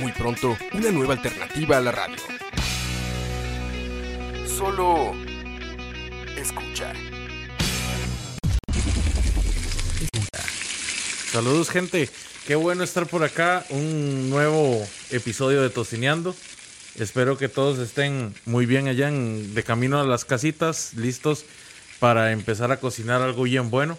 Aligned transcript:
Muy 0.00 0.12
pronto, 0.12 0.56
una 0.72 0.90
nueva 0.90 1.14
alternativa 1.14 1.78
a 1.78 1.80
la 1.80 1.92
radio. 1.92 2.16
Solo 4.46 5.12
escucha. 6.36 6.92
Saludos 11.32 11.68
gente, 11.70 12.08
qué 12.46 12.54
bueno 12.54 12.84
estar 12.84 13.06
por 13.06 13.24
acá, 13.24 13.64
un 13.70 14.30
nuevo 14.30 14.86
episodio 15.10 15.62
de 15.62 15.70
Tocineando. 15.70 16.34
Espero 16.98 17.36
que 17.36 17.48
todos 17.48 17.78
estén 17.78 18.34
muy 18.46 18.64
bien 18.64 18.88
allá 18.88 19.08
en- 19.08 19.54
de 19.54 19.62
camino 19.62 20.00
a 20.00 20.04
las 20.04 20.24
casitas, 20.24 20.94
listos 20.94 21.44
para 21.98 22.32
empezar 22.32 22.72
a 22.72 22.78
cocinar 22.80 23.20
algo 23.20 23.42
bien 23.42 23.68
bueno. 23.70 23.98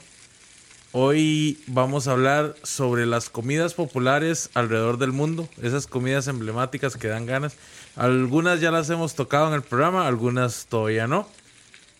Hoy 0.94 1.59
vamos 1.68 2.08
a 2.08 2.14
hablar 2.14 2.55
sobre 2.64 3.05
las 3.05 3.30
comidas 3.30 3.73
populares 3.73 4.50
alrededor 4.54 4.98
del 4.98 5.12
mundo, 5.12 5.50
esas 5.62 5.86
comidas 5.86 6.28
emblemáticas 6.28 6.95
que 6.95 7.09
dan 7.09 7.26
ganas. 7.26 7.55
Algunas 7.95 8.62
ya 8.62 8.72
las 8.72 8.90
hemos 8.90 9.14
tocado 9.14 9.50
en 9.50 9.53
el 9.53 9.64
programa, 9.64 10.08
algunas 10.08 10.66
todavía 10.67 11.06
no. 11.06 11.28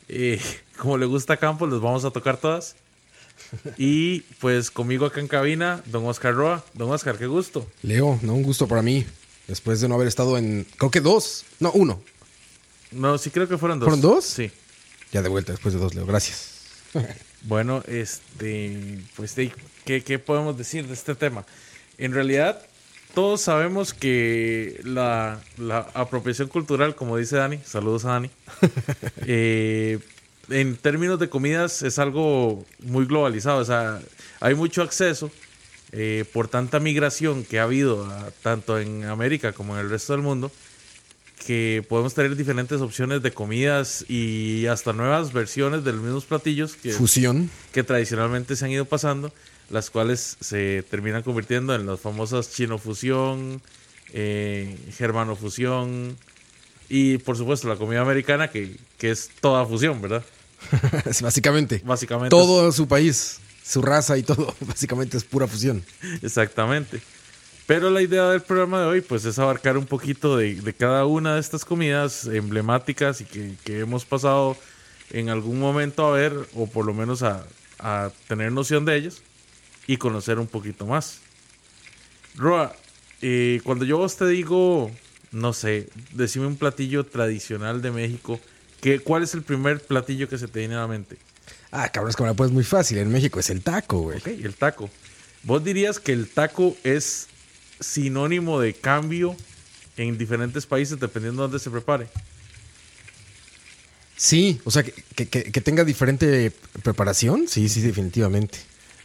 Eh, 0.08 0.42
como 0.78 0.98
le 0.98 1.06
gusta 1.06 1.34
a 1.34 1.38
Campos, 1.38 1.70
les 1.70 1.82
vamos 1.82 2.06
a 2.06 2.12
tocar 2.12 2.38
todas. 2.38 2.76
Y 3.78 4.22
pues 4.40 4.72
conmigo 4.72 5.06
acá 5.06 5.20
en 5.20 5.28
cabina, 5.28 5.82
don 5.86 6.06
Oscar 6.06 6.34
Roa. 6.34 6.64
Don 6.74 6.90
Oscar, 6.90 7.18
qué 7.18 7.28
gusto. 7.28 7.68
Leo, 7.84 8.18
no, 8.22 8.36
un 8.36 8.44
gusto 8.44 8.68
para 8.68 8.82
mí. 8.82 9.06
Después 9.48 9.82
de 9.82 9.88
no 9.90 9.96
haber 9.96 10.08
estado 10.08 10.38
en. 10.38 10.66
Creo 10.78 10.92
que 10.92 11.02
dos. 11.02 11.46
No, 11.60 11.72
uno. 11.72 12.02
No, 12.92 13.18
sí 13.18 13.32
creo 13.32 13.48
que 13.48 13.58
fueron 13.58 13.80
dos. 13.80 13.88
¿Fueron 13.88 14.02
dos? 14.02 14.26
Sí. 14.26 14.52
Ya 15.12 15.22
de 15.22 15.30
vuelta 15.30 15.52
después 15.52 15.74
de 15.74 15.80
dos, 15.80 15.94
Leo. 15.94 16.06
Gracias. 16.06 16.56
Bueno, 17.48 17.82
este, 17.88 19.00
pues, 19.16 19.36
de- 19.36 19.54
¿qué, 19.86 20.04
qué 20.04 20.20
podemos 20.20 20.58
decir 20.58 20.86
de 20.88 20.94
este 20.94 21.16
tema? 21.16 21.46
En 21.98 22.14
realidad, 22.14 22.62
todos 23.14 23.42
sabemos 23.42 23.94
que 23.94 24.82
la, 24.84 25.40
la 25.58 25.80
apropiación 25.94 26.50
cultural, 26.50 26.96
como 26.96 27.16
dice 27.18 27.38
Dani, 27.38 27.60
saludos 27.66 28.04
a 28.06 28.10
Dani, 28.10 28.30
eh, 29.26 30.00
en 30.50 30.76
términos 30.78 31.20
de 31.20 31.30
comidas 31.30 31.82
es 31.84 32.00
algo 32.00 32.66
muy 32.80 33.06
globalizado, 33.06 33.60
o 33.60 33.66
sea, 33.66 34.00
hay 34.42 34.54
mucho 34.56 34.82
acceso 34.82 35.32
eh, 35.94 36.26
por 36.34 36.50
tanta 36.50 36.80
migración 36.82 37.46
que 37.46 37.60
ha 37.60 37.64
habido 37.64 38.06
a- 38.06 38.30
tanto 38.44 38.78
en 38.78 39.06
América 39.06 39.54
como 39.54 39.74
en 39.76 39.82
el 39.86 39.90
resto 39.90 40.14
del 40.14 40.22
mundo, 40.22 40.52
que 41.48 41.82
podemos 41.88 42.14
tener 42.14 42.36
diferentes 42.36 42.82
opciones 42.82 43.24
de 43.24 43.32
comidas 43.32 44.04
y 44.10 44.66
hasta 44.66 44.92
nuevas 44.92 45.32
versiones 45.32 45.86
de 45.86 45.94
los 45.94 46.02
mismos 46.02 46.26
platillos 46.26 46.76
que, 46.76 46.92
Fusión. 46.92 47.50
que 47.72 47.84
tradicionalmente 47.84 48.58
se 48.58 48.66
han 48.66 48.72
ido 48.72 48.84
pasando, 48.84 49.32
las 49.70 49.90
cuales 49.90 50.36
se 50.42 50.84
terminan 50.90 51.24
convirtiendo 51.24 51.74
en 51.74 51.86
las 51.86 52.02
famosas 52.02 52.52
chinofusión, 52.52 53.62
eh, 54.12 54.78
germanofusión 54.98 56.18
y 56.90 57.18
por 57.20 57.38
supuesto 57.38 57.70
la 57.70 57.78
comida 57.78 58.02
americana 58.02 58.50
que, 58.50 58.76
que 58.98 59.12
es 59.12 59.30
toda 59.40 59.66
fusión, 59.66 60.02
¿verdad? 60.02 60.26
Es 61.06 61.22
Básicamente. 61.22 61.82
Básicamente. 61.86 62.30
Todo 62.30 62.74
su 62.74 62.90
país, 62.90 63.40
su 63.64 63.82
raza 63.82 64.18
y 64.18 64.24
todo. 64.24 64.54
Básicamente 64.68 65.16
es 65.16 65.24
pura 65.24 65.48
fusión. 65.48 65.82
Exactamente. 66.22 67.00
Pero 67.68 67.90
la 67.90 68.02
idea 68.02 68.30
del 68.30 68.42
programa 68.42 68.80
de 68.80 68.88
hoy 68.88 69.02
pues 69.02 69.26
es 69.26 69.38
abarcar 69.40 69.78
un 69.78 69.86
poquito 69.86 70.38
de, 70.38 70.56
de 70.56 70.74
cada 70.74 71.06
una 71.06 71.36
de 71.36 71.42
estas 71.42 71.66
comidas 71.66 72.26
emblemáticas 72.26 73.20
y 73.20 73.26
que, 73.26 73.56
que 73.66 73.80
hemos 73.80 74.06
pasado 74.06 74.58
en 75.12 75.30
algún 75.30 75.60
momento 75.60 76.08
a 76.08 76.12
ver 76.12 76.34
o 76.56 76.68
por 76.68 76.86
lo 76.86 76.94
menos 76.94 77.24
a, 77.24 77.46
a 77.80 78.10
tener 78.30 78.54
noción 78.54 78.86
de 78.86 78.96
ellas 78.96 79.22
y 79.86 79.98
conocer 79.98 80.40
un 80.40 80.48
poquito 80.48 80.86
más. 80.86 81.20
Roa, 82.36 82.74
eh, 83.22 83.60
cuando 83.66 83.84
yo 83.84 83.98
vos 83.98 84.16
te 84.16 84.28
digo, 84.28 84.90
no 85.32 85.52
sé, 85.52 85.90
decime 86.14 86.48
un 86.48 86.56
platillo 86.56 87.06
tradicional 87.06 87.82
de 87.82 87.92
México, 87.92 88.40
¿qué, 88.80 89.00
¿cuál 89.00 89.24
es 89.24 89.34
el 89.34 89.42
primer 89.42 89.82
platillo 89.82 90.30
que 90.30 90.38
se 90.38 90.48
te 90.48 90.60
viene 90.60 90.76
a 90.76 90.80
la 90.80 90.88
mente? 90.88 91.18
Ah, 91.72 91.90
cabrón, 91.90 92.12
es 92.12 92.16
que 92.16 92.24
me 92.24 92.30
la 92.30 92.36
puedes 92.36 92.54
muy 92.54 92.64
fácil. 92.64 92.98
En 92.98 93.12
México 93.12 93.42
es 93.42 93.50
el 93.50 93.62
taco, 93.62 94.00
güey. 94.00 94.20
Ok, 94.20 94.28
el 94.28 94.56
taco. 94.56 94.90
¿Vos 95.44 95.64
dirías 95.64 96.00
que 96.00 96.14
el 96.14 96.30
taco 96.30 96.78
es 96.84 97.28
sinónimo 97.80 98.60
de 98.60 98.74
cambio 98.74 99.36
en 99.98 100.18
diferentes 100.18 100.66
países 100.66 101.00
dependiendo 101.00 101.42
de 101.44 101.48
dónde 101.50 101.60
se 101.64 101.70
prepare? 101.70 102.08
Sí, 104.16 104.60
o 104.64 104.72
sea, 104.72 104.84
que, 104.84 104.94
que- 105.28 105.52
que- 105.52 105.62
tenga 105.62 105.84
diferente 105.84 106.52
preparación. 106.82 107.48
Sí, 107.48 107.70
sí, 107.70 107.82
definitivamente. 107.82 108.58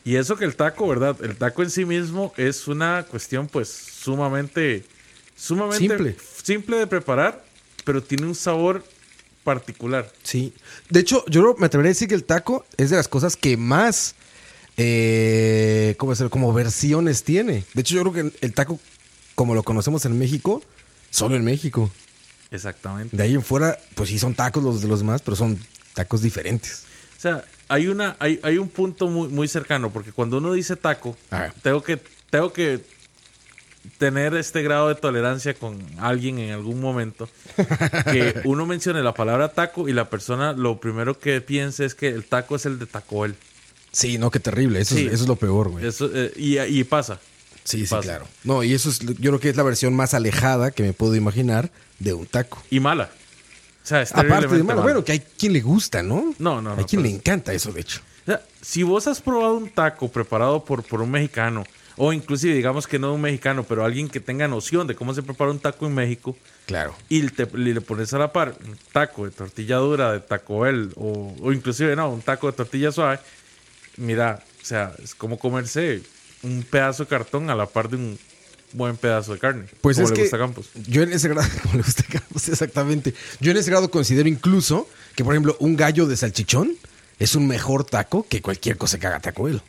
Y 0.05 0.17
eso 0.17 0.37
que 0.37 0.45
el 0.47 0.57
taco, 0.57 0.89
¿verdad? 0.89 1.17
El 1.23 1.37
taco 1.37 1.63
en 1.63 1.71
sí 1.71 1.85
mismo 1.85 2.33
es 2.37 2.67
una 2.67 3.05
cuestión 3.05 3.47
pues 3.47 3.69
sumamente, 3.69 4.85
sumamente 5.37 5.79
Simple. 5.87 6.17
simple 6.43 6.77
de 6.79 6.87
preparar, 6.87 7.45
pero 7.85 8.03
tiene 8.03 8.27
un 8.27 8.35
sabor 8.35 8.85
particular. 9.45 10.11
Sí. 10.23 10.53
De 10.89 11.01
hecho, 11.01 11.25
yo 11.29 11.55
me 11.59 11.67
atrevería 11.67 11.91
a 11.91 11.95
decir 11.95 12.09
que 12.09 12.15
el 12.15 12.25
taco 12.25 12.65
es 12.79 12.91
de 12.91 12.97
las 12.97 13.07
cosas 13.09 13.37
que 13.37 13.57
más, 13.57 14.15
eh, 14.77 15.95
¿cómo 15.99 16.13
decirlo? 16.13 16.31
Como 16.31 16.53
versiones 16.53 17.25
tiene. 17.25 17.65
De 17.75 17.81
hecho, 17.81 17.95
yo 17.95 18.03
creo 18.03 18.31
que 18.31 18.39
el 18.41 18.55
taco, 18.55 18.79
como 19.35 19.55
lo 19.55 19.63
conocemos 19.63 20.05
en 20.05 20.19
México, 20.19 20.63
solo 21.11 21.37
en 21.37 21.45
México. 21.45 21.91
Exactamente. 22.51 23.17
De 23.17 23.23
ahí 23.23 23.35
en 23.35 23.43
fuera, 23.43 23.79
pues 23.95 24.11
sí 24.11 24.19
son 24.19 24.35
tacos 24.35 24.63
los 24.63 24.83
de 24.83 24.89
los 24.89 25.01
demás, 25.01 25.23
pero 25.23 25.37
son 25.37 25.59
tacos 25.95 26.23
diferentes. 26.23 26.85
O 27.17 27.21
sea, 27.21 27.45
hay 27.69 27.89
una, 27.89 28.17
hay, 28.19 28.41
hay 28.43 28.59
un 28.59 28.69
punto 28.69 29.09
muy, 29.09 29.29
muy 29.29 29.49
cercano, 29.49 29.91
porque 29.91 30.13
cuando 30.13 30.39
uno 30.39 30.53
dice 30.53 30.77
taco, 30.77 31.17
Ajá. 31.31 31.55
tengo 31.63 31.83
que, 31.83 31.99
tengo 32.31 32.53
que 32.53 32.83
tener 33.99 34.35
este 34.35 34.63
grado 34.63 34.89
de 34.89 34.95
tolerancia 34.95 35.55
con 35.55 35.81
alguien 35.99 36.39
en 36.39 36.53
algún 36.53 36.81
momento. 36.81 37.29
Que 38.11 38.41
uno 38.45 38.67
mencione 38.67 39.03
la 39.03 39.15
palabra 39.15 39.53
taco 39.53 39.89
y 39.89 39.93
la 39.93 40.11
persona 40.11 40.53
lo 40.53 40.81
primero 40.81 41.19
que 41.19 41.41
piense 41.41 41.85
es 41.85 41.95
que 41.95 42.09
el 42.09 42.25
taco 42.25 42.57
es 42.57 42.67
el 42.67 42.79
de 42.79 42.87
Taco 42.87 43.21
Bell. 43.21 43.35
Sí, 43.93 44.19
no, 44.19 44.31
qué 44.31 44.41
terrible. 44.41 44.81
Eso, 44.81 44.95
Sí. 44.97 45.07
es, 45.07 45.13
eso 45.15 45.23
es 45.25 45.29
lo 45.29 45.37
peor, 45.37 45.69
güey. 45.71 45.87
Eso, 45.87 46.11
eh, 46.13 46.33
y, 46.37 46.59
y 46.59 46.85
pasa. 46.85 47.21
Sí, 47.65 47.87
sí, 47.87 47.91
pasa. 47.91 48.03
claro. 48.03 48.27
No, 48.45 48.63
y 48.65 48.73
eso 48.75 48.91
es, 48.91 48.99
yo 49.01 49.31
creo 49.31 49.39
que 49.41 49.51
es 49.51 49.57
la 49.57 49.63
versión 49.63 49.95
más 49.95 50.15
alejada 50.15 50.71
que 50.71 50.83
me 50.83 50.93
puedo 50.93 51.15
imaginar 51.15 51.71
de 51.99 52.13
un 52.15 52.27
taco. 52.27 52.63
Y 52.71 52.81
mala. 52.81 53.11
O 53.85 53.87
sea, 53.87 54.03
es 54.03 54.13
Aparte 54.13 54.47
de 54.49 54.63
malo, 54.63 54.65
mala. 54.65 54.83
bueno, 54.83 55.05
que 55.05 55.13
hay 55.13 55.21
quien 55.21 55.53
le 55.53 55.61
gusta, 55.61 56.03
¿no? 56.03 56.35
No, 56.39 56.61
no, 56.63 56.75
no, 56.75 56.79
Hay 56.79 56.85
quien 56.85 57.03
le 57.03 57.11
encanta 57.11 57.53
eso, 57.53 57.73
de 57.73 57.81
hecho. 57.83 58.01
O 58.23 58.25
sea, 58.27 58.43
si 58.61 58.83
vos 58.85 59.07
has 59.09 59.21
probado 59.21 59.55
un 59.57 59.69
taco 59.69 60.09
preparado 60.09 60.65
por, 60.65 60.83
por 60.85 61.01
un 61.03 61.11
mexicano, 61.11 61.65
o 61.97 62.13
inclusive 62.13 62.55
digamos 62.55 62.87
que 62.87 62.99
no 62.99 63.13
un 63.13 63.21
mexicano, 63.21 63.65
pero 63.65 63.85
alguien 63.85 64.09
que 64.09 64.21
tenga 64.21 64.47
noción 64.49 64.87
de 64.87 64.95
cómo 64.95 65.13
se 65.15 65.23
prepara 65.23 65.51
un 65.51 65.59
taco 65.59 65.87
en 65.87 65.95
México, 65.95 66.37
Claro. 66.67 66.95
y 67.09 67.23
te- 67.29 67.47
le, 67.59 67.75
le 67.75 67.81
pones 67.81 68.15
a 68.15 68.19
la 68.19 68.33
par 68.33 68.55
un 68.65 68.77
taco 68.93 69.25
de 69.25 69.33
tortilla 69.33 69.77
dura 69.77 70.13
de 70.13 70.21
Taco 70.21 70.61
Bell, 70.61 70.91
o, 70.97 71.35
o 71.43 71.53
inclusive 71.53 71.95
no, 71.97 72.09
un 72.11 72.23
taco 72.23 72.47
de 72.47 72.53
tortilla 72.57 72.93
suave, 72.93 73.19
mira, 73.97 74.43
o 74.63 74.65
sea, 74.65 74.95
es 75.03 75.15
como 75.15 75.39
comerse 75.39 76.03
un 76.43 76.63
pedazo 76.63 77.05
de 77.05 77.09
cartón 77.09 77.51
a 77.51 77.55
la 77.55 77.67
par 77.67 77.89
de 77.89 77.97
un 77.97 78.19
buen 78.73 78.97
pedazo 78.97 79.33
de 79.33 79.39
carne. 79.39 79.67
Pues 79.81 79.97
como 79.97 80.07
es 80.07 80.11
le 80.11 80.17
que 80.17 80.23
gusta 80.23 80.39
Campos. 80.39 80.71
yo 80.89 81.03
en 81.03 81.13
ese 81.13 81.29
grado, 81.29 81.49
como 81.63 81.77
le 81.77 81.83
gusta 81.83 82.05
Campos, 82.05 82.49
exactamente. 82.49 83.15
Yo 83.41 83.51
en 83.51 83.59
ese 83.59 83.71
grado 83.71 83.91
considero 83.91 84.29
incluso 84.29 84.89
que, 85.15 85.25
por 85.25 85.35
ejemplo, 85.35 85.57
un 85.61 85.77
gallo 85.77 86.07
de 86.07 86.17
salchichón 86.17 86.77
es 87.19 87.35
un 87.35 87.47
mejor 87.47 87.85
taco 87.85 88.27
que 88.29 88.41
cualquier 88.43 88.77
cosa 88.77 88.99
que 88.99 89.07
haga 89.07 89.21
Taco 89.21 89.45
Bell, 89.45 89.61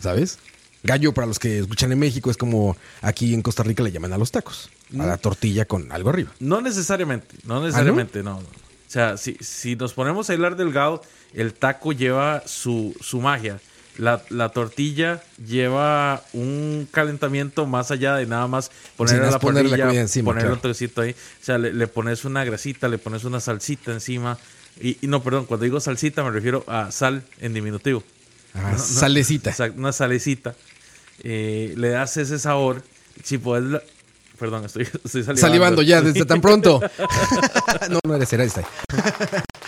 ¿sabes? 0.00 0.38
Gallo, 0.84 1.12
para 1.12 1.26
los 1.26 1.38
que 1.38 1.58
escuchan 1.60 1.92
en 1.92 1.98
México, 1.98 2.30
es 2.30 2.36
como 2.36 2.76
aquí 3.02 3.34
en 3.34 3.42
Costa 3.42 3.62
Rica 3.62 3.82
le 3.82 3.92
llaman 3.92 4.12
a 4.12 4.18
los 4.18 4.32
tacos. 4.32 4.70
A 4.98 5.06
la 5.06 5.16
tortilla 5.16 5.64
con 5.64 5.92
algo 5.92 6.10
arriba. 6.10 6.32
No 6.40 6.60
necesariamente, 6.60 7.36
¿Ah, 7.38 7.44
no 7.44 7.62
necesariamente, 7.64 8.22
no? 8.22 8.34
no. 8.34 8.38
O 8.38 8.92
sea, 8.92 9.16
si, 9.16 9.36
si 9.40 9.76
nos 9.76 9.92
ponemos 9.92 10.28
a 10.28 10.34
hilar 10.34 10.56
delgado, 10.56 11.02
el 11.34 11.54
taco 11.54 11.92
lleva 11.92 12.42
su, 12.46 12.94
su 13.00 13.20
magia. 13.20 13.60
La, 13.98 14.22
la 14.30 14.48
tortilla 14.48 15.22
lleva 15.46 16.22
un 16.32 16.88
calentamiento 16.90 17.66
más 17.66 17.90
allá 17.90 18.16
de 18.16 18.24
nada 18.26 18.46
más 18.46 18.70
poner 18.96 19.20
la 19.20 19.38
ponerle 19.38 19.76
la 19.76 19.92
encima, 19.92 20.26
ponerle 20.26 20.46
claro. 20.48 20.54
un 20.54 20.60
toquecito 20.62 21.02
ahí. 21.02 21.10
O 21.10 21.44
sea, 21.44 21.58
le, 21.58 21.74
le 21.74 21.86
pones 21.86 22.24
una 22.24 22.42
grasita, 22.44 22.88
le 22.88 22.96
pones 22.98 23.24
una 23.24 23.38
salsita 23.40 23.92
encima. 23.92 24.38
Y, 24.80 24.96
y 25.02 25.06
no, 25.08 25.22
perdón, 25.22 25.44
cuando 25.44 25.64
digo 25.64 25.78
salsita 25.78 26.24
me 26.24 26.30
refiero 26.30 26.64
a 26.66 26.90
sal 26.90 27.22
en 27.40 27.52
diminutivo. 27.52 28.02
Ah, 28.54 28.78
salecita. 28.78 29.54
Una 29.76 29.92
salecita. 29.92 30.54
Eh, 31.22 31.74
le 31.76 31.90
das 31.90 32.16
ese 32.16 32.38
sabor. 32.38 32.82
Si 33.22 33.36
puedes, 33.38 33.64
la- 33.64 33.82
perdón, 34.38 34.64
estoy, 34.64 34.82
estoy 35.04 35.22
salivando. 35.22 35.40
Salivando 35.40 35.82
ya 35.82 36.00
desde 36.00 36.24
tan 36.24 36.40
pronto. 36.40 36.80
no, 37.90 38.00
no 38.04 38.14
eres, 38.16 38.32
eres 38.32 38.56
ahí. 38.56 38.64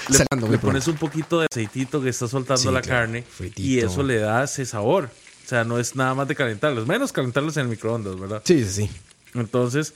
Le, 0.09 0.59
pones 0.59 0.87
un 0.89 0.97
poquito 0.97 1.41
de 1.41 1.47
aceitito 1.51 2.03
que 2.03 2.11
está 2.11 2.29
soltando 2.29 2.61
Sí, 2.62 2.71
la 2.71 2.81
claro, 2.83 3.03
carne 3.06 3.23
fritito. 3.23 3.62
y 3.62 3.79
eso 3.79 4.03
le 4.03 4.19
da 4.19 4.45
ese 4.45 4.67
sabor. 4.67 5.09
O 5.45 5.49
sea, 5.49 5.65
no 5.65 5.79
es 5.79 5.95
nada 5.95 6.15
más 6.15 6.27
de 6.29 6.35
calentarlos, 6.35 6.87
menos 6.87 7.12
calentarlos 7.12 7.56
en 7.56 7.62
el 7.65 7.69
microondas, 7.69 8.19
¿verdad? 8.19 8.43
Sí, 8.45 8.65
sí, 8.65 8.87
sí. 8.87 8.91
Entonces, 9.35 9.95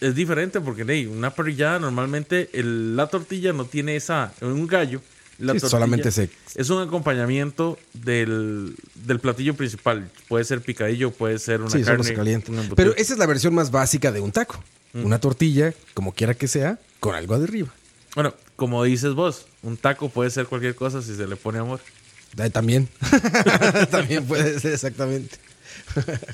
es 0.00 0.14
diferente 0.14 0.60
porque 0.60 0.84
hey, 0.86 1.06
una 1.06 1.30
parrillada 1.30 1.78
normalmente 1.78 2.50
el- 2.52 2.94
la 2.96 3.06
tortilla 3.08 3.52
no 3.52 3.64
tiene 3.64 3.96
esa, 3.96 4.32
un 4.40 4.66
gallo. 4.66 5.00
La 5.38 5.52
Sí, 5.52 5.60
solamente 5.60 6.10
se- 6.10 6.30
es 6.56 6.68
un 6.68 6.82
acompañamiento 6.82 7.78
del, 7.94 8.74
del 8.96 9.20
platillo 9.20 9.54
principal. 9.54 10.10
Puede 10.26 10.44
ser 10.44 10.60
picadillo, 10.60 11.12
puede 11.12 11.38
ser 11.38 11.60
una 11.60 11.70
Sí, 11.70 11.82
carne. 11.82 12.02
se 12.04 12.14
embutido. 12.14 12.74
Pero 12.74 12.94
esa 12.96 13.12
es 13.12 13.18
la 13.20 13.26
versión 13.26 13.54
más 13.54 13.70
básica 13.70 14.10
de 14.10 14.20
un 14.20 14.32
taco. 14.32 14.62
Una 14.94 15.20
tortilla, 15.20 15.74
como 15.94 16.12
quiera 16.12 16.34
que 16.34 16.48
sea, 16.48 16.78
con 16.98 17.14
algo 17.14 17.34
arriba. 17.36 17.68
Bueno, 18.14 18.34
como 18.56 18.82
dices 18.84 19.14
vos, 19.14 19.46
un 19.62 19.76
taco 19.76 20.08
puede 20.08 20.30
ser 20.30 20.46
cualquier 20.46 20.74
cosa 20.74 21.02
si 21.02 21.14
se 21.14 21.26
le 21.26 21.36
pone 21.36 21.58
amor. 21.58 21.80
Eh, 22.36 22.50
También. 22.50 22.88
También 23.90 24.26
puede 24.26 24.58
ser 24.60 24.74
exactamente. 24.74 25.36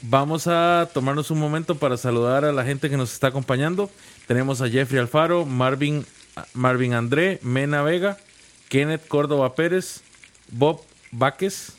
Vamos 0.02 0.46
a 0.46 0.88
tomarnos 0.92 1.30
un 1.30 1.38
momento 1.38 1.76
para 1.76 1.96
saludar 1.96 2.44
a 2.44 2.52
la 2.52 2.64
gente 2.64 2.90
que 2.90 2.96
nos 2.96 3.12
está 3.12 3.28
acompañando. 3.28 3.90
Tenemos 4.26 4.60
a 4.60 4.68
Jeffrey 4.68 5.00
Alfaro, 5.00 5.44
Marvin, 5.44 6.04
Marvin 6.54 6.94
André, 6.94 7.38
Mena 7.42 7.82
Vega, 7.82 8.18
Kenneth 8.68 9.06
Córdoba 9.06 9.54
Pérez, 9.54 10.00
Bob 10.50 10.80
Váquez, 11.12 11.72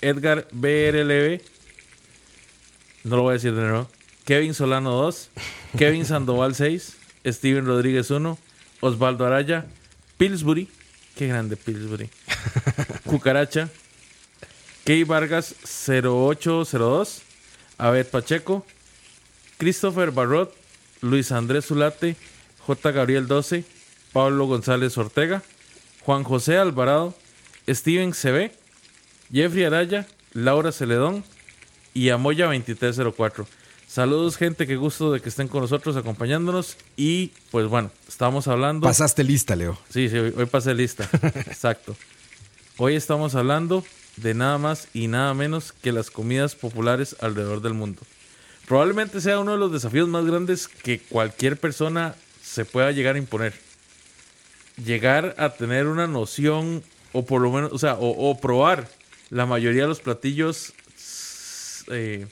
Edgar 0.00 0.46
BRLB, 0.52 1.40
no 3.04 3.16
lo 3.16 3.22
voy 3.22 3.30
a 3.30 3.34
decir 3.34 3.54
de 3.54 3.62
nuevo, 3.62 3.88
Kevin 4.24 4.54
Solano 4.54 4.92
2, 4.92 5.30
Kevin 5.78 6.04
Sandoval 6.04 6.54
6, 6.54 6.96
Steven 7.26 7.66
Rodríguez 7.66 8.10
1, 8.10 8.38
Osvaldo 8.80 9.26
Araya, 9.26 9.66
Pillsbury, 10.16 10.68
qué 11.16 11.28
grande 11.28 11.56
Pillsbury, 11.56 12.10
Cucaracha, 13.04 13.68
Key 14.84 15.04
Vargas 15.04 15.54
0802, 15.88 17.22
Abed 17.78 18.06
Pacheco, 18.06 18.64
Christopher 19.58 20.10
Barrot, 20.10 20.54
Luis 21.00 21.32
Andrés 21.32 21.66
Zulate, 21.66 22.16
J. 22.66 22.92
Gabriel 22.92 23.26
12, 23.26 23.64
Pablo 24.12 24.46
González 24.46 24.96
Ortega, 24.96 25.42
Juan 26.04 26.24
José 26.24 26.56
Alvarado, 26.56 27.14
Steven 27.68 28.12
CB, 28.12 28.52
Jeffrey 29.32 29.64
Araya, 29.64 30.06
Laura 30.32 30.72
Celedón 30.72 31.24
y 31.94 32.10
Amoya 32.10 32.46
2304. 32.46 33.46
Saludos 33.96 34.36
gente, 34.36 34.66
qué 34.66 34.76
gusto 34.76 35.10
de 35.10 35.22
que 35.22 35.30
estén 35.30 35.48
con 35.48 35.62
nosotros 35.62 35.96
acompañándonos 35.96 36.76
y 36.98 37.28
pues 37.50 37.66
bueno, 37.66 37.90
estamos 38.06 38.46
hablando... 38.46 38.86
Pasaste 38.86 39.24
lista, 39.24 39.56
Leo. 39.56 39.78
Sí, 39.88 40.10
sí, 40.10 40.18
hoy, 40.18 40.34
hoy 40.36 40.44
pasé 40.44 40.74
lista. 40.74 41.08
Exacto. 41.22 41.96
Hoy 42.76 42.94
estamos 42.94 43.34
hablando 43.34 43.86
de 44.18 44.34
nada 44.34 44.58
más 44.58 44.88
y 44.92 45.08
nada 45.08 45.32
menos 45.32 45.72
que 45.72 45.92
las 45.92 46.10
comidas 46.10 46.54
populares 46.54 47.16
alrededor 47.20 47.62
del 47.62 47.72
mundo. 47.72 48.02
Probablemente 48.68 49.22
sea 49.22 49.40
uno 49.40 49.52
de 49.52 49.58
los 49.58 49.72
desafíos 49.72 50.10
más 50.10 50.26
grandes 50.26 50.68
que 50.68 51.00
cualquier 51.00 51.56
persona 51.56 52.16
se 52.42 52.66
pueda 52.66 52.92
llegar 52.92 53.14
a 53.14 53.18
imponer. 53.18 53.54
Llegar 54.84 55.34
a 55.38 55.54
tener 55.54 55.86
una 55.86 56.06
noción, 56.06 56.82
o 57.14 57.24
por 57.24 57.40
lo 57.40 57.50
menos, 57.50 57.72
o 57.72 57.78
sea, 57.78 57.94
o, 57.94 58.10
o 58.30 58.38
probar 58.42 58.90
la 59.30 59.46
mayoría 59.46 59.84
de 59.84 59.88
los 59.88 60.00
platillos 60.00 60.74
eh, 61.88 62.26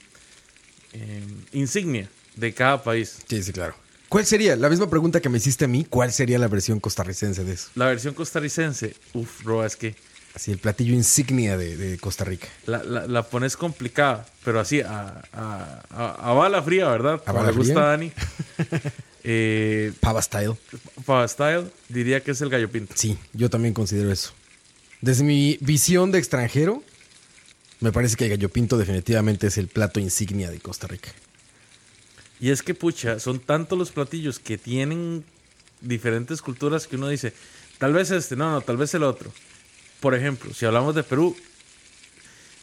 eh, 0.95 1.23
insignia 1.53 2.09
de 2.35 2.53
cada 2.53 2.81
país. 2.83 3.17
Sí, 3.27 3.43
sí, 3.43 3.51
claro. 3.51 3.75
¿Cuál 4.09 4.25
sería? 4.25 4.55
La 4.55 4.69
misma 4.69 4.89
pregunta 4.89 5.19
que 5.19 5.29
me 5.29 5.37
hiciste 5.37 5.65
a 5.65 5.67
mí, 5.67 5.85
¿cuál 5.89 6.11
sería 6.13 6.37
la 6.39 6.47
versión 6.47 6.79
costarricense 6.79 7.43
de 7.43 7.53
eso? 7.53 7.69
La 7.75 7.87
versión 7.87 8.13
costarricense, 8.13 8.95
uff, 9.13 9.43
bro, 9.43 9.65
es 9.65 9.75
que 9.75 9.95
Así, 10.35 10.51
el 10.51 10.57
platillo 10.57 10.93
insignia 10.93 11.57
de, 11.57 11.77
de 11.77 11.97
Costa 11.97 12.25
Rica. 12.25 12.47
La, 12.65 12.83
la, 12.83 13.07
la 13.07 13.23
pones 13.23 13.55
complicada, 13.55 14.25
pero 14.43 14.59
así, 14.59 14.81
a, 14.81 15.21
a, 15.31 15.81
a- 15.89 16.29
a 16.31 16.33
bala 16.33 16.61
fría, 16.61 16.89
¿verdad? 16.89 17.21
A 17.25 17.31
bala 17.31 17.51
le 17.51 17.57
gusta 17.57 17.73
fría. 17.73 17.83
Dani. 17.85 18.11
eh, 19.23 19.93
Pava 20.01 20.21
style. 20.21 20.55
Pava 21.05 21.25
Style, 21.27 21.65
diría 21.89 22.21
que 22.21 22.31
es 22.31 22.41
el 22.41 22.49
gallo 22.49 22.69
pinto. 22.69 22.93
Sí, 22.97 23.17
yo 23.33 23.49
también 23.49 23.73
considero 23.73 24.11
eso. 24.11 24.33
Desde 25.01 25.23
mi 25.23 25.57
visión 25.61 26.11
de 26.11 26.19
extranjero, 26.19 26.83
me 27.85 27.91
parece 27.91 28.15
que 28.15 28.25
el 28.25 28.31
gallo 28.31 28.49
pinto 28.49 28.77
definitivamente 28.77 29.47
es 29.47 29.57
el 29.57 29.67
plato 29.67 29.99
insignia 29.99 30.49
de 30.49 30.59
Costa 30.59 30.87
Rica. 30.87 31.11
Y 32.39 32.49
es 32.49 32.63
que, 32.63 32.73
pucha, 32.73 33.19
son 33.19 33.39
tantos 33.39 33.77
los 33.77 33.91
platillos 33.91 34.39
que 34.39 34.57
tienen 34.57 35.23
diferentes 35.81 36.41
culturas 36.41 36.87
que 36.87 36.95
uno 36.95 37.07
dice, 37.07 37.33
tal 37.77 37.93
vez 37.93 38.09
este, 38.11 38.35
no, 38.35 38.51
no, 38.51 38.61
tal 38.61 38.77
vez 38.77 38.93
el 38.95 39.03
otro. 39.03 39.31
Por 39.99 40.15
ejemplo, 40.15 40.53
si 40.53 40.65
hablamos 40.65 40.95
de 40.95 41.03
Perú, 41.03 41.35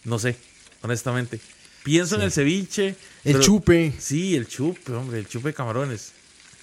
no 0.05 0.19
sé, 0.19 0.37
honestamente. 0.83 1.41
Pienso 1.85 2.17
en 2.17 2.23
el 2.23 2.33
ceviche. 2.33 2.89
El 3.25 3.35
pero- 3.35 3.41
chupe. 3.41 3.93
Sí, 3.99 4.35
el 4.37 4.47
chupe, 4.49 4.93
hombre, 4.93 5.19
el 5.21 5.29
chupe 5.29 5.49
de 5.49 5.55
camarones. 5.55 6.13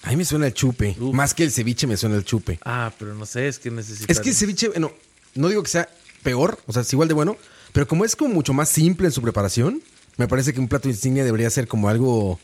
A 0.02 0.10
mí 0.10 0.16
me 0.16 0.24
suena 0.24 0.46
el 0.46 0.54
chupe. 0.54 0.96
Uf. 0.98 1.14
Más 1.14 1.32
que 1.34 1.44
el 1.44 1.50
ceviche 1.50 1.86
me 1.86 1.96
suena 1.96 2.16
el 2.16 2.24
chupe. 2.24 2.58
Ah, 2.64 2.92
pero 2.98 3.14
no 3.14 3.24
sé, 3.26 3.48
es 3.48 3.58
que 3.58 3.70
necesito. 3.70 4.10
Es 4.12 4.20
que 4.20 4.30
el 4.30 4.34
ceviche, 4.34 4.68
bueno, 4.68 4.92
no 5.34 5.48
digo 5.48 5.62
que 5.62 5.68
sea 5.70 5.88
peor, 6.22 6.58
o 6.66 6.72
sea, 6.72 6.82
es 6.82 6.92
igual 6.92 7.08
de 7.08 7.14
bueno, 7.14 7.36
pero 7.72 7.86
como 7.86 8.04
es 8.04 8.16
como 8.16 8.34
mucho 8.34 8.52
más 8.52 8.68
simple 8.68 9.06
en 9.06 9.12
su 9.12 9.22
preparación, 9.22 9.82
me 10.16 10.28
parece 10.28 10.52
que 10.52 10.60
un 10.60 10.68
plato 10.68 10.88
insignia 10.88 11.24
debería 11.24 11.48
ser 11.50 11.66
como 11.68 11.88
algo, 11.88 12.38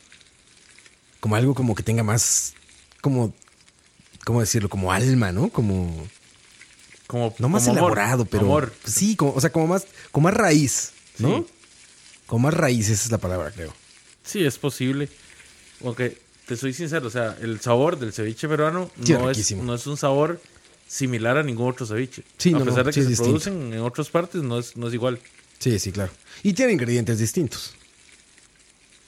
como 1.21 1.37
algo 1.37 1.55
como 1.55 1.75
que 1.75 1.83
tenga 1.83 2.03
más, 2.03 2.55
como, 3.01 3.35
¿cómo 4.25 4.41
decirlo? 4.41 4.69
Como 4.69 4.93
alma, 4.93 5.33
¿no? 5.33 5.49
Como, 5.51 6.07
Como, 7.07 7.35
no 7.39 7.49
más 7.49 7.65
como 7.65 7.79
amor, 7.79 7.93
elaborado, 7.93 8.25
pero 8.25 8.45
amor. 8.47 8.73
sí, 8.85 9.17
como, 9.17 9.33
o 9.33 9.41
sea, 9.41 9.51
como 9.51 9.67
más, 9.67 9.87
como 10.11 10.25
más 10.29 10.35
raíz, 10.35 10.93
¿no? 11.19 11.39
Sí. 11.39 11.47
Como 12.27 12.45
más 12.49 12.55
raíz, 12.55 12.89
esa 12.89 13.05
es 13.05 13.11
la 13.11 13.19
palabra, 13.19 13.51
creo. 13.53 13.73
Sí, 14.25 14.45
es 14.45 14.59
posible. 14.59 15.09
Aunque 15.85 16.19
te 16.47 16.57
soy 16.57 16.73
sincero, 16.73 17.07
o 17.07 17.11
sea, 17.11 17.37
el 17.41 17.61
sabor 17.61 17.99
del 17.99 18.13
ceviche 18.13 18.49
peruano 18.49 18.91
Sí, 19.05 19.13
no, 19.13 19.31
es, 19.31 19.53
no 19.53 19.75
es 19.75 19.87
un 19.87 19.97
sabor 19.97 20.41
similar 20.87 21.37
a 21.39 21.43
ningún 21.43 21.69
otro 21.71 21.87
ceviche. 21.87 22.23
Sí, 22.39 22.51
a 22.55 22.59
no, 22.59 22.65
pesar 22.65 22.79
no, 22.79 22.85
de 22.85 22.93
que 22.93 23.03
se 23.03 23.09
distinto. 23.09 23.31
producen 23.31 23.73
en 23.73 23.81
otras 23.81 24.09
partes, 24.09 24.43
no 24.43 24.59
es, 24.59 24.77
no 24.77 24.89
es 24.89 24.95
igual. 24.95 25.19
Sí, 25.59 25.79
sí, 25.79 25.93
claro. 25.93 26.13
Y 26.43 26.53
tiene 26.53 26.73
ingredientes 26.73 27.19
distintos. 27.19 27.75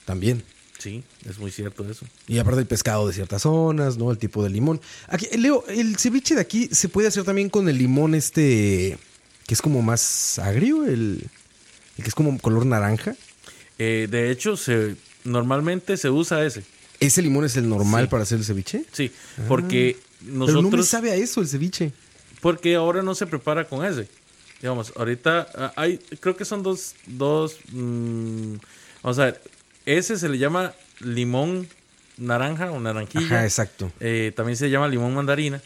También. 0.05 0.43
Sí, 0.77 1.03
es 1.29 1.37
muy 1.37 1.51
cierto 1.51 1.89
eso. 1.89 2.05
Y 2.27 2.37
aparte 2.37 2.61
el 2.61 2.65
pescado 2.67 3.05
de 3.07 3.13
ciertas 3.13 3.41
zonas, 3.41 3.97
¿no? 3.97 4.11
El 4.11 4.17
tipo 4.17 4.43
de 4.43 4.49
limón. 4.49 4.79
Aquí, 5.07 5.27
Leo, 5.37 5.65
el 5.67 5.97
ceviche 5.97 6.35
de 6.35 6.41
aquí 6.41 6.69
se 6.71 6.87
puede 6.87 7.09
hacer 7.09 7.25
también 7.25 7.49
con 7.49 7.67
el 7.67 7.77
limón 7.77 8.15
este, 8.15 8.97
que 9.45 9.53
es 9.53 9.61
como 9.61 9.81
más 9.81 10.39
agrio, 10.39 10.85
el, 10.85 11.21
el 11.97 12.03
que 12.03 12.07
es 12.07 12.15
como 12.15 12.37
color 12.39 12.65
naranja. 12.65 13.15
Eh, 13.77 14.07
de 14.09 14.31
hecho, 14.31 14.55
se, 14.55 14.95
normalmente 15.25 15.97
se 15.97 16.09
usa 16.09 16.45
ese. 16.45 16.63
¿Ese 17.01 17.21
limón 17.21 17.43
es 17.45 17.55
el 17.57 17.67
normal 17.67 18.05
Sí. 18.05 18.09
para 18.09 18.23
hacer 18.23 18.39
el 18.39 18.45
ceviche? 18.45 18.85
Sí, 18.93 19.11
porque 19.49 19.97
Pero 20.25 20.61
no 20.61 20.69
me 20.69 20.83
sabe 20.83 21.11
a 21.11 21.15
eso 21.15 21.41
el 21.41 21.47
ceviche. 21.47 21.91
Porque 22.41 22.75
ahora 22.75 23.01
no 23.01 23.15
se 23.15 23.25
prepara 23.25 23.67
con 23.67 23.85
ese. 23.85 24.07
Digamos, 24.61 24.93
ahorita 24.95 25.47
ah, 25.55 25.73
hay, 25.75 25.97
creo 26.19 26.35
que 26.35 26.45
son 26.45 26.63
dos, 26.63 26.95
dos, 27.05 27.57
mm, 27.71 28.55
vamos 29.01 29.19
a 29.19 29.25
ver, 29.25 29.41
ese 29.85 30.17
se 30.17 30.27
le 30.27 30.37
llama 30.37 30.73
limón 30.99 31.67
naranja 32.17 32.71
o 32.71 32.79
naranjilla. 32.79 33.25
Ajá, 33.25 33.43
exacto. 33.45 33.91
Eh, 34.01 34.33
también 34.35 34.57
se 34.57 34.69
llama 34.69 34.87
limón 34.87 35.13
mandarina. 35.13 35.61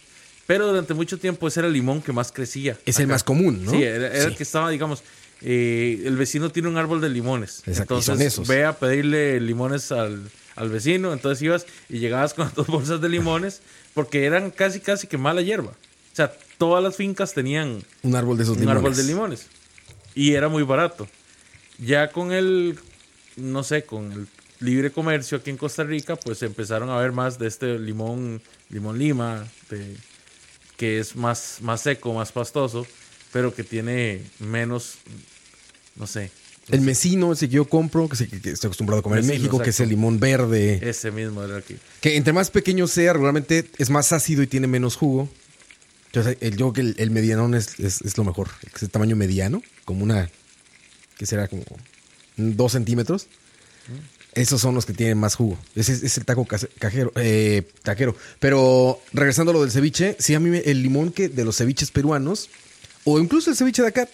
Pero 0.45 0.67
durante 0.67 0.93
mucho 0.93 1.17
tiempo 1.17 1.47
ese 1.47 1.61
era 1.61 1.67
el 1.67 1.73
limón 1.73 2.01
que 2.01 2.11
más 2.11 2.31
crecía. 2.31 2.77
Es 2.85 2.99
el 2.99 3.07
más 3.07 3.23
común, 3.23 3.63
¿no? 3.63 3.71
Sí, 3.71 3.81
era, 3.81 4.07
era 4.07 4.25
el 4.25 4.35
que 4.35 4.43
estaba, 4.43 4.69
digamos, 4.69 5.01
eh, 5.41 6.03
el 6.05 6.15
vecino 6.17 6.51
tiene 6.51 6.69
un 6.69 6.77
árbol 6.77 7.01
de 7.01 7.09
limones. 7.09 7.63
Exacto, 7.65 7.95
Entonces 7.95 8.05
son 8.05 8.21
esos. 8.21 8.47
ve 8.47 8.65
a 8.65 8.77
pedirle 8.77 9.39
limones 9.39 9.91
al, 9.91 10.21
al 10.55 10.69
vecino. 10.69 11.13
Entonces 11.13 11.41
ibas 11.41 11.65
y 11.89 11.99
llegabas 11.99 12.33
con 12.33 12.51
dos 12.55 12.67
bolsas 12.67 13.01
de 13.01 13.09
limones 13.09 13.61
porque 13.93 14.25
eran 14.25 14.51
casi, 14.51 14.79
casi 14.79 15.07
que 15.07 15.17
mala 15.17 15.41
hierba. 15.41 15.71
O 15.71 16.15
sea, 16.15 16.31
todas 16.57 16.83
las 16.83 16.95
fincas 16.95 17.33
tenían 17.33 17.83
Un 18.03 18.15
árbol 18.15 18.37
de 18.37 18.43
esos 18.43 18.55
un 18.55 18.61
limones. 18.61 18.77
árbol 18.83 18.95
de 18.95 19.03
limones. 19.03 19.47
Y 20.15 20.33
era 20.33 20.47
muy 20.49 20.63
barato. 20.63 21.07
Ya 21.79 22.11
con 22.11 22.31
el, 22.31 22.77
no 23.35 23.63
sé, 23.63 23.83
con 23.83 24.11
el 24.11 24.27
libre 24.59 24.91
comercio 24.91 25.37
aquí 25.39 25.49
en 25.49 25.57
Costa 25.57 25.83
Rica, 25.83 26.15
pues 26.15 26.41
empezaron 26.43 26.89
a 26.89 26.97
ver 26.97 27.11
más 27.11 27.39
de 27.39 27.47
este 27.47 27.79
limón, 27.79 28.41
limón 28.69 28.97
lima, 28.99 29.45
de- 29.69 29.97
que 30.77 30.99
es 30.99 31.15
más, 31.15 31.57
más 31.61 31.81
seco, 31.81 32.13
más 32.13 32.31
pastoso, 32.31 32.85
pero 33.31 33.53
que 33.53 33.63
tiene 33.63 34.23
menos, 34.39 34.95
no 35.95 36.05
sé, 36.07 36.31
El 36.69 36.81
mesino, 36.81 37.33
ese 37.33 37.49
que 37.49 37.55
yo 37.55 37.65
compro, 37.67 38.07
que, 38.07 38.15
es 38.15 38.21
el 38.21 38.29
que 38.41 38.51
estoy 38.51 38.67
acostumbrado 38.69 39.01
a 39.01 39.03
comer 39.03 39.19
en 39.19 39.27
México, 39.27 39.59
que 39.59 39.71
es 39.71 39.79
el 39.81 39.89
limón 39.89 40.19
verde. 40.19 40.79
ese 40.87 41.11
mismo 41.11 41.43
era 41.43 41.57
aquí. 41.57 41.75
Que 41.99 42.15
entre 42.15 42.31
más 42.33 42.49
pequeño 42.51 42.87
sea, 42.87 43.11
regularmente 43.13 43.65
es 43.77 43.89
más 43.89 44.13
ácido 44.13 44.41
y 44.43 44.47
tiene 44.47 44.67
menos 44.67 44.95
jugo. 44.95 45.27
Entonces, 46.07 46.37
el, 46.41 46.51
yo 46.55 46.71
creo 46.71 46.73
que 46.73 46.81
el, 46.81 46.95
el 46.99 47.11
medianón 47.11 47.53
es, 47.55 47.79
es, 47.79 48.01
es 48.01 48.17
lo 48.17 48.23
mejor. 48.23 48.49
Es 48.75 48.81
el 48.83 48.89
tamaño 48.89 49.15
mediano, 49.15 49.61
como 49.83 50.03
una. 50.03 50.29
que 51.17 51.25
será 51.25 51.47
como 51.47 51.63
dos 52.37 52.71
centímetros. 52.71 53.27
Esos 54.35 54.61
son 54.61 54.73
los 54.73 54.85
que 54.85 54.93
tienen 54.93 55.17
más 55.17 55.35
jugo. 55.35 55.59
Ese 55.75 55.93
es, 55.93 56.01
es 56.01 56.17
el 56.17 56.25
taco 56.25 56.47
cajero, 56.79 57.11
eh, 57.15 57.63
taquero. 57.83 58.15
Pero 58.39 58.99
regresando 59.11 59.51
a 59.51 59.53
lo 59.53 59.61
del 59.61 59.71
ceviche, 59.71 60.15
sí, 60.17 60.33
a 60.33 60.39
mí 60.39 60.49
me- 60.49 60.59
el 60.59 60.81
limón 60.81 61.11
que 61.11 61.29
de 61.29 61.43
los 61.45 61.57
ceviches 61.57 61.91
peruanos, 61.91 62.49
o 63.03 63.19
incluso 63.19 63.51
el 63.51 63.55
ceviche 63.57 63.81
de 63.83 63.89
acá, 63.89 64.07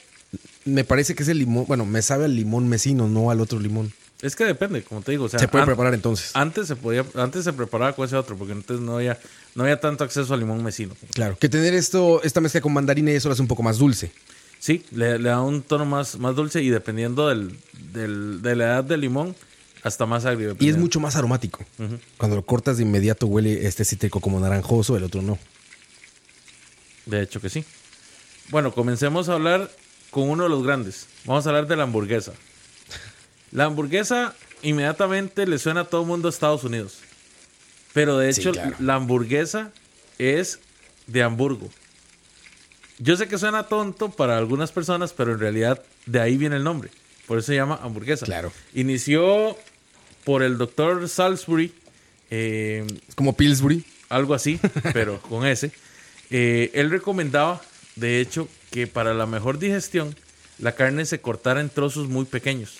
me 0.65 0.83
parece 0.83 1.15
que 1.15 1.23
es 1.23 1.29
el 1.29 1.39
limón, 1.39 1.65
bueno, 1.67 1.85
me 1.85 2.01
sabe 2.01 2.25
al 2.25 2.35
limón 2.35 2.67
mesino, 2.67 3.07
no 3.07 3.31
al 3.31 3.41
otro 3.41 3.59
limón. 3.59 3.91
Es 4.21 4.35
que 4.35 4.43
depende, 4.43 4.83
como 4.83 5.01
te 5.01 5.11
digo. 5.11 5.25
O 5.25 5.29
sea, 5.29 5.39
Se 5.39 5.47
puede 5.47 5.65
preparar 5.65 5.93
entonces. 5.93 6.31
Antes 6.33 6.67
se 6.67 6.75
podía, 6.75 7.05
antes 7.15 7.45
se 7.45 7.53
preparaba 7.53 7.93
con 7.93 8.05
ese 8.05 8.17
otro, 8.17 8.37
porque 8.37 8.51
antes 8.53 8.79
no 8.79 8.97
había, 8.97 9.17
no 9.55 9.63
había 9.63 9.79
tanto 9.79 10.03
acceso 10.03 10.33
al 10.33 10.41
limón 10.41 10.61
mesino. 10.63 10.93
Claro. 11.13 11.37
Que 11.39 11.47
tener 11.47 11.73
esto, 11.73 12.21
esta 12.23 12.41
mezcla 12.41 12.59
con 12.59 12.73
mandarina 12.73 13.11
y 13.11 13.15
eso 13.15 13.29
lo 13.29 13.33
hace 13.33 13.41
un 13.41 13.47
poco 13.47 13.63
más 13.63 13.77
dulce. 13.77 14.11
Sí, 14.59 14.83
le, 14.91 15.17
le 15.19 15.29
da 15.29 15.41
un 15.41 15.61
tono 15.61 15.85
más, 15.85 16.17
más 16.19 16.35
dulce 16.35 16.61
y 16.61 16.69
dependiendo 16.69 17.29
del, 17.29 17.57
del- 17.93 18.41
de 18.41 18.55
la 18.57 18.65
edad 18.65 18.83
del 18.83 18.99
limón, 18.99 19.33
hasta 19.83 20.05
más 20.05 20.25
agrio. 20.25 20.57
Y 20.59 20.67
es 20.67 20.75
mucho 20.77 20.99
más 20.99 21.15
aromático. 21.15 21.63
Cuando 22.17 22.35
lo 22.35 22.45
cortas 22.45 22.75
de 22.75 22.83
inmediato 22.83 23.25
huele 23.25 23.65
este 23.67 23.85
cítrico 23.85 24.19
como 24.19 24.37
naranjoso, 24.41 24.97
el 24.97 25.03
otro 25.05 25.21
no. 25.21 25.39
De 27.05 27.21
hecho 27.21 27.39
que 27.39 27.49
sí. 27.49 27.63
Bueno, 28.49 28.73
comencemos 28.73 29.29
a 29.29 29.33
hablar 29.35 29.71
con 30.11 30.29
uno 30.29 30.43
de 30.43 30.49
los 30.49 30.63
grandes. 30.63 31.07
Vamos 31.25 31.45
a 31.45 31.49
hablar 31.49 31.67
de 31.67 31.75
la 31.75 31.83
hamburguesa. 31.83 32.33
La 33.51 33.65
hamburguesa 33.65 34.35
inmediatamente 34.61 35.47
le 35.47 35.57
suena 35.59 35.81
a 35.81 35.85
todo 35.85 36.01
el 36.01 36.07
mundo 36.07 36.27
a 36.27 36.31
Estados 36.31 36.63
Unidos. 36.63 36.99
Pero 37.93 38.17
de 38.17 38.31
Sí, 38.33 38.41
hecho, 38.41 38.51
claro. 38.51 38.75
la 38.79 38.95
hamburguesa 38.95 39.71
es 40.19 40.59
de 41.07 41.23
Hamburgo. 41.23 41.69
Yo 42.99 43.15
sé 43.17 43.27
que 43.27 43.37
suena 43.37 43.63
tonto 43.63 44.09
para 44.11 44.37
algunas 44.37 44.71
personas, 44.71 45.13
pero 45.13 45.31
en 45.33 45.39
realidad 45.39 45.81
de 46.05 46.19
ahí 46.19 46.37
viene 46.37 46.57
el 46.57 46.63
nombre. 46.63 46.89
Por 47.27 47.37
eso 47.39 47.47
se 47.47 47.55
llama 47.55 47.79
hamburguesa. 47.81 48.25
Claro. 48.25 48.51
Inició 48.73 49.57
por 50.25 50.43
el 50.43 50.57
doctor 50.57 51.07
Salisbury. 51.07 51.73
eh, 52.29 52.85
Es 53.07 53.15
como 53.15 53.35
Pillsbury. 53.35 53.83
algo 54.09 54.33
así, 54.33 54.59
pero 54.93 55.19
con 55.21 55.45
ese. 55.47 55.71
Eh, 56.29 56.69
él 56.73 56.91
recomendaba, 56.91 57.61
de 57.95 58.19
hecho, 58.21 58.47
que 58.71 58.87
para 58.87 59.13
la 59.13 59.25
mejor 59.25 59.59
digestión 59.59 60.15
la 60.59 60.73
carne 60.75 61.05
se 61.05 61.19
cortara 61.21 61.61
en 61.61 61.69
trozos 61.69 62.07
muy 62.09 62.25
pequeños. 62.25 62.77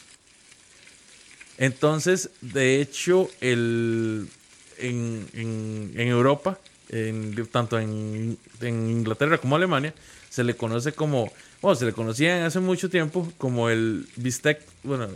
Entonces, 1.58 2.30
de 2.42 2.80
hecho, 2.82 3.30
el, 3.42 4.30
en, 4.78 5.28
en- 5.34 5.92
en 5.96 6.08
Europa, 6.08 6.58
en- 6.90 7.48
tanto 7.52 7.78
en, 7.80 8.38
en 8.62 8.90
Inglaterra 8.90 9.38
como 9.38 9.56
Alemania, 9.56 9.94
se 10.30 10.44
le 10.44 10.56
conoce 10.56 10.94
como, 10.94 11.32
bueno, 11.62 11.76
se 11.76 11.86
le 11.86 11.94
conocía 11.94 12.46
hace 12.46 12.60
mucho 12.60 12.90
tiempo 12.90 13.32
como 13.38 13.70
el 13.70 14.08
bistec, 14.16 14.62
bueno, 14.84 15.08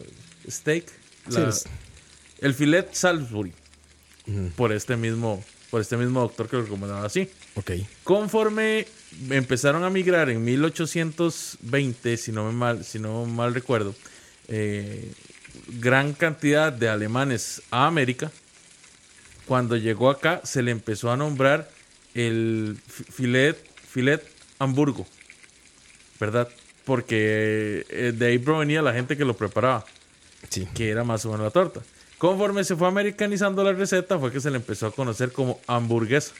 steak, 0.49 0.85
la- 1.29 1.51
el 2.41 2.53
filet 2.53 2.93
Salisbury 2.93 3.53
por 4.57 4.71
este 4.73 4.97
mismo 4.97 5.43
por 5.73 5.81
este 5.81 5.97
mismo 5.97 6.21
doctor 6.21 6.47
que 6.47 6.55
lo 6.57 6.61
recomendaba 6.61 7.03
así. 7.03 7.27
Ok. 7.55 7.71
Conforme 8.03 8.85
empezaron 9.31 9.83
a 9.83 9.89
migrar 9.89 10.29
en 10.29 10.43
1820, 10.43 12.15
si 12.17 12.31
no 12.31 12.45
me 12.45 12.51
mal, 12.51 12.83
si 12.85 12.99
no 12.99 13.25
mal 13.25 13.55
recuerdo, 13.55 13.95
eh, 14.49 15.11
gran 15.79 16.13
cantidad 16.13 16.71
de 16.71 16.89
alemanes 16.89 17.63
a 17.71 17.87
América, 17.87 18.31
cuando 19.47 19.75
llegó 19.75 20.11
acá 20.11 20.41
se 20.43 20.61
le 20.61 20.69
empezó 20.69 21.09
a 21.11 21.17
nombrar 21.17 21.67
el 22.13 22.77
fi- 22.87 23.05
filet 23.05 23.57
filet 23.89 24.23
Hamburgo, 24.59 25.07
¿verdad? 26.19 26.49
Porque 26.85 27.83
eh, 27.89 28.13
de 28.15 28.25
ahí 28.27 28.37
provenía 28.37 28.83
la 28.83 28.93
gente 28.93 29.17
que 29.17 29.25
lo 29.25 29.35
preparaba 29.35 29.85
Sí. 30.49 30.67
que 30.75 30.89
era 30.91 31.03
más 31.03 31.25
o 31.25 31.31
menos 31.31 31.45
la 31.45 31.49
torta. 31.51 31.81
Conforme 32.17 32.63
se 32.63 32.75
fue 32.75 32.87
americanizando 32.87 33.63
la 33.63 33.73
receta, 33.73 34.17
fue 34.17 34.31
que 34.31 34.39
se 34.39 34.49
le 34.49 34.57
empezó 34.57 34.87
a 34.87 34.91
conocer 34.95 35.31
como 35.31 35.59
hamburguesa. 35.67 36.33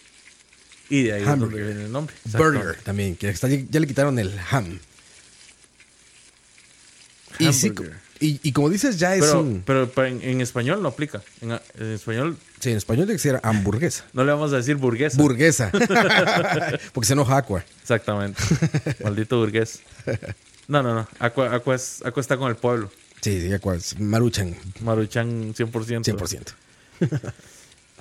Y 0.89 1.03
de 1.03 1.13
ahí 1.13 1.21
es 1.23 1.27
donde 1.39 1.61
viene 1.63 1.83
el 1.85 1.91
nombre. 1.91 2.13
Burger 2.25 2.75
también, 2.83 3.15
que 3.15 3.29
está- 3.29 3.47
ya 3.49 3.79
le 3.79 3.87
quitaron 3.87 4.17
el 4.19 4.37
ham. 4.51 4.79
Y, 7.39 7.51
sí, 7.51 7.73
y, 8.19 8.39
y 8.43 8.51
como 8.51 8.69
dices, 8.69 8.99
ya 8.99 9.15
es 9.15 9.21
Pero, 9.25 9.41
un... 9.41 9.63
pero, 9.65 9.89
pero 9.89 10.07
en, 10.07 10.21
en 10.21 10.39
español 10.41 10.81
no 10.83 10.89
aplica. 10.89 11.21
En, 11.41 11.51
en 11.51 11.91
español 11.93 12.37
Sí, 12.59 12.69
en 12.69 12.77
español 12.77 13.05
tiene 13.07 13.17
que 13.17 13.23
ser 13.23 13.39
hamburguesa. 13.43 14.05
no 14.13 14.23
le 14.23 14.31
vamos 14.31 14.53
a 14.53 14.57
decir 14.57 14.75
burguesa. 14.75 15.17
Burguesa. 15.17 15.71
Porque 16.93 17.07
se 17.07 17.13
enoja 17.13 17.37
Aqua. 17.37 17.65
Exactamente. 17.81 18.41
Maldito 19.03 19.39
burgués. 19.39 19.79
No, 20.67 20.83
no, 20.83 20.93
no. 20.93 21.07
Aqua, 21.19 21.53
Aqua 21.55 21.75
es- 21.75 22.01
Aqua 22.05 22.21
está 22.21 22.37
con 22.37 22.49
el 22.49 22.55
pueblo. 22.55 22.91
Sí, 23.23 23.39
sí, 23.41 23.99
Maruchan, 23.99 24.55
Maruchan 24.81 25.53
100%. 25.55 26.03
100%. 26.03 26.53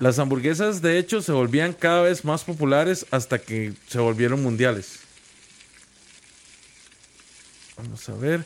Las 0.01 0.19
hamburguesas, 0.19 0.83
de 0.83 0.99
hecho, 0.99 1.23
se 1.23 1.31
volvían 1.33 1.75
cada 1.75 2.03
vez 2.03 2.25
más 2.25 2.43
populares 2.43 3.07
hasta 3.11 3.39
que 3.39 3.73
se 3.89 3.99
volvieron 3.99 4.43
mundiales. 4.43 4.99
Vamos 7.77 8.09
a 8.09 8.15
ver. 8.15 8.45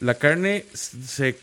La 0.00 0.14
carne 0.14 0.64
se 0.74 1.36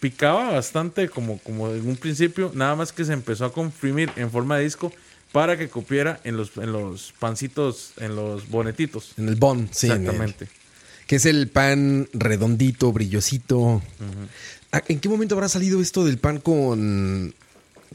picaba 0.00 0.52
bastante 0.52 1.08
como, 1.08 1.38
como 1.38 1.70
en 1.70 1.86
un 1.86 1.96
principio, 1.96 2.50
nada 2.54 2.74
más 2.74 2.92
que 2.92 3.04
se 3.04 3.12
empezó 3.12 3.44
a 3.44 3.52
comprimir 3.52 4.10
en 4.16 4.30
forma 4.30 4.56
de 4.56 4.64
disco 4.64 4.92
para 5.30 5.56
que 5.56 5.68
cupiera 5.68 6.20
en 6.24 6.36
los, 6.36 6.56
en 6.56 6.72
los 6.72 7.12
pancitos, 7.18 7.92
en 7.98 8.16
los 8.16 8.48
bonetitos. 8.48 9.12
En 9.16 9.28
el 9.28 9.36
bon, 9.36 9.68
sí. 9.72 9.86
en 9.86 9.92
el- 9.92 9.98
Exactamente. 10.00 10.48
Que 11.12 11.16
es 11.16 11.26
el 11.26 11.48
pan 11.48 12.08
redondito, 12.14 12.90
brillosito. 12.90 13.82
Ah, 14.72 14.82
¿En 14.88 14.98
qué 14.98 15.10
momento 15.10 15.34
habrá 15.34 15.46
salido 15.50 15.82
esto 15.82 16.06
del 16.06 16.16
pan 16.16 16.38
con. 16.40 17.34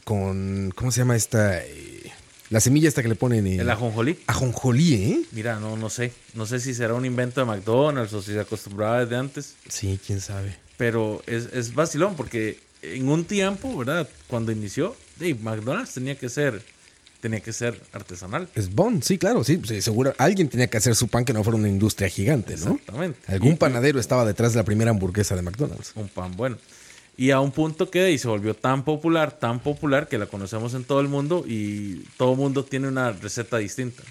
con. 0.04 0.72
¿Cómo 0.76 0.92
se 0.92 1.00
llama 1.00 1.16
esta? 1.16 1.60
eh, 1.64 2.12
la 2.50 2.60
semilla 2.60 2.86
esta 2.86 3.02
que 3.02 3.08
le 3.08 3.16
ponen. 3.16 3.44
eh, 3.48 3.56
El 3.56 3.68
ajonjolí. 3.70 4.20
Ajonjolí, 4.28 4.94
¿eh? 4.94 5.20
Mira, 5.32 5.58
no, 5.58 5.76
no 5.76 5.90
sé. 5.90 6.12
No 6.34 6.46
sé 6.46 6.60
si 6.60 6.74
será 6.74 6.94
un 6.94 7.04
invento 7.04 7.40
de 7.40 7.46
McDonald's 7.46 8.12
o 8.12 8.22
si 8.22 8.30
se 8.34 8.38
acostumbraba 8.38 9.00
desde 9.04 9.16
antes. 9.16 9.54
Sí, 9.68 9.98
quién 10.06 10.20
sabe. 10.20 10.54
Pero 10.76 11.20
es, 11.26 11.48
es 11.52 11.74
vacilón 11.74 12.14
porque 12.14 12.60
en 12.82 13.08
un 13.08 13.24
tiempo, 13.24 13.76
¿verdad? 13.76 14.08
Cuando 14.28 14.52
inició, 14.52 14.94
sí, 15.18 15.34
McDonald's 15.34 15.92
tenía 15.94 16.16
que 16.16 16.28
ser 16.28 16.62
tenía 17.20 17.40
que 17.40 17.52
ser 17.52 17.80
artesanal. 17.92 18.48
Es 18.54 18.74
bon, 18.74 19.02
sí, 19.02 19.18
claro, 19.18 19.42
sí. 19.44 19.60
sí, 19.66 19.82
seguro. 19.82 20.14
Alguien 20.18 20.48
tenía 20.48 20.68
que 20.68 20.76
hacer 20.76 20.94
su 20.94 21.08
pan 21.08 21.24
que 21.24 21.32
no 21.32 21.42
fuera 21.44 21.56
una 21.58 21.68
industria 21.68 22.08
gigante, 22.08 22.56
¿no? 22.56 22.72
Exactamente. 22.72 23.18
Algún 23.32 23.52
Y- 23.52 23.56
panadero 23.56 23.98
estaba 24.00 24.24
detrás 24.24 24.52
de 24.52 24.58
la 24.58 24.64
primera 24.64 24.90
hamburguesa 24.90 25.34
de 25.36 25.42
McDonald's. 25.42 25.92
Un 25.94 26.08
pan 26.08 26.36
bueno. 26.36 26.56
Y 27.16 27.32
a 27.32 27.40
un 27.40 27.50
punto 27.50 27.90
que 27.90 28.02
ahí 28.04 28.16
se 28.18 28.28
volvió 28.28 28.54
tan 28.54 28.84
popular, 28.84 29.32
tan 29.40 29.58
popular 29.58 30.06
que 30.08 30.18
la 30.18 30.26
conocemos 30.26 30.74
en 30.74 30.84
todo 30.84 31.00
el 31.00 31.08
mundo 31.08 31.44
y 31.46 32.04
todo 32.16 32.32
el 32.32 32.38
mundo 32.38 32.64
tiene 32.64 32.86
una 32.86 33.10
receta 33.10 33.58
distinta. 33.58 34.04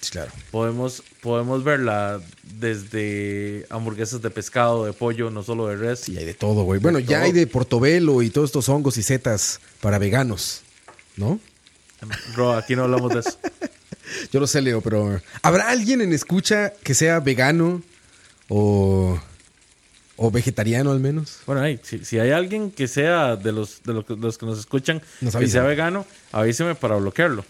Sí, 0.00 0.10
claro. 0.10 0.30
podemos, 0.50 1.02
podemos 1.20 1.62
verla 1.62 2.20
desde 2.42 3.66
hamburguesas 3.70 4.22
de 4.22 4.30
pescado, 4.30 4.84
de 4.84 4.92
pollo, 4.92 5.30
no 5.30 5.42
solo 5.42 5.66
de 5.68 5.76
res. 5.76 6.00
Sí, 6.00 6.16
hay 6.16 6.24
de 6.24 6.34
todo, 6.34 6.62
güey. 6.64 6.80
Bueno, 6.80 6.98
ya 6.98 7.18
todo. 7.18 7.26
hay 7.26 7.32
de 7.32 7.46
portobelo 7.46 8.22
y 8.22 8.30
todos 8.30 8.48
estos 8.48 8.68
hongos 8.68 8.96
y 8.96 9.02
setas 9.02 9.60
para 9.80 9.98
veganos, 9.98 10.62
¿no? 11.16 11.40
Bro, 12.34 12.54
aquí 12.54 12.76
no 12.76 12.84
hablamos 12.84 13.12
de 13.14 13.20
eso. 13.20 13.38
Yo 14.32 14.40
lo 14.40 14.46
sé, 14.46 14.62
Leo, 14.62 14.80
pero 14.80 15.20
¿habrá 15.42 15.68
alguien 15.68 16.00
en 16.00 16.12
escucha 16.12 16.72
que 16.82 16.94
sea 16.94 17.20
vegano 17.20 17.82
o, 18.48 19.20
o 20.16 20.30
vegetariano 20.30 20.90
al 20.92 21.00
menos? 21.00 21.40
Bueno, 21.46 21.62
hey, 21.64 21.78
si, 21.82 22.04
si 22.04 22.18
hay 22.18 22.30
alguien 22.30 22.70
que 22.70 22.88
sea 22.88 23.36
de 23.36 23.52
los, 23.52 23.82
de 23.82 23.92
los, 23.92 24.04
que- 24.06 24.16
los 24.16 24.38
que 24.38 24.46
nos 24.46 24.58
escuchan, 24.58 25.02
Nos 25.20 25.36
que 25.36 25.46
sea 25.48 25.62
vegano, 25.62 26.06
avíseme 26.32 26.74
para 26.74 26.96
bloquearlo. 26.96 27.44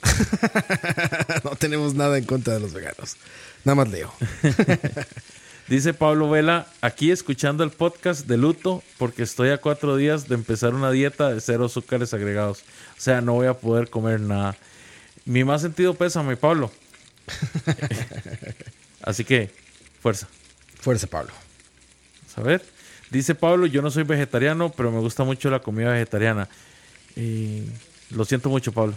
no 1.45 1.51
tenemos 1.57 1.95
nada 1.95 2.19
en 2.19 2.25
contra 2.25 2.55
de 2.55 2.61
los 2.61 2.73
veganos. 2.73 3.17
Nada 3.65 3.77
más 3.77 3.89
Leo. 3.89 4.13
Dice 5.69 5.93
Pablo 5.93 6.31
Vela, 6.31 6.67
aquí 6.81 7.11
escuchando 7.11 7.63
el 7.63 7.71
podcast 7.71 8.27
de 8.27 8.39
luto 8.39 8.83
porque 8.97 9.23
estoy 9.23 9.51
a 9.51 9.59
cuatro 9.59 9.97
días 9.97 10.27
de 10.27 10.35
empezar 10.35 10.75
una 10.75 10.91
dieta 10.91 11.29
de 11.29 11.43
cero 11.43 11.67
azúcares 11.67 12.15
agregados. 12.15 12.61
O 12.97 13.01
sea, 13.01 13.21
no 13.21 13.35
voy 13.35 13.49
a 13.49 13.55
poder 13.55 13.91
comer 13.91 14.19
nada. 14.19 14.57
Mi 15.27 15.45
más 15.45 15.61
sentido 15.61 15.93
pésame, 15.93 16.39
Pablo. 16.39 16.73
Así 19.03 19.25
que, 19.25 19.51
fuerza. 20.01 20.27
Fuerza, 20.81 21.07
Pablo. 21.07 21.35
Vamos 22.23 22.39
a 22.39 22.43
ver. 22.43 22.65
Dice 23.11 23.35
Pablo, 23.35 23.67
yo 23.67 23.83
no 23.83 23.91
soy 23.91 24.05
vegetariano, 24.05 24.71
pero 24.71 24.91
me 24.91 25.01
gusta 25.01 25.25
mucho 25.25 25.51
la 25.51 25.61
comida 25.61 25.93
vegetariana. 25.93 26.49
Y 27.15 27.65
lo 28.09 28.25
siento 28.25 28.49
mucho, 28.49 28.73
Pablo. 28.73 28.97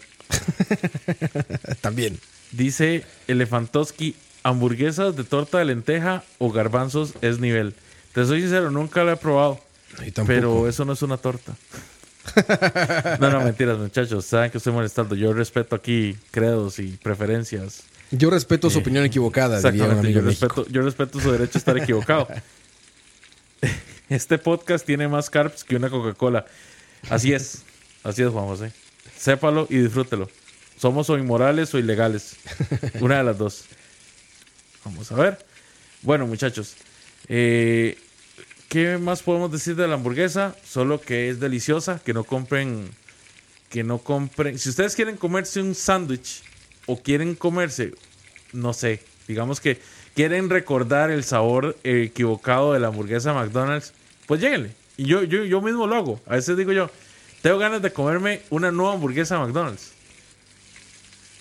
También. 1.81 2.17
Dice 2.53 3.03
Elefantoski, 3.27 4.15
hamburguesas 4.43 5.15
de 5.15 5.23
torta 5.23 5.59
de 5.59 5.65
lenteja 5.65 6.23
o 6.39 6.51
garbanzos 6.51 7.13
es 7.21 7.39
nivel. 7.39 7.75
Te 8.13 8.25
soy 8.25 8.41
sincero, 8.41 8.71
nunca 8.71 9.03
lo 9.03 9.11
he 9.11 9.17
probado. 9.17 9.59
Pero 10.25 10.67
eso 10.67 10.85
no 10.85 10.93
es 10.93 11.01
una 11.01 11.17
torta. 11.17 11.53
no, 13.19 13.29
no, 13.29 13.41
mentiras, 13.41 13.77
muchachos. 13.77 14.25
Saben 14.25 14.51
que 14.51 14.57
estoy 14.57 14.73
molestando. 14.73 15.15
Yo 15.15 15.33
respeto 15.33 15.75
aquí 15.75 16.17
credos 16.31 16.79
y 16.79 16.97
preferencias. 17.01 17.83
Yo 18.11 18.29
respeto 18.29 18.69
su 18.69 18.79
opinión 18.79 19.05
equivocada, 19.05 19.57
diría 19.57 19.85
un 19.85 19.91
Exactamente. 19.91 20.07
amigo 20.07 20.21
Yo 20.21 20.27
respeto, 20.27 20.67
yo 20.67 20.81
respeto 20.81 21.19
su 21.19 21.31
derecho 21.31 21.57
a 21.57 21.59
estar 21.59 21.77
equivocado. 21.77 22.27
Este 24.09 24.37
podcast 24.37 24.85
tiene 24.85 25.07
más 25.07 25.29
carbs 25.29 25.63
que 25.63 25.77
una 25.77 25.89
Coca-Cola. 25.89 26.45
Así 27.09 27.31
es. 27.31 27.63
Así 28.03 28.21
es, 28.21 28.27
Juan 28.27 28.45
José. 28.45 28.73
Sépalo 29.17 29.67
y 29.69 29.77
disfrútelo. 29.77 30.29
Somos 30.77 31.09
o 31.09 31.17
inmorales 31.17 31.73
o 31.73 31.79
ilegales. 31.79 32.35
Una 32.99 33.19
de 33.19 33.23
las 33.23 33.37
dos. 33.37 33.63
Vamos 34.85 35.11
a 35.11 35.15
ver. 35.15 35.45
Bueno, 36.01 36.27
muchachos. 36.27 36.75
eh, 37.27 37.97
¿Qué 38.69 38.97
más 38.97 39.21
podemos 39.21 39.51
decir 39.51 39.75
de 39.75 39.85
la 39.85 39.95
hamburguesa? 39.95 40.55
Solo 40.63 41.01
que 41.01 41.29
es 41.29 41.41
deliciosa, 41.41 41.99
que 42.05 42.13
no 42.13 42.23
compren, 42.23 42.89
que 43.69 43.83
no 43.83 43.97
compren. 43.97 44.57
Si 44.57 44.69
ustedes 44.69 44.95
quieren 44.95 45.17
comerse 45.17 45.61
un 45.61 45.75
sándwich 45.75 46.41
o 46.85 46.95
quieren 46.95 47.35
comerse, 47.35 47.93
no 48.53 48.71
sé, 48.71 49.01
digamos 49.27 49.59
que 49.59 49.81
quieren 50.15 50.49
recordar 50.49 51.11
el 51.11 51.25
sabor 51.25 51.75
equivocado 51.83 52.71
de 52.71 52.79
la 52.79 52.87
hamburguesa 52.87 53.33
McDonald's, 53.33 53.91
pues 54.25 54.39
lléguenle. 54.39 54.71
Y 54.95 55.03
yo, 55.03 55.23
yo, 55.23 55.43
yo 55.43 55.61
mismo 55.61 55.85
lo 55.85 55.95
hago. 55.97 56.21
A 56.25 56.35
veces 56.35 56.55
digo 56.55 56.71
yo, 56.71 56.89
tengo 57.41 57.57
ganas 57.57 57.81
de 57.81 57.91
comerme 57.91 58.41
una 58.51 58.71
nueva 58.71 58.93
hamburguesa 58.93 59.37
McDonald's. 59.37 59.90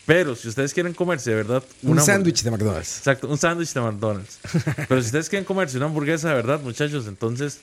Pero 0.06 0.34
si 0.34 0.48
ustedes 0.48 0.74
quieren 0.74 0.94
comerse 0.94 1.30
de 1.30 1.36
verdad 1.36 1.62
Un 1.82 2.00
sándwich 2.00 2.42
de 2.42 2.50
McDonald's. 2.50 2.98
Exacto, 2.98 3.28
un 3.28 3.38
sándwich 3.38 3.72
de 3.72 3.80
McDonald's. 3.80 4.38
Pero 4.88 5.00
si 5.00 5.06
ustedes 5.06 5.28
quieren 5.28 5.44
comerse 5.44 5.76
una 5.76 5.86
hamburguesa 5.86 6.28
de 6.28 6.34
verdad, 6.34 6.60
muchachos, 6.60 7.06
entonces 7.06 7.60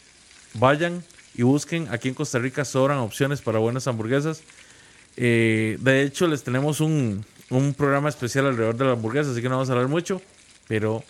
vayan 0.54 1.04
y 1.36 1.44
busquen. 1.44 1.88
Aquí 1.92 2.10
en 2.10 2.14
Costa 2.14 2.40
Rica 2.40 2.64
sobran 2.66 3.00
opciones 3.00 3.42
para 3.42 3.60
buenas 3.60 3.88
hamburguesas. 3.88 4.42
Eh, 5.18 5.78
de 5.82 6.04
hecho, 6.04 6.28
les 6.28 6.44
tenemos 6.44 6.80
un, 6.80 7.26
un 7.50 7.74
programa 7.74 8.10
especial 8.10 8.46
alrededor 8.46 8.78
de 8.78 8.86
la 8.86 8.92
hamburguesa, 8.92 9.32
así 9.32 9.42
que 9.42 9.50
no 9.50 9.56
vamos 9.56 9.70
a 9.70 9.74
hablar 9.74 9.88
mucho. 9.88 10.22
Pero 10.68 11.04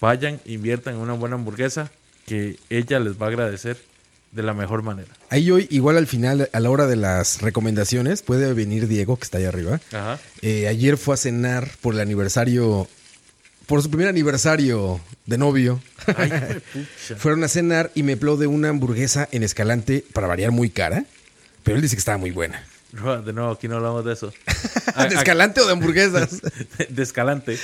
vayan, 0.00 0.40
inviertan 0.46 0.94
en 0.94 1.00
una 1.00 1.12
buena 1.12 1.36
hamburguesa 1.36 1.90
que 2.26 2.58
ella 2.70 2.98
les 3.00 3.20
va 3.20 3.26
a 3.26 3.28
agradecer 3.28 3.89
de 4.32 4.42
la 4.42 4.54
mejor 4.54 4.82
manera. 4.82 5.08
Ahí 5.28 5.50
hoy, 5.50 5.66
igual 5.70 5.96
al 5.96 6.06
final, 6.06 6.48
a 6.52 6.60
la 6.60 6.70
hora 6.70 6.86
de 6.86 6.96
las 6.96 7.40
recomendaciones, 7.42 8.22
puede 8.22 8.52
venir 8.54 8.86
Diego, 8.86 9.16
que 9.16 9.24
está 9.24 9.38
ahí 9.38 9.44
arriba. 9.44 9.80
Ajá. 9.92 10.18
Eh, 10.42 10.68
ayer 10.68 10.96
fue 10.96 11.14
a 11.14 11.16
cenar 11.16 11.70
por 11.80 11.94
el 11.94 12.00
aniversario, 12.00 12.88
por 13.66 13.82
su 13.82 13.90
primer 13.90 14.08
aniversario 14.08 15.00
de 15.26 15.38
novio. 15.38 15.80
Ay, 16.16 16.30
pucha. 16.72 17.16
Fueron 17.16 17.42
a 17.44 17.48
cenar 17.48 17.90
y 17.94 18.02
me 18.02 18.16
de 18.16 18.46
una 18.46 18.68
hamburguesa 18.68 19.28
en 19.32 19.42
Escalante, 19.42 20.04
para 20.12 20.26
variar 20.26 20.52
muy 20.52 20.70
cara, 20.70 21.04
pero 21.62 21.76
él 21.76 21.82
dice 21.82 21.96
que 21.96 22.00
estaba 22.00 22.18
muy 22.18 22.30
buena. 22.30 22.64
De 22.92 23.32
nuevo, 23.32 23.52
aquí 23.52 23.68
no 23.68 23.76
hablamos 23.76 24.04
de 24.04 24.12
eso. 24.14 24.32
¿De 25.08 25.14
Escalante 25.14 25.60
o 25.60 25.66
de 25.66 25.72
hamburguesas? 25.72 26.40
De 26.88 27.02
escalante. 27.02 27.56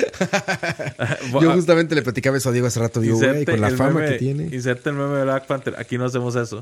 Yo 1.42 1.52
justamente 1.52 1.94
le 1.94 2.02
platicaba 2.02 2.36
eso 2.36 2.50
a 2.50 2.52
Diego 2.52 2.68
hace 2.68 2.78
rato, 2.80 3.00
digo, 3.00 3.18
güey, 3.18 3.44
con 3.44 3.60
la 3.60 3.70
fama 3.70 4.00
meme- 4.00 4.08
que 4.12 4.18
tiene. 4.18 4.54
Inserte 4.54 4.90
el 4.90 4.96
meme 4.96 5.16
de 5.16 5.24
Black 5.24 5.46
Panther. 5.46 5.74
Aquí 5.78 5.98
no 5.98 6.04
hacemos 6.06 6.36
eso. 6.36 6.60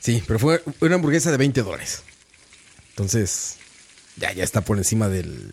Sí, 0.00 0.22
pero 0.26 0.38
fue 0.38 0.62
una 0.80 0.96
hamburguesa 0.96 1.30
de 1.30 1.38
20 1.38 1.62
dólares. 1.62 2.02
Entonces, 2.90 3.56
ya, 4.16 4.32
ya 4.32 4.44
está 4.44 4.60
por 4.60 4.76
encima 4.76 5.08
del, 5.08 5.50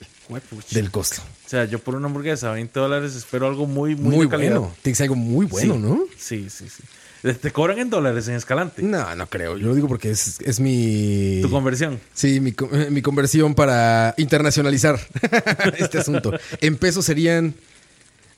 del 0.71 0.91
costo. 0.91 1.21
O 1.45 1.49
sea, 1.49 1.65
yo 1.65 1.79
por 1.79 1.95
una 1.95 2.07
hamburguesa 2.07 2.49
a 2.49 2.53
20 2.53 2.77
dólares 2.79 3.15
espero 3.15 3.47
algo 3.47 3.65
muy, 3.65 3.95
muy, 3.95 4.15
Muy, 4.17 4.27
de 4.27 4.35
bueno. 4.35 4.75
Tiene 4.81 4.93
que 4.93 4.95
ser 4.97 5.03
algo 5.05 5.15
muy 5.15 5.45
bueno, 5.45 5.75
Sí, 5.75 5.79
¿no? 5.79 5.99
Sí, 6.17 6.49
sí, 6.49 6.67
sí. 6.69 6.83
Te- 7.21 7.51
cobran 7.51 7.77
en 7.79 7.89
dólares 7.89 8.27
en 8.27 8.35
Escalante. 8.35 8.81
No, 8.81 9.15
no 9.15 9.27
creo. 9.27 9.57
Yo 9.57 9.67
lo 9.67 9.75
digo 9.75 9.87
porque 9.87 10.09
es, 10.11 10.39
es 10.41 10.59
mi... 10.59 11.39
Tu 11.41 11.49
conversión. 11.51 11.99
Sí, 12.13 12.39
mi, 12.39 12.53
eh, 12.71 12.87
mi 12.89 13.01
conversión 13.01 13.53
para 13.53 14.13
internacionalizar 14.17 14.99
este 15.77 15.99
asunto. 15.99 16.31
En 16.61 16.77
pesos 16.77 17.05
serían 17.05 17.53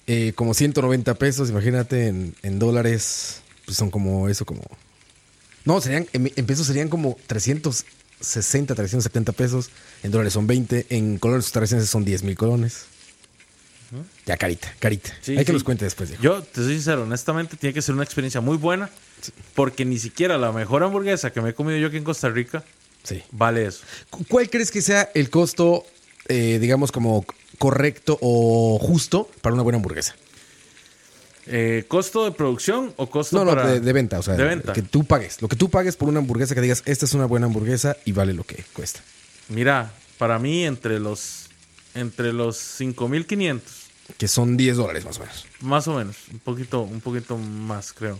eh, 0.07 0.33
como 0.35 0.53
190 0.53 1.13
pesos, 1.15 1.49
imagínate, 1.49 2.07
en, 2.07 2.35
en 2.43 2.59
dólares, 2.59 3.41
pues 3.65 3.77
son 3.77 3.89
como 3.89 4.27
eso, 4.27 4.45
como... 4.45 4.63
No, 5.63 5.79
serían, 5.79 6.05
en, 6.11 6.29
en 6.35 6.45
pesos 6.45 6.67
serían 6.67 6.89
como 6.89 7.17
360, 7.27 8.75
370 8.75 9.31
pesos, 9.31 9.69
en 10.03 10.11
dólares 10.11 10.33
son 10.33 10.45
20, 10.45 10.87
en 10.89 11.17
colones 11.19 11.45
costarricenses 11.45 11.89
son 11.89 12.03
10 12.03 12.23
mil 12.23 12.35
colones. 12.35 12.87
Ya, 14.25 14.37
carita, 14.37 14.73
carita. 14.79 15.11
Sí, 15.21 15.37
Hay 15.37 15.45
que 15.45 15.53
los 15.53 15.63
cuente 15.63 15.85
después, 15.85 16.09
Diego. 16.09 16.23
Yo, 16.23 16.41
te 16.41 16.61
soy 16.63 16.73
sincero, 16.73 17.03
honestamente, 17.03 17.57
tiene 17.57 17.73
que 17.73 17.81
ser 17.81 17.93
una 17.95 18.03
experiencia 18.03 18.41
muy 18.41 18.57
buena. 18.57 18.89
Porque 19.55 19.85
ni 19.85 19.99
siquiera 19.99 20.37
la 20.37 20.51
mejor 20.51 20.83
hamburguesa 20.83 21.31
que 21.31 21.39
me 21.41 21.51
he 21.51 21.53
comido 21.53 21.77
yo 21.77 21.87
aquí 21.87 21.97
en 21.97 22.03
Costa 22.03 22.29
Rica 22.29 22.63
vale 23.31 23.65
eso. 23.67 23.83
Cu- 24.09 24.25
¿Cuál 24.27 24.49
crees 24.49 24.69
que 24.71 24.81
sea 24.81 25.09
el 25.13 25.29
costo, 25.29 25.85
eh, 26.27 26.57
digamos, 26.59 26.91
como 26.91 27.25
correcto 27.57 28.17
o 28.21 28.79
justo 28.81 29.29
para 29.41 29.53
una 29.53 29.63
buena 29.63 29.77
hamburguesa? 29.77 30.15
Eh, 31.45 31.83
¿Costo 31.89 32.23
de 32.25 32.31
producción 32.31 32.93
o 32.95 33.09
costo 33.09 33.37
No, 33.37 33.43
no, 33.45 33.51
para... 33.51 33.73
de, 33.73 33.79
de 33.81 33.93
venta, 33.93 34.19
o 34.19 34.23
sea, 34.23 34.35
de 34.35 34.43
venta. 34.43 34.71
que 34.73 34.81
tú 34.81 35.03
pagues. 35.03 35.41
Lo 35.41 35.47
que 35.49 35.55
tú 35.57 35.69
pagues 35.69 35.95
por 35.97 36.07
una 36.07 36.19
hamburguesa 36.19 36.55
que 36.55 36.61
digas, 36.61 36.83
esta 36.85 37.05
es 37.05 37.13
una 37.13 37.25
buena 37.25 37.47
hamburguesa 37.47 37.97
y 38.05 38.13
vale 38.13 38.33
lo 38.33 38.45
que 38.45 38.63
cuesta. 38.73 39.01
Mira, 39.49 39.91
para 40.17 40.39
mí 40.39 40.65
entre 40.65 40.99
los 40.99 41.47
entre 41.95 42.33
los 42.33 42.57
5500 42.57 43.82
Que 44.17 44.27
son 44.27 44.57
10 44.57 44.77
dólares 44.77 45.05
más 45.05 45.17
o 45.17 45.21
menos. 45.21 45.45
Más 45.61 45.87
o 45.87 45.95
menos, 45.95 46.15
un 46.31 46.39
poquito, 46.39 46.81
un 46.81 47.01
poquito 47.01 47.37
más, 47.37 47.93
creo. 47.93 48.19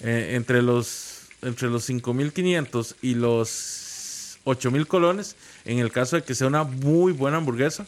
Eh, 0.00 0.32
entre 0.34 0.62
los 0.62 1.22
entre 1.42 1.68
los 1.68 1.84
5500 1.84 2.96
y 3.02 3.14
los 3.14 4.38
8000 4.44 4.86
colones, 4.86 5.36
en 5.64 5.78
el 5.78 5.90
caso 5.90 6.16
de 6.16 6.22
que 6.22 6.34
sea 6.34 6.46
una 6.46 6.64
muy 6.64 7.12
buena 7.12 7.38
hamburguesa, 7.38 7.86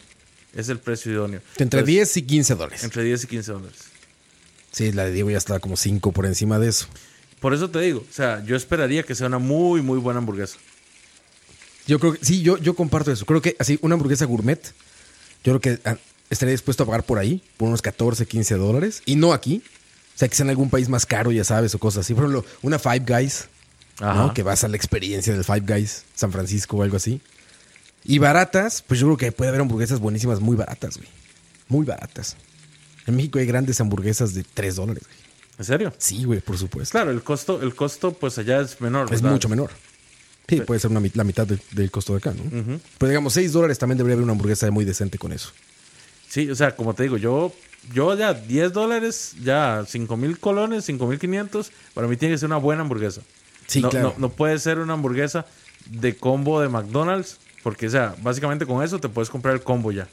es 0.53 0.69
el 0.69 0.79
precio 0.79 1.11
idóneo. 1.11 1.41
Entre 1.57 1.63
Entonces, 1.63 1.87
10 1.87 2.17
y 2.17 2.21
15 2.23 2.55
dólares. 2.55 2.83
Entre 2.83 3.03
10 3.03 3.23
y 3.23 3.27
15 3.27 3.51
dólares. 3.51 3.79
Sí, 4.71 4.91
la 4.91 5.05
de 5.05 5.11
Diego 5.11 5.29
ya 5.29 5.37
está 5.37 5.59
como 5.59 5.77
5 5.77 6.11
por 6.11 6.25
encima 6.25 6.59
de 6.59 6.69
eso. 6.69 6.87
Por 7.39 7.53
eso 7.53 7.69
te 7.69 7.79
digo, 7.79 7.99
o 8.09 8.13
sea, 8.13 8.43
yo 8.43 8.55
esperaría 8.55 9.03
que 9.03 9.15
sea 9.15 9.27
una 9.27 9.39
muy, 9.39 9.81
muy 9.81 9.99
buena 9.99 10.19
hamburguesa. 10.19 10.57
Yo 11.87 11.99
creo 11.99 12.13
que, 12.13 12.25
sí, 12.25 12.41
yo, 12.41 12.57
yo 12.57 12.75
comparto 12.75 13.11
eso. 13.11 13.25
Creo 13.25 13.41
que 13.41 13.55
así, 13.59 13.77
una 13.81 13.93
hamburguesa 13.93 14.25
gourmet, 14.25 14.61
yo 15.43 15.57
creo 15.57 15.61
que 15.61 15.79
ah, 15.87 15.97
estaría 16.29 16.51
dispuesto 16.51 16.83
a 16.83 16.85
pagar 16.85 17.03
por 17.03 17.17
ahí, 17.19 17.41
por 17.57 17.67
unos 17.67 17.81
14, 17.81 18.25
15 18.25 18.55
dólares. 18.55 19.01
Y 19.05 19.15
no 19.15 19.33
aquí. 19.33 19.61
O 20.15 20.17
sea, 20.17 20.27
que 20.29 20.35
sea 20.35 20.45
en 20.45 20.49
algún 20.51 20.69
país 20.69 20.87
más 20.89 21.05
caro, 21.05 21.31
ya 21.31 21.43
sabes, 21.43 21.75
o 21.75 21.79
cosas 21.79 22.05
así. 22.05 22.13
Por 22.13 22.23
ejemplo, 22.23 22.45
una 22.61 22.79
Five 22.79 23.03
Guys, 23.07 23.47
¿no? 23.99 24.33
Que 24.33 24.43
vas 24.43 24.63
a 24.63 24.67
la 24.67 24.77
experiencia 24.77 25.33
del 25.33 25.43
Five 25.43 25.61
Guys, 25.67 26.05
San 26.15 26.31
Francisco 26.31 26.77
o 26.77 26.83
algo 26.83 26.95
así. 26.97 27.21
Y 28.05 28.19
baratas, 28.19 28.81
pues 28.87 28.99
yo 28.99 29.07
creo 29.07 29.17
que 29.17 29.31
puede 29.31 29.49
haber 29.49 29.61
hamburguesas 29.61 29.99
buenísimas 29.99 30.39
muy 30.39 30.55
baratas, 30.55 30.97
güey. 30.97 31.09
Muy 31.67 31.85
baratas. 31.85 32.37
En 33.07 33.15
México 33.15 33.39
hay 33.39 33.45
grandes 33.45 33.79
hamburguesas 33.81 34.33
de 34.33 34.43
3 34.53 34.75
dólares, 34.75 35.03
güey. 35.05 35.17
¿En 35.57 35.65
serio? 35.65 35.93
Sí, 35.97 36.23
güey, 36.23 36.39
por 36.41 36.57
supuesto. 36.57 36.91
Claro, 36.91 37.11
el 37.11 37.23
costo, 37.23 37.61
el 37.61 37.73
costo 37.75 38.11
pues 38.13 38.37
allá 38.37 38.61
es 38.61 38.79
menor. 38.81 39.05
Es 39.05 39.21
¿verdad? 39.21 39.31
mucho 39.31 39.49
menor. 39.49 39.71
Sí, 40.47 40.61
puede 40.61 40.79
ser 40.79 40.91
una, 40.91 41.01
la 41.13 41.23
mitad 41.23 41.47
de- 41.47 41.57
del 41.71 41.89
costo 41.91 42.13
de 42.13 42.17
acá, 42.19 42.31
¿no? 42.33 42.79
Pero 42.97 43.09
digamos, 43.09 43.33
6 43.33 43.51
dólares 43.53 43.79
también 43.79 43.97
debería 43.97 44.13
haber 44.13 44.23
una 44.23 44.33
hamburguesa 44.33 44.69
muy 44.69 44.85
decente 44.85 45.17
con 45.17 45.31
eso. 45.33 45.49
Sí, 46.29 46.49
o 46.49 46.55
sea, 46.55 46.75
como 46.75 46.93
te 46.93 47.03
digo, 47.03 47.17
yo, 47.17 47.53
yo 47.93 48.15
ya 48.15 48.33
10 48.33 48.73
dólares, 48.73 49.35
ya 49.43 49.83
5 49.87 50.17
mil 50.17 50.39
colones, 50.39 50.85
5 50.85 51.07
mil 51.07 51.19
500, 51.19 51.71
para 51.93 52.07
mí 52.07 52.17
tiene 52.17 52.33
que 52.35 52.39
ser 52.39 52.47
una 52.47 52.57
buena 52.57 52.81
hamburguesa. 52.81 53.21
Sí, 53.67 53.81
no, 53.81 53.89
claro. 53.89 54.13
no, 54.17 54.27
no 54.27 54.29
puede 54.29 54.59
ser 54.59 54.79
una 54.79 54.93
hamburguesa 54.93 55.45
de 55.89 56.15
combo 56.15 56.61
de 56.61 56.69
McDonald's, 56.69 57.37
porque, 57.63 57.87
o 57.87 57.89
sea, 57.89 58.15
básicamente 58.21 58.65
con 58.65 58.83
eso 58.83 58.99
te 58.99 59.09
puedes 59.09 59.29
comprar 59.29 59.53
el 59.55 59.61
combo 59.61 59.91
ya. 59.91 60.07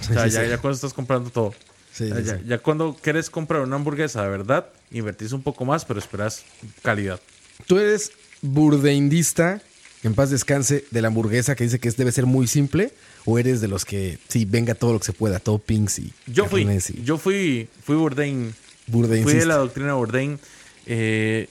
O 0.00 0.02
sea, 0.04 0.24
Sí, 0.24 0.30
ya, 0.30 0.42
sí. 0.44 0.48
ya 0.50 0.58
cuando 0.58 0.74
estás 0.76 0.94
comprando 0.94 1.30
todo. 1.30 1.52
Sí, 1.92 2.04
O 2.04 2.14
sea, 2.14 2.16
sí, 2.18 2.24
ya, 2.24 2.36
sí. 2.38 2.44
ya 2.46 2.58
cuando 2.58 2.96
quieres 3.00 3.28
comprar 3.28 3.62
una 3.62 3.76
hamburguesa 3.76 4.22
de 4.22 4.28
verdad, 4.30 4.66
invertís 4.90 5.32
un 5.32 5.42
poco 5.42 5.64
más, 5.64 5.84
pero 5.84 5.98
esperas 5.98 6.44
calidad. 6.82 7.20
Tú 7.66 7.78
eres 7.78 8.12
burdeindista, 8.40 9.60
en 10.02 10.14
paz 10.14 10.30
descanse, 10.30 10.84
de 10.90 11.02
la 11.02 11.08
hamburguesa 11.08 11.54
que 11.54 11.64
dice 11.64 11.78
que 11.78 11.88
es, 11.88 11.96
debe 11.96 12.12
ser 12.12 12.26
muy 12.26 12.46
simple, 12.46 12.92
o 13.24 13.38
eres 13.38 13.60
de 13.60 13.68
los 13.68 13.84
que, 13.84 14.18
sí, 14.28 14.44
venga 14.44 14.74
todo 14.74 14.92
lo 14.94 14.98
que 14.98 15.06
se 15.06 15.12
pueda, 15.12 15.38
toppings 15.38 15.98
y 16.00 16.12
Yo 16.26 16.46
fui, 16.46 16.62
y 16.62 17.02
yo 17.04 17.18
fui, 17.18 17.68
fui 17.84 17.96
Bourdain 17.96 18.54
Fui 18.90 19.34
de 19.34 19.46
la 19.46 19.56
doctrina 19.56 19.94
Bourdain 19.94 20.38
eh, 20.86 21.48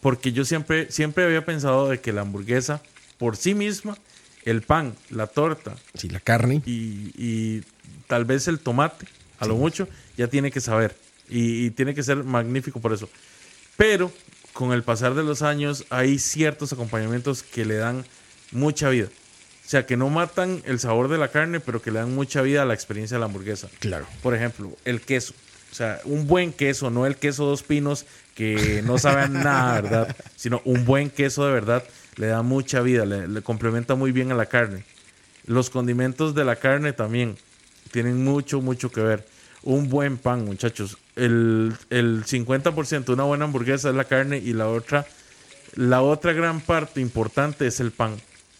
porque 0.00 0.32
yo 0.32 0.44
siempre, 0.44 0.90
siempre 0.90 1.24
había 1.24 1.44
pensado 1.44 1.88
de 1.88 2.00
que 2.00 2.12
la 2.12 2.22
hamburguesa 2.22 2.82
por 3.18 3.36
sí 3.36 3.54
misma, 3.54 3.96
el 4.44 4.62
pan, 4.62 4.94
la 5.10 5.26
torta 5.26 5.76
Sí, 5.94 6.08
la 6.08 6.20
carne. 6.20 6.62
y, 6.66 7.12
y 7.16 7.62
tal 8.06 8.24
vez 8.24 8.46
el 8.48 8.58
tomate, 8.58 9.06
a 9.38 9.46
lo 9.46 9.56
mucho, 9.56 9.88
ya 10.16 10.28
tiene 10.28 10.50
que 10.50 10.60
saber. 10.60 10.96
Y, 11.28 11.66
y 11.66 11.70
tiene 11.70 11.94
que 11.94 12.02
ser 12.02 12.22
magnífico 12.22 12.80
por 12.80 12.92
eso. 12.92 13.08
Pero 13.76 14.12
con 14.56 14.72
el 14.72 14.82
pasar 14.82 15.14
de 15.14 15.22
los 15.22 15.42
años 15.42 15.84
hay 15.90 16.18
ciertos 16.18 16.72
acompañamientos 16.72 17.42
que 17.42 17.66
le 17.66 17.76
dan 17.76 18.06
mucha 18.52 18.88
vida. 18.88 19.08
O 19.66 19.68
sea, 19.68 19.84
que 19.84 19.98
no 19.98 20.08
matan 20.08 20.62
el 20.64 20.80
sabor 20.80 21.08
de 21.08 21.18
la 21.18 21.28
carne, 21.28 21.60
pero 21.60 21.82
que 21.82 21.90
le 21.90 21.98
dan 21.98 22.14
mucha 22.14 22.40
vida 22.40 22.62
a 22.62 22.64
la 22.64 22.72
experiencia 22.72 23.16
de 23.16 23.18
la 23.20 23.26
hamburguesa. 23.26 23.68
Claro. 23.80 24.06
Por 24.22 24.34
ejemplo, 24.34 24.72
el 24.86 25.02
queso. 25.02 25.34
O 25.70 25.74
sea, 25.74 26.00
un 26.04 26.26
buen 26.26 26.54
queso, 26.54 26.88
no 26.88 27.04
el 27.04 27.16
queso 27.16 27.44
dos 27.44 27.62
pinos 27.64 28.06
que 28.34 28.80
no 28.82 28.96
sabe 28.96 29.22
a 29.22 29.28
nada, 29.28 29.80
¿verdad? 29.82 30.16
Sino 30.36 30.62
un 30.64 30.86
buen 30.86 31.10
queso 31.10 31.44
de 31.44 31.52
verdad 31.52 31.84
le 32.14 32.28
da 32.28 32.40
mucha 32.40 32.80
vida, 32.80 33.04
le, 33.04 33.28
le 33.28 33.42
complementa 33.42 33.94
muy 33.94 34.10
bien 34.10 34.32
a 34.32 34.36
la 34.36 34.46
carne. 34.46 34.84
Los 35.44 35.68
condimentos 35.68 36.34
de 36.34 36.46
la 36.46 36.56
carne 36.56 36.94
también 36.94 37.36
tienen 37.92 38.24
mucho, 38.24 38.62
mucho 38.62 38.90
que 38.90 39.02
ver. 39.02 39.26
Un 39.66 39.88
buen 39.88 40.16
pan, 40.16 40.44
muchachos. 40.44 40.96
El, 41.16 41.74
el 41.90 42.24
50% 42.24 43.04
de 43.04 43.12
una 43.12 43.24
buena 43.24 43.46
hamburguesa 43.46 43.88
es 43.90 43.96
la 43.96 44.04
carne 44.04 44.38
y 44.38 44.52
la 44.52 44.68
otra, 44.68 45.04
La 45.74 46.02
otra 46.02 46.32
gran 46.32 46.60
parte 46.60 47.00
importante 47.00 47.66
es 47.66 47.80
el 47.80 47.90
pan. 47.90 48.14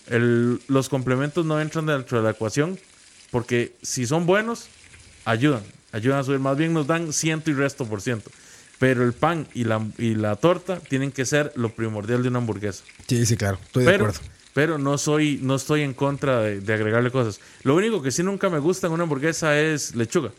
El- 0.08 0.60
los 0.66 0.88
complementos 0.88 1.46
no 1.46 1.60
entran 1.60 1.86
dentro 1.86 2.18
de 2.18 2.24
la 2.24 2.30
ecuación 2.30 2.76
porque 3.30 3.72
si 3.82 4.04
son 4.04 4.26
buenos, 4.26 4.66
ayudan. 5.24 5.62
Ayudan 5.92 6.18
a 6.18 6.24
subir. 6.24 6.40
Más 6.40 6.56
bien 6.56 6.72
nos 6.74 6.86
dan 6.88 7.12
ciento 7.12 7.50
y 7.50 7.54
resto 7.54 7.86
por 7.86 8.00
ciento. 8.02 8.30
Pero 8.80 9.04
el 9.04 9.12
pan 9.12 9.46
y 9.54 9.62
la, 9.64 9.80
y 9.98 10.16
la 10.16 10.34
torta 10.36 10.80
tienen 10.80 11.12
que 11.12 11.24
ser 11.24 11.52
lo 11.54 11.68
primordial 11.70 12.22
de 12.22 12.28
una 12.30 12.38
hamburguesa. 12.38 12.82
Sí, 13.06 13.24
sí, 13.26 13.36
claro. 13.36 13.58
Estoy 13.64 13.84
de 13.84 13.90
Pero, 13.92 14.04
acuerdo. 14.06 14.20
pero 14.54 14.78
no 14.78 14.98
soy, 14.98 15.38
no 15.40 15.54
estoy 15.54 15.82
en 15.82 15.94
contra 15.94 16.40
de, 16.40 16.60
de 16.60 16.74
agregarle 16.74 17.10
cosas. 17.12 17.40
Lo 17.62 17.76
único 17.76 18.02
que 18.02 18.10
sí 18.10 18.22
nunca 18.24 18.50
me 18.50 18.58
gusta 18.58 18.88
en 18.88 18.92
una 18.92 19.04
hamburguesa 19.04 19.56
es 19.58 19.94
lechuga. 19.94 20.32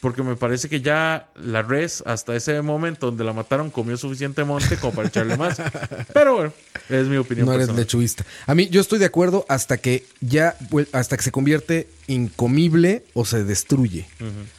Porque 0.00 0.22
me 0.22 0.34
parece 0.34 0.70
que 0.70 0.80
ya 0.80 1.28
la 1.34 1.60
res, 1.62 2.02
hasta 2.06 2.34
ese 2.34 2.62
momento 2.62 3.06
donde 3.06 3.22
la 3.22 3.34
mataron, 3.34 3.68
comió 3.70 3.98
suficiente 3.98 4.44
monte 4.44 4.76
como 4.78 4.94
para 4.94 5.08
echarle 5.08 5.36
más. 5.36 5.60
Pero 6.14 6.34
bueno, 6.36 6.52
es 6.88 7.06
mi 7.06 7.18
opinión 7.18 7.46
No 7.46 7.52
eres 7.52 7.66
personal. 7.66 7.82
lechuguista. 7.84 8.24
A 8.46 8.54
mí, 8.54 8.68
yo 8.70 8.80
estoy 8.80 8.98
de 8.98 9.04
acuerdo 9.04 9.44
hasta 9.48 9.76
que 9.76 10.06
ya, 10.20 10.56
hasta 10.92 11.18
que 11.18 11.22
se 11.22 11.30
convierte 11.30 11.86
incomible 12.06 13.04
o 13.14 13.24
se 13.26 13.44
destruye. 13.44 14.06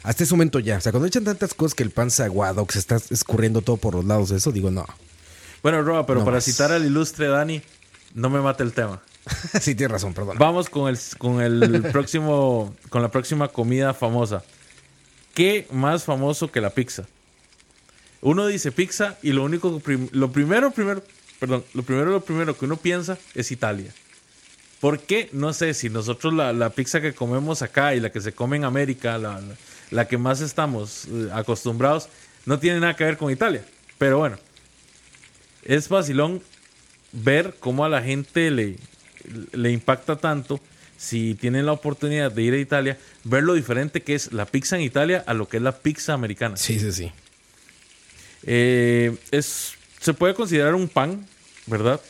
Hasta 0.04 0.22
ese 0.24 0.32
momento 0.34 0.58
ya. 0.60 0.76
O 0.78 0.80
sea, 0.80 0.92
cuando 0.92 1.08
echan 1.08 1.24
tantas 1.24 1.54
cosas 1.54 1.74
que 1.74 1.82
el 1.82 1.90
pan 1.90 2.10
se 2.12 2.22
aguado, 2.22 2.64
que 2.66 2.74
se 2.74 2.78
está 2.78 2.96
escurriendo 3.10 3.62
todo 3.62 3.78
por 3.78 3.94
los 3.94 4.04
lados 4.04 4.28
de 4.28 4.36
eso, 4.36 4.52
digo, 4.52 4.70
no. 4.70 4.86
Bueno, 5.62 5.82
Roba, 5.82 6.06
pero 6.06 6.20
No 6.20 6.24
para 6.24 6.36
más. 6.36 6.44
citar 6.44 6.70
al 6.72 6.84
ilustre 6.86 7.26
Dani, 7.28 7.62
no 8.14 8.30
me 8.30 8.40
mate 8.40 8.62
el 8.62 8.72
tema. 8.72 9.00
sí, 9.60 9.74
tienes 9.74 9.92
razón, 9.92 10.14
perdón. 10.14 10.36
Vamos 10.38 10.68
con 10.68 10.88
el, 10.88 10.98
con 11.18 11.40
el 11.40 11.82
próximo, 11.92 12.74
con 12.90 13.02
la 13.02 13.10
próxima 13.10 13.48
comida 13.48 13.94
famosa. 13.94 14.42
¿Qué 15.34 15.66
más 15.70 16.04
famoso 16.04 16.50
que 16.50 16.60
la 16.60 16.70
pizza? 16.70 17.06
Uno 18.20 18.46
dice 18.46 18.70
pizza 18.70 19.18
y 19.22 19.32
lo 19.32 19.44
único, 19.44 19.80
lo 20.12 20.30
primero, 20.32 20.70
primero, 20.70 21.02
perdón, 21.40 21.64
lo 21.74 21.82
primero, 21.82 22.10
lo 22.10 22.20
primero 22.20 22.56
que 22.56 22.66
uno 22.66 22.76
piensa 22.76 23.18
es 23.34 23.50
Italia. 23.50 23.92
¿Por 24.80 25.00
qué? 25.00 25.28
No 25.32 25.52
sé, 25.52 25.74
si 25.74 25.90
nosotros 25.90 26.32
la, 26.34 26.52
la 26.52 26.70
pizza 26.70 27.00
que 27.00 27.14
comemos 27.14 27.62
acá 27.62 27.94
y 27.94 28.00
la 28.00 28.10
que 28.12 28.20
se 28.20 28.32
come 28.32 28.56
en 28.56 28.64
América, 28.64 29.18
la, 29.18 29.40
la- 29.40 29.56
la 29.90 30.08
que 30.08 30.16
más 30.16 30.40
estamos 30.40 31.04
eh, 31.06 31.28
acostumbrados, 31.34 32.08
no 32.46 32.58
tiene 32.58 32.80
nada 32.80 32.94
que 32.96 33.04
ver 33.04 33.18
con 33.18 33.30
Italia. 33.30 33.62
Pero 33.98 34.18
bueno, 34.18 34.38
es 35.64 35.88
vacilón 35.88 36.42
ver 37.12 37.56
cómo 37.60 37.84
a 37.84 37.88
la 37.90 38.02
gente 38.02 38.50
le, 38.50 38.78
le 39.52 39.70
impacta 39.70 40.16
tanto 40.16 40.60
si 41.02 41.34
tienen 41.34 41.66
la 41.66 41.72
oportunidad 41.72 42.30
de 42.30 42.42
ir 42.42 42.54
a 42.54 42.58
Italia, 42.58 42.96
ver 43.24 43.42
lo 43.42 43.54
diferente 43.54 44.02
que 44.02 44.14
es 44.14 44.32
la 44.32 44.46
pizza 44.46 44.76
en 44.76 44.82
Italia 44.82 45.24
a 45.26 45.34
lo 45.34 45.48
que 45.48 45.56
es 45.56 45.62
la 45.62 45.72
pizza 45.72 46.12
americana. 46.12 46.56
Sí, 46.56 46.78
sí, 46.78 46.92
sí. 46.92 47.10
Eh, 48.44 49.12
es, 49.32 49.72
se 50.00 50.14
puede 50.14 50.34
considerar 50.34 50.76
un 50.76 50.86
pan, 50.86 51.26
¿verdad? 51.66 52.00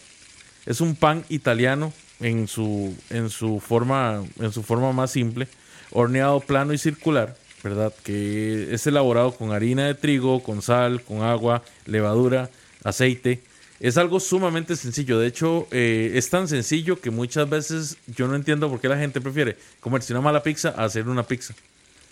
Es 0.67 0.83
un 0.83 0.95
pan 0.95 1.25
italiano 1.31 1.91
en 2.21 2.47
su, 2.47 2.95
en 3.09 3.31
su, 3.31 3.61
forma, 3.61 4.23
en 4.39 4.53
su 4.53 4.63
forma 4.63 4.93
más 4.93 5.11
simple, 5.11 5.49
horneado 5.91 6.41
plano 6.41 6.75
y 6.75 6.79
circular, 6.79 7.35
¿verdad? 7.65 7.95
Que 8.03 8.75
es 8.75 8.87
elaborado 8.87 9.33
con 9.33 9.53
harina 9.53 9.87
de 9.87 9.95
trigo, 9.95 10.43
con 10.43 10.61
sal, 10.61 11.01
con 11.01 11.23
agua, 11.23 11.63
levadura, 11.87 12.51
aceite. 12.85 13.41
Es 13.83 13.97
algo 13.97 14.21
sumamente 14.21 14.77
sencillo. 14.77 15.19
De 15.19 15.27
hecho, 15.27 15.67
eh, 15.73 16.13
es 16.15 16.31
tan 16.31 16.47
sencillo 16.47 17.01
que 17.01 17.11
muchas 17.11 17.51
veces 17.51 17.97
yo 18.07 18.29
no 18.29 18.37
entiendo 18.37 18.71
por 18.71 18.81
qué 18.81 18.89
la 18.89 18.97
gente 18.97 19.21
prefiere 19.21 19.59
comerse 19.81 20.13
una 20.13 20.21
mala 20.23 20.41
pizza 20.43 20.73
a 20.77 20.85
hacer 20.85 21.09
una 21.09 21.25
pizza. 21.25 21.53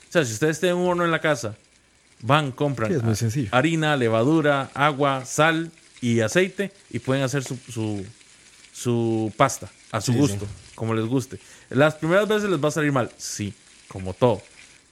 O 0.09 0.12
sea, 0.12 0.24
si 0.24 0.33
ustedes 0.33 0.59
tienen 0.59 0.78
un 0.78 0.88
horno 0.88 1.04
en 1.04 1.12
la 1.12 1.20
casa, 1.20 1.56
van, 2.22 2.50
compran 2.50 2.90
Sí, 2.90 2.96
es 2.96 3.22
muy 3.37 3.48
harina, 3.52 3.96
levadura, 3.96 4.68
agua, 4.74 5.24
sal 5.24 5.70
y 6.00 6.18
aceite 6.20 6.72
y 6.90 6.98
pueden 6.98 7.22
hacer 7.22 7.44
su, 7.44 7.56
su, 7.72 8.04
su 8.72 9.33
pasta 9.37 9.70
a 9.92 10.00
su 10.00 10.12
Sí, 10.12 10.18
gusto, 10.18 10.46
sí. 10.46 10.72
como 10.74 10.92
les 10.92 11.06
guste. 11.06 11.38
Las 11.68 11.94
primeras 11.94 12.26
veces 12.26 12.50
les 12.50 12.59
va 12.62 12.66
a 12.66 12.72
salir 12.72 12.90
mal, 12.90 13.12
sí, 13.16 13.54
como 13.87 14.12
todo. 14.12 14.42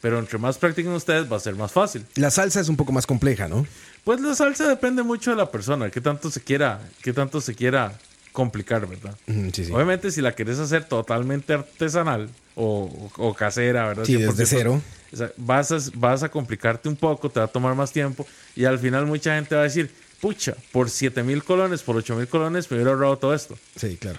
Pero 0.01 0.19
entre 0.19 0.39
más 0.39 0.59
practiquen 0.59 0.93
ustedes 0.93 1.31
va 1.31 1.37
a 1.37 1.41
ser 1.41 1.55
más 1.57 1.73
fácil. 1.73 2.05
La 2.15 2.31
salsa 2.31 2.61
es 2.61 2.69
un 2.69 2.77
poco 2.77 2.93
más 2.93 3.07
compleja, 3.07 3.49
¿no? 3.49 3.67
Pues 4.05 4.21
la 4.21 4.35
salsa 4.35 4.69
depende 4.69 5.03
mucho 5.03 5.31
de 5.31 5.37
la 5.37 5.51
persona, 5.51 5.91
qué 5.91 6.01
tanto 6.01 6.31
se 6.31 6.41
quiera, 6.41 6.81
qué 7.03 7.13
tanto 7.13 7.41
se 7.41 7.55
quiera 7.55 7.93
complicar, 8.33 8.87
¿verdad? 8.87 9.17
Sí, 9.27 9.65
sí. 9.65 9.73
Obviamente 9.73 10.11
si 10.13 10.21
la 10.21 10.33
quieres 10.33 10.59
hacer 10.61 10.85
totalmente 10.85 11.55
artesanal 11.55 12.29
o, 12.55 13.11
o- 13.17 13.29
o 13.29 13.35
casera, 13.35 13.89
¿verdad? 13.89 14.05
Sí, 14.05 14.15
desde 14.17 14.45
100%, 14.45 14.47
cero. 14.47 14.81
o 15.13 15.17
sea, 15.17 15.33
vas, 15.37 15.73
a, 15.73 15.79
vas 15.95 16.23
a 16.23 16.29
complicarte 16.29 16.89
un 16.89 16.95
poco, 16.97 17.29
te 17.31 17.41
va 17.41 17.47
a 17.47 17.49
tomar 17.49 17.75
más 17.75 17.91
tiempo 17.93 18.25
y 18.55 18.65
al 18.65 18.79
final 18.79 19.07
mucha 19.07 19.35
gente 19.35 19.57
va 19.57 19.63
a 19.63 19.65
decir, 19.65 19.91
pucha, 20.21 20.55
por 20.71 20.89
7 20.91 21.25
mil 21.25 21.43
colones, 21.43 21.83
por 21.83 21.97
8 21.97 22.15
mil 22.15 22.29
colones 22.29 22.71
me 22.71 22.77
hubiera 22.77 22.93
ahorrado 22.93 23.19
todo 23.19 23.35
esto. 23.35 23.59
Sí, 23.75 23.97
claro. 23.97 24.19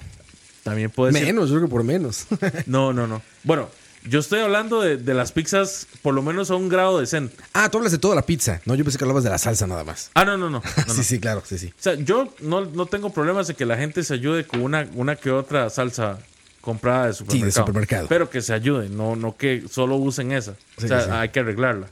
También 0.63 0.89
puede 0.91 1.13
ser... 1.13 1.23
Menos, 1.23 1.49
yo 1.49 1.55
creo 1.55 1.67
que 1.67 1.71
por 1.71 1.83
menos. 1.85 2.25
No, 2.65 2.91
no, 2.91 3.07
no. 3.07 3.21
Bueno, 3.43 3.69
yo 4.05 4.19
estoy 4.19 4.39
hablando 4.39 4.81
de, 4.81 4.97
de 4.97 5.13
las 5.13 5.31
pizzas 5.31 5.87
por 6.01 6.13
lo 6.13 6.21
menos 6.21 6.51
a 6.51 6.55
un 6.55 6.69
grado 6.69 6.99
decente. 6.99 7.35
ah, 7.53 7.69
tú 7.69 7.77
hablas 7.77 7.91
de 7.91 7.97
toda 7.97 8.15
la 8.15 8.21
pizza. 8.21 8.61
No, 8.65 8.75
yo 8.75 8.83
pensé 8.83 8.97
que 8.97 9.03
hablabas 9.03 9.23
de 9.23 9.29
la 9.29 9.37
salsa 9.37 9.67
nada 9.67 9.83
más. 9.83 10.11
Ah, 10.13 10.25
no, 10.25 10.37
no, 10.37 10.49
no. 10.49 10.61
no, 10.77 10.85
no. 10.87 10.93
sí, 10.93 11.03
sí, 11.03 11.19
claro, 11.19 11.43
sí, 11.45 11.57
sí. 11.57 11.67
O 11.67 11.81
sea, 11.81 11.95
yo 11.95 12.33
no, 12.39 12.65
no 12.65 12.85
tengo 12.85 13.11
problemas 13.11 13.47
de 13.47 13.55
que 13.55 13.65
la 13.65 13.77
gente 13.77 14.03
se 14.03 14.13
ayude 14.13 14.45
con 14.45 14.61
una, 14.61 14.87
una 14.93 15.15
que 15.15 15.31
otra 15.31 15.69
salsa 15.69 16.19
comprada 16.61 17.07
de 17.07 17.13
supermercado. 17.13 17.65
supermercado. 17.65 18.07
Pero 18.07 18.29
que 18.29 18.41
se 18.41 18.53
ayude, 18.53 18.89
no, 18.89 19.15
no 19.15 19.35
que 19.35 19.63
solo 19.69 19.95
usen 19.95 20.31
esa. 20.31 20.53
Sí, 20.77 20.85
o 20.85 20.87
sea, 20.87 21.01
sí. 21.01 21.09
hay 21.11 21.29
que 21.29 21.39
arreglarla. 21.39 21.87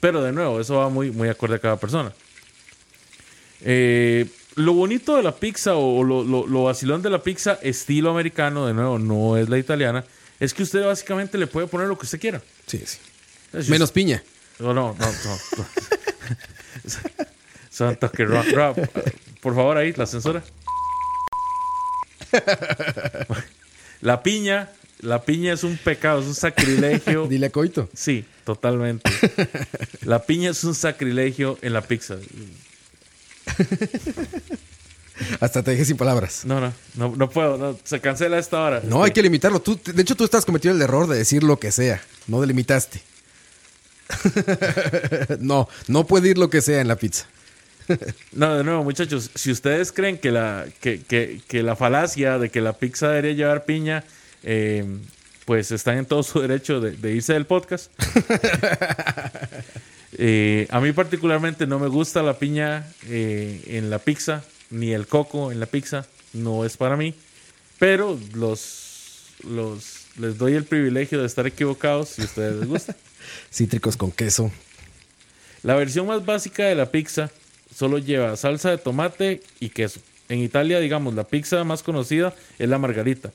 Pero 0.00 0.22
de 0.22 0.32
nuevo, 0.32 0.60
eso 0.60 0.76
va 0.76 0.88
muy, 0.88 1.10
muy 1.10 1.28
acorde 1.28 1.56
a 1.56 1.58
cada 1.58 1.76
persona. 1.76 2.12
Eh, 3.62 4.26
lo 4.56 4.72
bonito 4.72 5.16
de 5.16 5.22
la 5.22 5.34
pizza 5.34 5.74
o 5.74 6.02
lo, 6.02 6.24
lo, 6.24 6.46
lo 6.46 6.64
vacilón 6.64 7.02
de 7.02 7.10
la 7.10 7.22
pizza 7.22 7.58
estilo 7.62 8.10
americano, 8.10 8.66
de 8.66 8.74
nuevo, 8.74 8.98
no 8.98 9.36
es 9.36 9.48
la 9.48 9.58
italiana, 9.58 10.04
es 10.40 10.54
que 10.54 10.62
usted 10.62 10.84
básicamente 10.84 11.38
le 11.38 11.46
puede 11.46 11.66
poner 11.66 11.86
lo 11.86 11.96
que 11.98 12.06
usted 12.06 12.20
quiera. 12.20 12.42
Sí, 12.66 12.82
sí. 12.84 12.98
Menos 13.68 13.92
piña. 13.92 14.22
no, 14.58 14.72
no, 14.74 14.96
no. 14.98 15.06
no. 15.06 15.66
Son 17.70 17.96
toque 17.96 18.24
rock, 18.24 18.46
rock. 18.52 18.78
Por 19.40 19.54
favor, 19.54 19.76
ahí, 19.76 19.92
la 19.92 20.06
censura. 20.06 20.42
La 24.00 24.22
piña, 24.22 24.70
la 25.00 25.22
piña 25.22 25.52
es 25.52 25.62
un 25.62 25.76
pecado, 25.76 26.20
es 26.20 26.26
un 26.26 26.34
sacrilegio. 26.34 27.26
Dile 27.30 27.46
a 27.46 27.50
Coito. 27.50 27.90
Sí, 27.94 28.24
totalmente. 28.44 29.10
La 30.02 30.24
piña 30.24 30.50
es 30.50 30.64
un 30.64 30.74
sacrilegio 30.74 31.58
en 31.60 31.74
la 31.74 31.82
pizza. 31.82 32.16
Hasta 35.40 35.62
te 35.62 35.72
dejé 35.72 35.84
sin 35.84 35.96
palabras. 35.96 36.44
No, 36.44 36.60
no, 36.60 36.72
no, 36.96 37.14
no 37.16 37.30
puedo. 37.30 37.56
no, 37.58 37.78
se 37.84 38.00
cancela 38.00 38.38
esta 38.38 38.60
hora. 38.62 38.80
No, 38.84 39.02
hay 39.04 39.10
que 39.12 39.22
limitarlo. 39.22 39.60
Tú, 39.60 39.78
de 39.84 40.02
hecho, 40.02 40.14
tú 40.16 40.24
estás 40.24 40.44
cometiendo 40.44 40.76
el 40.76 40.82
error 40.82 41.06
de 41.06 41.16
decir 41.18 41.42
lo 41.42 41.58
que 41.58 41.72
sea. 41.72 42.00
No 42.26 42.40
delimitaste. 42.40 43.00
no, 45.40 45.68
no 45.88 46.06
puede 46.06 46.28
ir 46.30 46.38
lo 46.38 46.50
que 46.50 46.60
sea 46.60 46.80
en 46.80 46.88
la 46.88 46.96
pizza. 46.96 47.26
No, 48.32 48.56
de 48.56 48.62
nuevo, 48.64 48.84
muchachos, 48.84 49.30
si 49.34 49.50
ustedes 49.50 49.90
creen 49.92 50.18
que 50.18 50.30
la, 50.30 50.66
que, 50.80 51.00
que- 51.02 51.40
que 51.48 51.62
la 51.62 51.74
falacia 51.76 52.38
de 52.38 52.48
que 52.50 52.60
la 52.60 52.74
pizza 52.74 53.08
debería 53.08 53.32
llevar 53.32 53.64
piña, 53.64 54.04
eh, 54.44 54.84
pues 55.44 55.72
están 55.72 55.98
en 55.98 56.06
todo 56.06 56.22
su 56.22 56.40
derecho 56.40 56.80
de, 56.80 56.92
de 56.92 57.12
irse 57.12 57.32
del 57.32 57.46
podcast. 57.46 57.90
Eh, 60.22 60.66
a 60.70 60.80
mí 60.80 60.92
particularmente 60.92 61.66
no 61.68 61.78
me 61.78 61.86
gusta 61.86 62.20
la 62.22 62.36
piña 62.38 62.84
eh, 63.08 63.62
en 63.68 63.90
la 63.90 64.00
pizza, 64.00 64.42
ni 64.70 64.92
el 64.92 65.06
coco 65.06 65.52
en 65.52 65.60
la 65.60 65.66
pizza, 65.66 66.06
no 66.32 66.64
es 66.64 66.76
para 66.76 66.96
mí, 66.96 67.14
pero 67.78 68.18
los, 68.34 69.34
los, 69.44 70.06
les 70.18 70.38
doy 70.38 70.54
el 70.54 70.64
privilegio 70.64 71.20
de 71.20 71.26
estar 71.26 71.46
equivocados 71.46 72.10
si 72.10 72.22
a 72.22 72.24
ustedes 72.24 72.56
les 72.56 72.68
gusta. 72.68 72.96
Cítricos 73.52 73.96
con 73.96 74.12
queso. 74.12 74.50
La 75.62 75.74
versión 75.74 76.06
más 76.06 76.24
básica 76.24 76.64
de 76.64 76.74
la 76.74 76.90
pizza 76.90 77.30
solo 77.74 77.98
lleva 77.98 78.36
salsa 78.36 78.70
de 78.70 78.78
tomate 78.78 79.42
y 79.58 79.70
queso. 79.70 80.00
En 80.28 80.38
Italia, 80.38 80.78
digamos, 80.78 81.14
la 81.14 81.24
pizza 81.24 81.64
más 81.64 81.82
conocida 81.82 82.34
es 82.58 82.68
la 82.68 82.78
margarita, 82.78 83.32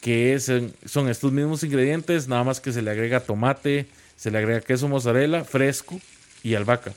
que 0.00 0.34
es, 0.34 0.50
son 0.84 1.08
estos 1.08 1.32
mismos 1.32 1.64
ingredientes, 1.64 2.28
nada 2.28 2.44
más 2.44 2.60
que 2.60 2.72
se 2.72 2.82
le 2.82 2.90
agrega 2.90 3.20
tomate, 3.20 3.86
se 4.16 4.30
le 4.30 4.38
agrega 4.38 4.60
queso 4.60 4.88
mozzarella 4.88 5.44
fresco 5.44 6.00
y 6.42 6.54
albahaca. 6.54 6.92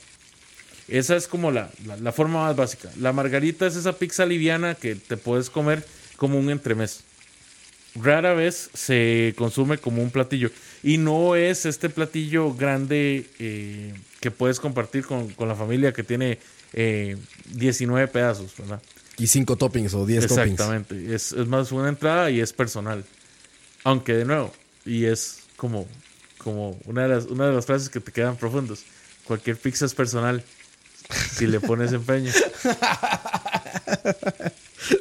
Esa 0.90 1.16
es 1.16 1.26
como 1.28 1.50
la, 1.50 1.70
la- 1.86 1.96
la 1.96 2.12
forma 2.12 2.44
más 2.44 2.56
básica. 2.56 2.90
La 2.98 3.12
margarita 3.12 3.66
es 3.66 3.76
esa 3.76 3.92
pizza 3.98 4.26
liviana 4.26 4.74
que 4.74 4.94
te 4.96 5.16
puedes 5.16 5.48
comer 5.50 5.84
como 6.16 6.38
un 6.38 6.50
entremés. 6.50 7.00
Rara 7.94 8.34
vez 8.34 8.70
se 8.74 9.34
consume 9.36 9.78
como 9.78 10.02
un 10.02 10.10
platillo. 10.10 10.50
Y 10.82 10.96
no 10.98 11.34
es 11.36 11.66
este 11.66 11.88
platillo 11.90 12.54
grande 12.54 13.26
eh, 13.38 13.92
que 14.20 14.30
puedes 14.30 14.60
compartir 14.60 15.04
con, 15.04 15.28
con 15.30 15.48
la 15.48 15.54
familia 15.56 15.92
que 15.92 16.04
tiene 16.04 16.38
eh, 16.72 17.16
19 17.54 18.06
pedazos, 18.08 18.54
¿verdad? 18.56 18.80
Y 19.18 19.26
cinco 19.26 19.56
toppings 19.56 19.92
o 19.94 20.06
diez 20.06 20.26
toppings. 20.26 20.52
Exactamente. 20.52 21.14
Es, 21.14 21.32
es 21.32 21.46
más 21.46 21.72
una 21.72 21.88
entrada 21.88 22.30
y 22.30 22.40
es 22.40 22.52
personal. 22.52 23.04
Aunque 23.84 24.14
de 24.14 24.24
nuevo, 24.24 24.52
y 24.86 25.04
es 25.06 25.40
como, 25.56 25.86
como 26.38 26.78
una, 26.84 27.02
de 27.02 27.08
las, 27.08 27.24
una 27.26 27.46
de 27.48 27.54
las 27.54 27.66
frases 27.66 27.88
que 27.90 28.00
te 28.00 28.12
quedan 28.12 28.36
profundos. 28.36 28.84
Cualquier 29.24 29.56
pizza 29.56 29.84
es 29.84 29.94
personal 29.94 30.42
si 31.10 31.46
le 31.46 31.60
pones 31.60 31.92
empeño. 31.92 32.32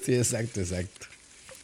Sí, 0.04 0.14
exacto, 0.14 0.60
exacto. 0.60 1.08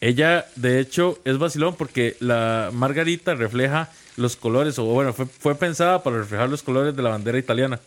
Ella, 0.02 0.46
de 0.56 0.80
hecho, 0.80 1.20
es 1.26 1.38
vacilón 1.38 1.76
porque 1.76 2.16
la 2.20 2.70
margarita 2.74 3.36
refleja 3.36 3.92
los 4.18 4.36
colores, 4.36 4.80
o 4.80 4.86
bueno, 4.86 5.14
fue, 5.14 5.26
fue 5.26 5.56
pensada 5.56 6.02
para 6.04 6.18
reflejar 6.18 6.50
los 6.50 6.64
colores 6.64 6.96
de 6.96 7.04
la 7.04 7.10
bandera 7.10 7.38
italiana. 7.38 7.80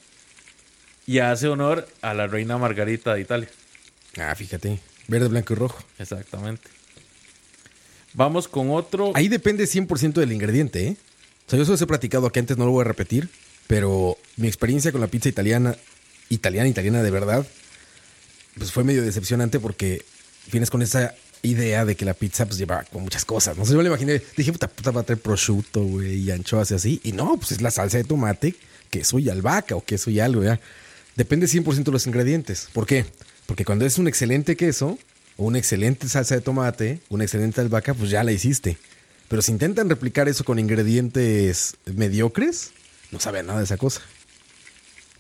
Y 1.07 1.21
hace 1.21 1.49
honor 1.49 1.89
a 2.03 2.13
la 2.13 2.27
reina 2.27 2.59
Margarita 2.59 3.15
de 3.15 3.23
Italia. 3.23 3.49
Ah, 4.19 4.35
fíjate. 4.35 4.79
Verde, 5.07 5.29
blanco 5.29 5.55
y 5.55 5.57
rojo. 5.57 5.83
Exactamente. 5.99 6.69
Vamos 8.13 8.49
con 8.49 8.71
otro. 8.71 9.13
Ahí 9.15 9.29
depende 9.29 9.65
100% 9.65 10.15
del 10.15 10.33
ingrediente, 10.33 10.89
¿eh? 10.89 10.97
O 11.47 11.51
sea, 11.51 11.57
yo 11.57 11.63
eso 11.63 11.73
os 11.73 11.81
he 11.81 11.87
platicado 11.87 12.27
aquí 12.27 12.41
antes, 12.41 12.59
no 12.59 12.67
lo 12.67 12.73
voy 12.73 12.83
a 12.83 12.89
repetir, 12.89 13.31
pero 13.67 14.19
mi 14.37 14.49
experiencia 14.49 14.93
con 14.93 15.01
la 15.01 15.07
pizza 15.07 15.31
italiana, 15.31 15.77
italiana, 16.29 16.69
italiana 16.69 17.03
de 17.03 17.11
verdad, 17.11 17.47
pues 18.57 18.73
fue 18.73 18.85
medio 18.85 19.03
decepcionante 19.03 19.61
porque 19.61 20.05
vienes 20.51 20.71
con 20.71 20.83
esa 20.83 21.15
idea 21.43 21.85
de 21.85 21.97
que 21.97 22.05
la 22.05 22.15
pizza 22.15 22.47
pues 22.47 22.59
lleva 22.59 22.85
con 22.85 23.03
muchas 23.03 23.25
cosas. 23.25 23.57
No 23.57 23.65
sé, 23.65 23.73
yo 23.73 23.83
lo 23.83 23.89
imaginé, 23.89 24.21
dije, 24.37 24.53
puta, 24.53 24.69
puta, 24.69 24.91
va 24.91 25.03
a 25.03 25.05
traer 25.05 25.21
prosciutto, 25.21 25.83
güey, 25.83 26.17
y 26.17 26.31
anchoas 26.31 26.71
y 26.71 26.75
así. 26.75 27.01
Y 27.05 27.13
no, 27.13 27.37
pues 27.37 27.53
es 27.53 27.61
la 27.61 27.71
salsa 27.71 27.99
de 27.99 28.05
tomate, 28.05 28.55
queso 28.91 29.19
y 29.19 29.29
albahaca 29.29 29.77
o 29.77 29.85
queso 29.85 30.11
y 30.11 30.21
algo, 30.21 30.43
ya. 30.43 30.61
Depende 31.17 31.47
100% 31.47 31.85
de 31.85 31.93
los 31.93 32.07
ingredientes. 32.07 32.69
¿Por 32.73 32.87
qué? 32.87 33.05
Porque 33.47 33.65
cuando 33.65 33.85
es 33.87 33.99
un 33.99 34.09
excelente 34.09 34.57
queso 34.57 34.99
o 35.37 35.45
una 35.45 35.59
excelente 35.59 36.09
salsa 36.09 36.35
de 36.35 36.41
tomate, 36.41 37.01
una 37.09 37.25
excelente 37.25 37.61
albahaca, 37.61 37.95
pues 37.95 38.11
ya 38.11 38.25
la 38.25 38.33
hiciste. 38.33 38.79
Pero 39.29 39.43
si 39.43 39.53
intentan 39.53 39.89
replicar 39.89 40.29
eso 40.29 40.45
con 40.45 40.59
ingredientes 40.59 41.77
mediocres, 41.87 42.71
no 43.11 43.21
saben 43.21 43.47
nada 43.47 43.59
de 43.59 43.65
esa 43.65 43.77
cosa. 43.77 44.01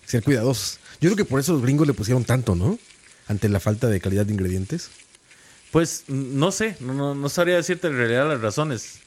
Ser 0.07 0.23
cuidadosos. 0.23 0.79
Yo 1.01 1.09
creo 1.11 1.17
que 1.17 1.25
por 1.25 1.41
eso 1.41 1.53
los 1.53 1.63
gringos 1.63 1.87
le 1.87 1.95
pusieron 1.95 2.25
tanto, 2.25 2.55
¿no? 2.55 2.79
Ante 3.27 3.49
la 3.49 3.61
falta 3.61 3.89
de 3.89 4.01
calidad 4.01 4.27
de 4.27 4.33
ingredientes. 4.33 4.91
Pues 5.71 6.05
no 6.09 6.51
sé, 6.51 6.77
no, 6.81 6.95
no, 6.95 7.15
no 7.15 7.29
sabría 7.29 7.57
decirte 7.57 7.89
en 7.89 7.97
realidad 7.97 8.27
las 8.29 8.41
razones. 8.41 9.01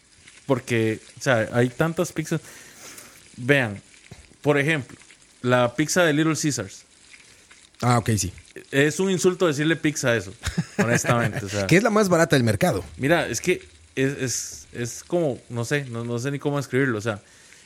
Porque, 0.46 1.00
o 1.20 1.22
sea, 1.22 1.50
hay 1.54 1.70
tantas 1.70 2.12
pizzas. 2.12 2.42
Vean, 3.38 3.82
por 4.42 4.58
ejemplo, 4.58 4.98
la 5.42 5.76
pizza 5.76 6.04
de 6.04 6.14
Little 6.14 6.36
Caesars. 6.36 6.84
Ah, 7.82 7.98
ok, 7.98 8.12
sí. 8.18 8.32
Es 8.70 9.00
un 9.00 9.10
insulto 9.10 9.48
decirle 9.48 9.76
pizza 9.76 10.10
a 10.10 10.16
eso, 10.18 10.34
honestamente. 10.78 11.46
O 11.46 11.50
sea, 11.50 11.66
Que 11.68 11.78
es 11.78 11.84
la 11.84 11.90
más 11.90 12.10
barata 12.10 12.36
del 12.36 12.44
mercado. 12.44 12.84
mira, 12.98 13.28
es 13.28 13.42
que 13.42 13.68
es, 13.96 14.18
es, 14.20 14.68
es 14.74 15.04
como, 15.06 15.40
no 15.50 15.66
sé, 15.66 15.86
no, 15.86 16.04
no 16.04 16.20
sé 16.20 16.30
ni 16.32 16.38
cómo 16.40 16.60
escribirlo. 16.60 16.98
O 16.98 17.02
sea, 17.02 17.22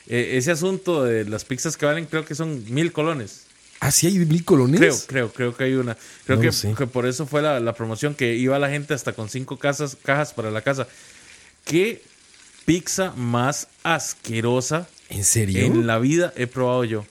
eh, 0.06 0.32
ese 0.36 0.52
asunto 0.52 1.04
de 1.04 1.24
las 1.24 1.44
pizzas 1.44 1.76
que 1.76 1.84
valen, 1.86 2.06
creo 2.06 2.24
que 2.24 2.34
son 2.34 2.64
mil 2.72 2.92
colones. 2.92 3.45
Ah, 3.80 3.90
sí 3.90 4.06
hay 4.06 4.18
mil 4.18 4.44
colones. 4.44 4.80
Creo, 4.80 4.96
creo, 5.06 5.32
creo 5.32 5.56
que 5.56 5.64
hay 5.64 5.74
una. 5.74 5.96
Creo 6.24 6.38
No 6.42 6.74
que, 6.76 6.86
por 6.86 7.06
eso 7.06 7.26
fue 7.26 7.42
la, 7.42 7.60
la 7.60 7.74
promoción 7.74 8.14
que 8.14 8.34
iba 8.34 8.58
la 8.58 8.70
gente 8.70 8.94
hasta 8.94 9.12
con 9.12 9.28
cinco 9.28 9.58
casas, 9.58 9.96
cajas 10.02 10.32
para 10.32 10.50
la 10.50 10.62
casa. 10.62 10.86
¿Qué 11.64 12.02
pizza 12.64 13.12
más 13.16 13.68
asquerosa 13.82 14.88
¿En 15.08 15.24
serio? 15.24 15.64
en 15.64 15.86
la 15.86 15.98
vida 15.98 16.32
he 16.36 16.46
probado 16.46 16.84
yo? 16.84 17.04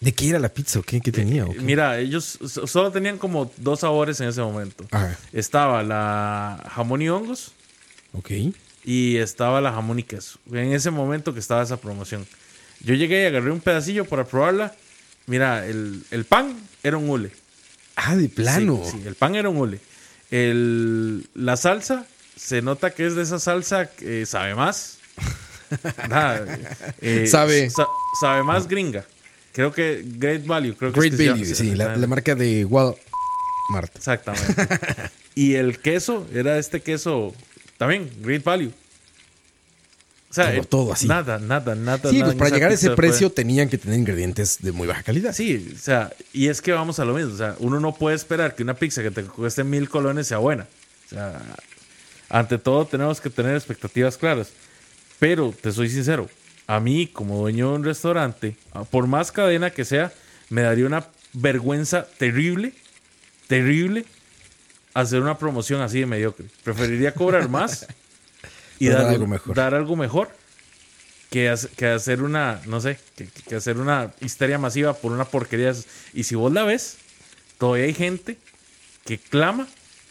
¿De 0.00 0.12
qué 0.12 0.28
era 0.28 0.38
la 0.38 0.48
pizza 0.50 0.80
qué, 0.86 1.00
qué 1.00 1.10
tenía? 1.10 1.44
o 1.44 1.52
qué? 1.52 1.58
Mira, 1.60 1.98
ellos 1.98 2.38
so- 2.46 2.66
solo 2.68 2.92
tenían 2.92 3.18
como 3.18 3.50
dos 3.56 3.80
sabores 3.80 4.20
en 4.20 4.28
ese 4.28 4.40
momento. 4.40 4.84
Ajá. 4.92 5.18
Estaba 5.32 5.82
la 5.82 6.64
jamón 6.72 7.02
y 7.02 7.08
hongos 7.08 7.52
Ok. 8.12 8.30
y 8.84 9.16
estaba 9.16 9.60
la 9.60 9.72
jamón 9.72 9.98
y 9.98 10.02
queso. 10.04 10.38
En 10.52 10.72
ese 10.72 10.90
momento 10.92 11.34
que 11.34 11.40
estaba 11.40 11.62
esa 11.62 11.78
promoción. 11.80 12.26
Yo 12.80 12.94
llegué 12.94 13.22
y 13.24 13.26
agarré 13.26 13.50
un 13.50 13.60
pedacillo 13.60 14.04
para 14.04 14.24
probarla. 14.24 14.74
Mira, 15.28 15.64
el, 15.66 16.02
el 16.10 16.24
pan 16.24 16.56
era 16.82 16.96
un 16.96 17.08
hule. 17.08 17.30
Ah, 17.96 18.16
de 18.16 18.28
plano. 18.28 18.82
Sí, 18.84 18.98
sí, 19.00 19.02
el 19.06 19.14
pan 19.14 19.34
era 19.36 19.48
un 19.48 19.56
hule. 19.56 19.78
El, 20.30 21.26
la 21.34 21.56
salsa, 21.56 22.06
se 22.36 22.60
nota 22.62 22.90
que 22.90 23.06
es 23.06 23.14
de 23.14 23.22
esa 23.22 23.38
salsa 23.38 23.86
que 23.90 24.26
sabe 24.26 24.54
más. 24.54 24.98
Nada, 26.08 26.58
eh, 27.00 27.26
Sabe. 27.26 27.68
sa- 27.70 27.86
sabe 28.20 28.42
más 28.42 28.66
gringa. 28.68 29.04
Creo 29.52 29.72
que 29.72 30.02
Great 30.04 30.46
Value. 30.46 30.74
Creo 30.76 30.92
que 30.92 31.00
Great 31.00 31.12
es 31.14 31.18
que 31.18 31.24
se 31.24 31.30
Value, 31.30 31.54
sí, 31.54 31.74
la, 31.74 31.96
la 31.96 32.06
marca 32.06 32.34
de 32.34 32.64
Walmart. 32.64 33.94
Exactamente. 33.96 34.66
y 35.34 35.54
el 35.54 35.78
queso 35.80 36.26
era 36.32 36.58
este 36.58 36.80
queso 36.80 37.34
también, 37.76 38.10
Great 38.20 38.44
Value. 38.44 38.72
O 40.30 40.34
sea, 40.34 40.52
Todo- 40.52 40.64
todo 40.64 40.92
así. 40.92 41.06
Nada, 41.08 41.38
nada, 41.38 41.74
nada. 41.74 42.10
Sí, 42.10 42.18
nada 42.18 42.32
pues 42.32 42.38
para 42.38 42.50
llegar 42.54 42.70
a 42.70 42.74
ese 42.74 42.88
fue- 42.88 42.96
precio 42.96 43.30
tenían 43.30 43.68
que 43.70 43.78
tener 43.78 43.98
ingredientes 43.98 44.58
de 44.60 44.72
muy 44.72 44.86
baja 44.86 45.02
calidad. 45.02 45.32
Sí, 45.32 45.72
o 45.74 45.78
sea, 45.78 46.12
y 46.34 46.48
es 46.48 46.60
que 46.60 46.72
vamos 46.72 46.98
a 46.98 47.04
lo 47.06 47.14
mismo. 47.14 47.32
O 47.32 47.36
sea, 47.36 47.56
uno 47.60 47.80
no 47.80 47.94
puede 47.94 48.14
esperar 48.16 48.54
que 48.54 48.62
una 48.62 48.74
pizza 48.74 49.02
que 49.02 49.10
te 49.10 49.22
cueste 49.24 49.64
mil 49.64 49.88
colones 49.88 50.26
sea 50.26 50.36
buena. 50.38 50.66
O 51.06 51.08
sea, 51.08 51.40
ante 52.28 52.58
todo 52.58 52.84
tenemos 52.86 53.20
que 53.22 53.30
tener 53.30 53.54
expectativas 53.56 54.18
claras. 54.18 54.48
Pero 55.18 55.54
te 55.58 55.72
soy 55.72 55.88
sincero, 55.88 56.28
a 56.66 56.78
mí 56.78 57.06
como 57.06 57.38
dueño 57.38 57.70
de 57.70 57.76
un 57.76 57.84
restaurante, 57.84 58.54
a- 58.72 58.84
por 58.84 59.06
más 59.06 59.32
cadena 59.32 59.70
que 59.70 59.84
sea, 59.86 60.12
me 60.50 60.60
daría 60.62 60.84
una 60.86 61.06
vergüenza 61.32 62.06
terrible, 62.18 62.74
terrible, 63.46 64.04
hacer 64.94 65.20
una 65.22 65.38
promoción 65.38 65.80
así 65.80 66.00
de 66.00 66.06
mediocre. 66.06 66.46
Preferiría 66.64 67.12
cobrar 67.14 67.48
más 67.48 67.86
y 68.78 68.88
dar 68.88 69.02
dar 69.02 69.10
algo 69.12 69.26
mejor. 69.26 69.54
dar 69.56 69.74
algo 69.74 69.96
mejor 69.96 70.30
que, 71.30 71.48
hace- 71.48 71.68
que 71.68 71.86
hacer 71.86 72.22
una, 72.22 72.60
no 72.66 72.80
sé, 72.80 72.98
que, 73.16 73.26
que 73.26 73.56
hacer 73.56 73.78
una 73.78 74.12
histeria 74.20 74.58
masiva 74.58 74.94
por 74.94 75.12
una 75.12 75.24
porquería. 75.24 75.74
Y 76.14 76.24
si 76.24 76.34
vos 76.34 76.52
la 76.52 76.64
ves, 76.64 76.96
todavía 77.58 77.84
hay 77.86 77.94
gente 77.94 78.38
que 79.04 79.18
clama 79.18 79.66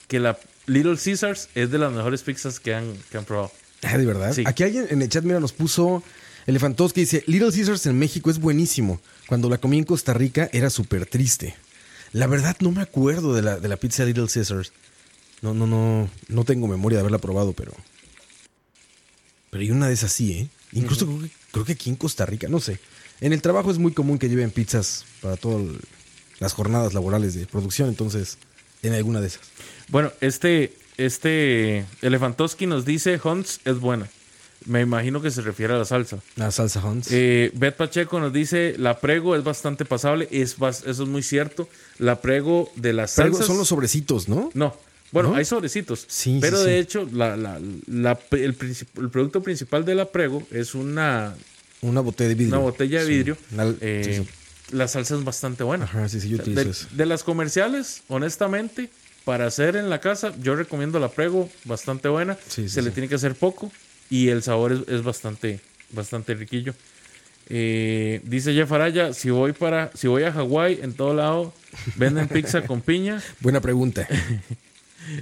que 0.08 0.20
la 0.20 0.38
Little 0.68 0.98
Caesars 0.98 1.50
es 1.56 1.72
de 1.72 1.78
las 1.80 1.92
mejores 1.92 2.22
pizzas 2.24 2.60
que 2.60 2.74
han, 2.76 2.94
que 3.12 3.18
han 3.18 3.26
probado. 3.26 3.52
Ah, 3.84 3.98
de 3.98 4.06
verdad. 4.06 4.34
Sí. 4.34 4.44
Aquí 4.46 4.64
alguien 4.64 4.88
en 4.90 5.02
el 5.02 5.10
chat, 5.10 5.24
mira, 5.24 5.40
nos 5.40 5.54
puso 5.54 6.04
Elefantos 6.46 6.94
que 6.94 7.02
dice: 7.02 7.24
Little 7.28 7.52
Caesars 7.52 7.86
en 7.88 7.98
México 8.00 8.30
es 8.32 8.40
buenísimo. 8.40 9.00
Cuando 9.28 9.50
la 9.50 9.58
comí 9.58 9.78
en 9.78 9.84
Costa 9.84 10.14
Rica 10.14 10.50
era 10.54 10.70
súper 10.70 11.06
triste. 11.06 11.56
La 12.14 12.26
verdad, 12.28 12.56
no 12.62 12.72
me 12.72 12.82
acuerdo 12.82 13.34
de 13.36 13.42
la, 13.42 13.60
de 13.60 13.68
la 13.68 13.76
pizza 13.78 14.06
Little 14.06 14.28
Caesars. 14.34 14.72
No, 15.42 15.54
no, 15.54 15.68
no. 15.68 16.10
No 16.30 16.44
tengo 16.46 16.68
memoria 16.68 16.98
de 16.98 17.02
haberla 17.02 17.18
probado, 17.20 17.52
pero. 17.54 17.74
Pero 19.58 19.66
hay 19.66 19.72
una 19.72 19.88
de 19.88 19.96
esas 19.96 20.12
sí, 20.12 20.34
¿eh? 20.34 20.50
Incluso 20.72 21.08
creo, 21.08 21.20
que, 21.20 21.30
creo 21.52 21.66
que 21.66 21.72
aquí 21.72 21.90
en 21.90 21.96
Costa 21.96 22.28
Rica, 22.28 22.48
no 22.48 22.60
sé. 22.60 22.80
En 23.22 23.34
el 23.34 23.42
trabajo 23.42 23.72
es 23.72 23.80
muy 23.80 23.92
común 23.92 24.20
que 24.20 24.30
lleven 24.30 24.52
pizzas 24.52 25.04
para 25.20 25.36
todas 25.36 25.66
las 26.38 26.54
jornadas 26.54 26.94
laborales 26.94 27.34
de 27.34 27.48
producción, 27.48 27.90
entonces, 27.90 28.38
en 28.84 28.94
alguna 28.94 29.20
de 29.20 29.26
esas. 29.26 29.42
Bueno, 29.88 30.12
este, 30.22 30.76
este 30.98 31.86
Elefantoski 32.04 32.68
nos 32.68 32.86
dice 32.86 33.20
Hunts 33.24 33.62
es 33.66 33.80
buena. 33.80 34.08
Me 34.68 34.82
imagino 34.82 35.24
que 35.24 35.32
se 35.32 35.42
refiere 35.42 35.74
a 35.74 35.78
la 35.78 35.86
salsa. 35.86 36.20
La 36.36 36.52
salsa 36.52 36.80
Hans. 36.82 37.08
Eh, 37.10 37.50
Beth 37.56 37.78
Pacheco 37.78 38.20
nos 38.20 38.32
dice 38.32 38.76
la 38.78 39.00
prego 39.00 39.36
es 39.36 39.44
bastante 39.44 39.86
pasable. 39.86 40.28
Es, 40.30 40.56
eso 40.62 40.86
es 40.86 41.10
muy 41.10 41.24
cierto. 41.24 41.68
La 41.98 42.22
prego 42.22 42.70
de 42.76 42.94
las 42.94 43.10
salsas. 43.10 43.48
son 43.48 43.58
los 43.58 43.70
sobrecitos, 43.70 44.30
¿no? 44.30 44.52
No. 44.54 44.76
Bueno, 45.12 45.30
¿No? 45.30 45.36
hay 45.36 45.46
sobrecitos. 45.46 46.06
Sí, 46.08 46.38
pero 46.42 46.58
sí, 46.58 46.66
de 46.66 46.74
sí. 46.74 46.80
hecho, 46.80 47.08
la, 47.14 47.38
la- 47.38 47.60
la- 47.88 48.20
el, 48.32 48.56
el 48.98 49.10
producto 49.10 49.42
principal 49.42 49.86
de 49.86 49.96
la 49.96 50.06
prego 50.12 50.46
es 50.52 50.76
una, 50.76 51.34
Una 51.82 52.02
botella 52.02 52.30
de 52.30 52.36
vidrio. 52.36 52.56
una 52.56 52.64
botella 52.64 53.04
de 53.04 53.10
vidrio. 53.10 53.38
Una- 53.52 53.74
Eh. 53.82 54.26
La 54.72 54.90
salsa 54.90 55.16
es 55.16 55.24
bastante 55.24 55.64
buena. 55.64 55.86
Ajá, 55.86 56.10
sí, 56.10 56.20
sí, 56.20 56.28
yo 56.28 56.36
utilizo 56.40 56.62
de, 56.90 56.96
de 56.98 57.06
las 57.06 57.24
comerciales, 57.24 58.02
honestamente, 58.10 58.90
para 59.24 59.46
hacer 59.48 59.78
en 59.78 59.90
la 59.90 60.02
casa, 60.02 60.34
yo 60.42 60.58
recomiendo 60.58 61.00
la 61.00 61.08
prego, 61.10 61.50
bastante 61.64 62.10
buena. 62.10 62.36
Sí, 62.50 62.64
sí, 62.64 62.70
Se 62.70 62.82
le 62.82 62.92
tiene 62.92 63.08
que 63.08 63.16
hacer 63.16 63.34
poco 63.36 63.72
y 64.10 64.28
el 64.28 64.44
sabor 64.44 64.74
es, 64.74 64.80
es 64.94 65.04
bastante, 65.04 65.62
bastante 65.92 66.34
riquillo. 66.34 66.74
Eh, 67.50 68.20
dice 68.26 68.54
Jeff 68.54 68.70
Araya, 68.74 69.14
si 69.14 69.30
voy 69.30 69.54
para, 69.54 69.90
si 69.96 70.08
voy 70.10 70.24
a 70.24 70.34
Hawái, 70.34 70.80
en 70.82 70.92
todo 70.94 71.14
lado 71.14 71.54
venden 71.96 72.28
pizza 72.28 72.62
con 72.66 72.82
piña. 72.82 73.24
Buena 73.40 73.62
pregunta. 73.62 74.06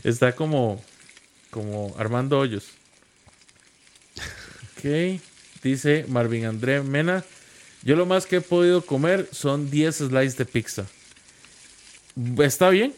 Está 0.04 0.36
como, 0.36 0.84
como 1.52 1.96
Armando 1.98 2.40
Hoyos. 2.40 2.66
Ok. 4.78 5.20
Dice 5.64 6.06
Marvin 6.08 6.46
André 6.46 6.82
Mena. 6.82 7.24
Yo 7.84 7.96
lo 7.96 8.06
más 8.06 8.26
que 8.26 8.38
he 8.38 8.42
podido 8.42 8.86
comer 8.86 9.28
son 9.32 9.70
10 9.70 9.96
slices 9.96 10.38
de 10.38 10.46
pizza. 10.46 10.86
Está 12.40 12.70
bien. 12.70 12.94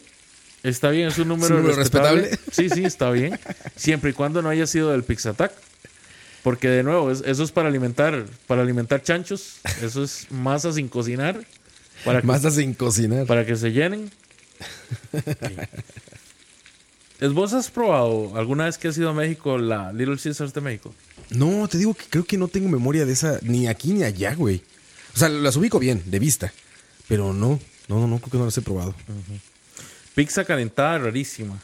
Está 0.62 0.90
bien, 0.90 1.08
es 1.08 1.18
un 1.18 1.28
número, 1.28 1.62
respetable. 1.62 2.22
respetable. 2.22 2.52
Sí, 2.52 2.68
sí, 2.68 2.84
está 2.84 3.10
bien. 3.10 3.38
Siempre 3.76 4.10
y 4.10 4.12
cuando 4.12 4.42
no 4.42 4.48
haya 4.48 4.66
sido 4.66 4.90
del 4.90 5.04
Pixatac. 5.04 5.52
Porque 6.42 6.68
de 6.68 6.82
nuevo, 6.82 7.10
es- 7.10 7.22
eso 7.26 7.42
es 7.44 7.52
para 7.52 7.68
alimentar, 7.68 8.24
para 8.46 8.62
alimentar 8.62 9.02
chanchos. 9.02 9.58
Eso 9.82 10.02
es 10.02 10.26
masa 10.30 10.72
sin 10.72 10.88
cocinar. 10.88 11.44
Para 12.04 12.20
que 12.20 12.26
Masa 12.26 12.50
sin 12.50 12.74
cocinar. 12.74 13.26
para 13.26 13.44
que 13.44 13.56
se 13.56 13.72
llenen. 13.72 14.10
¿Es 15.12 15.22
vos 17.20 17.52
has 17.52 17.70
probado 17.70 18.36
alguna 18.36 18.66
vez 18.66 18.78
que 18.78 18.88
has 18.88 18.96
ido 18.96 19.10
a 19.10 19.14
México 19.14 19.58
la 19.58 19.92
Little 19.92 20.16
Caesars 20.16 20.54
de 20.54 20.60
México? 20.60 20.94
No, 21.30 21.66
te 21.68 21.78
digo 21.78 21.94
que 21.94 22.04
creo 22.08 22.24
que 22.24 22.38
no 22.38 22.48
tengo 22.48 22.68
memoria 22.68 23.04
de 23.04 23.12
esa 23.12 23.38
ni 23.42 23.66
aquí 23.66 23.92
ni 23.92 24.04
allá, 24.04 24.34
güey. 24.34 24.62
O 25.14 25.18
sea, 25.18 25.28
las 25.28 25.56
ubico 25.56 25.78
bien, 25.78 26.02
de 26.06 26.18
vista. 26.18 26.52
Pero 27.08 27.32
no, 27.32 27.58
no, 27.88 27.98
no, 27.98 28.06
no 28.06 28.18
creo 28.18 28.30
que 28.30 28.38
no 28.38 28.44
las 28.44 28.56
he 28.58 28.62
probado. 28.62 28.94
Pizza 30.14 30.44
calentada 30.44 30.98
rarísima. 30.98 31.58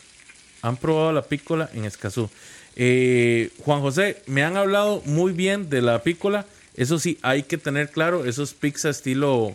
han 0.63 0.77
probado 0.77 1.13
la 1.13 1.23
pícola 1.23 1.71
en 1.73 1.85
Escazú. 1.85 2.29
Eh, 2.77 3.51
Juan 3.65 3.81
José, 3.81 4.23
me 4.27 4.43
han 4.43 4.57
hablado 4.57 5.03
muy 5.05 5.33
bien 5.33 5.71
de 5.71 5.83
la 5.83 6.03
pícola. 6.03 6.47
Eso 6.75 6.99
sí, 6.99 7.19
hay 7.23 7.45
que 7.45 7.59
tener 7.59 7.91
claro, 7.91 8.25
eso 8.25 8.43
es 8.43 8.55
pizza 8.55 8.91
estilo, 8.91 9.55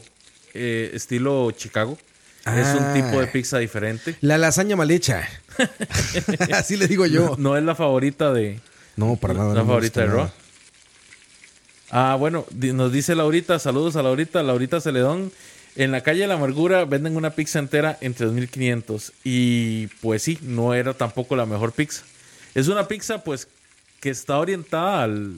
eh, 0.54 0.92
estilo 0.94 1.52
Chicago. 1.52 1.98
Es 2.46 2.68
un 2.76 2.84
Ah. 2.86 2.94
tipo 2.94 3.20
de 3.20 3.28
pizza 3.28 3.58
diferente. 3.60 4.16
La 4.22 4.38
lasaña 4.38 4.76
mal 4.76 4.90
hecha. 4.92 5.28
Así 6.54 6.78
le 6.78 6.88
digo 6.88 7.06
yo. 7.06 7.36
No 7.38 7.58
es 7.58 7.64
la 7.64 7.76
favorita 7.76 8.32
de, 8.34 8.60
No, 8.96 9.16
para 9.18 9.34
nada. 9.34 9.54
la 9.54 9.62
no 9.62 9.68
favorita 9.68 10.02
de 10.02 10.08
Raw. 10.08 10.18
nada. 10.18 10.34
Ah, 11.92 12.16
bueno, 12.20 12.46
nos 12.56 12.92
dice 12.92 13.16
Laurita, 13.16 13.58
saludos 13.60 13.96
a 13.96 14.04
Laurita, 14.04 14.44
Laurita 14.44 14.80
Celedón. 14.80 15.32
En 15.76 15.92
la 15.92 16.02
calle 16.02 16.22
de 16.22 16.28
la 16.28 16.34
Amargura 16.36 16.86
venden 16.86 17.16
una 17.16 17.32
pizza 17.32 17.60
entera 17.60 17.98
en 18.02 18.14
3.500 18.16 19.12
y 19.24 19.88
pues 20.02 20.24
sí, 20.24 20.38
no 20.42 20.74
era 20.74 20.94
tampoco 20.94 21.36
la 21.36 21.46
mejor 21.46 21.72
pizza. 21.72 22.04
Es 22.56 22.68
una 22.68 22.88
pizza 22.88 23.24
pues 23.24 23.48
que 24.00 24.10
está 24.10 24.38
orientada 24.38 25.04
al... 25.04 25.36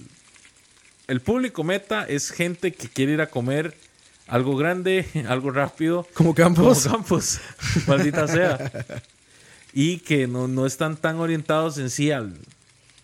El 1.08 1.20
público 1.22 1.64
meta 1.64 2.06
es 2.08 2.32
gente 2.32 2.72
que 2.72 2.88
quiere 2.88 3.14
ir 3.14 3.22
a 3.22 3.28
comer 3.28 3.76
algo 4.32 4.56
grande, 4.58 5.06
algo 5.28 5.52
rápido. 5.52 6.08
Como 6.15 6.34
Campos. 6.34 6.84
Como 6.84 6.96
Campos, 6.98 7.39
maldita 7.88 8.28
sea. 8.28 8.72
Y 9.74 10.00
que 10.00 10.26
no, 10.28 10.48
no 10.48 10.65
están 10.65 10.98
tan 10.98 11.17
orientados 11.17 11.78
en 11.78 11.89
sí 11.91 12.12
al, 12.12 12.34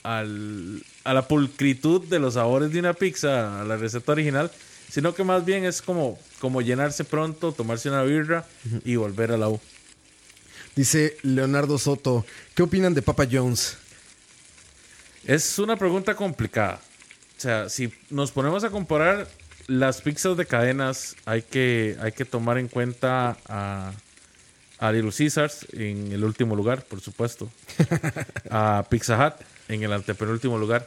al- 0.04 0.82
a 1.04 1.13
la 1.13 1.28
pulcritud 1.28 2.06
de 2.08 2.20
los 2.20 2.34
sabores 2.34 2.72
de 2.72 2.80
una 2.80 2.94
pizza, 2.94 3.62
a 3.62 3.63
la 3.63 3.78
receta 3.78 4.12
original, 4.12 4.52
sino 4.90 5.13
que 5.13 5.24
más 5.24 5.46
bien 5.46 5.63
es 5.66 5.82
como, 5.82 6.18
como 6.40 6.62
llenarse 6.62 7.04
pronto, 7.04 7.52
tomarse 7.52 7.90
una 7.90 8.04
birra 8.04 8.46
y 8.84 8.96
volver 8.96 9.32
a 9.32 9.38
la 9.38 9.50
U. 9.50 9.60
Dice 10.76 11.18
Leonardo 11.24 11.78
Soto. 11.78 12.26
¿Qué 12.56 12.63
opinan 12.63 12.94
de 12.94 13.02
Papa 13.02 13.26
Jones? 13.32 13.78
Es 15.26 15.60
una 15.60 15.76
pregunta 15.76 16.16
complicada. 16.16 16.80
O 17.38 17.40
sea, 17.42 17.70
si 17.70 17.92
nos 18.10 18.32
ponemos 18.32 18.63
a 18.63 18.70
comparar 18.70 19.28
las 19.68 20.02
pizzas 20.02 20.38
de 20.38 20.46
cadenas, 20.46 21.16
hay 21.26 21.42
que, 21.42 21.98
hay 22.02 22.14
que 22.14 22.26
tomar 22.26 22.58
en 22.58 22.68
cuenta 22.68 23.38
a, 23.48 23.92
a 24.80 24.92
Little 24.92 25.12
Caesars 25.12 25.68
en 25.74 26.12
el 26.12 26.24
último 26.24 26.56
lugar, 26.56 26.84
por 26.86 27.02
supuesto. 27.02 27.52
A 28.50 28.86
Pizza 28.90 29.18
Hut 29.18 29.46
en 29.68 29.84
el 29.84 29.92
antepenúltimo 29.92 30.58
lugar. 30.58 30.86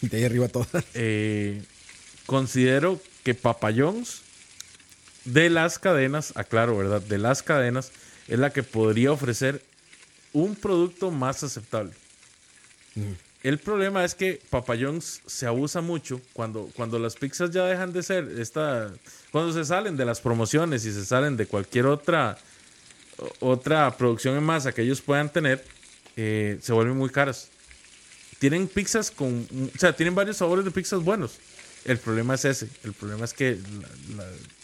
Y 0.00 0.08
de 0.08 0.18
ahí 0.18 0.24
arriba 0.24 0.48
todas. 0.48 0.84
Eh, 0.94 1.62
considero 2.26 3.00
que 3.24 3.34
Papa 3.34 3.70
John's 3.74 4.22
de 5.24 5.50
las 5.50 5.78
cadenas, 5.78 6.32
aclaro, 6.36 6.76
¿verdad? 6.76 7.00
De 7.00 7.18
las 7.18 7.42
cadenas, 7.42 7.92
es 8.28 8.38
la 8.38 8.50
que 8.50 8.62
podría 8.62 9.12
ofrecer 9.12 9.62
un 10.32 10.56
producto 10.56 11.10
más 11.10 11.42
aceptable. 11.44 11.92
El 13.42 13.58
problema 13.58 14.04
es 14.04 14.14
que 14.14 14.40
Papa 14.50 14.74
se 15.26 15.46
abusa 15.46 15.80
mucho 15.80 16.20
cuando, 16.32 16.70
cuando 16.76 16.98
las 16.98 17.16
pizzas 17.16 17.50
ya 17.50 17.64
dejan 17.64 17.92
de 17.92 18.02
ser 18.02 18.28
esta. 18.38 18.92
Cuando 19.32 19.52
se 19.52 19.64
salen 19.64 19.96
de 19.96 20.04
las 20.04 20.20
promociones 20.20 20.84
y 20.84 20.92
se 20.92 21.04
salen 21.04 21.36
de 21.36 21.46
cualquier 21.46 21.86
otra 21.86 22.38
otra 23.40 23.96
producción 23.96 24.36
en 24.36 24.44
masa 24.44 24.72
que 24.72 24.82
ellos 24.82 25.00
puedan 25.00 25.30
tener, 25.30 25.64
eh, 26.16 26.58
se 26.62 26.72
vuelven 26.72 26.96
muy 26.96 27.10
caras. 27.10 27.48
Tienen 28.38 28.68
pizzas 28.68 29.10
con. 29.10 29.46
O 29.74 29.78
sea, 29.78 29.94
tienen 29.94 30.14
varios 30.14 30.36
sabores 30.36 30.64
de 30.64 30.70
pizzas 30.70 31.02
buenos. 31.02 31.38
El 31.84 31.98
problema 31.98 32.34
es 32.34 32.44
ese. 32.44 32.68
El 32.84 32.92
problema 32.92 33.24
es 33.24 33.34
que 33.34 33.58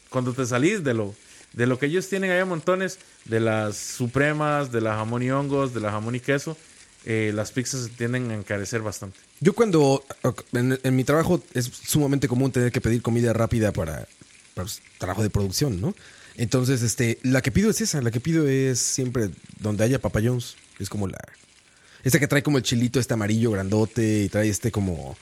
cuando 0.08 0.32
te 0.32 0.46
salís 0.46 0.84
de 0.84 0.94
lo, 0.94 1.14
de 1.52 1.66
lo 1.66 1.78
que 1.78 1.86
ellos 1.86 2.08
tienen 2.08 2.30
a 2.30 2.44
montones, 2.44 2.98
de 3.24 3.40
las 3.40 3.76
supremas, 3.76 4.70
de 4.72 4.80
la 4.80 4.94
jamón 4.94 5.22
y 5.22 5.30
hongos, 5.30 5.74
de 5.74 5.80
la 5.80 5.90
jamón 5.90 6.14
y 6.14 6.20
queso, 6.20 6.56
eh, 7.10 7.32
las 7.34 7.52
pizzas 7.52 7.84
se 7.84 7.88
tienden 7.88 8.30
a 8.30 8.34
encarecer 8.34 8.82
bastante. 8.82 9.18
Yo 9.40 9.54
cuando 9.54 10.04
en, 10.52 10.78
mi 10.94 11.04
trabajo 11.04 11.42
es 11.54 11.64
sumamente 11.64 12.28
común 12.28 12.52
tener 12.52 12.70
que 12.70 12.82
pedir 12.82 13.00
comida 13.00 13.32
rápida 13.32 13.72
para, 13.72 14.06
para 14.52 14.66
pues, 14.66 14.82
trabajo 14.98 15.22
de 15.22 15.30
producción, 15.30 15.80
¿no? 15.80 15.94
Entonces, 16.36 16.82
este, 16.82 17.18
la 17.22 17.40
que 17.40 17.50
pido 17.50 17.70
es 17.70 17.80
esa, 17.80 18.02
la 18.02 18.10
que 18.10 18.20
pido 18.20 18.46
es 18.46 18.78
siempre 18.78 19.30
donde 19.58 19.84
haya 19.84 19.98
Papa 19.98 20.20
John's. 20.22 20.56
Es 20.78 20.90
como 20.90 21.08
la. 21.08 21.18
Esta 22.04 22.20
que 22.20 22.28
trae 22.28 22.42
como 22.42 22.58
el 22.58 22.62
chilito 22.62 23.00
este 23.00 23.14
amarillo 23.14 23.52
grandote 23.52 24.24
y 24.24 24.28
trae 24.28 24.50
este 24.50 24.70
como. 24.70 25.16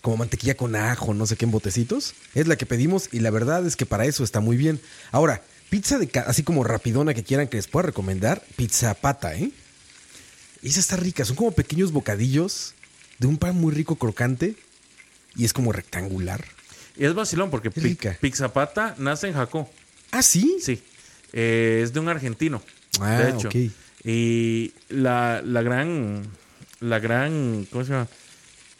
como 0.00 0.16
mantequilla 0.16 0.56
con 0.56 0.74
ajo, 0.74 1.14
no 1.14 1.26
sé 1.26 1.36
qué 1.36 1.44
en 1.44 1.52
botecitos. 1.52 2.14
Es 2.34 2.48
la 2.48 2.56
que 2.56 2.66
pedimos 2.66 3.08
y 3.12 3.20
la 3.20 3.30
verdad 3.30 3.64
es 3.64 3.76
que 3.76 3.86
para 3.86 4.06
eso 4.06 4.24
está 4.24 4.40
muy 4.40 4.56
bien. 4.56 4.80
Ahora, 5.12 5.40
pizza 5.70 6.00
de 6.00 6.10
así 6.26 6.42
como 6.42 6.64
rapidona 6.64 7.14
que 7.14 7.22
quieran 7.22 7.46
que 7.46 7.58
les 7.58 7.68
pueda 7.68 7.86
recomendar, 7.86 8.42
pizza 8.56 8.92
pata, 8.94 9.36
¿eh? 9.36 9.52
Esa 10.62 10.80
está 10.80 10.96
rica, 10.96 11.24
son 11.24 11.36
como 11.36 11.52
pequeños 11.52 11.92
bocadillos 11.92 12.74
de 13.18 13.26
un 13.26 13.36
pan 13.36 13.56
muy 13.56 13.72
rico 13.74 13.96
crocante 13.96 14.54
y 15.36 15.44
es 15.44 15.52
como 15.52 15.72
rectangular. 15.72 16.44
Y 16.96 17.04
es 17.04 17.14
vacilón 17.14 17.50
porque 17.50 17.70
Pi- 17.70 17.80
rica. 17.80 18.16
Nace 18.98 19.28
en 19.28 19.34
Jacó. 19.34 19.68
Ah, 20.10 20.22
sí. 20.22 20.58
Sí. 20.60 20.82
Eh, 21.32 21.80
es 21.82 21.92
de 21.92 22.00
un 22.00 22.08
argentino. 22.08 22.62
Ah, 23.00 23.18
de 23.18 23.30
hecho. 23.30 23.48
Y 24.04 24.72
la, 24.88 25.40
la 25.44 25.62
gran. 25.62 26.26
La 26.80 26.98
gran. 26.98 27.66
¿Cómo 27.70 27.84
se 27.84 27.92
llama? 27.92 28.08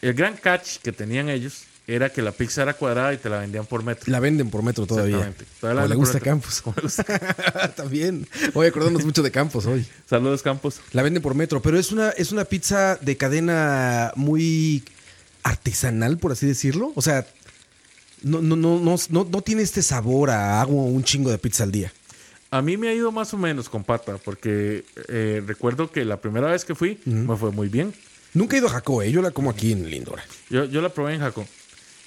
El 0.03 0.15
gran 0.15 0.37
catch 0.37 0.79
que 0.79 0.93
tenían 0.93 1.29
ellos 1.31 1.63
era 1.87 2.11
que 2.11 2.23
la 2.23 2.33
pizza 2.33 2.63
era 2.63 2.75
cuadrada 2.75 3.13
y 3.13 3.17
te 3.17 3.29
la 3.29 3.39
vendían 3.41 3.67
por 3.67 3.83
metro. 3.83 4.11
La 4.11 4.21
venden 4.21 4.51
por 4.51 4.63
metro 4.63 4.87
todavía. 4.87 5.17
Exactamente. 5.17 5.47
Todavía 5.61 5.83
la 5.83 5.89
le 5.89 5.95
gusta 5.97 6.15
metro. 6.15 6.31
Campos. 6.31 6.61
Como 6.63 6.77
le 6.77 6.83
gusta. 6.83 7.73
También. 7.77 8.29
Voy 8.55 8.67
a 8.67 8.69
acordarnos 8.69 9.05
mucho 9.05 9.23
de 9.23 9.31
Campos 9.31 9.67
hoy. 9.67 9.85
Saludos, 10.09 10.43
Campos. 10.43 10.81
La 10.93 11.03
venden 11.03 11.23
por 11.23 11.35
metro, 11.35 11.61
pero 11.61 11.79
es 11.79 11.91
una, 11.91 12.11
es 12.11 12.31
una 12.33 12.45
pizza 12.45 12.97
de 12.97 13.17
cadena 13.17 14.13
muy 14.17 14.85
artesanal, 15.43 16.19
por 16.19 16.33
así 16.33 16.47
decirlo. 16.47 16.93
O 16.95 17.03
sea, 17.03 17.27
no, 18.23 18.41
no, 18.41 18.55
no, 18.55 18.79
no, 18.79 18.97
no, 19.09 19.29
no 19.31 19.43
tiene 19.43 19.63
este 19.63 19.83
sabor 19.83 20.31
a 20.31 20.61
hago 20.61 20.85
un 20.85 21.03
chingo 21.03 21.31
de 21.31 21.39
pizza 21.39 21.65
al 21.65 21.73
día. 21.73 21.93
A 22.51 22.61
mí 22.63 22.77
me 22.77 22.89
ha 22.89 22.95
ido 22.95 23.11
más 23.11 23.33
o 23.35 23.39
menos 23.39 23.69
con 23.69 23.83
pata, 23.83 24.19
porque 24.23 24.85
eh, 25.09 25.43
recuerdo 25.45 25.91
que 25.91 26.05
la 26.05 26.21
primera 26.21 26.49
vez 26.49 26.65
que 26.65 26.75
fui 26.75 27.01
me 27.07 27.35
fue 27.37 27.51
muy 27.51 27.69
bien. 27.69 27.95
Nunca 28.35 28.57
he 28.57 28.59
ido 28.59 28.69
a 28.69 28.73
Jaco, 28.73 29.03
¿eh? 29.03 29.11
yo 29.11 29.23
la 29.23 29.31
como 29.31 29.51
aquí 29.51 29.73
en 29.73 29.91
Lindora. 29.91 30.23
Yo, 30.49 30.67
yo 30.67 30.81
la 30.81 30.91
probé 30.91 31.15
en 31.15 31.21
Jacó. 31.21 31.47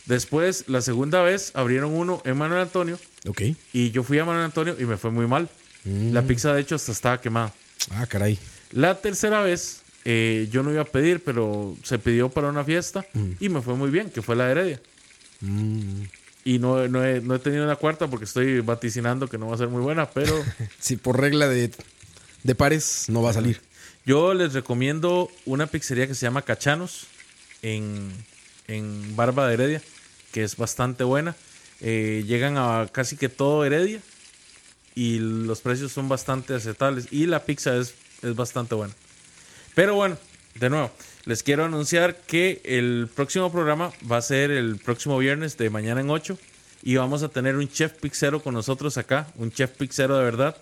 Después, 0.05 0.65
la 0.67 0.81
segunda 0.81 1.21
vez, 1.23 1.51
abrieron 1.55 1.91
uno 1.93 2.21
en 2.25 2.37
Manuel 2.37 2.61
Antonio 2.61 2.99
Ok. 3.27 3.41
y 3.73 3.91
yo 3.91 4.03
fui 4.03 4.19
a 4.19 4.25
Manuel 4.25 4.45
Antonio 4.45 4.75
y 4.79 4.85
me 4.85 4.97
fue 4.97 5.11
muy 5.11 5.25
mal. 5.27 5.49
La 5.83 6.21
pizza, 6.23 6.53
de 6.53 6.61
hecho, 6.61 6.75
hasta 6.75 6.91
estaba 6.91 7.21
quemada. 7.21 7.53
Ah, 7.91 8.05
caray. 8.07 8.39
La 8.71 8.99
tercera 9.01 9.41
vez, 9.41 9.81
eh, 10.03 10.47
yo 10.51 10.63
no 10.63 10.71
iba 10.71 10.81
a 10.81 10.85
pedir, 10.85 11.23
pero 11.23 11.75
se 11.83 11.99
pidió 11.99 12.29
para 12.29 12.49
una 12.49 12.63
fiesta 12.63 13.05
y 13.39 13.49
me 13.49 13.61
fue 13.61 13.75
muy 13.75 13.89
bien, 13.91 14.09
que 14.09 14.21
fue 14.21 14.35
la 14.35 14.49
Heredia. 14.49 14.81
Y 16.43 16.59
no, 16.59 16.87
no, 16.87 17.03
he, 17.03 17.21
no 17.21 17.35
he 17.35 17.39
tenido 17.39 17.63
una 17.63 17.75
cuarta 17.75 18.07
porque 18.07 18.25
estoy 18.25 18.59
vaticinando 18.61 19.27
que 19.27 19.37
no 19.37 19.47
va 19.47 19.55
a 19.55 19.57
ser 19.57 19.67
muy 19.67 19.81
buena, 19.81 20.09
pero 20.09 20.43
Si 20.79 20.95
por 20.97 21.19
regla 21.19 21.47
de, 21.47 21.71
de 22.43 22.55
pares 22.55 23.05
no 23.07 23.21
va 23.23 23.31
a 23.31 23.33
salir. 23.33 23.61
yo 24.05 24.33
les 24.33 24.53
recomiendo 24.53 25.29
una 25.45 25.65
pizzería 25.67 26.07
que 26.07 26.13
se 26.15 26.25
llama 26.25 26.43
Cachanos 26.43 27.07
en, 27.63 28.11
en 28.67 29.15
Barba 29.15 29.47
de 29.47 29.53
Heredia, 29.55 29.81
que 30.35 30.43
es 30.43 30.57
bastante 30.57 31.05
buena. 31.05 31.33
Eh, 31.79 32.25
llegan 32.27 32.57
a 32.57 32.89
casi 32.91 33.15
que 33.15 33.29
todo 33.29 33.63
Heredia 33.63 34.01
y 34.93 35.19
los 35.19 35.61
precios 35.61 35.93
son 35.93 36.09
bastante 36.09 36.53
aceptables 36.53 37.07
y 37.09 37.25
la 37.25 37.45
pizza 37.45 37.77
es, 37.77 37.95
es 38.21 38.35
bastante 38.35 38.75
buena. 38.75 38.93
Pero 39.75 39.95
bueno, 39.95 40.17
de 40.55 40.69
nuevo, 40.69 40.91
les 41.23 41.41
quiero 41.41 41.63
anunciar 41.63 42.17
que 42.17 42.61
el 42.65 43.07
próximo 43.15 43.49
programa 43.49 43.93
va 44.11 44.17
a 44.17 44.21
ser 44.21 44.51
el 44.51 44.75
próximo 44.75 45.17
viernes 45.17 45.55
de 45.55 45.69
mañana 45.69 46.01
en 46.01 46.09
8 46.09 46.37
y 46.83 46.97
vamos 46.97 47.23
a 47.23 47.29
tener 47.29 47.55
un 47.55 47.69
chef 47.69 47.93
pizzero 47.93 48.43
con 48.43 48.55
nosotros 48.55 48.97
acá, 48.97 49.27
un 49.37 49.53
chef 49.53 49.71
pizzero 49.71 50.17
de 50.17 50.25
verdad 50.25 50.57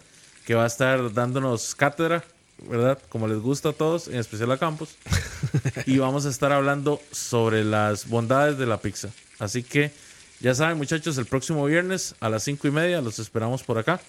que 0.46 0.54
va 0.54 0.66
a 0.66 0.68
estar 0.68 1.12
dándonos 1.14 1.74
cátedra, 1.74 2.24
¿verdad? 2.68 3.00
Como 3.10 3.28
les 3.28 3.40
gusta 3.40 3.70
a 3.70 3.74
todos, 3.74 4.08
en 4.08 4.16
especial 4.16 4.52
a 4.52 4.58
Campos. 4.58 4.96
y 5.86 5.98
vamos 5.98 6.26
a 6.26 6.30
estar 6.30 6.52
hablando 6.52 7.02
sobre 7.12 7.64
las 7.64 8.08
bondades 8.08 8.58
de 8.58 8.66
la 8.66 8.78
pizza. 8.78 9.10
Así 9.40 9.64
que 9.64 9.92
ya 10.40 10.54
saben, 10.56 10.78
muchachos, 10.78 11.18
el 11.18 11.26
próximo 11.26 11.66
viernes 11.66 12.16
a 12.20 12.30
las 12.30 12.44
5 12.44 12.68
y 12.68 12.72
media 12.72 13.02
los 13.02 13.20
esperamos 13.20 13.64
por 13.64 13.78
acá. 13.78 14.02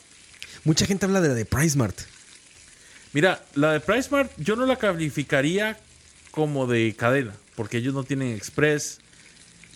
Mucha 0.64 0.86
gente 0.86 1.06
habla 1.06 1.20
de 1.20 1.28
la 1.28 1.34
de 1.34 1.44
Price 1.44 1.76
Mart. 1.76 1.98
Mira, 3.14 3.44
la 3.54 3.72
de 3.72 3.80
PriceMart 3.80 4.32
yo 4.38 4.56
no 4.56 4.66
la 4.66 4.74
calificaría 4.74 5.78
como 6.32 6.66
de 6.66 6.94
cadena, 6.98 7.32
porque 7.54 7.76
ellos 7.78 7.94
no 7.94 8.02
tienen 8.02 8.34
express. 8.34 8.98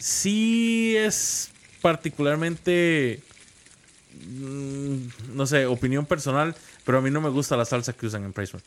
Sí 0.01 0.97
es 0.97 1.51
particularmente, 1.81 3.23
no 5.35 5.47
sé, 5.47 5.67
opinión 5.67 6.07
personal, 6.07 6.55
pero 6.85 6.99
a 6.99 7.01
mí 7.01 7.11
no 7.11 7.21
me 7.21 7.29
gusta 7.29 7.57
la 7.57 7.65
salsa 7.65 7.93
que 7.93 8.07
usan 8.07 8.25
en 8.25 8.33
PriceMart. 8.33 8.65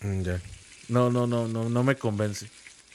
Mm, 0.00 0.22
ya. 0.22 0.40
No, 0.88 1.10
no, 1.10 1.26
no, 1.26 1.48
no, 1.48 1.68
no 1.68 1.82
me 1.84 1.96
convence. 1.96 2.48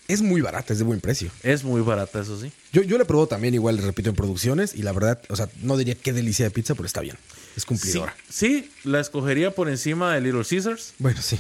Es 0.08 0.22
muy 0.24 0.42
barata, 0.42 0.74
es 0.74 0.80
de 0.80 0.86
buen 0.86 1.02
precio. 1.02 1.30
Es 1.44 1.64
muy 1.64 1.82
barata, 1.82 2.22
eso 2.22 2.40
sí. 2.40 2.52
Yo, 2.74 2.82
yo 2.82 2.98
la 2.98 3.06
probó 3.06 3.28
también, 3.28 3.54
igual, 3.54 3.78
repito, 3.78 4.10
en 4.10 4.16
producciones. 4.16 4.74
Y 4.74 4.82
la 4.82 4.92
verdad, 4.92 5.22
o 5.30 5.36
sea, 5.36 5.50
no 5.62 5.78
diría 5.78 5.94
qué 5.96 6.14
delicia 6.14 6.46
de 6.46 6.52
pizza, 6.52 6.74
pero 6.74 6.88
está 6.88 7.02
bien. 7.02 7.16
Es 7.56 7.62
Sí, 7.64 7.68
cumplidora. 7.68 8.16
sí, 8.28 8.72
la 8.84 9.00
escogería 9.02 9.52
por 9.52 9.70
encima 9.70 10.14
de 10.16 10.22
Little 10.22 10.44
Caesars. 10.44 10.94
Bueno, 10.98 11.22
sí. 11.22 11.38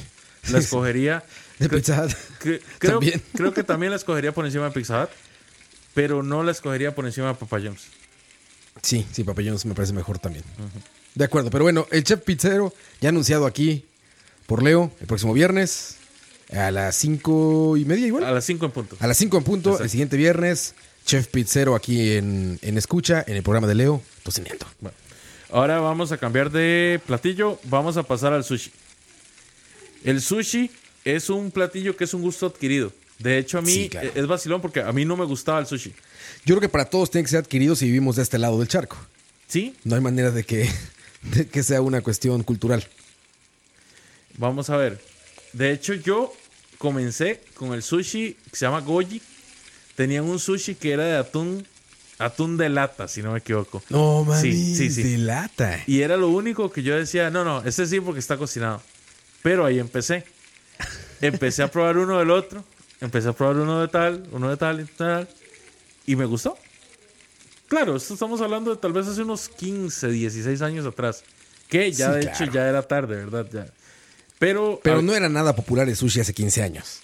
La 0.52 0.60
escogería. 0.60 1.24
De 1.60 1.68
Pizza 1.68 2.04
Hut. 2.06 2.12
cre- 2.42 2.62
creo, 2.80 2.92
También. 3.00 3.22
creo 3.34 3.54
que 3.54 3.64
también 3.64 3.90
la 3.90 3.98
escogería 3.98 4.32
por 4.34 4.46
encima 4.46 4.66
de 4.66 4.72
Pizza 4.72 5.04
Hut, 5.04 5.10
pero 5.94 6.24
no 6.24 6.42
la 6.44 6.52
escogería 6.52 6.96
por 6.96 7.06
encima 7.06 7.28
de 7.28 7.34
Papa 7.34 7.60
John's. 7.62 7.88
Sí, 8.82 9.06
sí, 9.12 9.24
Papa 9.24 9.42
John's 9.46 9.66
me 9.66 9.74
parece 9.76 9.94
mejor 9.94 10.20
también. 10.20 10.44
De 11.16 11.26
acuerdo, 11.26 11.50
pero 11.50 11.64
bueno, 11.64 11.88
el 11.92 12.04
chef 12.04 12.22
pizzero 12.22 12.74
ya 13.02 13.10
anunciado 13.10 13.46
aquí 13.46 13.86
por 14.46 14.64
Leo 14.64 14.92
el 15.02 15.08
próximo 15.08 15.34
viernes 15.34 15.98
a 16.54 16.72
las 16.72 16.96
cinco 16.96 17.78
y 17.78 17.86
media 17.86 18.08
igual. 18.08 18.24
A 18.24 18.32
las 18.32 18.46
5 18.46 18.66
en 18.66 18.72
punto. 18.72 18.98
A 19.00 19.06
las 19.08 19.18
5 19.18 19.38
en 19.38 19.44
punto, 19.44 19.70
Exacto. 19.70 19.84
el 19.84 19.90
siguiente 19.92 20.18
viernes, 20.18 20.74
Chef 21.06 21.28
Pizzero 21.28 21.76
aquí 21.76 22.14
en, 22.14 22.58
en 22.64 22.78
Escucha, 22.78 23.24
en 23.28 23.36
el 23.36 23.44
programa 23.44 23.68
de 23.68 23.76
Leo, 23.76 24.02
tocineando. 24.24 24.66
Bueno, 24.80 24.96
ahora 25.52 25.80
vamos 25.80 26.12
a 26.12 26.18
cambiar 26.18 26.50
de 26.52 27.00
platillo. 27.06 27.60
Vamos 27.66 27.98
a 27.98 28.04
pasar 28.04 28.34
al 28.34 28.44
sushi. 28.44 28.72
El 30.04 30.22
sushi 30.22 30.72
es 31.06 31.30
un 31.30 31.52
platillo 31.52 31.96
que 31.96 32.06
es 32.06 32.14
un 32.14 32.22
gusto 32.22 32.48
adquirido. 32.48 32.92
De 33.20 33.38
hecho, 33.38 33.58
a 33.58 33.62
mí 33.62 33.72
Sí, 33.72 33.90
claro. 33.90 34.10
es 34.16 34.28
vacilón 34.28 34.62
porque 34.62 34.82
a 34.82 34.92
mí 34.92 35.06
no 35.06 35.18
me 35.18 35.26
gustaba 35.26 35.60
el 35.60 35.68
sushi. 35.68 35.94
Yo 36.46 36.56
creo 36.56 36.62
que 36.62 36.70
para 36.70 36.86
todos 36.86 37.12
tiene 37.12 37.24
que 37.26 37.30
ser 37.32 37.40
adquirido 37.40 37.76
si 37.76 37.86
vivimos 37.86 38.16
de 38.16 38.24
este 38.24 38.38
lado 38.38 38.60
del 38.60 38.68
charco. 38.68 38.98
Sí, 39.48 39.76
No 39.84 39.96
hay 39.96 40.02
manera 40.02 40.32
de 40.32 40.44
que, 40.44 40.70
de 41.24 41.48
que 41.48 41.64
sea 41.64 41.82
una 41.82 42.02
cuestión 42.02 42.44
cultural. 42.44 42.88
vamos 44.38 44.70
a 44.70 44.78
ver. 44.78 45.02
De 45.54 45.72
hecho, 45.72 45.94
yo 45.94 46.34
comencé 46.78 47.42
con 47.56 47.74
el 47.74 47.84
sushi 47.84 48.36
que 48.52 48.56
se 48.56 48.66
llama 48.66 48.82
goji. 48.82 49.22
Tenían 49.96 50.26
un 50.26 50.40
sushi 50.40 50.76
que 50.76 50.92
era 50.94 51.04
de 51.06 51.18
atún, 51.18 51.68
atún 52.20 52.56
de 52.58 52.70
lata, 52.70 53.08
si 53.08 53.22
no 53.22 53.32
me 53.34 53.40
equivoco. 53.40 53.84
No, 53.90 54.24
mami, 54.24 54.42
Sí, 54.42 54.76
sí, 54.76 54.90
sí. 54.92 55.04
de 55.04 55.18
lata. 55.18 55.84
Y 55.88 56.02
era 56.02 56.16
lo 56.16 56.30
único 56.30 56.72
que 56.72 56.84
yo 56.84 56.96
decía, 56.96 57.30
no, 57.30 57.44
no, 57.44 57.64
ese 57.64 57.86
sí 57.88 58.00
porque 58.00 58.20
está 58.20 58.38
cocinado. 58.38 58.82
Pero 59.42 59.66
ahí 59.66 59.80
empecé. 59.80 60.24
Empecé 61.22 61.64
a 61.64 61.72
probar 61.72 61.98
uno 61.98 62.20
del 62.20 62.32
otro. 62.32 62.64
Empecé 63.02 63.28
a 63.30 63.34
probar 63.34 63.58
uno 63.58 63.82
de 63.82 63.88
tal, 63.90 64.26
uno 64.32 64.50
de 64.50 64.56
tal 64.58 64.80
y 64.82 64.86
tal. 64.86 65.28
Y 66.10 66.16
me 66.16 66.26
gustó. 66.26 66.58
Claro, 67.68 67.96
esto 67.96 68.16
estamos 68.16 68.42
hablando 68.42 68.72
de 68.72 68.78
tal 68.78 68.94
vez 68.94 69.06
hace 69.06 69.22
unos 69.22 69.48
15, 69.48 70.08
16 70.08 70.60
años 70.64 70.88
atrás. 70.88 71.24
Que 71.68 71.92
ya 71.92 72.08
Sí, 72.08 72.14
de 72.16 72.20
claro. 72.22 72.36
hecho 72.46 72.52
ya 72.52 72.68
era 72.68 72.82
tarde, 72.82 73.16
¿verdad? 73.18 73.48
Ya. 73.54 73.68
Pero, 74.40 74.80
Pero 74.84 75.04
no 75.04 75.14
era 75.14 75.30
nada 75.30 75.56
popular 75.56 75.88
el 75.88 75.96
sushi 75.96 76.22
hace 76.22 76.34
15 76.34 76.64
años. 76.64 77.02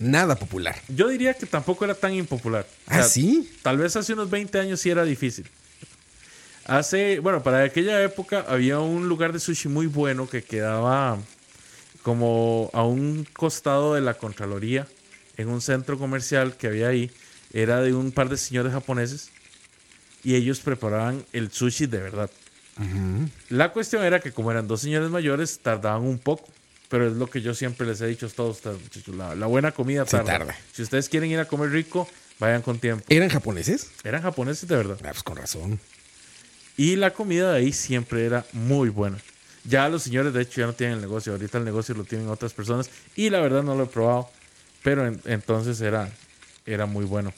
Nada 0.00 0.34
popular. 0.36 0.74
yo 0.88 1.06
diría 1.06 1.34
que 1.34 1.46
tampoco 1.46 1.84
era 1.84 1.94
tan 1.94 2.14
impopular. 2.14 2.66
O 2.68 2.90
¿Ah, 2.90 2.94
sea, 2.94 3.04
sí? 3.04 3.48
Tal 3.62 3.78
vez 3.78 3.94
hace 3.94 4.12
unos 4.14 4.28
20 4.28 4.58
años 4.58 4.80
sí 4.80 4.90
era 4.90 5.04
difícil. 5.04 5.48
Hace, 6.64 7.20
bueno, 7.20 7.42
para 7.44 7.62
aquella 7.62 8.02
época 8.02 8.44
había 8.48 8.80
un 8.80 9.08
lugar 9.08 9.32
de 9.32 9.38
sushi 9.38 9.68
muy 9.68 9.86
bueno 9.86 10.28
que 10.28 10.42
quedaba 10.42 11.16
como 12.02 12.70
a 12.72 12.82
un 12.82 13.24
costado 13.34 13.94
de 13.94 14.00
la 14.00 14.14
Contraloría, 14.14 14.88
en 15.36 15.48
un 15.48 15.60
centro 15.60 15.96
comercial 15.96 16.56
que 16.56 16.66
había 16.66 16.88
ahí. 16.88 17.10
Era 17.52 17.80
de 17.80 17.94
un 17.94 18.12
par 18.12 18.28
de 18.28 18.36
señores 18.36 18.72
japoneses 18.72 19.30
y 20.24 20.34
ellos 20.34 20.60
preparaban 20.60 21.24
el 21.32 21.50
sushi 21.50 21.86
de 21.86 21.98
verdad. 21.98 22.30
La 23.48 23.72
cuestión 23.72 24.04
era 24.04 24.20
que 24.20 24.30
como 24.32 24.50
eran 24.50 24.68
dos 24.68 24.80
señores 24.82 25.10
mayores, 25.10 25.58
tardaban 25.60 26.02
un 26.02 26.18
poco. 26.18 26.48
Pero 26.88 27.06
es 27.06 27.12
lo 27.14 27.28
que 27.28 27.42
yo 27.42 27.52
siempre 27.54 27.86
les 27.86 28.00
he 28.00 28.06
dicho 28.06 28.26
a 28.26 28.28
todos, 28.30 28.64
muchachos, 28.64 29.14
la, 29.14 29.34
la 29.34 29.46
buena 29.46 29.72
comida 29.72 30.06
tarda. 30.06 30.38
tarda. 30.38 30.56
Si 30.72 30.80
ustedes 30.82 31.08
quieren 31.10 31.30
ir 31.30 31.38
a 31.38 31.44
comer 31.44 31.70
rico, 31.70 32.08
vayan 32.38 32.62
con 32.62 32.78
tiempo. 32.78 33.04
¿Eran 33.10 33.28
japoneses? 33.28 33.90
Eran 34.04 34.22
japoneses 34.22 34.66
de 34.68 34.76
verdad. 34.76 34.96
Ah, 35.02 35.08
pues 35.10 35.22
con 35.22 35.36
razón. 35.36 35.78
Y 36.78 36.96
la 36.96 37.10
comida 37.12 37.52
de 37.52 37.58
ahí 37.58 37.72
siempre 37.74 38.24
era 38.24 38.46
muy 38.54 38.88
buena. 38.88 39.18
Ya 39.64 39.86
los 39.90 40.04
señores, 40.04 40.32
de 40.32 40.40
hecho, 40.40 40.62
ya 40.62 40.66
no 40.66 40.72
tienen 40.72 40.96
el 40.96 41.02
negocio. 41.02 41.32
Ahorita 41.32 41.58
el 41.58 41.64
negocio 41.64 41.94
lo 41.94 42.04
tienen 42.04 42.28
otras 42.28 42.54
personas. 42.54 42.88
Y 43.16 43.28
la 43.28 43.40
verdad 43.40 43.62
no 43.62 43.74
lo 43.74 43.82
he 43.84 43.86
probado. 43.88 44.30
Pero 44.82 45.06
en- 45.06 45.20
entonces 45.26 45.78
era, 45.82 46.10
era 46.72 46.86
muy 46.86 47.04
bueno. 47.04 47.32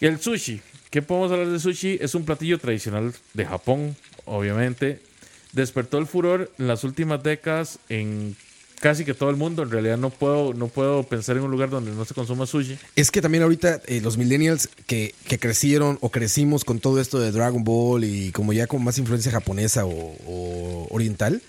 El 0.00 0.20
sushi. 0.20 0.60
¿Qué 0.90 1.02
podemos 1.02 1.30
hablar 1.30 1.48
de 1.48 1.60
sushi? 1.60 1.98
Es 2.00 2.14
un 2.14 2.24
platillo 2.24 2.58
tradicional 2.58 3.12
de 3.34 3.46
Japón, 3.46 3.96
obviamente. 4.24 5.00
Despertó 5.52 5.98
el 5.98 6.06
furor 6.06 6.50
en 6.58 6.68
las 6.68 6.84
últimas 6.84 7.22
décadas 7.22 7.78
en 7.88 8.36
casi 8.80 9.04
que 9.04 9.14
todo 9.14 9.30
el 9.30 9.36
mundo. 9.36 9.62
En 9.62 9.70
realidad 9.70 9.98
no 9.98 10.10
puedo, 10.10 10.52
no 10.54 10.68
puedo 10.68 11.02
pensar 11.04 11.36
en 11.36 11.44
un 11.44 11.50
lugar 11.50 11.70
donde 11.70 11.92
no 11.92 12.04
se 12.04 12.14
consuma 12.14 12.46
sushi. 12.46 12.78
Es 12.96 13.10
que 13.10 13.20
también 13.20 13.44
ahorita 13.44 13.82
eh, 13.86 14.00
los 14.00 14.16
millennials 14.16 14.68
que, 14.86 15.14
que 15.28 15.38
crecieron 15.38 15.98
o 16.00 16.10
crecimos 16.10 16.64
con 16.64 16.80
todo 16.80 17.00
esto 17.00 17.20
de 17.20 17.30
Dragon 17.30 17.62
Ball 17.62 18.04
y 18.04 18.32
como 18.32 18.52
ya 18.52 18.66
con 18.66 18.82
más 18.82 18.98
influencia 18.98 19.30
japonesa 19.30 19.84
o, 19.84 20.16
o 20.26 20.88
oriental, 20.90 21.40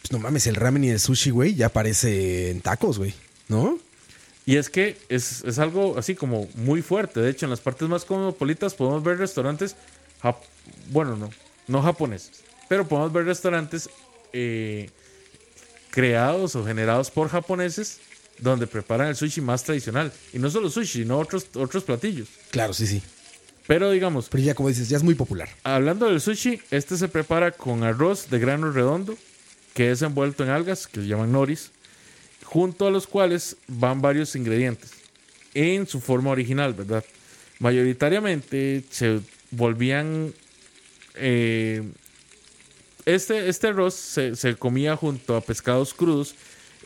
pues 0.00 0.12
no 0.12 0.18
mames, 0.18 0.46
el 0.46 0.56
ramen 0.56 0.84
y 0.84 0.88
el 0.88 0.98
sushi, 0.98 1.30
güey, 1.30 1.54
ya 1.54 1.68
parece 1.68 2.50
en 2.50 2.62
tacos, 2.62 2.98
güey, 2.98 3.14
¿no? 3.48 3.78
Y 4.48 4.56
es 4.56 4.70
que 4.70 4.96
es, 5.10 5.44
es 5.44 5.58
algo 5.58 5.98
así 5.98 6.14
como 6.14 6.48
muy 6.54 6.80
fuerte. 6.80 7.20
De 7.20 7.28
hecho, 7.28 7.44
en 7.44 7.50
las 7.50 7.60
partes 7.60 7.86
más 7.86 8.06
cosmopolitas 8.06 8.72
podemos 8.72 9.02
ver 9.02 9.18
restaurantes, 9.18 9.76
jap- 10.22 10.38
bueno, 10.90 11.16
no, 11.16 11.28
no 11.66 11.82
japoneses, 11.82 12.40
pero 12.66 12.88
podemos 12.88 13.12
ver 13.12 13.26
restaurantes 13.26 13.90
eh, 14.32 14.88
creados 15.90 16.56
o 16.56 16.64
generados 16.64 17.10
por 17.10 17.28
japoneses 17.28 17.98
donde 18.38 18.66
preparan 18.66 19.08
el 19.08 19.16
sushi 19.16 19.42
más 19.42 19.64
tradicional. 19.64 20.12
Y 20.32 20.38
no 20.38 20.48
solo 20.48 20.70
sushi, 20.70 21.02
sino 21.02 21.18
otros, 21.18 21.46
otros 21.54 21.84
platillos. 21.84 22.28
Claro, 22.50 22.72
sí, 22.72 22.86
sí. 22.86 23.02
Pero 23.66 23.90
digamos, 23.90 24.30
Pero 24.30 24.42
ya 24.44 24.54
como 24.54 24.70
dices, 24.70 24.88
ya 24.88 24.96
es 24.96 25.02
muy 25.02 25.14
popular. 25.14 25.50
hablando 25.62 26.06
del 26.06 26.22
sushi, 26.22 26.58
este 26.70 26.96
se 26.96 27.08
prepara 27.08 27.50
con 27.52 27.82
arroz 27.82 28.30
de 28.30 28.38
grano 28.38 28.72
redondo, 28.72 29.14
que 29.74 29.90
es 29.90 30.00
envuelto 30.00 30.42
en 30.42 30.48
algas, 30.48 30.86
que 30.86 31.00
se 31.02 31.06
llaman 31.06 31.32
noris, 31.32 31.70
junto 32.48 32.86
a 32.86 32.90
los 32.90 33.06
cuales 33.06 33.56
van 33.66 34.00
varios 34.00 34.34
ingredientes, 34.34 34.90
en 35.52 35.86
su 35.86 36.00
forma 36.00 36.30
original, 36.30 36.72
¿verdad? 36.72 37.04
Mayoritariamente 37.58 38.84
se 38.90 39.20
volvían... 39.50 40.32
eh, 41.14 41.82
este, 43.04 43.48
este 43.48 43.68
arroz 43.68 43.94
se, 43.94 44.56
comía 44.58 44.96
junto 44.96 45.36
a 45.36 45.42
pescados 45.42 45.92
crudos, 45.92 46.34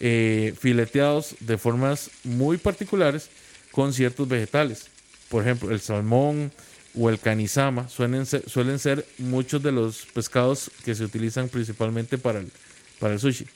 eh, 0.00 0.52
fileteados 0.58 1.36
de 1.40 1.58
formas 1.58 2.10
muy 2.24 2.56
particulares 2.56 3.28
con 3.70 3.92
ciertos 3.92 4.28
vegetales. 4.28 4.86
Por 5.28 5.42
ejemplo, 5.42 5.70
el 5.70 5.80
salmón 5.80 6.52
o 6.98 7.08
el 7.08 7.20
canisama 7.20 7.88
suelen 7.88 8.26
ser, 8.26 8.48
suelen 8.48 8.78
ser 8.80 9.06
muchos 9.18 9.62
de 9.62 9.72
los 9.72 10.06
pescados 10.06 10.70
que 10.84 10.94
se 10.94 11.04
utilizan 11.04 11.48
principalmente 11.48 12.18
para 12.18 12.40
el, 12.40 12.50
para 12.98 13.14
el 13.14 13.20
sushi. 13.20 13.46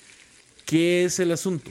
¿Qué 0.65 1.05
es 1.05 1.19
el 1.21 1.33
asunto? 1.33 1.71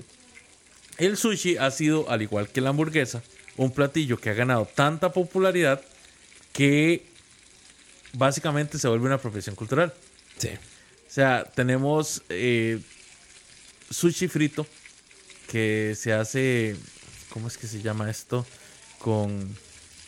El 0.97 1.17
sushi 1.17 1.57
ha 1.57 1.69
sido, 1.71 2.09
al 2.09 2.21
igual 2.21 2.47
que 2.49 2.61
la 2.61 2.69
hamburguesa, 2.69 3.21
un 3.57 3.71
platillo 3.71 4.17
que 4.19 4.29
ha 4.29 4.33
ganado 4.33 4.65
tanta 4.73 5.11
popularidad 5.11 5.81
que 6.53 7.05
básicamente 8.13 8.79
se 8.79 8.87
vuelve 8.87 9.05
una 9.05 9.17
profesión 9.17 9.55
cultural. 9.55 9.93
Sí. 10.37 10.49
O 10.49 11.11
sea, 11.15 11.43
tenemos 11.55 12.21
eh, 12.29 12.79
sushi 13.89 14.27
frito 14.27 14.65
que 15.49 15.95
se 15.97 16.13
hace, 16.13 16.75
¿cómo 17.29 17.47
es 17.47 17.57
que 17.57 17.67
se 17.67 17.81
llama 17.81 18.09
esto? 18.09 18.45
Con... 18.99 19.55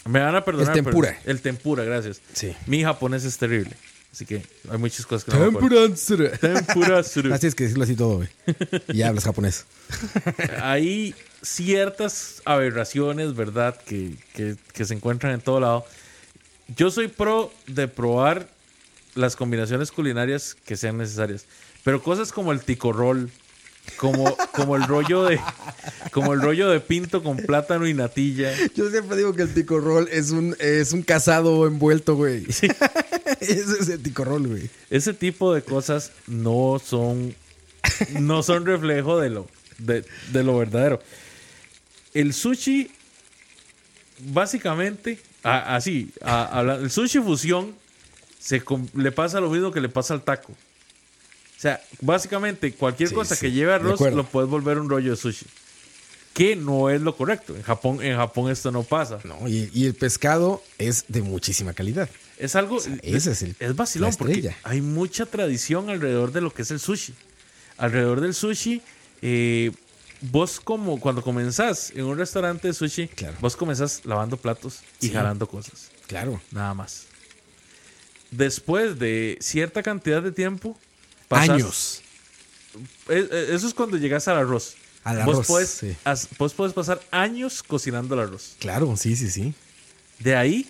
Me 0.05 0.19
van 0.21 0.35
a 0.35 0.45
perdonar. 0.45 0.69
El 0.77 0.83
tempura. 0.83 1.17
pero- 1.19 1.31
el 1.31 1.41
tempura, 1.41 1.83
gracias. 1.83 2.21
Sí. 2.33 2.55
Mi 2.65 2.81
japonés 2.83 3.25
es 3.25 3.37
terrible. 3.37 3.71
Así 4.17 4.25
que 4.25 4.41
hay 4.71 4.77
muchas 4.79 5.05
cosas 5.05 5.25
que 5.25 5.31
no 5.31 5.51
me 5.51 5.57
acuerdo. 5.59 5.85
Tempura. 5.85 7.03
Suru. 7.03 7.31
Así 7.35 7.45
es 7.45 7.53
que 7.53 7.65
decirlo 7.65 7.83
así 7.83 7.95
todo, 7.95 8.15
güey. 8.15 8.29
Y 8.87 8.97
ya 8.97 9.09
hablas 9.09 9.25
japonés. 9.25 9.65
Hay 10.63 11.13
ciertas 11.43 12.41
aberraciones, 12.43 13.35
¿verdad? 13.35 13.79
Que, 13.85 14.15
que- 14.33 14.55
que 14.73 14.85
se 14.85 14.95
encuentran 14.95 15.33
en 15.35 15.41
todo 15.41 15.59
lado. 15.59 15.85
Yo 16.75 16.89
soy 16.89 17.09
pro 17.09 17.53
de 17.67 17.87
probar 17.87 18.49
las 19.13 19.35
combinaciones 19.35 19.91
culinarias 19.91 20.55
que 20.65 20.77
sean 20.77 20.97
necesarias. 20.97 21.45
Pero 21.83 22.01
cosas 22.01 22.31
como 22.31 22.51
el 22.51 22.61
tico 22.61 22.91
roll, 22.93 23.29
como, 23.97 24.35
como 24.53 24.75
el 24.77 24.83
rollo 24.87 25.25
de 25.25 25.39
como 26.11 26.33
el 26.33 26.41
rollo 26.41 26.69
de 26.69 26.79
pinto 26.79 27.21
con 27.21 27.37
plátano 27.37 27.87
y 27.87 27.93
natilla. 27.93 28.51
Yo 28.75 28.89
siempre 28.89 29.15
digo 29.15 29.33
que 29.33 29.43
el 29.43 29.53
tico 29.53 29.79
roll 29.79 30.09
es 30.11 30.31
un, 30.31 30.55
es 30.59 30.91
un 30.91 31.03
casado 31.03 31.67
envuelto, 31.67 32.15
güey. 32.15 32.45
Ese 33.41 33.79
es 33.79 33.89
el 33.89 34.01
tico 34.01 34.23
roll, 34.25 34.47
güey. 34.47 34.69
Ese 34.89 35.13
tipo 35.13 35.53
de 35.53 35.61
cosas 35.61 36.11
no 36.27 36.81
son 36.83 37.35
no 38.19 38.43
son 38.43 38.65
reflejo 38.65 39.19
de 39.19 39.29
lo 39.29 39.47
de, 39.77 40.03
de 40.31 40.43
lo 40.43 40.57
verdadero. 40.57 41.01
El 42.13 42.33
sushi 42.33 42.89
básicamente 44.19 45.19
a- 45.43 45.75
así, 45.75 46.11
a- 46.21 46.77
el 46.81 46.89
sushi 46.91 47.19
fusión 47.19 47.75
se 48.39 48.61
le 48.95 49.11
pasa 49.11 49.39
lo 49.39 49.49
mismo 49.49 49.71
que 49.71 49.81
le 49.81 49.89
pasa 49.89 50.13
al 50.13 50.23
taco. 50.23 50.51
O 50.51 51.59
sea, 51.59 51.81
básicamente 52.01 52.71
cualquier 52.73 53.09
Sí, 53.09 53.15
cosa 53.15 53.35
sí, 53.35 53.41
que 53.41 53.51
lleve 53.51 53.73
arroz 53.73 53.99
lo 54.13 54.23
puedes 54.25 54.49
volver 54.49 54.77
un 54.79 54.89
rollo 54.89 55.11
de 55.11 55.17
sushi. 55.17 55.45
Que 56.33 56.55
no 56.55 56.91
es 56.91 57.01
lo 57.01 57.15
correcto. 57.17 57.55
En 57.55 57.63
Japón, 57.63 57.99
en 58.03 58.15
Japón 58.15 58.51
esto 58.51 58.71
no 58.71 58.83
pasa. 58.83 59.19
No, 59.23 59.47
y, 59.47 59.71
y 59.73 59.85
el 59.87 59.95
pescado 59.95 60.63
es 60.77 61.05
de 61.07 61.23
muchísima 61.23 61.73
calidad. 61.73 62.09
Es 62.37 62.55
algo. 62.55 62.79
sea, 62.79 62.95
ese 63.03 63.31
es 63.31 63.41
el- 63.41 63.55
es 63.59 63.75
vacilón 63.75 64.13
porque 64.17 64.55
hay 64.63 64.81
mucha 64.81 65.25
tradición 65.25 65.89
alrededor 65.89 66.31
de 66.31 66.41
lo 66.41 66.53
que 66.53 66.61
es 66.61 66.71
el 66.71 66.79
sushi. 66.79 67.13
Alrededor 67.77 68.21
del 68.21 68.33
sushi, 68.33 68.81
eh, 69.21 69.71
vos 70.21 70.59
como 70.59 70.99
cuando 70.99 71.21
comenzás 71.21 71.91
en 71.95 72.05
un 72.05 72.17
restaurante 72.17 72.67
de 72.67 72.73
sushi, 72.73 73.07
Claro. 73.07 73.35
vos 73.39 73.55
comenzás 73.55 74.01
lavando 74.05 74.37
platos 74.37 74.79
y 74.99 75.07
Sí. 75.07 75.13
jalando 75.13 75.47
cosas. 75.47 75.89
Claro. 76.07 76.41
Nada 76.51 76.73
más. 76.73 77.03
Después 78.31 78.99
de 78.99 79.37
cierta 79.41 79.81
cantidad 79.83 80.21
de 80.21 80.31
tiempo, 80.31 80.77
pasás- 81.27 81.49
Años. 81.49 82.01
Eh, 83.09 83.27
eh, 83.31 83.47
Eso 83.53 83.67
es 83.67 83.73
cuando 83.73 83.97
llegas 83.97 84.27
al 84.27 84.37
arroz. 84.37 84.75
Al 85.03 85.17
vos, 85.23 85.35
arroz, 85.35 85.47
puedes, 85.47 85.69
sí. 85.69 85.95
as- 86.03 86.27
vos 86.37 86.53
puedes 86.53 86.73
pasar 86.73 87.01
años 87.11 87.63
cocinando 87.63 88.13
el 88.15 88.21
arroz. 88.21 88.55
Claro, 88.59 88.95
sí, 88.97 89.15
sí, 89.15 89.29
sí. 89.31 89.53
De 90.19 90.35
ahí, 90.35 90.69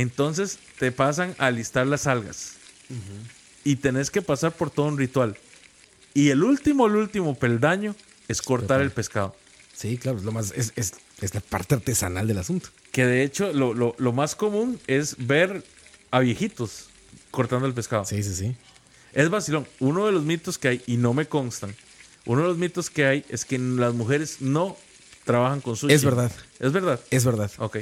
entonces 0.00 0.58
te 0.78 0.92
pasan 0.92 1.34
a 1.38 1.50
listar 1.50 1.86
las 1.86 2.06
algas. 2.06 2.52
Y 3.64 3.76
tenés 3.76 4.10
que 4.10 4.22
pasar 4.22 4.52
por 4.52 4.70
todo 4.70 4.86
un 4.86 4.96
ritual. 4.98 5.36
Y 6.14 6.30
el 6.30 6.42
último, 6.42 6.86
el 6.86 6.96
último 6.96 7.34
peldaño 7.34 7.94
es 8.28 8.40
cortar 8.42 8.80
el 8.80 8.90
pescado. 8.90 9.36
Sí, 9.74 9.98
claro, 9.98 10.18
es 10.18 10.24
lo 10.24 10.32
más, 10.32 10.52
es, 10.56 10.72
es, 10.76 10.94
es 11.20 11.34
la 11.34 11.40
parte 11.40 11.74
artesanal 11.74 12.26
del 12.26 12.38
asunto. 12.38 12.68
Que 12.92 13.04
de 13.04 13.22
hecho, 13.22 13.52
lo, 13.52 13.74
lo- 13.74 13.94
lo 13.98 14.12
más 14.12 14.34
común 14.34 14.80
es 14.86 15.14
ver 15.18 15.62
a 16.10 16.20
viejitos 16.20 16.86
cortando 17.30 17.66
el 17.66 17.74
pescado. 17.74 18.04
Sí, 18.04 18.22
sí, 18.22 18.34
sí. 18.34 18.56
Es 19.12 19.28
vacilón. 19.30 19.66
Uno 19.80 20.06
de 20.06 20.12
los 20.12 20.24
mitos 20.24 20.58
que 20.58 20.68
hay, 20.68 20.82
y 20.86 20.96
no 20.96 21.14
me 21.14 21.26
constan, 21.26 21.74
uno 22.24 22.42
de 22.42 22.48
los 22.48 22.58
mitos 22.58 22.90
que 22.90 23.04
hay 23.06 23.24
es 23.28 23.44
que 23.44 23.58
las 23.58 23.94
mujeres 23.94 24.40
no 24.40 24.76
trabajan 25.24 25.60
con 25.60 25.76
sushi. 25.76 25.92
Es 25.94 26.04
verdad. 26.04 26.32
Es 26.58 26.72
verdad. 26.72 27.00
Es 27.10 27.24
verdad. 27.24 27.50
Ok. 27.58 27.78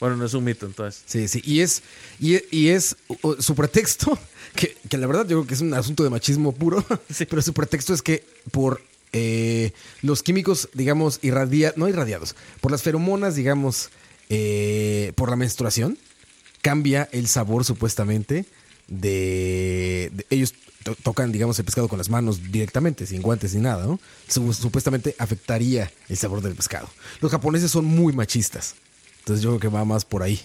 Bueno, 0.00 0.16
no 0.16 0.26
es 0.26 0.34
un 0.34 0.44
mito 0.44 0.66
entonces. 0.66 1.02
Sí, 1.06 1.28
sí. 1.28 1.40
Y 1.44 1.60
es, 1.60 1.82
y, 2.20 2.36
y 2.50 2.68
es 2.68 2.96
uh, 3.22 3.34
su 3.40 3.54
pretexto, 3.54 4.18
que, 4.54 4.76
que 4.88 4.98
la 4.98 5.06
verdad 5.06 5.22
yo 5.22 5.38
creo 5.38 5.46
que 5.46 5.54
es 5.54 5.60
un 5.60 5.72
asunto 5.74 6.02
de 6.04 6.10
machismo 6.10 6.52
puro, 6.52 6.84
Sí. 7.10 7.24
pero 7.26 7.40
su 7.42 7.52
pretexto 7.54 7.94
es 7.94 8.02
que 8.02 8.24
por 8.50 8.82
eh, 9.12 9.72
los 10.02 10.22
químicos, 10.22 10.68
digamos, 10.74 11.20
irradia, 11.22 11.72
no 11.76 11.88
irradiados, 11.88 12.34
por 12.60 12.72
las 12.72 12.82
feromonas, 12.82 13.36
digamos, 13.36 13.90
eh, 14.28 15.12
por 15.14 15.30
la 15.30 15.36
menstruación, 15.36 15.96
cambia 16.62 17.08
el 17.12 17.28
sabor 17.28 17.64
supuestamente 17.64 18.44
de, 18.88 20.10
de- 20.12 20.26
ellos 20.30 20.54
to- 20.82 20.96
tocan, 21.02 21.30
digamos, 21.32 21.58
el 21.58 21.64
pescado 21.64 21.88
con 21.88 21.98
las 21.98 22.08
manos 22.10 22.50
directamente, 22.50 23.06
sin 23.06 23.22
guantes 23.22 23.54
ni 23.54 23.60
nada, 23.60 23.86
¿no? 23.86 24.00
Su- 24.28 24.52
supuestamente 24.52 25.14
afectaría 25.18 25.92
el 26.08 26.16
sabor 26.16 26.40
del 26.42 26.54
pescado. 26.54 26.88
Los 27.20 27.30
japoneses 27.30 27.70
son 27.70 27.84
muy 27.84 28.12
machistas. 28.12 28.74
Entonces 29.24 29.42
yo 29.42 29.50
creo 29.50 29.60
que 29.60 29.68
va 29.68 29.84
más 29.84 30.04
por 30.04 30.22
ahí. 30.22 30.40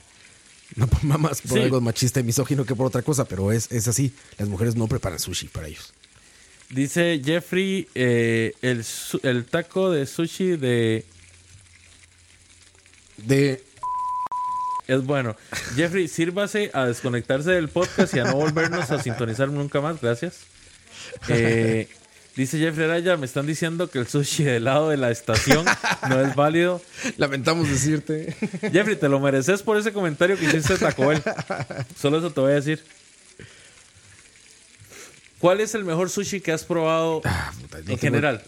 No 0.75 0.87
va 1.11 1.17
más 1.17 1.41
por 1.41 1.57
Sí. 1.57 1.63
algo 1.63 1.81
machista 1.81 2.19
y 2.19 2.23
misógino 2.23 2.65
que 2.65 2.75
por 2.75 2.87
otra 2.87 3.01
cosa, 3.01 3.25
pero 3.25 3.51
es, 3.51 3.71
es 3.71 3.87
así. 3.87 4.13
Las 4.37 4.47
mujeres 4.47 4.75
no 4.75 4.87
preparan 4.87 5.19
sushi 5.19 5.47
para 5.47 5.67
ellos. 5.67 5.93
Dice 6.69 7.19
Jeffrey, 7.23 7.87
eh, 7.95 8.53
el, 8.61 8.85
el 9.23 9.45
taco 9.45 9.89
de 9.91 10.05
sushi 10.05 10.55
de 10.55 11.03
De 13.17 13.63
es 14.87 15.03
bueno. 15.05 15.35
Jeffrey, 15.75 16.07
sírvase 16.07 16.71
a 16.73 16.85
desconectarse 16.85 17.51
del 17.51 17.69
podcast 17.69 18.13
y 18.15 18.19
a 18.19 18.23
no 18.25 18.35
volvernos 18.35 18.89
a 18.91 19.01
sintonizar 19.03 19.49
nunca 19.49 19.81
más. 19.81 19.99
Gracias. 20.01 20.37
Eh, 21.29 21.87
dice 22.39 22.57
Jeffrey 22.57 22.85
Araya, 22.85 23.17
me 23.17 23.25
están 23.25 23.45
diciendo 23.45 23.89
que 23.89 23.99
el 23.99 24.07
sushi 24.07 24.43
del 24.43 24.63
lado 24.65 24.89
de 24.89 24.97
la 24.97 25.11
estación 25.11 25.65
no 26.09 26.21
es 26.21 26.35
válido. 26.35 26.81
lamentamos 27.17 27.69
decirte. 27.69 28.35
Jeffrey, 28.71 28.95
te 28.95 29.09
lo 29.09 29.19
mereces 29.19 29.61
por 29.61 29.77
ese 29.77 29.93
comentario 29.93 30.37
que 30.37 30.45
hiciste 30.45 30.73
de 30.73 30.79
Taco 30.79 31.07
Bell. 31.07 31.21
Solo 31.99 32.17
eso 32.19 32.31
te 32.31 32.41
voy 32.41 32.51
a 32.51 32.55
decir. 32.55 32.83
¿Cuál 35.39 35.61
es 35.61 35.73
el 35.73 35.85
mejor 35.85 36.09
sushi 36.09 36.41
que 36.41 36.51
has 36.51 36.63
probado 36.65 37.21
Ah, 37.23 37.53
puta, 37.61 37.77
no 37.77 37.79
en 37.79 37.85
tengo- 37.85 37.99
general? 37.99 38.43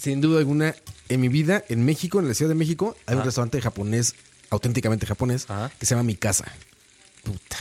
Sin 0.00 0.20
duda 0.20 0.38
alguna, 0.38 0.76
en 1.08 1.20
mi 1.20 1.28
vida, 1.28 1.64
en 1.68 1.84
México, 1.84 2.20
en 2.20 2.28
la 2.28 2.34
Ciudad 2.34 2.50
de 2.50 2.54
México, 2.54 2.96
hay 3.06 3.16
un 3.16 3.24
restaurante 3.24 3.60
japonés, 3.60 4.14
auténticamente 4.50 5.06
japonés, 5.06 5.46
que 5.78 5.86
se 5.86 5.94
llama 5.94 6.04
Mi 6.04 6.14
Casa. 6.14 6.44
Puta. 7.24 7.56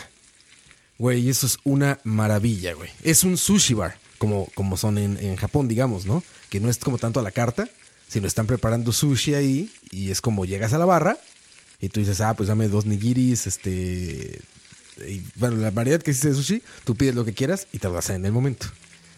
Güey, 0.99 1.27
eso 1.29 1.47
es 1.47 1.57
una 1.63 1.99
maravilla, 2.03 2.73
güey. 2.73 2.89
Es 3.03 3.23
un 3.23 3.37
sushi 3.37 3.73
bar, 3.73 3.97
como, 4.25 4.47
como 4.55 4.77
son 4.77 4.97
en, 4.97 5.17
en 5.17 5.35
Japón, 5.35 5.67
digamos, 5.67 6.05
¿no? 6.05 6.23
Que 6.49 6.59
no 6.59 6.69
es 6.69 6.77
como 6.77 6.97
tanto 6.97 7.19
a 7.19 7.23
la 7.23 7.31
carta, 7.31 7.69
sino 8.07 8.27
están 8.27 8.47
preparando 8.47 8.91
sushi 8.91 9.35
ahí 9.35 9.71
y 9.91 10.09
es 10.09 10.21
como 10.21 10.45
llegas 10.45 10.73
a 10.73 10.77
la 10.77 10.85
barra 10.85 11.17
y 11.79 11.89
tú 11.89 11.99
dices, 11.99 12.21
ah, 12.21 12.33
pues 12.33 12.49
dame 12.49 12.67
dos 12.67 12.85
nigiris, 12.85 13.45
este... 13.47 14.39
y, 15.07 15.21
bueno, 15.35 15.57
la 15.57 15.71
variedad 15.71 16.01
que 16.01 16.11
existe 16.11 16.29
de 16.29 16.35
sushi, 16.35 16.63
tú 16.83 16.95
pides 16.95 17.13
lo 17.13 17.23
que 17.23 17.33
quieras 17.33 17.67
y 17.71 17.79
te 17.79 17.87
lo 17.87 17.97
hacen 17.97 18.17
en 18.17 18.25
el 18.25 18.31
momento. 18.31 18.67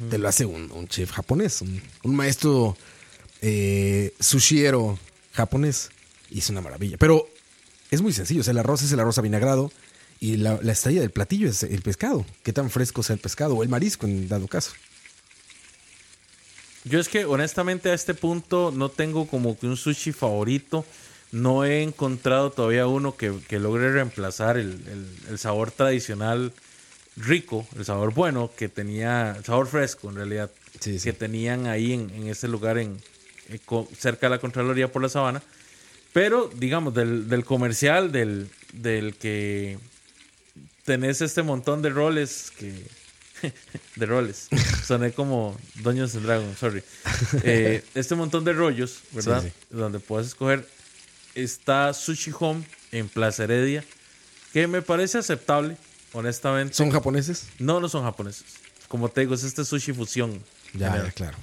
Te 0.09 0.17
lo 0.17 0.27
hace 0.27 0.45
un, 0.45 0.71
un 0.71 0.87
chef 0.87 1.11
japonés, 1.11 1.61
un, 1.61 1.81
un 2.03 2.15
maestro 2.15 2.77
eh, 3.41 4.13
sushiero 4.19 4.99
japonés. 5.33 5.89
Y 6.29 6.39
es 6.39 6.49
una 6.49 6.61
maravilla. 6.61 6.97
Pero 6.97 7.27
es 7.89 8.01
muy 8.01 8.13
sencillo. 8.13 8.41
O 8.41 8.43
sea, 8.43 8.51
el 8.51 8.59
arroz 8.59 8.83
es 8.83 8.91
el 8.91 8.99
arroz 8.99 9.17
avinagrado 9.17 9.71
y 10.19 10.37
la, 10.37 10.59
la 10.61 10.73
estrella 10.73 11.01
del 11.01 11.09
platillo 11.09 11.49
es 11.49 11.63
el 11.63 11.81
pescado. 11.81 12.25
Qué 12.43 12.53
tan 12.53 12.69
fresco 12.69 13.01
sea 13.01 13.15
el 13.15 13.19
pescado 13.19 13.55
o 13.55 13.63
el 13.63 13.69
marisco 13.69 14.05
en 14.05 14.27
dado 14.27 14.47
caso. 14.47 14.73
Yo 16.89 16.99
es 16.99 17.09
que 17.09 17.25
honestamente 17.25 17.89
a 17.89 17.93
este 17.93 18.13
punto 18.13 18.71
no 18.75 18.89
tengo 18.89 19.27
como 19.27 19.57
que 19.57 19.67
un 19.67 19.77
sushi 19.77 20.11
favorito. 20.11 20.85
No 21.31 21.65
he 21.65 21.83
encontrado 21.83 22.51
todavía 22.51 22.87
uno 22.87 23.17
que, 23.17 23.33
que 23.49 23.59
logre 23.59 23.91
reemplazar 23.91 24.57
el, 24.57 24.69
el- 24.87 25.07
el 25.31 25.39
sabor 25.39 25.71
tradicional 25.71 26.53
rico, 27.17 27.67
el 27.77 27.83
sabor 27.83 28.13
bueno 28.13 28.49
que 28.55 28.69
tenía, 28.69 29.35
el 29.37 29.43
sabor 29.43 29.67
fresco 29.67 30.09
en 30.09 30.15
realidad, 30.15 30.49
Sí, 30.79 30.99
sí. 30.99 31.03
que 31.03 31.13
tenían 31.13 31.67
ahí 31.67 31.91
en, 31.93 32.09
en 32.11 32.27
este 32.27 32.47
lugar 32.47 32.77
en, 32.77 33.01
eh, 33.49 33.59
cerca 33.97 34.27
de 34.27 34.29
la 34.35 34.39
Contraloría 34.39 34.89
por 34.91 35.01
la 35.01 35.09
Sabana. 35.09 35.41
Pero, 36.13 36.49
digamos, 36.55 36.93
del, 36.93 37.27
del 37.27 37.43
comercial, 37.43 38.11
del, 38.11 38.49
del 38.73 39.15
que 39.15 39.77
tenés 40.85 41.21
este 41.21 41.43
montón 41.43 41.81
de 41.81 41.89
roles 41.89 42.51
que... 42.57 42.73
de 43.95 44.05
roles. 44.05 44.47
Soné 44.85 45.11
como 45.11 45.57
Doños 45.75 46.15
and 46.15 46.25
Dragon, 46.25 46.55
sorry. 46.57 46.83
Eh, 47.43 47.83
este 47.95 48.15
montón 48.15 48.43
de 48.45 48.53
rollos, 48.53 49.01
¿verdad? 49.11 49.43
Sí, 49.43 49.51
Donde 49.69 49.99
puedes 49.99 50.27
escoger. 50.27 50.67
Está 51.35 51.93
Sushi 51.93 52.31
Home 52.39 52.63
en 52.91 53.07
Plaza 53.09 53.43
Heredia, 53.43 53.83
que 54.53 54.67
me 54.67 54.81
parece 54.81 55.19
aceptable, 55.19 55.77
honestamente. 56.13 56.73
¿Son 56.73 56.89
japoneses? 56.89 57.47
No, 57.59 57.79
no 57.79 57.89
son 57.89 58.03
japoneses. 58.03 58.45
Como 58.87 59.09
te 59.09 59.21
digo, 59.21 59.35
es 59.35 59.43
este 59.43 59.63
sushi 59.63 59.93
fusión. 59.93 60.41
Ya, 60.73 60.95
ya, 60.95 61.11
claro. 61.11 61.37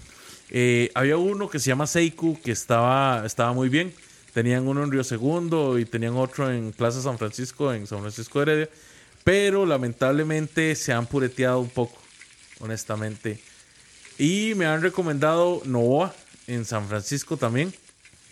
Eh, 0.50 0.90
había 0.94 1.16
uno 1.16 1.48
que 1.48 1.58
se 1.58 1.68
llama 1.68 1.86
Seiku, 1.86 2.38
que 2.40 2.52
estaba, 2.52 3.24
estaba 3.24 3.52
muy 3.52 3.68
bien. 3.68 3.94
Tenían 4.32 4.66
uno 4.66 4.82
en 4.82 4.90
Río 4.90 5.04
Segundo 5.04 5.78
y 5.78 5.84
tenían 5.84 6.16
otro 6.16 6.50
en 6.50 6.72
Plaza 6.72 7.00
San 7.00 7.18
Francisco, 7.18 7.72
en 7.72 7.86
San 7.86 8.00
Francisco 8.00 8.40
de 8.40 8.42
Heredia. 8.42 8.68
Pero 9.24 9.64
lamentablemente 9.66 10.74
se 10.76 10.92
han 10.92 11.06
pureteado 11.06 11.58
un 11.60 11.70
poco, 11.70 11.98
honestamente. 12.60 13.40
Y 14.18 14.52
me 14.56 14.66
han 14.66 14.82
recomendado 14.82 15.62
Novoa 15.64 16.14
en 16.46 16.64
San 16.64 16.86
Francisco 16.88 17.36
también, 17.36 17.72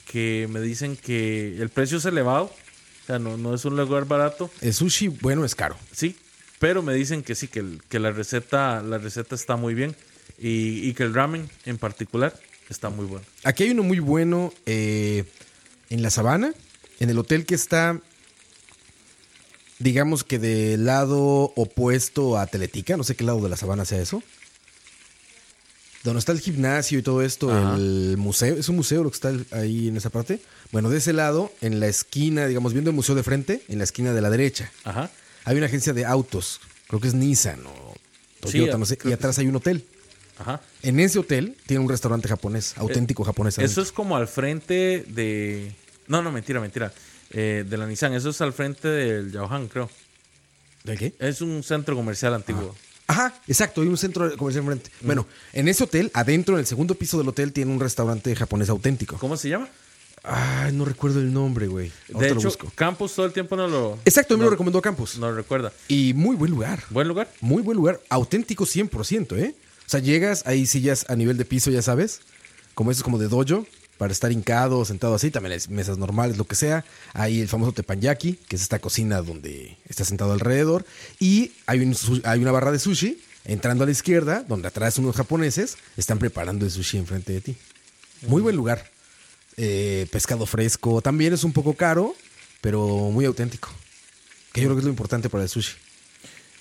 que 0.07 0.47
me 0.51 0.61
dicen 0.61 0.97
que 0.97 1.57
el 1.61 1.71
precio 1.71 1.99
es 1.99 2.05
elevado. 2.05 2.45
O 2.45 3.07
sea, 3.07 3.19
no, 3.19 3.37
no 3.37 3.55
es 3.55 3.65
un 3.65 3.77
lugar 3.77 4.05
barato. 4.05 4.51
El 4.61 4.75
sushi, 4.75 5.09
bueno, 5.09 5.45
es 5.45 5.55
caro. 5.55 5.77
Sí, 5.93 6.15
pero 6.59 6.83
me 6.83 6.95
dicen 6.95 7.23
que 7.23 7.35
sí, 7.35 7.49
que, 7.49 7.61
el- 7.61 7.83
que 7.89 7.99
la, 7.99 8.11
receta, 8.13 8.83
la 8.83 8.99
receta 8.99 9.35
está 9.35 9.57
muy 9.57 9.75
bien 9.75 9.97
y, 10.39 10.87
y 10.89 10.95
que 10.95 11.03
el 11.05 11.15
ramen 11.15 11.51
en 11.65 11.79
particular 11.79 12.39
está 12.69 12.91
muy 12.91 13.07
bueno. 13.07 13.25
Aquí 13.45 13.65
hay 13.65 13.71
uno 13.71 13.83
muy 13.83 13.99
bueno 13.99 14.53
eh, 14.67 15.25
en 15.91 16.03
la 16.03 16.11
sabana, 16.11 16.53
en 17.01 17.11
el 17.11 17.19
hotel 17.19 17.45
que 17.45 17.55
está, 17.57 17.99
digamos 19.83 20.25
que 20.25 20.39
del 20.39 20.85
lado 20.87 21.53
opuesto 21.57 22.39
a 22.39 22.47
Teletica, 22.47 22.97
no 22.97 23.05
sé 23.05 23.17
qué 23.17 23.25
lado 23.25 23.41
de 23.41 23.49
la 23.49 23.57
sabana 23.57 23.85
sea 23.85 24.01
eso. 24.01 24.23
Donde 26.05 26.19
está 26.19 26.33
el 26.33 26.41
gimnasio 26.41 26.99
y 26.99 27.03
todo 27.03 27.23
esto, 27.23 27.53
Ajá. 27.53 27.77
el 27.77 28.17
museo, 28.19 28.57
es 28.57 28.69
un 28.69 28.75
museo 28.77 29.05
lo 29.05 29.11
que 29.11 29.15
está 29.15 29.33
ahí 29.53 29.87
en 29.89 29.97
esa 29.97 30.11
parte. 30.11 30.41
Bueno, 30.73 30.91
de 30.91 30.99
ese 30.99 31.13
lado, 31.13 31.53
en 31.61 31.79
la 31.79 31.87
esquina, 31.87 32.47
digamos, 32.47 32.73
viendo 32.73 32.91
el 32.91 32.97
museo 32.97 33.15
de 33.15 33.23
frente, 33.23 33.63
en 33.69 33.79
la 33.79 33.85
esquina 33.85 34.13
de 34.13 34.21
la 34.21 34.29
derecha, 34.31 34.73
Ajá. 34.83 35.11
hay 35.45 35.57
una 35.57 35.67
agencia 35.67 35.93
de 35.93 36.05
autos, 36.05 36.61
creo 36.89 37.01
que 37.01 37.07
es 37.07 37.15
Nissan 37.15 37.65
o 37.67 37.95
Toyota, 38.41 38.73
Sí, 38.73 38.79
no 38.79 38.87
sé, 38.87 38.99
y 39.05 39.13
atrás 39.13 39.39
hay 39.39 39.47
un 39.47 39.55
hotel. 39.57 39.85
Ajá. 40.39 40.61
En 40.83 40.99
ese 40.99 41.21
hotel 41.21 41.57
tiene 41.67 41.85
un 41.85 41.89
restaurante 41.89 42.27
japonés, 42.27 42.75
auténtico 42.79 43.23
japonés. 43.23 43.59
Eh, 43.59 43.63
Eso 43.63 43.65
adentro. 43.65 43.83
es 43.85 43.93
como 43.93 44.17
al 44.17 44.27
frente 44.27 45.05
de... 45.07 45.73
No, 46.09 46.21
no, 46.21 46.33
mentira, 46.33 46.61
mentira. 46.61 46.93
Eh, 47.33 47.65
de 47.69 47.77
la 47.77 47.87
Nissan. 47.87 48.15
Eso 48.15 48.31
es 48.31 48.41
al 48.41 48.53
frente 48.53 48.89
del 48.89 49.33
Yaohan, 49.33 49.69
creo. 49.69 49.91
¿De 50.85 50.97
qué? 50.97 51.15
Es 51.19 51.41
un 51.41 51.63
centro 51.63 51.95
comercial 51.97 52.35
antiguo. 52.35 52.75
Ajá, 53.07 53.35
exacto, 53.47 53.83
hay 53.83 53.89
un 53.89 53.97
centro 53.99 54.37
comercial 54.37 54.65
enfrente. 54.65 54.91
Bueno, 55.03 55.27
en 55.53 55.69
ese 55.69 55.85
hotel, 55.85 56.11
adentro, 56.15 56.55
en 56.55 56.61
el 56.61 56.67
segundo 56.67 56.95
piso 56.95 57.19
del 57.19 57.29
hotel, 57.29 57.53
tiene 57.53 57.71
un 57.73 57.81
restaurante 57.81 58.35
japonés 58.35 58.69
auténtico. 58.69 59.19
¿Cómo 59.19 59.37
se 59.37 59.49
llama? 59.49 59.69
Ay, 60.25 60.73
no 60.73 60.85
recuerdo 60.85 61.19
el 61.21 61.33
nombre, 61.33 61.67
güey. 61.67 61.89
De 62.09 62.15
Ahorita 62.15 62.35
lo 62.35 62.41
hecho, 62.41 62.49
busco. 62.49 62.73
Campos 62.75 63.13
todo 63.15 63.27
el 63.27 63.33
tiempo 63.33 63.57
no 63.57 63.67
lo... 63.67 63.99
Exacto, 64.05 64.35
a 64.35 64.37
mí 64.37 64.39
me 64.41 64.45
no- 64.45 64.51
lo 64.51 64.51
recomendó 64.53 64.81
Campos. 64.81 65.19
No 65.19 65.29
lo 65.31 65.37
recuerda. 65.37 65.73
Y 65.89 66.15
muy 66.15 66.37
buen 66.37 66.51
lugar. 66.53 66.85
¿Buen 66.91 67.09
lugar? 67.09 67.29
Muy 67.41 67.61
buen 67.63 67.77
lugar. 67.77 68.01
Auténtico 68.09 68.65
100%, 68.65 69.37
¿eh? 69.39 69.55
O 69.85 69.91
sea, 69.91 70.01
llegas, 70.01 70.45
hay 70.47 70.65
sillas 70.67 71.05
a 71.09 71.17
nivel 71.17 71.37
de 71.37 71.45
piso, 71.45 71.71
ya 71.71 71.83
sabes. 71.83 72.21
Como 72.75 72.91
eso 72.93 73.01
es 73.01 73.05
como 73.05 73.19
de 73.19 73.27
dojo, 73.29 73.67
para 74.03 74.13
estar 74.13 74.33
hincado, 74.33 74.85
sentado 74.85 75.15
así. 75.15 75.31
También 75.31 75.53
hay 75.53 75.61
mesas 75.69 75.97
normales, 75.97 76.37
lo 76.37 76.45
que 76.45 76.57
sea. 76.57 76.85
Hay 77.13 77.41
el 77.41 77.47
famoso 77.47 77.71
teppanyaki, 77.71 78.33
que 78.33 78.57
es 78.57 78.63
esta 78.63 78.81
cocina 78.81 79.23
donde 79.23 79.77
está 79.89 80.05
sentado 80.05 80.33
alrededor. 80.33 80.85
Y 81.21 81.53
hay 81.67 81.79
una 81.79 82.51
barra 82.51 82.73
de 82.73 82.81
sushi 82.81 83.23
entrando 83.45 83.85
a 83.85 83.87
la 83.87 83.93
izquierda, 83.93 84.45
donde 84.49 84.67
atrás 84.67 84.99
unos 84.99 85.15
japoneses 85.15 85.77
están 85.97 86.19
preparando 86.19 86.65
el 86.65 86.73
sushi 86.73 86.99
enfrente 86.99 87.33
de 87.33 87.43
ti. 87.43 87.57
Muy 88.23 88.43
buen 88.43 88.57
lugar. 88.57 88.91
Eh, 89.57 90.09
pescado 90.11 90.47
fresco. 90.47 91.01
También 91.01 91.33
es 91.33 91.45
un 91.45 91.53
poco 91.53 91.75
caro, 91.75 92.17
pero 92.61 92.85
muy 93.13 93.25
auténtico. 93.25 93.69
Que 94.53 94.63
yo 94.63 94.67
creo 94.67 94.75
que 94.75 94.81
es 94.81 94.85
lo 94.85 94.91
importante 94.91 95.31
para 95.31 95.45
el 95.45 95.49
sushi. 95.49 95.77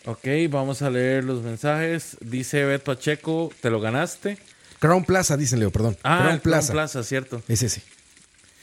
Ok, 0.06 0.28
vamos 0.48 0.84
a 0.84 0.92
leer 0.92 1.24
los 1.24 1.42
mensajes. 1.42 2.18
Dice 2.20 2.66
Beto 2.66 2.94
Pacheco, 2.94 3.52
te 3.62 3.72
lo 3.72 3.82
ganaste. 3.82 4.38
Crown 4.82 5.06
Plaza, 5.06 5.38
dicen 5.38 5.60
Leo, 5.60 5.70
perdón. 5.70 5.96
Ah, 6.02 6.18
Crown 6.18 6.34
el 6.34 6.42
Crown 6.42 6.54
Plaza. 6.54 6.74
Plaza, 6.74 7.04
cierto. 7.04 7.44
Es 7.48 7.62
ese. 7.62 7.84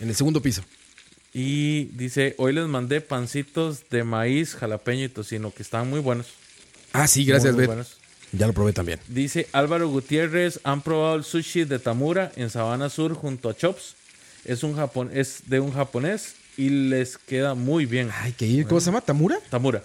En 0.01 0.09
el 0.09 0.17
segundo 0.17 0.43
piso. 0.43 0.65
Y 1.33 1.85
dice, 1.97 2.35
hoy 2.39 2.53
les 2.53 2.67
mandé 2.67 3.01
pancitos 3.01 3.89
de 3.89 4.03
maíz, 4.03 4.57
jalapeño 4.57 5.05
y 5.05 5.09
tocino, 5.09 5.53
que 5.55 5.63
están 5.63 5.89
muy 5.89 6.01
buenos. 6.01 6.27
Ah, 6.93 7.07
sí, 7.07 7.25
gracias, 7.25 7.55
Muy, 7.55 7.67
buenos. 7.67 7.99
Ya 8.33 8.49
lo 8.49 8.53
probé 8.53 8.73
también. 8.73 8.99
Dice 9.07 9.47
Álvaro 9.53 9.89
Gutiérrez, 9.89 10.59
han 10.65 10.83
probado 10.83 11.15
el 11.15 11.23
sushi 11.23 11.63
de 11.63 11.79
Tamura 11.79 12.33
en 12.35 12.51
Sabana 12.51 12.89
Sur 12.89 13.15
junto 13.15 13.49
a 13.49 13.57
Chops. 13.57 13.95
Es, 14.45 14.65
un 14.65 14.75
japon 14.75 15.11
es 15.15 15.43
de 15.47 15.61
un 15.61 15.73
japonés 15.73 16.35
y 16.57 16.69
les 16.69 17.17
queda 17.17 17.55
muy 17.55 17.87
bien. 17.87 18.11
Hay 18.23 18.33
que 18.33 18.45
ir. 18.45 18.67
¿Cómo 18.67 18.81
se 18.81 18.87
llama? 18.87 19.03
¿Tamura? 19.03 19.39
Tamura. 19.51 19.85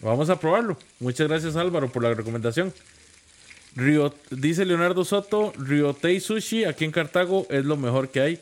Vamos 0.00 0.28
a 0.28 0.38
probarlo. 0.38 0.76
Muchas 1.00 1.26
gracias 1.26 1.56
Álvaro 1.56 1.90
por 1.90 2.02
la 2.02 2.12
recomendación. 2.12 2.74
Rio- 3.78 4.12
dice 4.30 4.64
Leonardo 4.64 5.04
Soto, 5.04 5.52
Ryotei 5.56 6.20
Sushi 6.20 6.64
aquí 6.64 6.84
en 6.84 6.90
Cartago 6.92 7.46
es 7.48 7.64
lo 7.64 7.76
mejor 7.76 8.10
que 8.10 8.20
hay. 8.20 8.40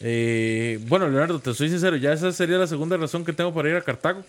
Eh, 0.00 0.78
bueno, 0.86 1.08
Leonardo, 1.08 1.40
te 1.40 1.54
soy 1.54 1.70
sincero, 1.70 1.96
ya 1.96 2.12
esa 2.12 2.30
sería 2.32 2.58
la 2.58 2.66
segunda 2.66 2.96
razón 2.96 3.24
que 3.24 3.32
tengo 3.32 3.52
para 3.54 3.70
ir 3.70 3.76
a 3.76 3.82
Cartago. 3.82 4.24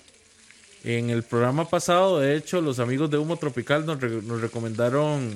En 0.84 1.10
el 1.10 1.24
programa 1.24 1.70
pasado, 1.70 2.20
de 2.20 2.36
hecho, 2.38 2.62
los 2.62 2.80
amigos 2.80 3.12
de 3.12 3.18
Humo 3.18 3.36
Tropical 3.38 3.86
nos, 3.86 4.00
re- 4.00 4.22
nos 4.22 4.40
recomendaron 4.40 5.34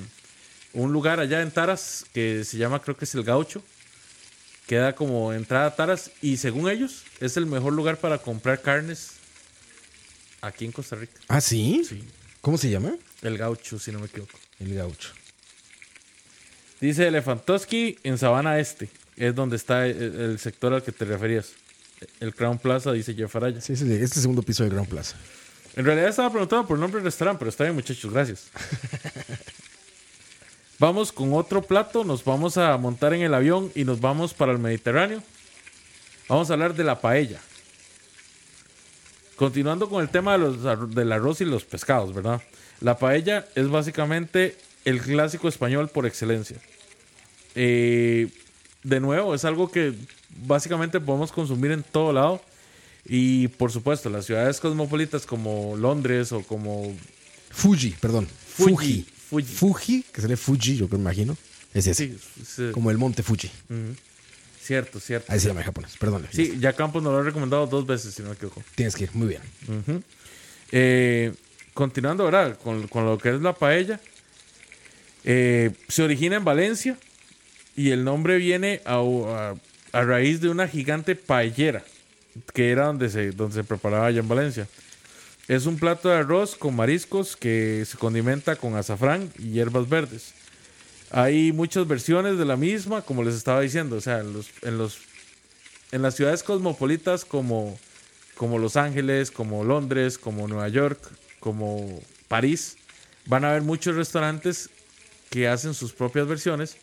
un 0.72 0.93
lugar 0.93 1.20
allá 1.20 1.41
en 1.41 1.51
Taras 1.51 2.06
que 2.14 2.45
se 2.45 2.58
llama, 2.58 2.82
creo 2.82 2.95
que 2.95 3.04
es 3.06 3.14
el 3.14 3.24
Gaucho. 3.24 3.62
Queda 4.68 4.95
como 4.95 5.34
entrada 5.34 5.66
a 5.68 5.76
Taras 5.76 6.12
y 6.22 6.38
según 6.38 6.70
ellos 6.70 7.04
es 7.20 7.36
el 7.36 7.45
mejor 7.45 7.74
lugar 7.74 7.97
para 7.97 8.18
comprar 8.20 8.62
carnes 8.62 9.12
aquí 10.41 10.64
en 10.64 10.72
Costa 10.72 10.95
Rica. 10.95 11.20
Ah, 11.28 11.41
¿sí? 11.41 11.84
Sí, 11.88 12.01
¿Cómo 12.41 12.58
se 12.58 12.70
llama? 12.70 12.95
el 13.22 13.38
Gaucho, 13.38 13.78
si 13.80 13.91
no 13.91 13.99
me 13.99 14.06
equivoco. 14.08 14.38
El 14.64 14.76
gaucho. 14.76 15.09
Dice 16.80 17.07
Elefantoski 17.07 17.97
en 18.03 18.18
Sabana 18.18 18.59
Este. 18.59 18.89
Es 19.18 19.36
donde 19.36 19.57
está 19.57 19.86
el, 19.86 20.20
el 20.20 20.39
sector 20.39 20.74
al 20.74 20.84
que 20.84 20.91
te 20.91 21.05
referías. 21.05 21.53
El 22.20 22.34
Crown 22.34 22.57
Plaza, 22.57 22.91
dice 22.91 23.14
Jeff 23.14 23.36
Araya. 23.36 23.61
Sí, 23.61 23.74
es 23.74 23.82
el, 23.82 23.91
es 23.91 24.16
el 24.16 24.22
segundo 24.22 24.41
piso 24.41 24.64
de 24.64 24.70
Crown 24.70 24.88
Plaza. 24.88 25.16
En 25.76 25.86
realidad 25.86 26.09
estaba 26.09 26.30
preguntando 26.30 26.68
por 26.68 26.78
el 26.78 26.82
nombre 26.82 26.99
del 26.99 27.05
restaurante, 27.05 27.39
pero 27.39 27.49
está 27.49 27.64
bien, 27.64 27.76
muchachos, 27.76 28.11
gracias. 28.11 28.47
vamos 30.80 31.11
con 31.11 31.34
otro 31.34 31.61
plato, 31.61 32.03
nos 32.03 32.24
vamos 32.24 32.57
a 32.57 32.78
montar 32.78 33.14
en 33.14 33.22
el 33.22 33.34
avión 33.34 33.72
y 33.76 33.84
nos 33.84 33.99
vamos 33.99 34.34
para 34.34 34.51
el 34.51 34.59
Mediterráneo. 34.59 35.22
Vamos 36.30 36.49
a 36.49 36.53
hablar 36.53 36.74
de 36.74 36.84
la 36.84 37.01
paella. 37.01 37.39
Continuando 39.36 39.89
con 39.89 40.01
el 40.01 40.09
tema 40.09 40.34
de 40.34 40.38
los 40.38 40.93
del 40.93 41.11
arroz 41.11 41.41
y 41.41 41.45
los 41.45 41.66
pescados, 41.66 42.14
¿verdad? 42.14 42.41
La 42.84 43.00
paella 43.00 43.48
es 43.56 43.70
básicamente 43.70 44.56
el 44.84 45.00
clásico 45.02 45.48
español 45.48 45.88
por 45.90 46.06
excelencia. 46.06 46.58
Eh, 47.56 48.28
de 48.84 49.00
nuevo, 49.00 49.34
es 49.34 49.46
algo 49.46 49.72
que 49.72 49.94
básicamente 50.46 51.00
podemos 51.00 51.32
consumir 51.32 51.72
en 51.72 51.82
todo 51.82 52.12
lado. 52.12 52.42
Y 53.06 53.48
por 53.48 53.72
supuesto, 53.72 54.10
las 54.10 54.26
ciudades 54.26 54.60
cosmopolitas 54.60 55.26
como 55.26 55.78
Londres 55.78 56.34
o 56.34 56.42
como 56.42 56.94
Fuji, 57.52 57.92
perdón. 58.02 58.28
Fuji. 58.28 58.74
Fuji. 58.74 59.06
Fuji. 59.30 59.56
Fuji, 59.56 60.06
que 60.12 60.22
sería 60.22 60.38
Fuji, 60.38 60.76
yo 60.76 60.88
me 60.90 60.98
imagino. 60.98 61.38
Es 61.74 61.88
ese. 61.88 62.08
Sí, 62.08 62.18
sí, 62.46 62.70
Como 62.74 62.92
el 62.92 62.98
monte 62.98 63.24
Fuji. 63.24 63.50
cierto, 64.62 65.00
cierto. 65.00 65.32
Ahí 65.32 65.40
se 65.40 65.48
llama 65.48 65.62
en 65.62 65.68
japonés, 65.68 65.96
perdón. 65.98 66.28
Sí, 66.32 66.58
ya 66.60 66.74
Campos 66.74 67.02
nos 67.02 67.14
lo 67.14 67.20
ha 67.20 67.24
recomendado 67.24 67.66
dos 67.66 67.86
veces, 67.86 68.14
si 68.14 68.22
no 68.22 68.30
me 68.30 68.36
equivoco. 68.36 68.62
Tienes 68.76 68.94
que 68.96 69.06
ir, 69.06 69.10
muy 69.14 69.28
bien. 69.30 69.42
Eh, 70.72 71.34
continuando, 71.74 72.26
¿verdad? 72.26 72.57
Con, 72.63 72.88
con 72.88 73.05
lo 73.05 73.17
que 73.17 73.30
es 73.30 73.41
la 73.41 73.53
paella. 73.53 73.99
eh, 75.24 75.71
se 75.88 76.03
origina 76.03 76.36
en 76.36 76.43
Valencia 76.45 76.97
y 77.76 77.91
el 77.91 78.03
nombre 78.03 78.38
viene 78.38 78.82
a, 78.86 78.95
a- 78.97 79.55
a 79.91 80.01
raíz 80.03 80.41
de 80.41 80.49
una 80.49 80.67
gigante 80.67 81.15
paellera 81.15 81.84
que 82.53 82.71
era 82.71 82.88
donde 82.88 83.09
se, 83.09 83.32
donde 83.32 83.53
se 83.55 83.63
preparaba 83.63 84.07
allá 84.07 84.19
en 84.21 84.28
Valencia. 84.28 84.67
Es 85.47 85.65
un 85.67 85.78
plato 85.78 86.09
de 86.09 86.15
arroz 86.15 86.55
con 86.55 86.76
mariscos 86.76 87.36
que 87.36 87.84
se 87.86 87.97
condimenta 87.97 88.55
con 88.55 88.76
azafrán 88.76 89.30
y 89.38 89.51
hierbas 89.51 89.88
verdes. 89.88 90.34
Hay 91.11 91.51
muchas 91.51 91.88
versiones 91.88 92.39
de 92.39 92.45
la 92.45 92.55
misma, 92.55 93.03
como 93.03 93.24
les 93.24 93.36
estaba 93.36 93.61
diciendo, 93.61 93.97
o 93.97 94.01
sea, 94.01 94.19
en 94.19 94.34
los, 94.34 94.49
en 94.63 94.78
los 94.80 94.97
en 95.91 96.01
las 96.01 96.15
ciudades 96.15 96.41
cosmopolitas 96.41 97.24
como, 97.24 97.78
como 98.36 98.57
Los 98.57 98.78
Ángeles, 98.78 99.30
como 99.30 99.63
Londres, 99.63 100.17
como 100.17 100.47
Nueva 100.47 100.67
York, 100.69 100.99
como 101.44 102.00
París, 102.30 102.78
van 103.26 103.44
a 103.44 103.50
haber 103.50 103.64
muchos 103.64 103.96
restaurantes 103.96 104.70
que 105.30 105.50
hacen 105.50 105.74
sus 105.74 105.91
propias 105.91 106.26
versiones, 106.26 106.78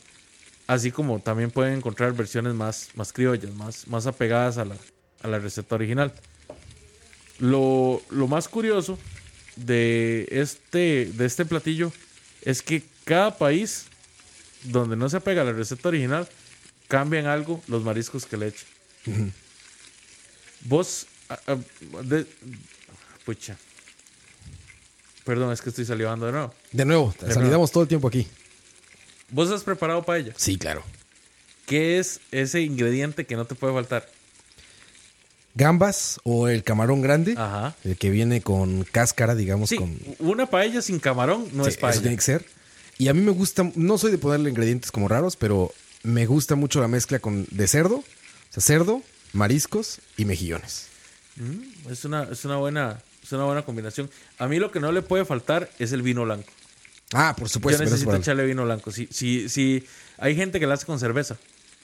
así 0.67 0.91
como 0.91 1.19
también 1.21 1.51
pueden 1.51 1.79
encontrar 1.79 2.13
versiones 2.13 2.53
más, 2.53 2.91
más 2.95 3.11
criollas, 3.13 3.55
más, 3.55 3.89
más 3.89 4.07
apegadas 4.07 4.59
a 4.59 4.67
la, 4.67 4.77
a 5.23 5.29
la 5.29 5.39
receta 5.39 5.75
original. 5.77 6.13
Lo, 7.39 8.03
lo 8.11 8.29
más 8.29 8.49
curioso 8.49 8.99
de 9.57 10.29
este, 10.31 11.07
de 11.07 11.25
este 11.25 11.47
platillo 11.47 11.91
es 12.43 12.61
que 12.61 12.83
cada 13.05 13.39
país 13.39 13.87
donde 14.65 14.95
no 14.95 15.09
se 15.09 15.17
apega 15.17 15.41
a 15.41 15.47
la 15.47 15.53
receta 15.53 15.89
original, 15.89 16.29
cambian 16.87 17.25
algo 17.27 17.63
los 17.67 17.83
mariscos 17.83 18.27
que 18.27 18.37
le 18.37 18.49
echan. 18.49 19.33
Vos, 20.67 21.07
ah, 21.31 21.39
ah, 21.47 21.57
de- 22.03 22.27
pucha. 23.25 23.57
Perdón, 25.25 25.53
es 25.53 25.61
que 25.63 25.69
estoy 25.71 25.85
salivando 25.85 26.27
de 26.27 26.33
nuevo. 26.33 26.55
De 26.73 26.85
nuevo, 26.85 27.15
nuevo. 27.21 27.35
salidamos 27.35 27.71
todo 27.71 27.83
el 27.83 27.89
tiempo 27.89 28.09
aquí. 28.09 28.27
Vos 29.31 29.51
has 29.51 29.63
preparado 29.63 30.03
paella. 30.03 30.33
Sí, 30.37 30.57
claro. 30.59 30.83
¿Qué 31.67 31.99
es 31.99 32.21
ese 32.33 32.63
ingrediente 32.63 33.27
que 33.27 33.37
no 33.37 33.45
te 33.45 33.55
puede 33.55 33.73
faltar? 33.73 34.09
Gambas 35.55 36.21
o 36.25 36.49
el 36.49 36.63
camarón 36.63 37.03
grande, 37.03 37.35
Ajá. 37.37 37.75
el 37.85 37.97
que 37.97 38.11
viene 38.11 38.41
con 38.41 38.85
cáscara, 38.85 39.35
digamos, 39.35 39.69
Sí, 39.69 39.77
con... 39.77 39.99
una 40.21 40.47
paella 40.47 40.81
sin 40.81 41.01
camarón 41.01 41.49
no 41.53 41.65
Sí, 41.65 41.71
es 41.71 41.77
paella. 41.77 41.93
Eso 41.95 42.03
tiene 42.03 42.17
que 42.17 42.23
ser. 42.23 42.45
Y 42.99 43.09
a 43.09 43.15
mí 43.15 43.21
me 43.21 43.33
gusta, 43.33 43.71
no 43.75 43.99
soy 43.99 44.11
de 44.13 44.19
ponerle 44.19 44.51
ingredientes 44.51 44.93
como 44.93 45.09
raros, 45.09 45.37
pero 45.37 45.73
me 46.03 46.27
gusta 46.27 46.55
mucho 46.55 46.81
la 46.81 46.89
mezcla 46.89 47.19
con 47.19 47.47
de 47.51 47.67
cerdo, 47.67 47.97
o 47.97 48.05
sea, 48.51 48.63
cerdo, 48.63 49.03
mariscos 49.33 50.01
y 50.17 50.25
mejillones. 50.25 50.87
Mm, 51.37 51.91
es, 51.91 52.05
una, 52.05 52.25
es, 52.25 52.45
una 52.45 52.57
buena, 52.57 53.03
es 53.31 53.39
una 53.39 53.45
buena 53.45 53.63
combinación. 53.63 54.11
A 54.39 54.49
mí 54.49 54.59
lo 54.59 54.71
que 54.71 54.81
no 54.81 54.91
le 54.93 55.03
puede 55.03 55.25
faltar 55.25 55.71
es 55.79 55.93
el 55.93 56.03
vino 56.03 56.25
blanco. 56.25 56.51
Ah, 57.13 57.35
por 57.37 57.49
Yo 57.49 57.55
supuesto. 57.55 57.83
eso 57.83 57.91
necesito 57.93 58.15
echarle 58.17 58.45
vino 58.45 58.65
blanco. 58.65 58.91
Si, 58.91 59.09
si, 59.11 59.49
si 59.49 59.85
hay 60.19 60.35
gente 60.37 60.59
que 60.61 60.67
la 60.67 60.75
hace 60.75 60.87
con 60.87 60.99
cerveza. 60.99 61.37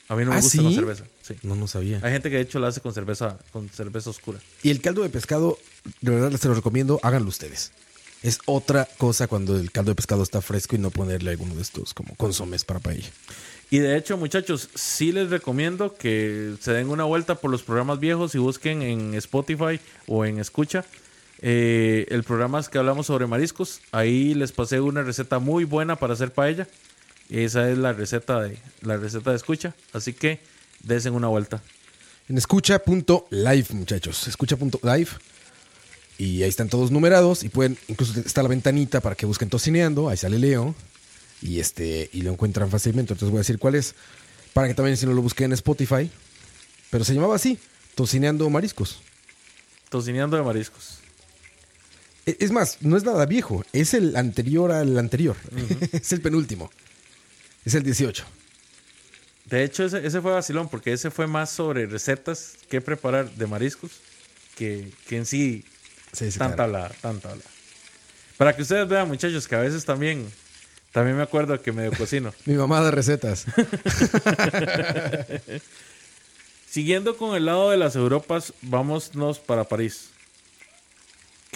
A 0.09 0.15
mí 0.15 0.25
no 0.25 0.31
me 0.31 0.37
¿Ah, 0.37 0.41
gusta 0.41 0.59
sí? 0.59 0.63
con 0.65 0.75
cerveza. 0.75 1.05
Sí. 1.23 1.35
No, 1.43 1.57
no 1.57 1.67
sabía. 1.67 2.01
Hay 2.03 2.13
gente 2.13 2.31
que 2.31 2.37
de 2.37 2.43
hecho 2.43 2.59
la 2.61 2.69
hace 2.69 2.81
con 2.81 2.95
cerveza, 2.95 3.39
con 3.53 3.69
cerveza 3.69 4.11
oscura. 4.11 4.39
Y 4.63 4.71
el 4.71 4.81
caldo 4.81 5.03
de 5.03 5.09
pescado, 5.09 5.59
de 6.01 6.13
verdad 6.13 6.31
les 6.31 6.41
se 6.41 6.49
lo 6.49 6.55
recomiendo, 6.55 7.01
háganlo 7.03 7.29
ustedes. 7.29 7.73
Es 8.23 8.39
otra 8.47 8.89
cosa 8.99 9.27
cuando 9.27 9.57
el 9.57 9.71
caldo 9.73 9.91
de 9.91 9.95
pescado 9.97 10.23
está 10.23 10.41
fresco 10.41 10.75
y 10.77 10.79
no 10.79 10.91
ponerle 10.91 11.31
alguno 11.31 11.55
de 11.55 11.63
estos 11.63 11.93
como 11.93 12.15
consomés 12.17 12.65
para 12.65 12.81
paella. 12.81 13.09
Y 13.69 13.79
de 13.81 13.97
hecho, 13.97 14.17
muchachos, 14.17 14.69
sí 14.77 15.11
les 15.11 15.29
recomiendo 15.29 15.97
que 15.97 16.55
se 16.61 16.73
den 16.73 16.89
una 16.89 17.03
vuelta 17.03 17.35
por 17.35 17.51
los 17.51 17.65
programas 17.65 17.99
viejos 17.99 18.35
y 18.37 18.39
busquen 18.39 18.83
en 18.83 19.15
Spotify 19.15 19.81
o 20.07 20.25
en 20.25 20.39
Escucha 20.39 20.85
eh, 21.49 22.09
el 22.09 22.25
programa 22.25 22.61
que 22.65 22.77
hablamos 22.77 23.07
sobre 23.07 23.29
mariscos. 23.29 23.81
Ahí 23.93 24.35
les 24.35 24.51
pasé 24.51 24.81
una 24.81 25.05
receta 25.05 25.39
muy 25.39 25.63
buena 25.63 25.95
para 25.95 26.15
hacer 26.15 26.33
paella. 26.33 26.67
Esa 27.31 27.71
es 27.71 27.79
la 27.79 27.93
receta 27.93 28.41
de 28.41 28.59
la 28.81 28.97
receta 28.97 29.31
de 29.31 29.37
Escucha. 29.37 29.73
Así 29.93 30.13
que 30.13 30.41
desen 30.83 31.15
una 31.15 31.29
vuelta. 31.29 31.63
En 32.29 32.37
escucha.live, 32.37 33.67
muchachos. 33.75 34.27
Escucha.live. 34.27 35.11
Y 36.19 36.43
ahí 36.43 36.49
están 36.49 36.69
todos 36.69 36.91
numerados. 36.91 37.45
Y 37.45 37.49
pueden, 37.49 37.79
incluso 37.87 38.19
está 38.19 38.43
la 38.43 38.49
ventanita 38.49 39.01
para 39.01 39.15
que 39.15 39.25
busquen 39.25 39.49
tocineando. 39.49 40.09
Ahí 40.09 40.17
sale 40.17 40.41
Leo. 40.41 40.75
Y 41.43 41.61
este, 41.61 42.11
y 42.13 42.23
lo 42.23 42.33
encuentran 42.33 42.71
fácilmente. 42.71 43.13
Entonces 43.13 43.31
voy 43.31 43.39
a 43.39 43.43
decir 43.43 43.61
cuál 43.61 43.77
es. 43.77 43.95
Para 44.53 44.67
que 44.67 44.75
también 44.75 44.97
si 44.97 45.07
no 45.07 45.13
lo 45.13 45.23
busquen 45.23 45.45
en 45.45 45.53
Spotify. 45.53 46.11
Pero 46.91 47.05
se 47.05 47.15
llamaba 47.15 47.37
así. 47.37 47.57
Tocineando 47.95 48.51
mariscos. 48.51 48.99
Tocineando 49.91 50.37
de 50.37 50.43
mariscos. 50.43 51.06
E- 52.27 52.37
Es 52.41 52.51
más, 52.51 52.79
no 52.83 52.97
es 52.97 53.05
nada 53.05 53.25
viejo. 53.27 53.65
Es 53.73 53.95
el 53.95 54.17
anterior 54.17 54.73
al 54.73 54.99
anterior. 54.99 55.37
es 55.93 56.13
el 56.13 56.21
penúltimo. 56.21 56.71
Es 57.65 57.75
el 57.75 57.83
18. 57.83 58.25
De 59.47 59.63
hecho, 59.65 59.85
ese, 59.85 60.05
ese 60.07 60.21
fue 60.21 60.33
vacilón, 60.33 60.69
porque 60.69 60.93
ese 60.93 61.11
fue 61.11 61.27
más 61.29 61.51
sobre 61.51 61.87
recetas 61.87 62.55
que 62.69 62.81
preparar 62.81 63.31
de 63.31 63.47
mariscos 63.47 63.93
que, 64.57 64.91
que 65.09 65.17
en 65.19 65.27
sí 65.27 65.65
Sí, 66.13 66.31
sí, 66.33 66.39
tanta 66.39 66.67
claro. 66.67 66.73
la, 66.73 66.89
tanta 67.01 67.35
la. 67.35 67.43
Para 68.39 68.57
que 68.57 68.63
ustedes 68.63 68.89
vean, 68.89 69.07
muchachos, 69.09 69.47
que 69.47 69.55
a 69.55 69.61
veces 69.61 69.85
también, 69.85 70.27
también 70.93 71.17
me 71.17 71.23
acuerdo 71.23 71.61
que 71.61 71.73
medio 71.73 71.93
cocino. 71.93 72.33
Mi 72.47 72.55
mamá 72.55 72.83
de 72.83 72.91
recetas. 72.91 73.45
Siguiendo 76.69 77.17
con 77.17 77.37
el 77.37 77.47
lado 77.47 77.71
de 77.71 77.77
las 77.77 77.97
Europas, 77.97 78.53
vámonos 78.63 79.39
para 79.39 79.65
París. 79.65 80.11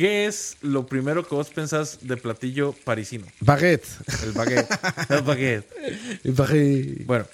¿Qué 0.00 0.24
es 0.24 0.56
lo 0.62 0.86
primero 0.86 1.28
que 1.28 1.34
vos 1.34 1.50
pensás 1.50 1.98
de 2.00 2.16
platillo 2.16 2.72
parisino? 2.84 3.26
Baguette. 3.40 3.84
El 4.24 4.32
baguette. 4.32 4.70
el 5.10 5.20
baguette. 5.20 5.66
Baguette. 6.24 7.04
Bueno, 7.04 7.26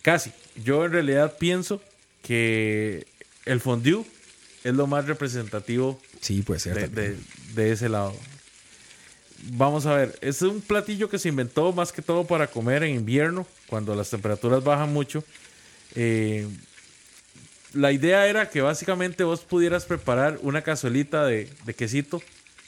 casi. 0.00 0.32
Yo 0.64 0.86
en 0.86 0.92
realidad 0.92 1.36
pienso 1.38 1.82
que 2.22 3.06
el 3.44 3.60
fondue 3.60 4.06
es 4.62 4.72
lo 4.72 4.86
más 4.86 5.04
representativo 5.04 6.00
Sí, 6.22 6.40
puede 6.40 6.60
ser. 6.60 6.88
de- 6.90 7.18
de 7.54 7.72
ese 7.72 7.90
lado. 7.90 8.16
Vamos 9.52 9.84
a 9.84 9.94
ver, 9.94 10.18
es 10.22 10.40
un 10.40 10.62
platillo 10.62 11.10
que 11.10 11.18
se 11.18 11.28
inventó 11.28 11.74
más 11.74 11.92
que 11.92 12.00
todo 12.00 12.26
para 12.26 12.46
comer 12.46 12.84
en 12.84 12.94
invierno, 12.94 13.46
cuando 13.66 13.94
las 13.94 14.08
temperaturas 14.08 14.64
bajan 14.64 14.90
mucho. 14.94 15.22
Eh, 15.94 16.48
la 17.74 17.92
idea 17.92 18.26
era 18.26 18.48
que 18.50 18.60
básicamente 18.62 19.24
vos 19.24 19.40
pudieras 19.40 19.84
preparar 19.84 20.38
una 20.42 20.62
cazuelita 20.62 21.24
de, 21.26 21.48
de 21.64 21.74
quesito 21.74 22.22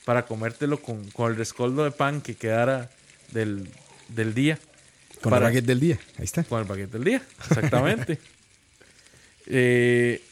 para 0.05 0.27
comértelo 0.27 0.81
con, 0.83 1.11
con 1.11 1.31
el 1.33 1.37
rescoldo 1.39 1.85
de 1.85 1.91
pan 1.91 2.21
que 2.21 2.35
quedara 2.35 2.91
del, 3.33 3.69
del 4.09 4.35
día. 4.35 4.59
Con 5.23 5.31
para- 5.31 5.47
el 5.47 5.53
baguette 5.53 5.67
del 5.67 5.81
día. 5.81 5.99
Ahí 6.19 6.25
está. 6.25 6.45
con 6.45 6.61
el 6.61 6.65
baguette 6.67 6.93
del 6.93 7.05
día, 7.05 7.23
exactamente. 7.49 8.19
Eh, 9.49 10.23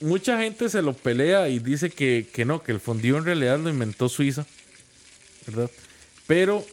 mucha 0.00 0.40
gente 0.40 0.68
se 0.68 0.82
lo 0.82 0.92
pelea 0.92 1.48
y 1.48 1.58
dice 1.58 1.90
que, 1.90 2.28
que 2.32 2.44
no, 2.44 2.62
que 2.62 2.70
el 2.72 2.78
fondue 2.80 3.18
en 3.18 3.24
realidad 3.24 3.58
lo 3.58 3.70
inventó 3.70 4.08
Suiza, 4.08 4.46
¿verdad? 5.48 5.68
Pero 6.28 6.64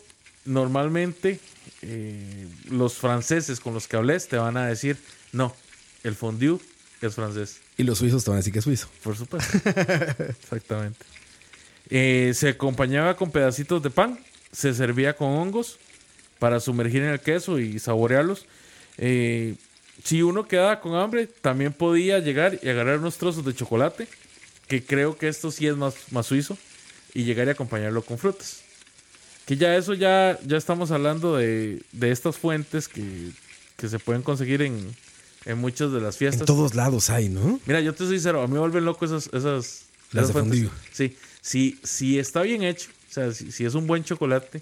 normalmente 0.45 1.39
eh, 1.81 2.47
los 2.69 2.93
franceses 2.93 3.59
con 3.59 3.73
los 3.73 3.87
que 3.87 3.97
hables 3.97 4.27
te 4.27 4.37
van 4.37 4.55
a 4.57 4.67
decir, 4.67 4.97
no, 5.31 5.55
el 6.03 6.13
fondue 6.15 6.59
es 7.07 7.15
francés. 7.15 7.59
Y 7.77 7.83
los 7.83 7.97
suizos 7.97 8.23
te 8.23 8.29
van 8.29 8.37
a 8.37 8.39
decir 8.39 8.53
que 8.53 8.59
es 8.59 8.65
suizo. 8.65 8.87
Por 9.03 9.15
supuesto. 9.15 9.57
Exactamente. 10.29 11.05
Eh, 11.89 12.31
se 12.35 12.49
acompañaba 12.49 13.15
con 13.15 13.31
pedacitos 13.31 13.81
de 13.81 13.89
pan, 13.89 14.19
se 14.51 14.73
servía 14.73 15.15
con 15.15 15.29
hongos 15.29 15.79
para 16.37 16.59
sumergir 16.59 17.03
en 17.03 17.09
el 17.09 17.19
queso 17.19 17.59
y 17.59 17.79
saborearlos. 17.79 18.45
Eh, 18.97 19.55
si 20.03 20.21
uno 20.21 20.47
quedaba 20.47 20.79
con 20.81 20.95
hambre, 20.95 21.27
también 21.27 21.73
podía 21.73 22.19
llegar 22.19 22.59
y 22.61 22.69
agarrar 22.69 22.99
unos 22.99 23.17
trozos 23.17 23.43
de 23.43 23.53
chocolate, 23.53 24.07
que 24.67 24.83
creo 24.83 25.17
que 25.17 25.27
esto 25.27 25.51
sí 25.51 25.67
es 25.67 25.75
más, 25.75 25.95
más 26.11 26.27
suizo, 26.27 26.57
y 27.13 27.23
llegar 27.23 27.47
y 27.47 27.51
acompañarlo 27.51 28.01
con 28.03 28.17
frutas. 28.17 28.61
Que 29.45 29.57
ya 29.57 29.75
eso 29.75 29.93
ya, 29.93 30.37
ya 30.45 30.57
estamos 30.57 30.91
hablando 30.91 31.35
de, 31.35 31.81
de 31.91 32.11
estas 32.11 32.37
fuentes 32.37 32.87
que, 32.87 33.31
que 33.77 33.89
se 33.89 33.97
pueden 33.99 34.21
conseguir 34.21 34.61
en, 34.61 34.95
en 35.45 35.57
muchas 35.57 35.91
de 35.91 36.01
las 36.01 36.15
En 36.15 36.19
fiestas. 36.19 36.45
todos 36.45 36.75
lados 36.75 37.09
hay, 37.09 37.29
¿no? 37.29 37.59
Mira, 37.65 37.81
yo 37.81 37.93
te 37.93 37.99
soy 37.99 38.15
sincero, 38.15 38.41
a 38.41 38.47
mí 38.47 38.53
me 38.53 38.59
vuelven 38.59 38.85
loco 38.85 39.05
esas, 39.05 39.27
esas, 39.27 39.83
Las 40.11 40.25
esas 40.25 40.27
de 40.27 40.33
fondue. 40.33 40.69
Sí, 40.91 41.15
si, 41.41 41.79
si 41.83 42.19
está 42.19 42.41
bien 42.41 42.63
hecho, 42.63 42.89
o 43.09 43.13
sea, 43.13 43.31
si, 43.31 43.51
si 43.51 43.65
es 43.65 43.73
un 43.75 43.87
buen 43.87 44.03
chocolate, 44.03 44.61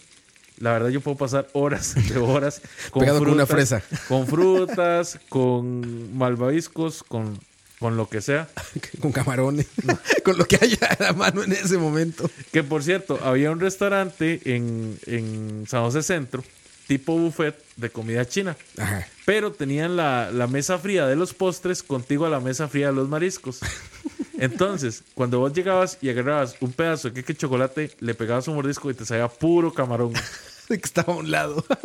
la 0.59 0.71
verdad 0.73 0.89
yo 0.89 1.01
puedo 1.01 1.17
pasar 1.17 1.47
horas 1.53 1.95
de 2.09 2.17
horas 2.17 2.61
con 2.91 3.01
Pegado 3.01 3.19
con 3.19 3.30
una 3.30 3.45
fresa. 3.45 3.84
Con 4.07 4.28
frutas, 4.28 5.19
con 5.30 6.17
malvaviscos, 6.17 7.03
con, 7.03 7.39
con 7.80 7.95
lo 7.97 8.09
que 8.09 8.21
sea. 8.21 8.47
Con 9.01 9.11
camarones. 9.11 9.67
con 10.23 10.38
lo 10.38 10.45
que 10.45 10.57
haya 10.59 10.88
a 10.88 11.03
la 11.03 11.13
mano 11.13 11.43
en 11.43 11.51
ese 11.51 11.78
momento. 11.78 12.30
Que 12.51 12.63
por 12.63 12.84
cierto, 12.84 13.19
había 13.23 13.51
un 13.51 13.59
restaurante 13.59 14.39
en, 14.45 14.97
en 15.05 15.65
San 15.67 15.84
José 15.84 16.01
Centro, 16.01 16.43
tipo 16.88 17.17
buffet 17.17 17.55
de 17.75 17.89
comida 17.89 18.25
china. 18.25 18.55
Ajá. 18.77 19.07
Pero 19.25 19.51
tenían 19.51 19.95
la, 19.95 20.31
la 20.31 20.47
mesa 20.47 20.77
fría 20.79 21.05
de 21.05 21.15
los 21.15 21.33
postres 21.33 21.83
contigo 21.83 22.25
a 22.25 22.29
la 22.29 22.39
mesa 22.39 22.67
fría 22.67 22.88
de 22.88 22.93
los 22.93 23.09
mariscos. 23.09 23.59
Entonces, 24.39 25.03
cuando 25.13 25.39
vos 25.39 25.53
llegabas 25.53 25.97
y 26.01 26.09
agarrabas 26.09 26.55
un 26.61 26.71
pedazo 26.71 27.09
de 27.09 27.15
queque 27.15 27.35
chocolate, 27.35 27.91
le 27.99 28.13
pegabas 28.13 28.47
un 28.47 28.55
mordisco 28.55 28.89
y 28.89 28.93
te 28.93 29.05
salía 29.05 29.27
puro 29.27 29.73
camarón. 29.73 30.13
De 30.69 30.77
que 30.77 30.85
estaba 30.85 31.13
a 31.13 31.17
un 31.17 31.31
lado. 31.31 31.63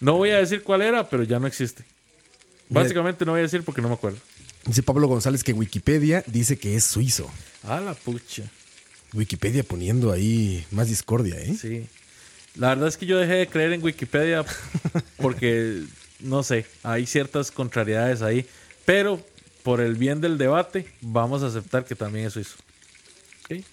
No 0.00 0.14
voy 0.14 0.30
a 0.30 0.38
decir 0.38 0.62
cuál 0.62 0.80
era, 0.80 1.08
pero 1.10 1.24
ya 1.24 1.38
no 1.38 1.46
existe. 1.46 1.84
Básicamente 2.70 3.26
no 3.26 3.32
voy 3.32 3.40
a 3.40 3.42
decir 3.42 3.62
porque 3.62 3.82
no 3.82 3.88
me 3.88 3.94
acuerdo. 3.94 4.18
Dice 4.64 4.82
Pablo 4.82 5.08
González 5.08 5.44
que 5.44 5.52
Wikipedia 5.52 6.24
dice 6.26 6.58
que 6.58 6.74
es 6.74 6.84
suizo. 6.84 7.30
Ah, 7.64 7.80
la 7.80 7.92
pucha. 7.92 8.44
Wikipedia 9.12 9.62
poniendo 9.62 10.10
ahí 10.10 10.64
más 10.70 10.88
discordia, 10.88 11.38
¿eh? 11.38 11.54
Sí. 11.54 11.86
La 12.56 12.68
verdad 12.68 12.88
es 12.88 12.96
que 12.96 13.06
yo 13.06 13.18
dejé 13.18 13.34
de 13.34 13.46
creer 13.48 13.72
en 13.72 13.82
Wikipedia 13.82 14.44
porque, 15.16 15.84
no 16.20 16.42
sé, 16.42 16.66
hay 16.82 17.06
ciertas 17.06 17.50
contrariedades 17.50 18.22
ahí. 18.22 18.46
Pero 18.84 19.24
por 19.62 19.80
el 19.80 19.94
bien 19.94 20.20
del 20.20 20.38
debate, 20.38 20.92
vamos 21.00 21.42
a 21.42 21.46
aceptar 21.46 21.84
que 21.84 21.94
también 21.94 22.26
es 22.26 22.32
suizo. 22.32 22.56
Ok. 23.44 23.64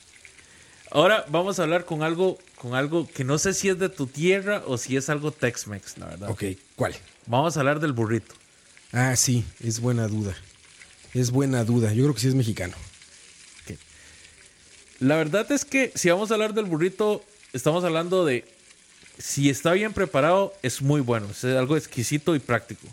Ahora 0.91 1.25
vamos 1.29 1.59
a 1.59 1.63
hablar 1.63 1.85
con 1.85 2.03
algo, 2.03 2.37
con 2.55 2.75
algo 2.75 3.07
que 3.07 3.23
no 3.23 3.37
sé 3.37 3.53
si 3.53 3.69
es 3.69 3.79
de 3.79 3.89
tu 3.89 4.07
tierra 4.07 4.63
o 4.65 4.77
si 4.77 4.95
es 4.95 5.09
algo 5.09 5.31
Tex-Mex, 5.31 5.97
la 5.97 6.05
verdad. 6.07 6.29
Ok, 6.29 6.43
¿cuál? 6.75 6.95
Vamos 7.25 7.57
a 7.57 7.61
hablar 7.61 7.79
del 7.79 7.93
burrito. 7.93 8.35
Ah, 8.93 9.15
sí, 9.15 9.43
es 9.59 9.79
buena 9.79 10.07
duda. 10.07 10.35
Es 11.13 11.31
buena 11.31 11.63
duda. 11.63 11.93
Yo 11.93 12.03
creo 12.03 12.13
que 12.13 12.21
sí 12.21 12.27
es 12.27 12.35
mexicano. 12.35 12.75
La 14.99 15.15
verdad 15.15 15.51
es 15.51 15.63
que 15.63 15.91
si 15.93 16.09
vamos 16.09 16.31
a 16.31 16.33
hablar 16.33 16.55
del 16.55 16.65
burrito, 16.65 17.23
estamos 17.53 17.83
hablando 17.83 18.25
de 18.25 18.45
si 19.17 19.49
está 19.49 19.73
bien 19.73 19.93
preparado, 19.93 20.53
es 20.61 20.81
muy 20.81 21.01
bueno. 21.01 21.27
Es 21.31 21.43
algo 21.43 21.77
exquisito 21.77 22.35
y 22.35 22.39
práctico. 22.39 22.87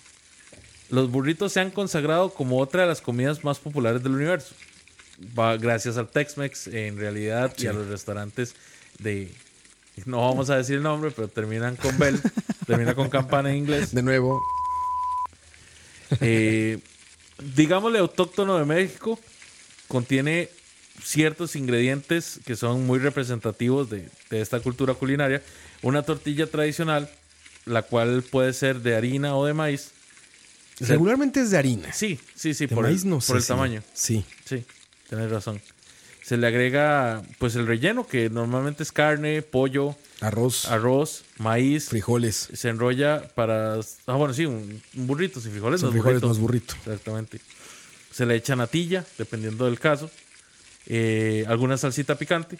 Los 0.90 1.10
burritos 1.10 1.52
se 1.52 1.60
han 1.60 1.70
consagrado 1.70 2.30
como 2.30 2.58
otra 2.58 2.82
de 2.82 2.88
las 2.88 3.00
comidas 3.00 3.44
más 3.44 3.58
populares 3.58 4.02
del 4.02 4.12
universo. 4.12 4.54
Va 5.38 5.56
gracias 5.56 5.96
al 5.96 6.08
Tex-Mex 6.08 6.68
en 6.68 6.98
realidad 6.98 7.52
y 7.58 7.66
a 7.66 7.72
los 7.72 7.86
restaurantes 7.88 8.54
de 8.98 9.32
no 10.06 10.18
vamos 10.18 10.50
a 10.50 10.56
decir 10.56 10.76
el 10.76 10.82
nombre, 10.82 11.10
pero 11.12 11.28
terminan 11.28 11.76
con 11.76 11.96
Bell, 11.98 12.20
termina 12.66 12.94
con 12.94 13.08
campana 13.08 13.50
en 13.50 13.56
inglés. 13.56 13.94
De 13.94 14.02
nuevo, 14.02 14.40
Eh, 16.20 16.78
digámosle 17.56 17.98
autóctono 17.98 18.58
de 18.58 18.64
México, 18.64 19.18
contiene 19.88 20.48
ciertos 21.02 21.56
ingredientes 21.56 22.40
que 22.44 22.56
son 22.56 22.86
muy 22.86 22.98
representativos 22.98 23.90
de, 23.90 24.08
de 24.30 24.40
esta 24.40 24.60
cultura 24.60 24.94
culinaria. 24.94 25.42
Una 25.82 26.02
tortilla 26.02 26.46
tradicional, 26.46 27.10
la 27.66 27.82
cual 27.82 28.22
puede 28.22 28.52
ser 28.52 28.80
de 28.80 28.96
harina 28.96 29.36
o 29.36 29.44
de 29.46 29.54
maíz. 29.54 29.90
Regularmente 30.80 31.40
es 31.40 31.50
de 31.50 31.58
harina. 31.58 31.92
Sí, 31.92 32.18
sí, 32.34 32.52
sí, 32.54 32.66
De 32.66 32.74
por, 32.74 32.84
maíz 32.84 33.04
el, 33.04 33.10
no 33.10 33.16
por 33.16 33.22
sé 33.22 33.36
el 33.36 33.46
tamaño. 33.46 33.82
Sí. 33.92 34.24
Sí, 34.44 34.64
tienes 35.08 35.30
razón. 35.30 35.60
Se 36.22 36.36
le 36.38 36.46
agrega 36.46 37.22
pues 37.38 37.54
el 37.54 37.66
relleno, 37.66 38.06
que 38.06 38.30
normalmente 38.30 38.82
es 38.82 38.90
carne, 38.92 39.42
pollo, 39.42 39.94
Arroz, 40.20 40.64
arroz, 40.70 41.22
maíz. 41.36 41.90
frijoles. 41.90 42.48
Se 42.54 42.70
enrolla 42.70 43.28
para... 43.34 43.74
Ah, 44.06 44.14
bueno, 44.14 44.32
sí, 44.32 44.46
un, 44.46 44.80
un 44.96 45.06
burrito 45.06 45.38
sin 45.38 45.50
frijoles. 45.52 45.80
Sin 45.80 45.90
no 45.90 45.90
es 45.90 45.92
frijoles 45.92 46.20
burrito. 46.22 46.28
más 46.28 46.38
burrito. 46.38 46.74
Exactamente. 46.86 47.40
Se 48.10 48.24
le 48.24 48.36
echa 48.36 48.56
natilla, 48.56 49.04
dependiendo 49.18 49.66
del 49.66 49.78
caso. 49.78 50.10
Eh, 50.86 51.44
alguna 51.48 51.76
salsita 51.76 52.16
picante. 52.16 52.58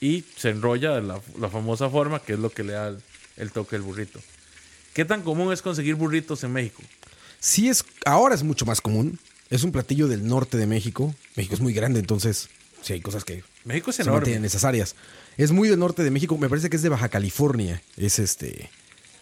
Y 0.00 0.24
se 0.36 0.50
enrolla 0.50 0.94
de 0.96 1.02
la, 1.02 1.20
la 1.38 1.48
famosa 1.48 1.88
forma, 1.88 2.20
que 2.20 2.34
es 2.34 2.38
lo 2.38 2.50
que 2.50 2.62
le 2.62 2.74
da 2.74 2.88
el, 2.88 2.98
el 3.36 3.50
toque 3.50 3.76
del 3.76 3.82
burrito. 3.82 4.20
¿Qué 4.92 5.04
tan 5.04 5.22
común 5.22 5.52
es 5.52 5.62
conseguir 5.62 5.94
burritos 5.94 6.44
en 6.44 6.52
México? 6.52 6.82
Sí 7.40 7.68
es, 7.68 7.84
ahora 8.04 8.34
es 8.34 8.42
mucho 8.42 8.66
más 8.66 8.80
común. 8.80 9.18
Es 9.50 9.62
un 9.62 9.72
platillo 9.72 10.08
del 10.08 10.26
norte 10.26 10.56
de 10.58 10.66
México. 10.66 11.14
México 11.34 11.54
es 11.54 11.60
muy 11.60 11.72
grande, 11.72 12.00
entonces 12.00 12.48
sí 12.82 12.94
hay 12.94 13.00
cosas 13.00 13.24
que 13.24 13.44
México 13.64 13.90
es 13.90 14.00
enorme. 14.00 14.18
mantienen 14.18 14.42
necesarias. 14.42 14.96
Es 15.36 15.52
muy 15.52 15.68
del 15.68 15.78
norte 15.78 16.02
de 16.02 16.10
México. 16.10 16.36
Me 16.38 16.48
parece 16.48 16.70
que 16.70 16.76
es 16.76 16.82
de 16.82 16.88
Baja 16.88 17.08
California. 17.08 17.82
Es 17.96 18.18
este 18.18 18.70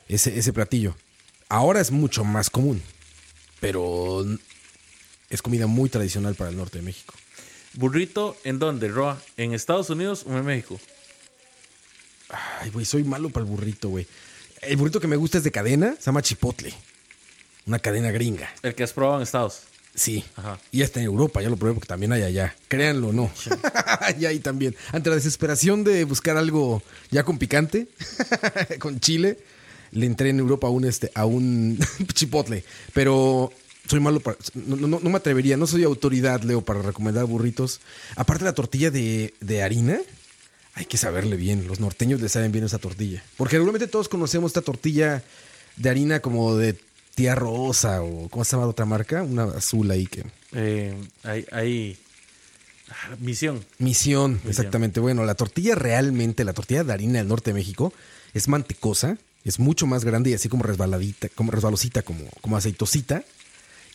ese, 0.08 0.38
ese 0.38 0.52
platillo. 0.52 0.96
Ahora 1.48 1.80
es 1.80 1.90
mucho 1.90 2.24
más 2.24 2.50
común. 2.50 2.82
Pero 3.60 4.24
es 5.30 5.42
comida 5.42 5.66
muy 5.66 5.88
tradicional 5.88 6.34
para 6.34 6.50
el 6.50 6.56
norte 6.56 6.78
de 6.78 6.84
México. 6.84 7.14
¿Burrito 7.74 8.36
en 8.44 8.58
dónde, 8.58 8.88
Roa? 8.88 9.20
¿En 9.36 9.52
Estados 9.52 9.90
Unidos 9.90 10.24
o 10.26 10.36
en 10.36 10.44
México? 10.44 10.80
Ay, 12.60 12.70
güey, 12.70 12.84
soy 12.84 13.04
malo 13.04 13.30
para 13.30 13.44
el 13.44 13.50
burrito, 13.50 13.88
güey. 13.88 14.06
El 14.62 14.76
burrito 14.76 15.00
que 15.00 15.08
me 15.08 15.16
gusta 15.16 15.38
es 15.38 15.44
de 15.44 15.50
cadena, 15.50 15.94
se 15.98 16.06
llama 16.06 16.22
Chipotle. 16.22 16.72
Una 17.66 17.78
cadena 17.78 18.10
gringa. 18.10 18.48
El 18.62 18.74
que 18.74 18.82
has 18.82 18.92
probado 18.92 19.16
en 19.16 19.22
Estados. 19.22 19.62
Sí. 19.94 20.24
Ajá. 20.36 20.58
Y 20.72 20.82
hasta 20.82 21.00
en 21.00 21.06
Europa, 21.06 21.40
ya 21.42 21.48
lo 21.48 21.56
probé 21.56 21.74
porque 21.74 21.88
también 21.88 22.12
hay 22.12 22.22
allá. 22.22 22.54
Créanlo 22.68 23.08
o 23.08 23.12
no. 23.12 23.30
y 24.18 24.24
ahí 24.26 24.38
también. 24.38 24.76
Ante 24.92 25.10
la 25.10 25.16
desesperación 25.16 25.84
de 25.84 26.04
buscar 26.04 26.36
algo 26.36 26.82
ya 27.10 27.22
con 27.24 27.38
picante, 27.38 27.88
con 28.78 29.00
chile, 29.00 29.38
le 29.92 30.06
entré 30.06 30.30
en 30.30 30.40
Europa 30.40 30.66
a 30.66 30.70
un, 30.70 30.84
este, 30.84 31.10
a 31.14 31.26
un 31.26 31.78
chipotle. 32.12 32.64
Pero 32.92 33.52
soy 33.86 34.00
malo 34.00 34.20
para. 34.20 34.36
No, 34.54 34.76
no- 34.76 35.00
no 35.00 35.10
me 35.10 35.16
atrevería, 35.16 35.56
no 35.56 35.66
soy 35.66 35.84
autoridad, 35.84 36.42
Leo, 36.42 36.62
para 36.62 36.82
recomendar 36.82 37.24
burritos. 37.26 37.80
Aparte, 38.16 38.44
la 38.44 38.52
tortilla 38.54 38.90
de, 38.90 39.34
de 39.40 39.62
harina, 39.62 39.98
hay 40.74 40.84
que 40.86 40.96
saberle 40.96 41.36
bien. 41.36 41.66
Los 41.66 41.80
norteños 41.80 42.20
le 42.20 42.28
saben 42.28 42.52
bien 42.52 42.64
esa 42.64 42.78
tortilla. 42.78 43.22
Porque 43.36 43.56
regularmente 43.56 43.86
todos 43.88 44.08
conocemos 44.08 44.50
esta 44.50 44.62
tortilla 44.62 45.22
de 45.76 45.90
harina 45.90 46.20
como 46.20 46.56
de 46.56 46.76
tía 47.14 47.34
rosa 47.34 48.02
o. 48.02 48.28
¿Cómo 48.28 48.44
se 48.44 48.52
llama 48.52 48.64
la 48.64 48.70
otra 48.70 48.86
marca? 48.86 49.22
Una 49.22 49.44
azul 49.44 49.90
ahí 49.90 50.06
que. 50.06 50.24
Eh, 50.52 50.94
hay, 51.22 51.44
hay 51.52 51.98
ah, 52.90 53.16
misión. 53.20 53.64
Misión, 53.78 54.40
exactamente. 54.48 55.00
Bueno, 55.00 55.24
la 55.24 55.34
tortilla 55.34 55.74
realmente, 55.74 56.44
la 56.44 56.52
tortilla 56.52 56.84
de 56.84 56.92
harina 56.92 57.18
del 57.18 57.28
norte 57.28 57.50
de 57.50 57.54
México, 57.54 57.92
es 58.34 58.48
mantecosa, 58.48 59.18
es 59.44 59.58
mucho 59.58 59.86
más 59.86 60.04
grande 60.04 60.30
y 60.30 60.34
así 60.34 60.48
como 60.48 60.62
resbaladita, 60.64 61.28
como 61.28 61.52
resbalosita, 61.52 62.02
como, 62.02 62.24
como 62.40 62.56
aceitosita. 62.56 63.24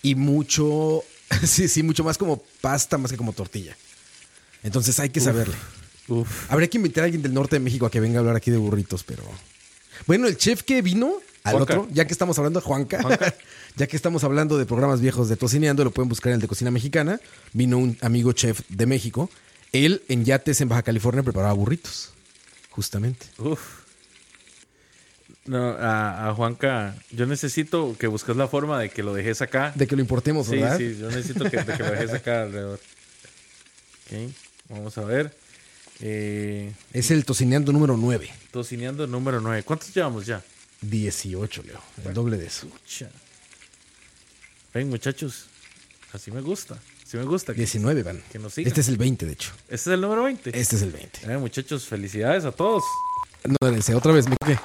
Y 0.01 0.15
mucho, 0.15 1.03
sí, 1.45 1.67
sí, 1.67 1.83
mucho 1.83 2.03
más 2.03 2.17
como 2.17 2.41
pasta, 2.61 2.97
más 2.97 3.11
que 3.11 3.17
como 3.17 3.33
tortilla. 3.33 3.75
Entonces 4.63 4.99
hay 4.99 5.09
que 5.09 5.19
saberle. 5.19 5.55
Uf. 6.07 6.51
Habría 6.51 6.69
que 6.69 6.77
invitar 6.77 7.03
a 7.03 7.05
alguien 7.05 7.21
del 7.21 7.33
norte 7.33 7.55
de 7.55 7.59
México 7.59 7.85
a 7.85 7.91
que 7.91 7.99
venga 7.99 8.17
a 8.17 8.19
hablar 8.19 8.35
aquí 8.35 8.51
de 8.51 8.57
burritos, 8.57 9.03
pero. 9.03 9.23
Bueno, 10.07 10.27
el 10.27 10.37
chef 10.37 10.63
que 10.63 10.81
vino 10.81 11.13
al 11.43 11.55
Juanca. 11.55 11.79
otro, 11.79 11.87
ya 11.93 12.05
que 12.05 12.13
estamos 12.13 12.37
hablando 12.37 12.59
de 12.59 12.65
Juanca, 12.65 13.01
Juanca. 13.01 13.35
ya 13.75 13.87
que 13.87 13.95
estamos 13.95 14.23
hablando 14.23 14.57
de 14.57 14.65
programas 14.65 15.01
viejos 15.01 15.29
de 15.29 15.35
Tocineando, 15.35 15.83
lo 15.83 15.91
pueden 15.91 16.09
buscar 16.09 16.31
en 16.31 16.35
el 16.35 16.41
de 16.41 16.47
Cocina 16.47 16.71
Mexicana. 16.71 17.19
Vino 17.53 17.77
un 17.77 17.97
amigo 18.01 18.33
chef 18.33 18.61
de 18.69 18.85
México. 18.85 19.29
Él 19.71 20.01
en 20.07 20.25
yates 20.25 20.61
en 20.61 20.69
Baja 20.69 20.83
California 20.83 21.23
preparaba 21.23 21.53
burritos. 21.53 22.11
Justamente. 22.71 23.27
Uf. 23.37 23.78
No, 25.49 25.69
a, 25.71 26.29
a 26.29 26.33
Juanca, 26.35 26.95
yo 27.09 27.25
necesito 27.25 27.95
que 27.97 28.05
busques 28.05 28.35
la 28.35 28.47
forma 28.47 28.79
de 28.79 28.89
que 28.91 29.01
lo 29.01 29.15
dejes 29.15 29.41
acá. 29.41 29.71
De 29.73 29.87
que 29.87 29.95
lo 29.95 30.01
importemos, 30.03 30.45
sí, 30.45 30.57
¿verdad? 30.57 30.77
sí, 30.77 30.95
yo 30.99 31.07
necesito 31.07 31.49
que, 31.49 31.57
de 31.63 31.73
que 31.75 31.81
lo 31.83 31.89
dejes 31.89 32.13
acá 32.13 32.43
alrededor. 32.43 32.79
Ok, 34.05 34.31
vamos 34.69 34.95
a 34.99 35.03
ver. 35.05 35.35
Eh, 36.01 36.71
Es 36.93 37.09
el 37.09 37.25
Tocineando 37.25 37.71
número 37.71 37.97
9. 37.97 38.29
tocineando 38.51 39.07
número 39.07 39.41
9. 39.41 39.63
¿Cuántos 39.63 39.91
llevamos 39.93 40.27
ya? 40.27 40.43
18, 40.81 41.63
Leo. 41.63 41.81
El 42.05 42.13
doble 42.13 42.37
de 42.37 42.45
eso. 42.45 42.67
Pucha. 42.67 43.09
Ven, 44.73 44.87
muchachos. 44.89 45.45
Así 46.13 46.29
me 46.31 46.41
gusta. 46.41 46.77
Así 47.05 47.17
me 47.17 47.23
gusta. 47.23 47.53
que- 47.53 47.57
19 47.61 48.03
van. 48.03 48.21
Que 48.31 48.37
nos 48.37 48.53
sigan. 48.53 48.67
Este 48.67 48.81
es 48.81 48.87
el 48.87 48.97
20, 48.97 49.25
de 49.25 49.33
hecho. 49.33 49.51
Este 49.63 49.75
es 49.75 49.87
el 49.87 50.01
número 50.01 50.23
20. 50.23 50.51
Este 50.57 50.75
es 50.75 50.81
el 50.83 50.91
20. 50.91 51.19
Eh, 51.31 51.37
muchachos, 51.37 51.85
felicidades 51.87 52.45
a 52.45 52.51
todos. 52.51 52.83
No, 53.45 53.55
dense, 53.69 53.95
otra 53.95 54.11
vez 54.13 54.25
me. 54.27 54.35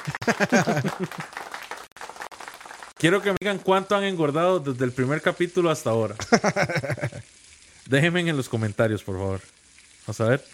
Quiero 2.98 3.20
que 3.22 3.30
me 3.30 3.36
digan 3.40 3.58
cuánto 3.58 3.94
han 3.96 4.04
engordado 4.04 4.60
desde 4.60 4.84
el 4.84 4.92
primer 4.92 5.20
capítulo 5.20 5.70
hasta 5.70 5.90
ahora. 5.90 6.14
Déjenme 7.86 8.20
en 8.20 8.36
los 8.36 8.48
comentarios, 8.48 9.02
por 9.02 9.16
favor. 9.16 9.40
Vamos 10.06 10.20
a 10.20 10.24
ver. 10.28 10.44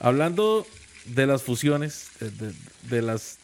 Hablando 0.00 0.66
de 1.04 1.26
las 1.26 1.42
fusiones, 1.42 2.08
de, 2.20 2.30
de- 2.30 2.54
de 2.82 3.02
las, 3.02 3.38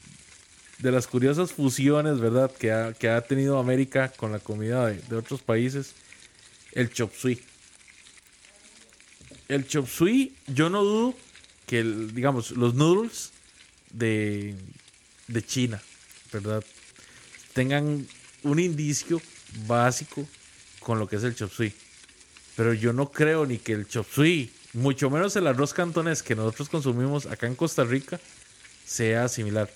de 0.78 0.90
las 0.92 1.06
curiosas 1.06 1.52
fusiones, 1.52 2.18
¿verdad? 2.20 2.50
Que 2.50 2.72
ha, 2.72 2.92
que 2.92 3.08
ha 3.08 3.20
tenido 3.20 3.58
América 3.58 4.08
con 4.16 4.32
la 4.32 4.38
comida 4.40 4.86
de, 4.86 4.94
de 5.00 5.16
otros 5.16 5.40
países. 5.42 5.94
El 6.72 6.92
chop 6.92 7.12
suey. 7.14 7.40
El 9.48 9.66
chop 9.66 9.86
suey, 9.88 10.34
yo 10.46 10.70
no 10.70 10.82
dudo 10.82 11.14
que, 11.66 11.80
el- 11.80 12.14
digamos, 12.14 12.50
los 12.52 12.74
noodles 12.74 13.30
de, 13.92 14.54
de 15.28 15.42
China, 15.44 15.80
¿verdad? 16.32 16.64
tengan 17.52 18.06
un 18.44 18.58
indicio 18.58 19.20
básico 19.66 20.26
con 20.80 20.98
lo 20.98 21.06
que 21.06 21.16
es 21.16 21.24
el 21.24 21.34
chop 21.34 21.52
suey. 21.52 21.72
Pero 22.56 22.72
yo 22.74 22.92
no 22.92 23.10
creo 23.12 23.44
ni 23.46 23.58
que 23.58 23.72
el 23.72 23.86
chop 23.86 24.06
suey, 24.10 24.50
mucho 24.72 25.10
menos 25.10 25.36
el 25.36 25.46
arroz 25.46 25.74
cantonés 25.74 26.22
que 26.22 26.34
nosotros 26.34 26.68
consumimos 26.70 27.26
acá 27.26 27.46
en 27.46 27.54
Costa 27.54 27.84
Rica, 27.84 28.18
sea 28.86 29.28
similar. 29.28 29.70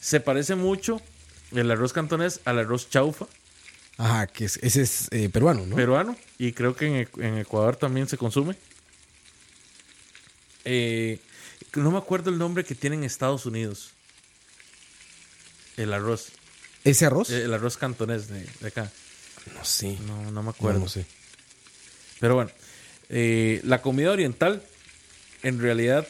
Se 0.00 0.20
parece 0.20 0.54
mucho 0.54 1.00
el 1.52 1.70
arroz 1.70 1.92
cantonés 1.92 2.40
al 2.44 2.58
arroz 2.58 2.88
chaufa 2.88 3.26
Ajá, 3.98 4.26
que 4.26 4.46
es- 4.46 4.58
ese 4.62 4.82
es 4.82 5.08
eh, 5.10 5.28
peruano, 5.28 5.66
¿no? 5.66 5.76
peruano 5.76 6.16
y 6.38 6.52
creo 6.52 6.74
que 6.74 6.86
en, 6.86 6.94
E- 6.96 7.26
en 7.26 7.38
Ecuador 7.38 7.76
también 7.76 8.08
se 8.08 8.16
consume. 8.16 8.56
Eh, 10.64 11.18
no 11.74 11.90
me 11.90 11.98
acuerdo 11.98 12.30
el 12.30 12.38
nombre 12.38 12.64
que 12.64 12.74
tiene 12.74 12.96
en 12.96 13.04
Estados 13.04 13.46
Unidos. 13.46 13.90
El 15.76 15.92
arroz. 15.92 16.28
¿Ese 16.84 17.06
arroz? 17.06 17.30
Eh, 17.30 17.44
El 17.44 17.54
arroz 17.54 17.76
cantonés 17.76 18.28
de, 18.28 18.46
de 18.60 18.68
acá. 18.68 18.90
no 19.54 19.64
sé. 19.64 19.96
No, 20.06 20.30
no 20.30 20.42
me 20.42 20.50
acuerdo. 20.50 20.80
no 20.80 20.88
sé. 20.88 21.06
Pero 22.20 22.34
bueno, 22.34 22.50
eh, 23.08 23.60
la 23.64 23.82
comida 23.82 24.12
oriental 24.12 24.62
en 25.42 25.60
realidad 25.60 26.06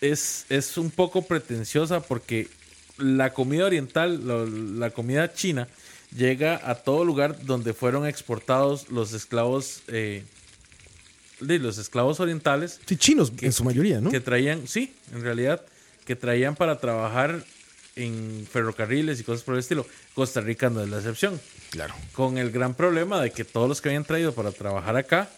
es, 0.00 0.46
es 0.48 0.76
un 0.78 0.90
poco 0.90 1.22
pretenciosa 1.26 2.00
porque 2.00 2.48
la 2.96 3.32
comida 3.32 3.66
oriental, 3.66 4.78
la 4.78 4.90
comida 4.90 5.32
china, 5.34 5.68
llega 6.16 6.60
a 6.70 6.76
todo 6.76 7.04
lugar 7.04 7.44
donde 7.44 7.74
fueron 7.74 8.06
exportados 8.06 8.88
los 8.90 9.12
esclavos, 9.12 9.82
eh, 9.88 10.24
de 11.40 11.58
los 11.58 11.78
esclavos 11.78 12.20
orientales 12.20 12.80
Sí, 12.86 12.96
chinos 12.96 13.32
en 13.40 13.52
su 13.52 13.64
mayoría, 13.64 14.00
¿no? 14.00 14.10
que 14.10 14.20
traían, 14.20 14.66
sí, 14.68 14.94
en 15.12 15.22
realidad, 15.22 15.62
que 16.06 16.16
traían 16.16 16.54
para 16.56 16.78
trabajar 16.80 17.44
en 17.96 18.46
ferrocarriles 18.50 19.20
y 19.20 19.24
cosas 19.24 19.44
por 19.44 19.54
el 19.54 19.60
estilo. 19.60 19.86
Costa 20.14 20.40
Rica 20.40 20.68
no 20.70 20.82
es 20.82 20.88
la 20.88 20.98
excepción 20.98 21.40
Claro. 21.70 21.94
con 22.12 22.38
el 22.38 22.50
gran 22.50 22.74
problema 22.74 23.20
de 23.20 23.30
que 23.30 23.44
todos 23.44 23.68
los 23.68 23.80
que 23.80 23.88
habían 23.90 24.04
traído 24.04 24.32
para 24.34 24.50
trabajar 24.52 24.96
acá 24.96 25.30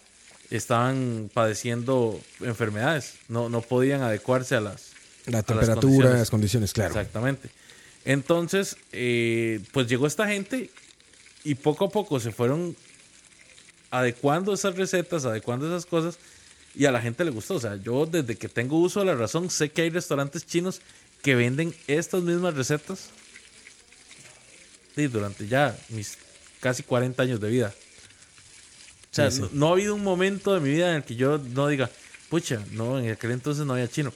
estaban 0.49 1.29
padeciendo 1.33 2.19
enfermedades, 2.41 3.15
no, 3.27 3.49
no 3.49 3.61
podían 3.61 4.01
adecuarse 4.01 4.55
a 4.55 4.61
las, 4.61 4.91
La 5.25 5.39
a 5.39 5.41
las 5.41 5.45
temperatura, 5.45 5.81
condiciones. 5.81 6.19
las 6.19 6.29
condiciones, 6.29 6.73
claro. 6.73 6.89
Exactamente. 6.91 7.49
Entonces, 8.05 8.77
eh, 8.93 9.59
pues 9.73 9.87
llegó 9.87 10.07
esta 10.07 10.27
gente 10.27 10.69
y 11.43 11.55
poco 11.55 11.85
a 11.85 11.89
poco 11.89 12.19
se 12.19 12.31
fueron 12.31 12.75
adecuando 13.91 14.53
esas 14.53 14.75
recetas, 14.75 15.25
adecuando 15.25 15.67
esas 15.67 15.85
cosas 15.85 16.17
y 16.75 16.85
a 16.85 16.91
la 16.91 17.01
gente 17.01 17.23
le 17.25 17.31
gustó. 17.31 17.55
O 17.55 17.59
sea, 17.59 17.75
yo 17.77 18.05
desde 18.05 18.35
que 18.35 18.49
tengo 18.49 18.77
uso 18.79 18.99
de 18.99 19.07
la 19.07 19.15
razón 19.15 19.49
sé 19.49 19.69
que 19.69 19.83
hay 19.83 19.89
restaurantes 19.89 20.45
chinos 20.45 20.81
que 21.21 21.35
venden 21.35 21.73
estas 21.87 22.21
mismas 22.21 22.53
recetas 22.55 23.09
sí, 24.95 25.07
durante 25.07 25.47
ya 25.47 25.77
mis 25.89 26.17
casi 26.59 26.83
40 26.83 27.21
años 27.23 27.39
de 27.39 27.49
vida. 27.49 27.73
O 29.11 29.15
sea, 29.15 29.31
Sí, 29.31 29.37
sí. 29.37 29.41
No, 29.43 29.49
no 29.53 29.67
ha 29.69 29.71
habido 29.71 29.95
un 29.95 30.03
momento 30.03 30.53
de 30.53 30.59
mi 30.59 30.69
vida 30.69 30.89
en 30.91 30.97
el 30.97 31.03
que 31.03 31.15
yo 31.15 31.37
no 31.37 31.67
diga, 31.67 31.89
pucha, 32.29 32.61
no, 32.71 32.99
en 32.99 33.11
aquel 33.11 33.31
entonces 33.31 33.65
no 33.65 33.73
había 33.73 33.87
chino. 33.87 34.13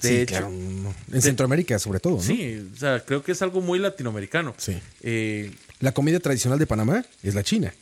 De 0.00 0.08
sí, 0.08 0.16
hecho, 0.16 0.30
claro. 0.32 0.50
no. 0.50 0.94
En 1.12 1.22
Centroamérica, 1.22 1.78
sobre 1.78 2.00
todo, 2.00 2.16
¿no? 2.16 2.22
Sí, 2.22 2.68
o 2.74 2.76
sea, 2.76 3.04
creo 3.04 3.22
que 3.22 3.32
es 3.32 3.42
algo 3.42 3.60
muy 3.60 3.78
latinoamericano. 3.78 4.54
Sí. 4.58 4.76
Eh, 5.02 5.52
La 5.80 5.92
comida 5.92 6.18
tradicional 6.18 6.58
de 6.58 6.66
Panamá 6.66 7.04
es 7.22 7.34
la 7.34 7.44
china. 7.44 7.72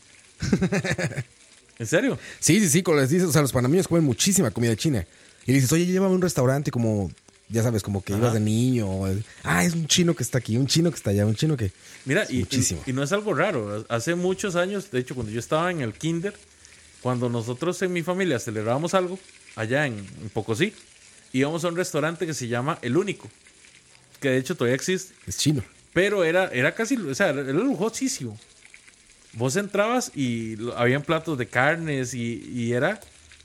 ¿En 1.78 1.86
serio? 1.86 2.18
Sí, 2.38 2.60
sí, 2.60 2.68
sí, 2.68 2.82
como 2.82 2.98
les 2.98 3.10
dices, 3.10 3.28
o 3.28 3.32
sea, 3.32 3.42
los 3.42 3.52
panameños 3.52 3.88
comen 3.88 4.04
muchísima 4.04 4.50
comida 4.50 4.76
china. 4.76 5.06
Y 5.46 5.52
dices, 5.52 5.72
oye, 5.72 5.86
llévame 5.86 6.12
a 6.12 6.14
un 6.14 6.22
restaurante 6.22 6.70
como, 6.70 7.10
ya 7.48 7.62
sabes, 7.62 7.82
como 7.82 8.04
que 8.04 8.12
Ajá. 8.12 8.20
ibas 8.22 8.34
de 8.34 8.40
niño. 8.40 8.88
o 8.88 9.08
ah, 9.42 9.64
es 9.64 9.72
un 9.74 9.86
chino 9.88 10.14
que 10.14 10.22
está 10.22 10.38
aquí, 10.38 10.56
un 10.56 10.66
chino 10.66 10.90
que 10.90 10.96
está 10.96 11.10
allá, 11.10 11.26
un 11.26 11.34
chino 11.34 11.56
que... 11.56 11.72
Mira, 12.04 12.26
Sí, 12.26 12.36
y, 12.36 12.40
muchísimo. 12.40 12.82
y- 12.86 12.90
y 12.90 12.92
no 12.92 13.02
es 13.02 13.10
algo 13.12 13.34
raro. 13.34 13.84
Hace 13.88 14.14
muchos 14.14 14.54
años, 14.54 14.90
de 14.90 15.00
hecho, 15.00 15.14
cuando 15.14 15.32
yo 15.32 15.40
estaba 15.40 15.70
en 15.70 15.80
el 15.80 15.94
kinder, 15.94 16.34
cuando 17.00 17.28
nosotros 17.28 17.80
en 17.82 17.92
mi 17.92 18.02
familia 18.02 18.38
celebrábamos 18.38 18.94
algo, 18.94 19.18
allá 19.56 19.86
en, 19.86 19.94
en 19.94 20.28
Pocosí, 20.32 20.72
íbamos 21.32 21.64
a 21.64 21.68
un 21.68 21.76
restaurante 21.76 22.26
que 22.26 22.34
se 22.34 22.46
llama 22.46 22.78
El 22.82 22.96
Único, 22.96 23.28
que 24.20 24.28
de 24.28 24.38
hecho 24.38 24.54
todavía 24.54 24.76
existe, 24.76 25.12
Es 25.26 25.36
chino. 25.38 25.64
pero 25.92 26.22
era, 26.22 26.46
era 26.52 26.72
casi, 26.76 26.94
o 26.96 27.14
sea, 27.16 27.30
era 27.30 27.42
lujosísimo. 27.42 28.38
Vos 29.34 29.56
entrabas 29.56 30.12
y 30.14 30.56
habían 30.76 31.02
platos 31.02 31.38
de 31.38 31.46
carnes 31.46 32.12
y, 32.14 32.42
y 32.52 32.72
era, 32.72 33.00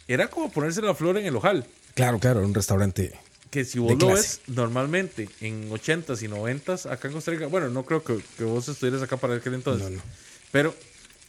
era 0.07 0.29
como 0.29 0.51
ponerse 0.51 0.81
la 0.81 0.93
flor 0.93 1.17
en 1.17 1.25
el 1.25 1.35
ojal. 1.35 1.65
Claro, 1.93 2.19
claro, 2.19 2.41
un 2.41 2.53
restaurante. 2.53 3.13
que 3.49 3.63
si 3.65 3.79
vos 3.79 3.91
lo 3.93 3.97
clase. 4.07 4.13
ves 4.13 4.41
normalmente 4.47 5.29
en 5.41 5.69
80s 5.69 6.21
y 6.23 6.27
90s 6.27 6.91
acá 6.91 7.07
en 7.07 7.13
Costa 7.13 7.31
Rica, 7.31 7.47
bueno, 7.47 7.69
no 7.69 7.83
creo 7.85 8.03
que, 8.03 8.19
que 8.37 8.43
vos 8.43 8.67
estuvieras 8.67 9.01
acá 9.01 9.17
para 9.17 9.35
aquel 9.35 9.53
entonces, 9.53 9.89
No, 9.89 9.95
no. 9.97 10.03
pero 10.51 10.75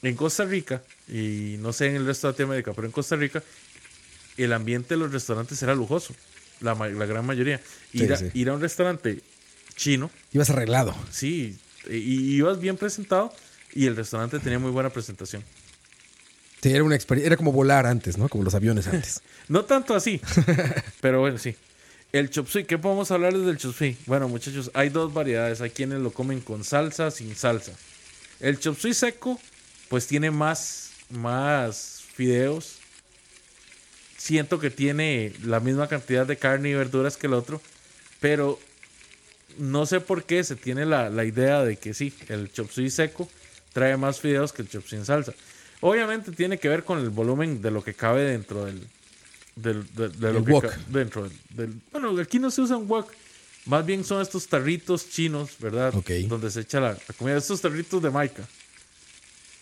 en 0.03 0.15
Costa 0.17 0.45
Rica, 0.45 0.83
y 1.09 1.57
no 1.61 1.73
sé 1.73 1.87
en 1.87 1.97
el 1.97 2.07
resto 2.07 2.27
de 2.27 2.33
Latinoamérica, 2.33 2.73
pero 2.73 2.87
en 2.87 2.93
Costa 2.93 3.15
Rica, 3.17 3.43
el 4.37 4.53
ambiente 4.53 4.95
de 4.95 4.99
los 5.01 5.13
restaurantes 5.13 5.63
era 5.63 5.75
lujoso, 5.75 6.15
la, 6.61 6.75
ma- 6.75 6.89
la 6.89 7.07
gran 7.07 7.25
mayoría. 7.25 7.61
Sí, 7.93 8.03
Ir, 8.05 8.13
a, 8.13 8.17
sí. 8.17 8.27
ir 8.35 8.49
a 8.51 8.55
un 8.55 8.61
restaurante 8.61 9.21
chino, 9.77 10.11
Ibas 10.33 10.51
arreglado. 10.51 10.95
sí, 11.11 11.57
y, 11.89 11.95
y 11.97 12.35
ibas 12.37 12.61
bien 12.61 12.77
presentado 12.77 13.33
y 13.73 13.87
el 13.87 13.97
restaurante 13.97 14.39
tenía 14.39 14.59
muy 14.59 14.71
buena 14.71 14.91
presentación. 14.91 15.45
Sí, 16.63 16.71
era 16.71 16.83
una 16.83 16.97
experiencia, 16.97 17.29
era 17.29 17.37
como 17.37 17.53
volar 17.53 17.87
antes, 17.87 18.19
¿no? 18.19 18.29
Como 18.29 18.45
los 18.45 18.55
aviones 18.55 18.87
antes. 18.89 19.23
No 19.49 19.65
tanto 19.65 19.95
así, 19.95 20.21
pero 21.01 21.21
bueno, 21.21 21.39
sí. 21.39 21.55
El 22.11 22.31
chop 22.31 22.49
suey, 22.49 22.65
¿qué 22.65 22.79
podemos 22.79 23.11
hablarles 23.11 23.45
del 23.45 23.59
chop 23.59 23.75
suey? 23.75 23.97
Bueno, 24.07 24.29
muchachos, 24.29 24.71
hay 24.73 24.89
dos 24.89 25.13
variedades. 25.13 25.61
Hay 25.61 25.71
quienes 25.71 26.01
lo 26.01 26.11
comen 26.11 26.41
con 26.41 26.65
salsa, 26.65 27.11
sin 27.11 27.37
salsa. 27.37 27.73
El 28.41 28.59
chop 28.59 28.79
suey 28.79 28.95
seco, 28.95 29.39
pues 29.89 30.07
tiene 30.07 30.31
más, 30.31 30.93
más 31.11 32.03
fideos. 32.15 32.77
Siento 34.17 34.59
que 34.59 34.71
tiene 34.71 35.33
la 35.45 35.61
misma 35.61 35.87
cantidad 35.87 36.27
de 36.27 36.37
carne 36.39 36.71
y 36.71 36.75
verduras 36.75 37.17
que 37.17 37.27
el 37.27 37.35
otro, 37.35 37.61
pero 38.21 38.59
no 39.59 39.87
sé 39.87 40.01
por 40.01 40.25
qué 40.25 40.43
se 40.45 40.57
tiene 40.57 40.87
la, 40.87 41.11
la 41.11 41.25
idea 41.25 41.63
de 41.63 41.77
que 41.77 41.95
sí, 41.95 42.13
el 42.29 42.51
chop 42.51 42.71
suey 42.71 42.91
seco 42.91 43.29
trae 43.79 43.97
más 43.97 44.21
fideos 44.21 44.53
que 44.53 44.63
el 44.63 44.69
chop 44.69 44.85
en 44.93 45.05
salsa. 45.05 45.33
Obviamente 45.81 46.33
tiene 46.33 46.59
que 46.59 46.69
ver 46.69 46.83
con 46.85 46.99
el 46.99 47.11
volumen 47.11 47.63
de 47.63 47.71
lo 47.71 47.85
que 47.85 47.95
cabe 47.95 48.23
dentro 48.23 48.65
del, 48.65 48.81
del, 49.55 49.95
de, 49.95 50.09
de 50.09 50.33
lo 50.33 50.39
El 50.41 50.45
que 50.45 50.53
wok. 50.53 50.75
dentro 50.89 51.23
del, 51.29 51.33
del- 51.51 51.81
bueno 51.93 52.21
aquí 52.21 52.39
no 52.41 52.51
se 52.51 52.63
usan 52.63 52.89
wok 52.89 53.11
más 53.67 53.85
bien 53.87 54.03
son 54.05 54.21
estos 54.23 54.47
tarritos 54.49 55.09
chinos 55.11 55.51
verdad 55.61 55.95
Ok. 55.95 56.11
donde 56.29 56.51
se 56.51 56.61
echa 56.61 56.81
la, 56.81 56.93
la 56.93 57.15
comida 57.17 57.37
estos 57.37 57.61
tarritos 57.61 58.03
de 58.03 58.11
Maica 58.11 58.43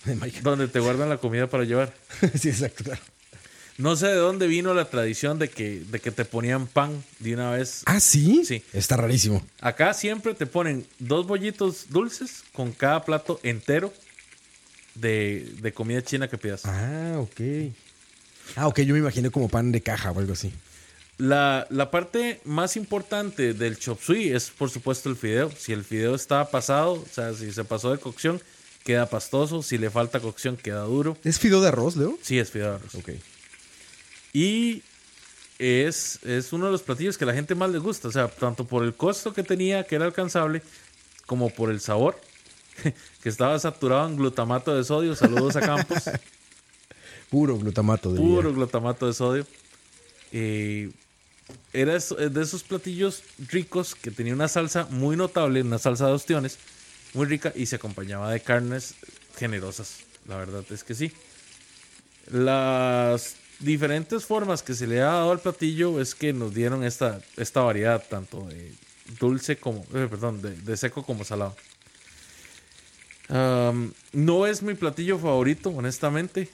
Mike. 0.07 0.41
donde 0.43 0.69
te 0.69 0.81
guardan 0.81 1.09
la 1.09 1.19
comida 1.19 1.49
para 1.49 1.65
llevar 1.65 1.93
sí, 2.41 2.49
exacto. 2.49 2.85
claro. 2.85 3.01
no 3.79 3.97
sé 3.97 4.07
de 4.07 4.15
dónde 4.17 4.47
vino 4.47 4.73
la 4.75 4.85
tradición 4.87 5.39
de 5.39 5.49
que 5.51 5.81
de 5.81 5.99
que 6.01 6.11
te 6.13 6.25
ponían 6.25 6.67
pan 6.67 7.03
de 7.19 7.35
una 7.35 7.51
vez 7.51 7.83
Ah, 7.87 8.01
sí. 8.01 8.43
Sí. 8.45 8.63
Está 8.73 8.97
rarísimo. 8.97 9.45
acá 9.61 9.93
siempre 9.95 10.35
te 10.35 10.47
ponen 10.47 10.87
dos 10.99 11.27
bollitos 11.27 11.87
dulces 11.91 12.45
con 12.53 12.73
cada 12.73 13.05
plato 13.05 13.41
entero 13.43 13.93
de, 14.97 15.53
de 15.61 15.73
comida 15.73 16.03
china 16.03 16.29
que 16.29 16.39
pidas 16.39 16.65
Ah, 16.65 17.17
ok. 17.19 17.41
Ah, 18.57 18.67
ok, 18.69 18.81
yo 18.81 18.95
me 18.95 19.01
imaginé 19.01 19.31
como 19.31 19.49
pan 19.49 19.73
de 19.73 19.81
caja 19.81 20.11
o 20.11 20.19
algo 20.19 20.33
así. 20.33 20.53
La, 21.19 21.67
la 21.71 21.91
parte 21.91 22.41
más 22.45 22.77
importante 22.77 23.55
del 23.55 23.79
chop 23.79 24.01
suey 24.01 24.29
es, 24.29 24.51
por 24.51 24.71
supuesto, 24.71 25.09
el 25.09 25.17
fideo. 25.17 25.51
Si 25.57 25.73
el 25.73 25.83
fideo 25.83 26.15
está 26.15 26.51
pasado, 26.51 26.93
o 26.93 27.07
sea, 27.11 27.33
si 27.35 27.51
se 27.53 27.65
pasó 27.65 27.91
de 27.91 27.99
cocción, 27.99 28.41
queda 28.85 29.07
pastoso. 29.09 29.63
Si 29.63 29.79
le 29.79 29.91
falta 29.91 30.21
cocción, 30.21 30.57
queda 30.57 30.83
duro. 30.83 31.17
¿Es 31.25 31.39
fideo 31.39 31.61
de 31.61 31.69
arroz, 31.69 31.97
Leo? 31.97 32.19
Sí, 32.23 32.39
es 32.39 32.51
fideo 32.51 32.71
de 32.71 32.75
arroz. 32.77 32.95
Ok. 32.95 33.11
Y 34.35 34.83
es, 35.59 36.19
es 36.23 36.53
uno 36.53 36.67
de 36.67 36.73
los 36.73 36.83
platillos 36.83 37.17
que 37.17 37.25
a 37.25 37.29
la 37.29 37.35
gente 37.35 37.55
más 37.55 37.71
le 37.71 37.79
gusta. 37.79 38.09
O 38.09 38.13
sea, 38.13 38.29
tanto 38.29 38.67
por 38.67 38.85
el 38.85 38.95
costo 38.95 39.33
que 39.33 39.43
tenía, 39.43 39.85
que 39.85 39.95
era 39.97 40.05
alcanzable, 40.05 40.61
como 41.25 41.49
por 41.49 41.71
el 41.71 41.81
sabor, 41.81 42.21
que 43.23 43.29
estaba 43.29 43.59
saturado 43.59 44.09
en 44.09 44.17
glutamato 44.17 44.75
de 44.77 44.85
sodio. 44.85 45.15
Saludos 45.17 45.57
a 45.57 45.61
Campos. 45.61 46.05
Puro 47.31 47.59
glutamato. 47.59 48.13
diría. 48.13 48.25
puro 48.27 48.53
glutamato 48.55 49.07
de 49.07 49.13
sodio. 49.15 49.47
Eh, 50.33 50.91
era 51.73 51.97
es- 51.97 52.15
de 52.17 52.43
esos 52.43 52.63
platillos 52.63 53.23
ricos 53.51 53.95
que 53.95 54.11
tenía 54.11 54.33
una 54.35 54.49
salsa 54.49 54.87
muy 54.91 55.17
notable, 55.17 55.63
una 55.63 55.79
salsa 55.79 56.07
de 56.07 56.13
ostiones, 56.13 56.59
muy 57.15 57.27
rica 57.27 57.53
y 57.57 57.67
se 57.67 57.77
acompañaba 57.77 58.31
de 58.31 58.41
carnes 58.41 58.95
generosas. 59.39 59.99
La 60.29 60.37
verdad 60.37 60.65
es 60.71 60.85
que 60.85 60.95
sí. 60.95 61.13
Las 62.31 63.37
diferentes 63.61 64.25
formas 64.25 64.63
que 64.63 64.75
se 64.75 64.87
le 64.87 65.01
ha 65.01 65.07
dado 65.07 65.33
al 65.33 65.41
platillo 65.41 66.01
es 66.01 66.15
que 66.15 66.33
nos 66.33 66.55
dieron 66.55 66.85
esta, 66.85 67.21
esta 67.37 67.61
variedad, 67.61 68.05
tanto 68.09 68.47
de 68.47 68.73
dulce 69.21 69.57
como, 69.57 69.83
eh, 69.95 70.07
perdón, 70.11 70.43
de, 70.43 70.51
de 70.57 70.77
seco 70.77 71.05
como 71.05 71.25
salado. 71.25 71.57
No 73.29 74.47
es 74.47 74.63
mi 74.63 74.75
platillo 74.75 75.19
favorito, 75.19 75.71
honestamente, 75.71 76.49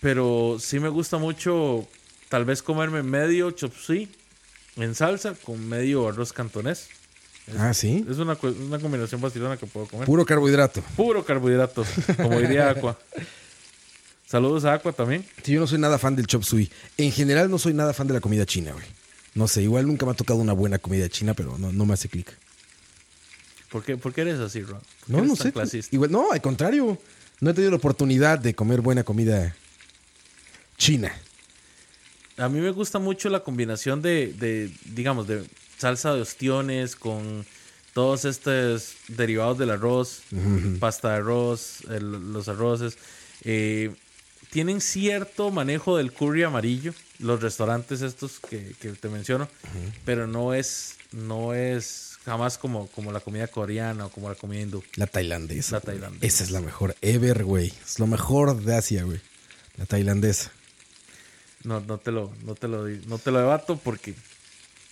pero 0.00 0.56
sí 0.60 0.80
me 0.80 0.88
gusta 0.88 1.18
mucho 1.18 1.86
tal 2.28 2.44
vez 2.44 2.62
comerme 2.62 3.02
medio 3.02 3.50
chop 3.50 3.74
suey 3.74 4.08
en 4.76 4.94
salsa 4.94 5.34
con 5.34 5.68
medio 5.68 6.08
arroz 6.08 6.32
cantonés. 6.32 6.88
Ah, 7.58 7.74
sí. 7.74 8.06
Es 8.08 8.18
una, 8.18 8.38
una 8.66 8.78
combinación 8.78 9.20
vacilona 9.20 9.56
que 9.56 9.66
puedo 9.66 9.86
comer. 9.86 10.06
Puro 10.06 10.24
carbohidrato. 10.24 10.80
Puro 10.96 11.24
carbohidrato, 11.24 11.84
como 12.16 12.40
diría 12.40 12.70
Aqua. 12.70 12.98
Saludos 14.26 14.64
a 14.64 14.74
Aqua 14.74 14.92
también. 14.92 15.26
Sí, 15.42 15.52
yo 15.52 15.60
no 15.60 15.66
soy 15.66 15.78
nada 15.78 15.98
fan 15.98 16.16
del 16.16 16.26
chop 16.26 16.42
suey. 16.44 16.70
En 16.96 17.12
general 17.12 17.50
no 17.50 17.58
soy 17.58 17.74
nada 17.74 17.92
fan 17.92 18.06
de 18.06 18.14
la 18.14 18.20
comida 18.20 18.46
china, 18.46 18.72
güey. 18.72 18.86
No 19.34 19.48
sé, 19.48 19.62
igual 19.62 19.86
nunca 19.86 20.06
me 20.06 20.12
ha 20.12 20.14
tocado 20.14 20.38
una 20.38 20.52
buena 20.52 20.78
comida 20.78 21.08
china, 21.08 21.34
pero 21.34 21.58
no, 21.58 21.72
no 21.72 21.84
me 21.84 21.94
hace 21.94 22.08
clic. 22.08 22.38
¿Por 23.72 23.82
qué, 23.82 23.96
por 23.96 24.12
qué 24.12 24.20
eres 24.20 24.38
así, 24.38 24.60
Ron? 24.62 24.78
¿Por 24.78 25.06
qué 25.06 25.12
No, 25.12 25.24
no 25.24 25.34
sé. 25.34 25.50
clasista? 25.52 25.96
Igual, 25.96 26.12
no, 26.12 26.30
al 26.30 26.40
contrario. 26.42 26.98
No 27.40 27.50
he 27.50 27.54
tenido 27.54 27.70
la 27.72 27.78
oportunidad 27.78 28.38
de 28.38 28.54
comer 28.54 28.80
buena 28.82 29.02
comida 29.02 29.56
china. 30.76 31.12
A 32.36 32.48
mí 32.48 32.60
me 32.60 32.70
gusta 32.70 32.98
mucho 32.98 33.28
la 33.30 33.40
combinación 33.40 34.02
de, 34.02 34.32
de, 34.34 34.70
digamos, 34.84 35.26
de 35.26 35.44
salsa 35.78 36.14
de 36.14 36.20
ostiones 36.20 36.94
con 36.96 37.44
todos 37.94 38.24
estos 38.24 38.94
derivados 39.08 39.58
del 39.58 39.70
arroz, 39.70 40.22
pasta 40.80 41.10
de 41.10 41.16
arroz, 41.16 41.78
el- 41.90 42.32
los 42.32 42.48
arroces. 42.48 42.96
Eh, 43.44 43.90
tienen 44.50 44.80
cierto 44.80 45.50
manejo 45.50 45.96
del 45.96 46.12
curry 46.12 46.42
amarillo, 46.42 46.94
los 47.18 47.40
restaurantes 47.42 48.02
estos 48.02 48.38
que, 48.40 48.74
que 48.80 48.90
te 48.92 49.08
menciono, 49.08 49.48
pero 50.04 50.26
no 50.26 50.54
es, 50.54 50.96
no 51.12 51.54
es 51.54 52.11
jamás 52.24 52.58
como, 52.58 52.86
como 52.88 53.12
la 53.12 53.20
comida 53.20 53.46
coreana 53.46 54.06
o 54.06 54.08
como 54.10 54.28
la 54.28 54.34
comida 54.34 54.60
hindú. 54.60 54.82
La 54.96 55.06
tailandesa. 55.06 55.76
La 55.76 55.80
tailandesa. 55.80 56.26
Esa 56.26 56.44
es 56.44 56.50
la 56.50 56.60
mejor 56.60 56.96
ever, 57.02 57.44
güey. 57.44 57.72
Es 57.84 57.98
lo 57.98 58.06
mejor 58.06 58.62
de 58.62 58.76
Asia, 58.76 59.04
güey. 59.04 59.20
La 59.76 59.86
tailandesa. 59.86 60.50
No, 61.64 61.80
no 61.80 61.98
te 61.98 62.10
lo, 62.10 62.32
no 62.44 62.54
te 62.54 62.68
lo, 62.68 62.88
no 62.88 63.18
te 63.18 63.30
lo 63.30 63.38
debato 63.38 63.76
porque. 63.76 64.14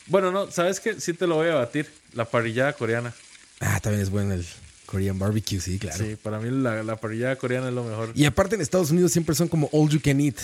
Bueno, 0.06 0.30
no, 0.30 0.50
¿sabes 0.50 0.80
qué? 0.80 1.00
Sí 1.00 1.12
te 1.14 1.26
lo 1.26 1.36
voy 1.36 1.46
a 1.46 1.50
debatir. 1.50 1.90
La 2.12 2.24
parrillada 2.24 2.72
coreana. 2.72 3.14
Ah, 3.60 3.78
también 3.80 4.02
es 4.02 4.10
bueno 4.10 4.34
el 4.34 4.46
Korean 4.86 5.18
barbecue, 5.18 5.60
sí, 5.60 5.78
claro. 5.78 6.04
Sí, 6.04 6.16
para 6.16 6.40
mí 6.40 6.50
la, 6.50 6.82
la 6.82 6.96
parrillada 6.96 7.36
coreana 7.36 7.68
es 7.68 7.74
lo 7.74 7.84
mejor. 7.84 8.12
Y 8.14 8.24
aparte 8.24 8.56
en 8.56 8.60
Estados 8.60 8.90
Unidos 8.90 9.12
siempre 9.12 9.34
son 9.34 9.48
como 9.48 9.68
all 9.72 9.88
you 9.88 10.00
can 10.00 10.20
eat. 10.20 10.38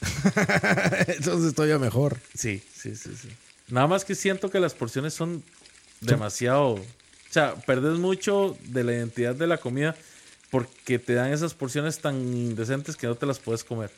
Entonces 1.08 1.54
todavía 1.54 1.78
mejor. 1.78 2.18
Sí, 2.34 2.62
sí, 2.72 2.94
sí, 2.94 3.10
sí. 3.20 3.28
Nada 3.68 3.86
más 3.86 4.04
que 4.04 4.14
siento 4.14 4.50
que 4.50 4.60
las 4.60 4.74
porciones 4.74 5.14
son 5.14 5.42
demasiado. 6.00 6.74
O 6.74 6.84
sea, 7.30 7.54
perdes 7.56 7.98
mucho 7.98 8.56
de 8.64 8.84
la 8.84 8.92
identidad 8.92 9.34
de 9.34 9.46
la 9.46 9.58
comida 9.58 9.94
porque 10.50 10.98
te 10.98 11.12
dan 11.14 11.32
esas 11.32 11.52
porciones 11.54 11.98
tan 11.98 12.16
indecentes 12.16 12.96
que 12.96 13.06
no 13.06 13.14
te 13.16 13.26
las 13.26 13.38
puedes 13.38 13.64
comer. 13.64 13.90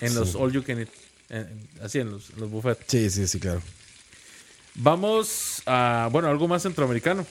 En 0.00 0.14
los 0.14 0.34
all 0.36 0.52
you 0.52 0.62
can 0.62 0.78
eat. 0.80 0.88
en- 1.28 1.68
así, 1.82 1.98
en 1.98 2.10
los, 2.12 2.30
en 2.30 2.40
los 2.40 2.50
buffets. 2.50 2.84
Sí, 2.86 3.10
sí, 3.10 3.26
sí, 3.26 3.40
claro. 3.40 3.60
Vamos 4.76 5.62
a, 5.66 6.08
bueno, 6.12 6.28
algo 6.28 6.46
más 6.46 6.62
centroamericano. 6.62 7.26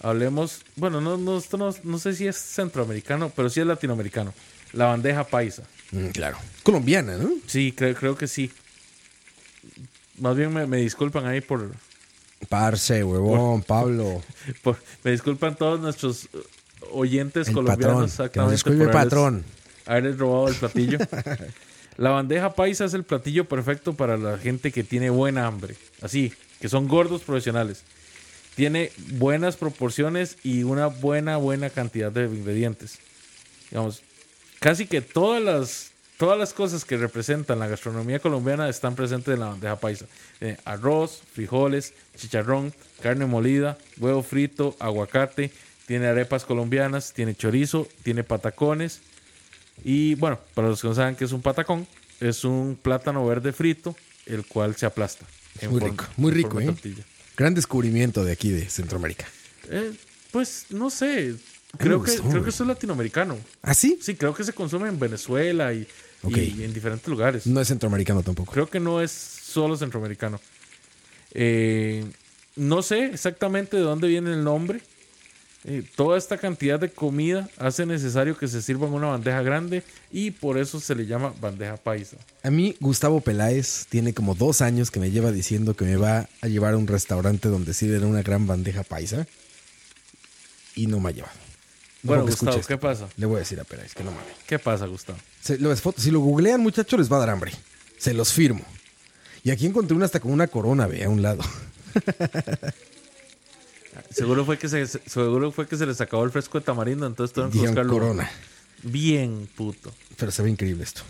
Hablemos, 0.00 0.60
bueno, 0.76 1.00
no, 1.00 1.16
no, 1.16 1.38
esto 1.38 1.56
no, 1.56 1.74
no 1.82 1.98
sé 1.98 2.14
si 2.14 2.26
es 2.26 2.36
centroamericano, 2.36 3.30
pero 3.34 3.48
sí 3.48 3.60
es 3.60 3.66
latinoamericano. 3.66 4.34
La 4.72 4.86
bandeja 4.86 5.24
paisa. 5.24 5.62
Mm, 5.92 6.08
claro. 6.08 6.36
Colombiana, 6.62 7.16
¿no? 7.16 7.30
Sí, 7.46 7.72
creo, 7.76 7.94
creo 7.94 8.16
que 8.16 8.26
sí. 8.26 8.50
Más 10.18 10.36
bien 10.36 10.52
me, 10.52 10.66
me 10.66 10.78
disculpan 10.78 11.26
ahí 11.26 11.40
por, 11.40 11.70
Parce, 12.48 13.02
huevón, 13.04 13.62
Pablo. 13.62 14.22
por- 14.62 14.78
me 15.02 15.10
disculpan 15.10 15.56
todos 15.56 15.80
nuestros 15.80 16.24
eh, 16.26 16.28
oyentes 16.92 17.48
El 17.48 17.54
colombianos 17.54 17.86
patrón. 17.86 18.04
Exactamente 18.04 18.52
disculpe 18.54 18.88
patrón. 18.88 19.44
haberles 19.86 20.18
robado 20.18 20.48
el 20.48 20.54
platillo. 20.54 20.98
la 21.96 22.10
bandeja 22.10 22.54
paisa 22.54 22.84
es 22.84 22.94
el 22.94 23.04
platillo 23.04 23.46
perfecto 23.48 23.94
para 23.94 24.16
la 24.16 24.38
gente 24.38 24.72
que 24.72 24.84
tiene 24.84 25.10
buena 25.10 25.46
hambre. 25.46 25.76
Así, 26.02 26.32
que 26.60 26.68
son 26.68 26.88
gordos 26.88 27.22
profesionales. 27.22 27.82
Tiene 28.54 28.92
buenas 29.14 29.56
proporciones 29.56 30.36
y 30.44 30.62
una 30.62 30.86
buena, 30.86 31.36
buena 31.38 31.70
cantidad 31.70 32.12
de 32.12 32.26
ingredientes. 32.26 32.98
Digamos, 33.70 34.02
casi 34.60 34.86
que 34.86 35.00
todas 35.00 35.42
las, 35.42 35.90
todas 36.16 36.38
las 36.38 36.52
cosas 36.52 36.84
que 36.84 36.96
representan 36.96 37.58
la 37.58 37.66
gastronomía 37.66 38.18
colombiana 38.20 38.68
están 38.68 38.94
presentes 38.94 39.34
en 39.34 39.40
la 39.40 39.46
bandeja 39.48 39.76
paisa. 39.80 40.06
Eh, 40.40 40.56
arroz, 40.64 41.22
frijoles, 41.32 41.92
chicharrón, 42.16 42.72
carne 43.02 43.26
molida, 43.26 43.78
huevo 43.98 44.22
frito, 44.22 44.76
aguacate, 44.78 45.50
tiene 45.86 46.06
arepas 46.06 46.44
colombianas, 46.44 47.12
tiene 47.12 47.34
chorizo, 47.34 47.88
tiene 48.02 48.24
patacones. 48.24 49.00
Y 49.84 50.14
bueno, 50.14 50.38
para 50.54 50.68
los 50.68 50.80
que 50.80 50.88
no 50.88 50.94
saben 50.94 51.16
qué 51.16 51.24
es 51.24 51.32
un 51.32 51.42
patacón, 51.42 51.86
es 52.20 52.44
un 52.44 52.78
plátano 52.80 53.26
verde 53.26 53.52
frito, 53.52 53.96
el 54.26 54.46
cual 54.46 54.76
se 54.76 54.86
aplasta. 54.86 55.26
en 55.60 55.70
Muy 55.70 55.80
forma- 55.80 55.92
rico, 56.02 56.12
muy 56.16 56.30
en 56.30 56.36
rico, 56.36 56.60
¿eh? 56.60 56.64
tortilla. 56.66 57.04
Gran 57.36 57.54
descubrimiento 57.54 58.24
de 58.24 58.32
aquí 58.32 58.50
de 58.50 58.68
Centroamérica. 58.68 59.26
Eh, 59.70 59.92
pues 60.30 60.66
no 60.70 60.90
sé, 60.90 61.34
creo 61.78 62.02
que, 62.02 62.16
creo 62.16 62.42
que 62.42 62.50
eso 62.50 62.64
es 62.64 62.68
latinoamericano. 62.68 63.38
¿Ah, 63.62 63.74
sí? 63.74 63.98
Sí, 64.00 64.14
creo 64.14 64.34
que 64.34 64.44
se 64.44 64.52
consume 64.52 64.88
en 64.88 64.98
Venezuela 64.98 65.72
y 65.72 65.86
en 66.22 66.72
diferentes 66.72 67.08
lugares. 67.08 67.46
No 67.46 67.60
es 67.60 67.68
centroamericano 67.68 68.22
tampoco. 68.22 68.52
Creo 68.52 68.68
que 68.68 68.80
no 68.80 69.00
es 69.00 69.10
solo 69.10 69.76
centroamericano. 69.76 70.40
Eh, 71.32 72.04
no 72.56 72.82
sé 72.82 73.06
exactamente 73.06 73.76
de 73.76 73.82
dónde 73.82 74.08
viene 74.08 74.32
el 74.32 74.44
nombre. 74.44 74.80
Eh, 75.66 75.82
toda 75.96 76.18
esta 76.18 76.36
cantidad 76.36 76.78
de 76.78 76.90
comida 76.90 77.48
hace 77.56 77.86
necesario 77.86 78.36
que 78.36 78.48
se 78.48 78.60
sirva 78.60 78.86
en 78.86 78.92
una 78.92 79.06
bandeja 79.06 79.40
grande 79.40 79.82
y 80.12 80.30
por 80.30 80.58
eso 80.58 80.78
se 80.78 80.94
le 80.94 81.06
llama 81.06 81.32
bandeja 81.40 81.78
paisa. 81.78 82.18
A 82.42 82.50
mí, 82.50 82.76
Gustavo 82.80 83.22
Peláez 83.22 83.86
tiene 83.88 84.12
como 84.12 84.34
dos 84.34 84.60
años 84.60 84.90
que 84.90 85.00
me 85.00 85.10
lleva 85.10 85.32
diciendo 85.32 85.74
que 85.74 85.86
me 85.86 85.96
va 85.96 86.28
a 86.42 86.48
llevar 86.48 86.74
a 86.74 86.76
un 86.76 86.86
restaurante 86.86 87.48
donde 87.48 87.72
sirven 87.72 88.04
una 88.04 88.22
gran 88.22 88.46
bandeja 88.46 88.82
paisa. 88.82 89.26
Y 90.76 90.86
no 90.86 91.00
me 91.00 91.10
ha 91.10 91.12
llevado. 91.12 91.43
No 92.04 92.08
Bueno, 92.08 92.26
Gustavo, 92.26 92.60
¿qué 92.68 92.76
pasa? 92.78 93.08
Le 93.16 93.26
voy 93.26 93.36
a 93.36 93.38
decir 93.40 93.58
a 93.58 93.64
Peláez 93.64 93.94
que 93.94 94.04
no 94.04 94.10
mames. 94.12 94.28
¿Qué 94.46 94.58
pasa, 94.58 94.86
Gustavo? 94.86 95.18
Se- 95.42 95.58
las 95.58 95.80
fotos- 95.82 96.04
si 96.04 96.10
lo 96.12 96.20
googlean, 96.20 96.60
muchachos, 96.60 96.98
les 97.00 97.10
va 97.10 97.16
a 97.16 97.20
dar 97.20 97.30
hambre. 97.30 97.50
Se 97.98 98.14
los 98.14 98.32
firmo. 98.32 98.64
Y 99.42 99.50
aquí 99.50 99.66
encontré 99.66 99.96
una 99.96 100.04
hasta 100.04 100.20
con 100.20 100.30
una 100.30 100.46
corona, 100.46 100.86
ve, 100.86 101.02
a 101.04 101.08
un 101.08 101.22
lado. 101.22 101.42
Seguro 104.10 104.44
fue 104.44 104.58
que 104.58 104.68
se, 104.68 104.86
seguro 104.86 105.50
fue 105.52 105.66
que 105.68 105.76
se 105.76 105.86
les 105.86 106.00
acabó 106.00 106.24
el 106.24 106.30
fresco 106.30 106.58
de 106.58 106.64
tamarindo, 106.64 107.06
entonces 107.06 107.32
tuvieron 107.34 107.52
que 107.52 107.66
buscarlo. 107.68 107.92
corona. 107.92 108.30
Bien, 108.82 109.48
puto. 109.56 109.92
Pero 110.16 110.30
se 110.32 110.42
ve 110.42 110.50
increíble 110.50 110.84
esto. 110.84 111.02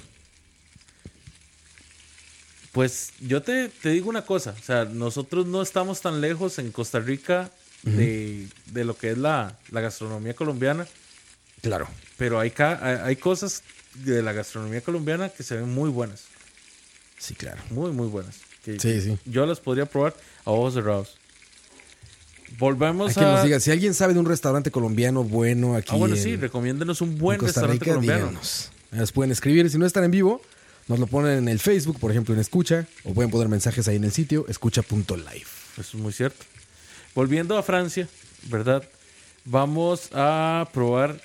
Pues 2.72 3.12
yo 3.20 3.42
te, 3.42 3.68
te 3.68 3.90
digo 3.90 4.08
una 4.10 4.22
cosa, 4.26 4.54
o 4.58 4.62
sea, 4.62 4.84
nosotros 4.84 5.46
no 5.46 5.62
estamos 5.62 6.00
tan 6.00 6.20
lejos 6.20 6.58
en 6.58 6.72
Costa 6.72 6.98
Rica 7.00 7.50
de, 7.84 8.46
de 8.72 8.84
lo 8.84 8.96
que 8.96 9.10
es 9.12 9.18
la, 9.18 9.56
la 9.70 9.80
gastronomía 9.80 10.34
colombiana, 10.34 10.86
Claro. 11.62 11.88
pero 12.16 12.38
hay, 12.40 12.50
ca- 12.50 13.04
hay 13.06 13.16
cosas 13.16 13.62
de 13.94 14.22
la 14.22 14.32
gastronomía 14.32 14.80
colombiana 14.80 15.28
que 15.28 15.42
se 15.42 15.56
ven 15.56 15.68
muy 15.72 15.90
buenas, 15.90 16.24
Sí, 17.18 17.34
claro. 17.34 17.62
muy, 17.70 17.90
muy 17.92 18.08
buenas. 18.08 18.36
Que 18.64 18.78
Sí, 18.80 19.00
sí. 19.00 19.18
Yo 19.26 19.46
las 19.46 19.60
podría 19.60 19.86
probar 19.86 20.14
a 20.44 20.50
ojos 20.50 20.74
cerrados. 20.74 21.16
Volvemos 22.58 23.16
a... 23.16 23.22
nos 23.22 23.42
diga, 23.44 23.58
si 23.60 23.70
alguien 23.70 23.94
sabe 23.94 24.14
de 24.14 24.20
un 24.20 24.26
restaurante 24.26 24.70
colombiano 24.70 25.24
bueno 25.24 25.74
aquí 25.74 25.90
ah, 25.92 25.96
bueno, 25.96 26.14
en, 26.14 26.22
sí, 26.22 26.36
recomiéndenos 26.36 27.00
un 27.00 27.10
en 27.10 27.18
buen 27.18 27.38
Costa 27.38 27.60
restaurante 27.62 27.84
colombiano. 27.86 28.26
díganos. 28.28 28.70
Nos 28.92 29.10
pueden 29.12 29.32
escribir. 29.32 29.68
Si 29.70 29.78
no 29.78 29.86
están 29.86 30.04
en 30.04 30.10
vivo, 30.12 30.40
nos 30.86 30.98
lo 31.00 31.06
ponen 31.06 31.38
en 31.38 31.48
el 31.48 31.58
Facebook, 31.58 31.98
por 31.98 32.10
ejemplo, 32.12 32.32
en 32.34 32.40
Escucha. 32.40 32.86
O 33.02 33.12
pueden 33.12 33.30
poner 33.30 33.48
mensajes 33.48 33.88
ahí 33.88 33.96
en 33.96 34.04
el 34.04 34.12
sitio, 34.12 34.46
escucha.live. 34.48 35.46
Eso 35.78 35.80
es 35.80 35.94
muy 35.94 36.12
cierto. 36.12 36.44
Volviendo 37.14 37.56
a 37.56 37.62
Francia, 37.62 38.08
¿verdad? 38.48 38.82
Vamos 39.44 40.08
a 40.12 40.68
probar 40.72 41.20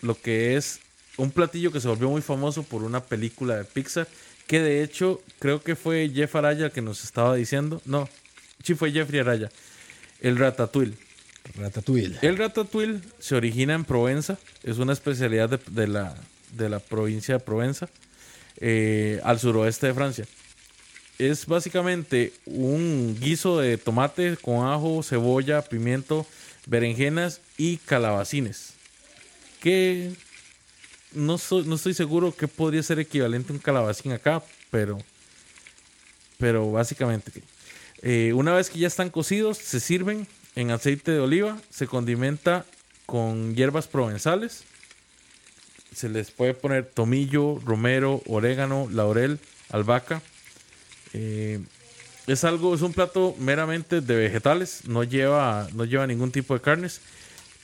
lo 0.00 0.14
que 0.14 0.56
es 0.56 0.80
un 1.16 1.30
platillo 1.30 1.72
que 1.72 1.80
se 1.80 1.88
volvió 1.88 2.08
muy 2.08 2.22
famoso 2.22 2.62
por 2.62 2.82
una 2.82 3.02
película 3.02 3.56
de 3.56 3.64
Pixar, 3.64 4.08
que 4.46 4.60
de 4.60 4.82
hecho 4.82 5.20
creo 5.38 5.62
que 5.62 5.76
fue 5.76 6.10
Jeff 6.14 6.34
Araya 6.36 6.66
el 6.66 6.72
que 6.72 6.82
nos 6.82 7.04
estaba 7.04 7.34
diciendo. 7.34 7.82
No, 7.84 8.08
sí 8.62 8.74
fue 8.74 8.92
Jeffrey 8.92 9.20
Araya. 9.20 9.50
El 10.20 10.36
ratatouille. 10.36 10.94
Ratatouille. 11.56 12.18
El 12.22 12.38
ratatouille 12.38 13.00
se 13.18 13.34
origina 13.34 13.74
en 13.74 13.84
Provenza, 13.84 14.38
es 14.62 14.78
una 14.78 14.92
especialidad 14.92 15.50
de, 15.50 15.58
de 15.70 15.88
la, 15.88 16.14
de 16.52 16.68
la 16.68 16.78
provincia 16.78 17.34
de 17.34 17.40
Provenza, 17.40 17.88
eh, 18.58 19.20
al 19.24 19.40
suroeste 19.40 19.88
de 19.88 19.94
Francia. 19.94 20.26
Es 21.18 21.46
básicamente 21.46 22.32
un 22.46 23.16
guiso 23.20 23.58
de 23.58 23.78
tomate 23.78 24.36
con 24.36 24.66
ajo, 24.66 25.02
cebolla, 25.02 25.62
pimiento, 25.62 26.26
berenjenas 26.66 27.40
y 27.56 27.76
calabacines. 27.78 28.74
Que 29.60 30.12
no, 31.12 31.38
no 31.66 31.74
estoy 31.74 31.94
seguro 31.94 32.34
que 32.34 32.48
podría 32.48 32.82
ser 32.82 32.98
equivalente 32.98 33.52
a 33.52 33.56
un 33.56 33.60
calabacín 33.60 34.12
acá, 34.12 34.42
pero, 34.70 34.98
pero 36.38 36.72
básicamente. 36.72 37.30
eh, 38.02 38.32
una 38.34 38.54
vez 38.54 38.70
que 38.70 38.78
ya 38.80 38.88
están 38.88 39.10
cocidos, 39.10 39.58
se 39.58 39.78
sirven 39.80 40.26
en 40.56 40.70
aceite 40.70 41.12
de 41.12 41.20
oliva, 41.20 41.58
se 41.70 41.86
condimenta 41.86 42.66
con 43.06 43.54
hierbas 43.54 43.86
provenzales. 43.86 44.64
Se 45.94 46.08
les 46.08 46.30
puede 46.30 46.54
poner 46.54 46.86
tomillo, 46.86 47.60
romero, 47.64 48.22
orégano, 48.26 48.88
laurel, 48.90 49.38
albahaca. 49.70 50.22
Eh, 51.14 51.60
es 52.26 52.44
algo, 52.44 52.74
es 52.74 52.82
un 52.82 52.92
plato 52.92 53.34
meramente 53.38 54.00
de 54.00 54.16
vegetales, 54.16 54.82
no 54.86 55.02
lleva, 55.02 55.68
no 55.74 55.84
lleva 55.84 56.06
ningún 56.06 56.30
tipo 56.30 56.54
de 56.54 56.60
carnes. 56.60 57.00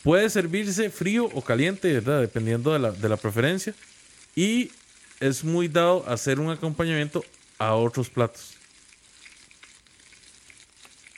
Puede 0.03 0.29
servirse 0.31 0.91
frío 0.91 1.27
o 1.35 1.43
caliente, 1.43 1.93
¿verdad? 1.93 2.21
dependiendo 2.21 2.73
de 2.73 2.79
la, 2.79 2.93
de 2.93 3.09
la 3.09 3.17
preferencia. 3.17 3.75
Y 4.35 4.71
es 5.21 5.45
muy 5.45 5.69
dado 5.69 6.05
a 6.09 6.15
hacer 6.15 6.41
un 6.41 6.51
acompañamiento 6.51 7.25
a 7.59 7.75
otros 7.75 8.09
platos. 8.09 8.55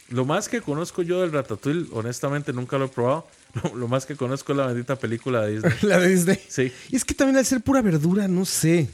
Lo 0.09 0.25
más 0.25 0.49
que 0.49 0.61
conozco 0.61 1.03
yo 1.03 1.21
del 1.21 1.33
ratatouille, 1.33 1.87
honestamente 1.93 2.53
nunca 2.53 2.79
lo 2.79 2.87
he 2.87 2.89
probado. 2.89 3.27
Lo, 3.65 3.75
lo 3.75 3.89
más 3.89 4.07
que 4.07 4.15
conozco 4.15 4.53
es 4.53 4.59
la 4.59 4.67
bendita 4.69 4.95
película 4.95 5.43
de 5.43 5.55
Disney. 5.55 5.73
La 5.83 5.99
de 5.99 6.09
Disney. 6.09 6.39
Sí. 6.49 6.73
Y 6.89 6.95
es 6.95 7.05
que 7.05 7.15
también 7.15 7.37
al 7.37 7.45
ser 7.45 7.61
pura 7.61 7.83
verdura, 7.83 8.29
no 8.29 8.45
sé. 8.45 8.89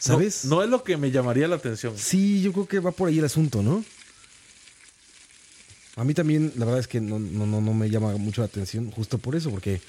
¿Sabes? 0.00 0.44
No, 0.46 0.56
no 0.56 0.62
es 0.64 0.70
lo 0.70 0.82
que 0.82 0.96
me 0.96 1.10
llamaría 1.12 1.46
la 1.46 1.56
atención. 1.56 1.96
Sí, 1.96 2.42
yo 2.42 2.52
creo 2.52 2.66
que 2.66 2.80
va 2.80 2.90
por 2.90 3.08
ahí 3.08 3.18
el 3.18 3.24
asunto, 3.24 3.62
¿no? 3.62 3.84
A 5.96 6.04
mí 6.04 6.14
también, 6.14 6.52
la 6.56 6.64
verdad 6.64 6.80
es 6.80 6.88
que 6.88 7.00
no, 7.00 7.18
no, 7.18 7.46
no, 7.46 7.60
no 7.60 7.74
me 7.74 7.90
llama 7.90 8.16
mucho 8.16 8.40
la 8.40 8.46
atención, 8.46 8.90
justo 8.90 9.18
por 9.18 9.36
eso, 9.36 9.50
porque 9.50 9.80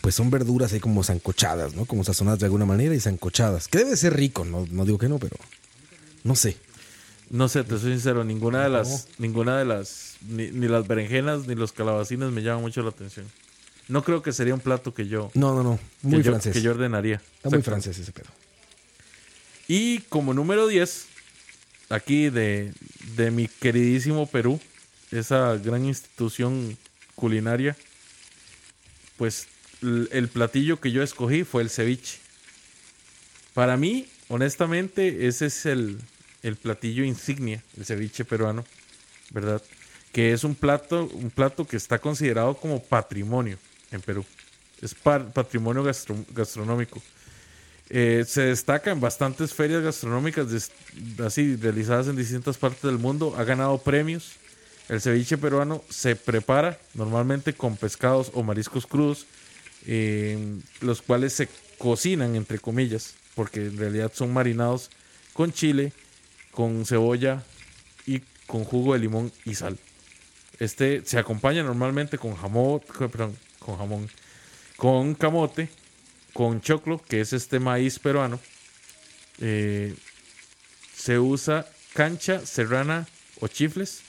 pues 0.00 0.14
son 0.14 0.30
verduras 0.30 0.72
ahí 0.72 0.78
como 0.80 1.02
zancochadas, 1.02 1.74
¿no? 1.74 1.84
Como 1.86 2.04
sazonadas 2.04 2.38
de 2.38 2.46
alguna 2.46 2.64
manera 2.64 2.94
y 2.94 3.00
zancochadas. 3.00 3.66
Que 3.66 3.78
debe 3.78 3.96
ser 3.96 4.14
rico, 4.14 4.44
no, 4.44 4.66
no 4.70 4.84
digo 4.84 4.98
que 4.98 5.08
no, 5.08 5.18
pero 5.18 5.36
no 6.22 6.36
sé. 6.36 6.56
No 7.30 7.48
sé, 7.48 7.64
te 7.64 7.78
soy 7.78 7.92
sincero, 7.92 8.22
ninguna 8.24 8.62
de 8.62 8.68
las, 8.70 9.08
ninguna 9.18 9.58
de 9.58 9.64
las, 9.64 10.16
ni, 10.22 10.50
ni 10.52 10.68
las 10.68 10.86
berenjenas 10.86 11.46
ni 11.46 11.54
los 11.56 11.72
calabacines 11.72 12.30
me 12.30 12.42
llaman 12.42 12.62
mucho 12.62 12.82
la 12.82 12.90
atención. 12.90 13.26
No 13.88 14.04
creo 14.04 14.22
que 14.22 14.32
sería 14.32 14.54
un 14.54 14.60
plato 14.60 14.94
que 14.94 15.08
yo, 15.08 15.30
No, 15.34 15.54
no, 15.54 15.62
no. 15.62 15.78
que 16.02 16.06
Muy 16.06 16.22
yo, 16.22 16.30
francés. 16.30 16.52
que 16.52 16.62
yo 16.62 16.70
ordenaría. 16.70 17.20
Está 17.36 17.50
muy 17.50 17.62
francés 17.62 17.98
ese 17.98 18.12
pedo. 18.12 18.26
Y 19.68 19.98
como 20.08 20.32
número 20.34 20.66
10, 20.66 21.06
aquí 21.90 22.30
de, 22.30 22.72
de 23.16 23.30
mi 23.30 23.48
queridísimo 23.48 24.26
Perú, 24.26 24.58
esa 25.10 25.56
gran 25.56 25.84
institución 25.84 26.76
culinaria, 27.14 27.76
pues 29.16 29.46
el 29.82 30.28
platillo 30.28 30.80
que 30.80 30.90
yo 30.90 31.02
escogí 31.02 31.44
fue 31.44 31.62
el 31.62 31.70
ceviche. 31.70 32.18
Para 33.54 33.76
mí, 33.76 34.08
honestamente, 34.28 35.26
ese 35.26 35.46
es 35.46 35.66
el, 35.66 35.98
el 36.42 36.56
platillo 36.56 37.04
insignia, 37.04 37.62
el 37.76 37.84
ceviche 37.84 38.24
peruano, 38.24 38.64
¿verdad? 39.30 39.62
Que 40.12 40.32
es 40.32 40.44
un 40.44 40.54
plato, 40.54 41.04
un 41.12 41.30
plato 41.30 41.66
que 41.66 41.76
está 41.76 41.98
considerado 41.98 42.56
como 42.56 42.82
patrimonio 42.82 43.58
en 43.90 44.00
Perú. 44.00 44.24
Es 44.80 44.94
patrimonio 44.94 45.82
gastro- 45.82 46.24
gastronómico. 46.30 47.02
Eh, 47.90 48.24
se 48.26 48.42
destaca 48.42 48.90
en 48.90 49.00
bastantes 49.00 49.54
ferias 49.54 49.82
gastronómicas 49.82 50.70
así 51.24 51.56
realizadas 51.56 52.06
en 52.08 52.16
distintas 52.16 52.58
partes 52.58 52.82
del 52.82 52.98
mundo. 52.98 53.34
Ha 53.38 53.44
ganado 53.44 53.78
premios. 53.78 54.32
El 54.88 55.00
ceviche 55.00 55.36
peruano 55.36 55.82
se 55.90 56.16
prepara 56.16 56.78
normalmente 56.94 57.52
con 57.52 57.76
pescados 57.76 58.30
o 58.34 58.42
mariscos 58.42 58.86
crudos, 58.86 59.26
eh, 59.86 60.38
los 60.80 61.02
cuales 61.02 61.34
se 61.34 61.48
cocinan 61.76 62.36
entre 62.36 62.58
comillas, 62.58 63.14
porque 63.34 63.66
en 63.66 63.76
realidad 63.76 64.12
son 64.14 64.32
marinados 64.32 64.90
con 65.34 65.52
chile, 65.52 65.92
con 66.52 66.86
cebolla 66.86 67.44
y 68.06 68.22
con 68.46 68.64
jugo 68.64 68.94
de 68.94 69.00
limón 69.00 69.30
y 69.44 69.54
sal. 69.54 69.78
Este 70.58 71.02
se 71.04 71.18
acompaña 71.18 71.62
normalmente 71.62 72.18
con 72.18 72.34
jamón, 72.34 72.80
con 73.58 73.76
jamón, 73.76 74.08
con 74.76 75.14
camote, 75.14 75.68
con 76.38 76.60
choclo, 76.60 77.02
que 77.02 77.20
es 77.20 77.32
este 77.32 77.58
maíz 77.58 77.98
peruano. 77.98 78.38
Eh, 79.40 79.92
se 80.94 81.18
usa 81.18 81.66
cancha, 81.94 82.46
serrana 82.46 83.08
o 83.40 83.48
chifles 83.48 84.02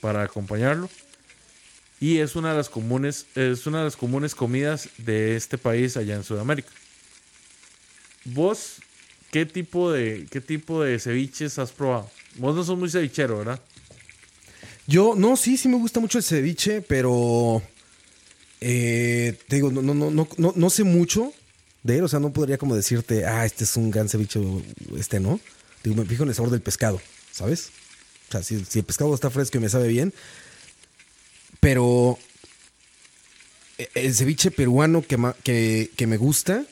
para 0.00 0.22
acompañarlo. 0.22 0.88
Y 2.00 2.16
es 2.20 2.34
una 2.34 2.52
de 2.52 2.56
las 2.56 2.70
comunes, 2.70 3.26
es 3.34 3.66
una 3.66 3.80
de 3.80 3.84
las 3.84 3.96
comunes 3.96 4.34
comidas 4.34 4.88
de 4.96 5.36
este 5.36 5.58
país 5.58 5.98
allá 5.98 6.14
en 6.14 6.24
Sudamérica. 6.24 6.70
¿Vos 8.24 8.76
qué 9.30 9.44
tipo 9.44 9.92
de 9.92 10.26
qué 10.30 10.40
tipo 10.40 10.82
de 10.82 10.98
ceviches 10.98 11.58
has 11.58 11.72
probado? 11.72 12.10
Vos 12.36 12.56
no 12.56 12.64
sos 12.64 12.78
muy 12.78 12.88
cevichero, 12.88 13.36
¿verdad? 13.36 13.60
Yo, 14.86 15.12
no, 15.14 15.36
sí, 15.36 15.58
sí 15.58 15.68
me 15.68 15.76
gusta 15.76 16.00
mucho 16.00 16.16
el 16.16 16.24
ceviche, 16.24 16.80
pero 16.80 17.62
eh, 18.62 19.38
te 19.46 19.56
digo, 19.56 19.70
no, 19.70 19.82
no, 19.82 19.92
no, 19.92 20.10
no, 20.10 20.26
no, 20.38 20.54
no 20.56 20.70
sé 20.70 20.82
mucho 20.82 21.34
de 21.86 21.98
él, 21.98 22.04
o 22.04 22.08
sea, 22.08 22.20
no 22.20 22.32
podría 22.32 22.58
como 22.58 22.74
decirte, 22.74 23.24
ah, 23.24 23.46
este 23.46 23.64
es 23.64 23.76
un 23.76 23.90
gran 23.90 24.08
ceviche, 24.08 24.40
este 24.98 25.20
no. 25.20 25.40
Digo, 25.82 25.96
me 25.96 26.04
fijo 26.04 26.24
en 26.24 26.30
el 26.30 26.34
sabor 26.34 26.50
del 26.50 26.60
pescado, 26.60 27.00
¿sabes? 27.32 27.70
O 28.28 28.32
sea, 28.32 28.42
si, 28.42 28.56
el 28.56 28.84
pescado 28.84 29.14
está 29.14 29.30
fresco 29.30 29.58
y 29.58 29.60
me 29.60 29.68
sabe 29.68 29.88
bien, 29.88 30.12
pero 31.60 32.18
eh, 33.78 33.88
el 33.94 34.14
ceviche 34.14 34.50
peruano 34.50 35.02
que, 35.02 36.06
me 36.06 36.16
gusta 36.16 36.64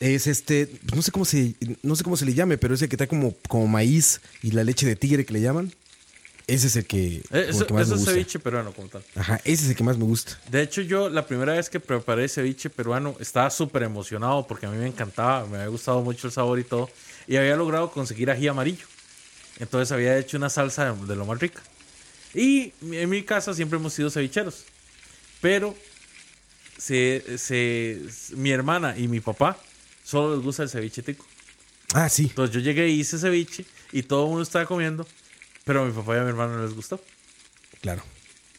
es 0.00 0.26
este, 0.26 0.68
no 0.94 1.02
sé 1.02 1.12
cómo 1.12 1.24
se, 1.24 1.54
no 1.82 1.94
sé 1.94 2.02
cómo 2.02 2.16
se 2.16 2.24
le 2.24 2.34
llame, 2.34 2.58
pero 2.58 2.74
es 2.74 2.82
el 2.82 2.88
que 2.88 2.96
trae 2.96 3.08
como, 3.08 3.34
como 3.48 3.66
maíz 3.66 4.20
y 4.42 4.52
la 4.52 4.64
leche 4.64 4.86
de 4.86 4.96
tigre 4.96 5.24
que 5.26 5.34
le 5.34 5.42
llaman. 5.42 5.72
Ese 6.46 6.66
es 6.66 6.76
el 6.76 6.86
que, 6.86 7.16
Eh, 7.16 7.22
el 7.30 7.48
Eso, 7.50 7.66
que 7.66 7.72
más 7.72 7.82
eso 7.82 7.90
me 7.90 7.96
es 7.96 8.00
gusta. 8.00 8.12
ceviche 8.12 8.38
peruano 8.38 8.72
como 8.72 8.88
tal. 8.88 9.02
Ajá, 9.14 9.40
ese 9.44 9.64
es 9.64 9.70
el 9.70 9.76
que 9.76 9.84
más 9.84 9.96
me 9.96 10.04
gusta. 10.04 10.38
De 10.50 10.62
hecho, 10.62 10.80
yo 10.82 11.08
la 11.08 11.26
primera 11.26 11.52
vez 11.54 11.70
que 11.70 11.80
preparé 11.80 12.28
ceviche 12.28 12.68
peruano 12.70 13.16
estaba 13.20 13.48
súper 13.50 13.84
emocionado 13.84 14.46
porque 14.46 14.66
a 14.66 14.70
mí 14.70 14.76
me 14.78 14.86
encantaba, 14.88 15.46
me 15.46 15.56
había 15.58 15.68
gustado 15.68 16.00
mucho 16.02 16.26
el 16.26 16.32
sabor 16.32 16.58
y 16.58 16.64
todo. 16.64 16.90
Y 17.26 17.36
había 17.36 17.56
logrado 17.56 17.90
conseguir 17.90 18.30
ají 18.30 18.48
amarillo. 18.48 18.86
Entonces 19.60 19.92
había 19.92 20.18
hecho 20.18 20.36
una 20.36 20.50
salsa 20.50 20.92
de, 20.92 21.06
de 21.06 21.16
lo 21.16 21.24
más 21.26 21.38
rica. 21.38 21.62
Y 22.34 22.72
en 22.90 23.08
mi 23.10 23.22
casa 23.22 23.54
siempre 23.54 23.78
hemos 23.78 23.92
sido 23.94 24.10
cevicheros. 24.10 24.64
Pero 25.40 25.76
se, 26.78 27.38
se- 27.38 28.00
mi 28.34 28.50
hermana 28.50 28.96
y 28.98 29.08
mi 29.08 29.20
papá 29.20 29.58
solo 30.04 30.34
les 30.36 30.44
gusta 30.44 30.62
el 30.64 30.68
ceviche 30.68 31.02
tico. 31.02 31.24
Ah, 31.94 32.08
sí, 32.08 32.24
Entonces 32.24 32.54
yo 32.54 32.60
llegué 32.60 32.88
y 32.88 33.00
hice 33.00 33.18
ceviche 33.18 33.64
y 33.92 34.02
todo 34.02 34.24
el 34.24 34.28
mundo 34.30 34.42
estaba 34.42 34.64
comiendo. 34.66 35.06
Pero 35.64 35.82
a 35.82 35.86
mi 35.86 35.92
papá 35.92 36.16
y 36.16 36.18
a 36.18 36.22
mi 36.22 36.28
hermano 36.30 36.56
no 36.56 36.64
les 36.64 36.74
gustó. 36.74 37.00
claro. 37.80 38.02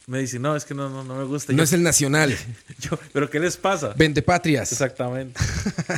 Me 0.06 0.18
dice, 0.18 0.38
no, 0.38 0.54
es 0.54 0.66
que 0.66 0.74
no, 0.74 0.90
no, 0.90 1.02
no 1.02 1.16
me 1.16 1.24
gusta. 1.24 1.50
No 1.54 1.58
Yo- 1.58 1.64
es 1.64 1.72
el 1.72 1.82
nacional. 1.82 2.36
yo, 2.78 2.98
pero 3.14 3.30
¿qué 3.30 3.40
les 3.40 3.56
pasa? 3.56 3.94
Vende 3.96 4.20
patrias. 4.20 4.70
Exactamente. 4.70 5.40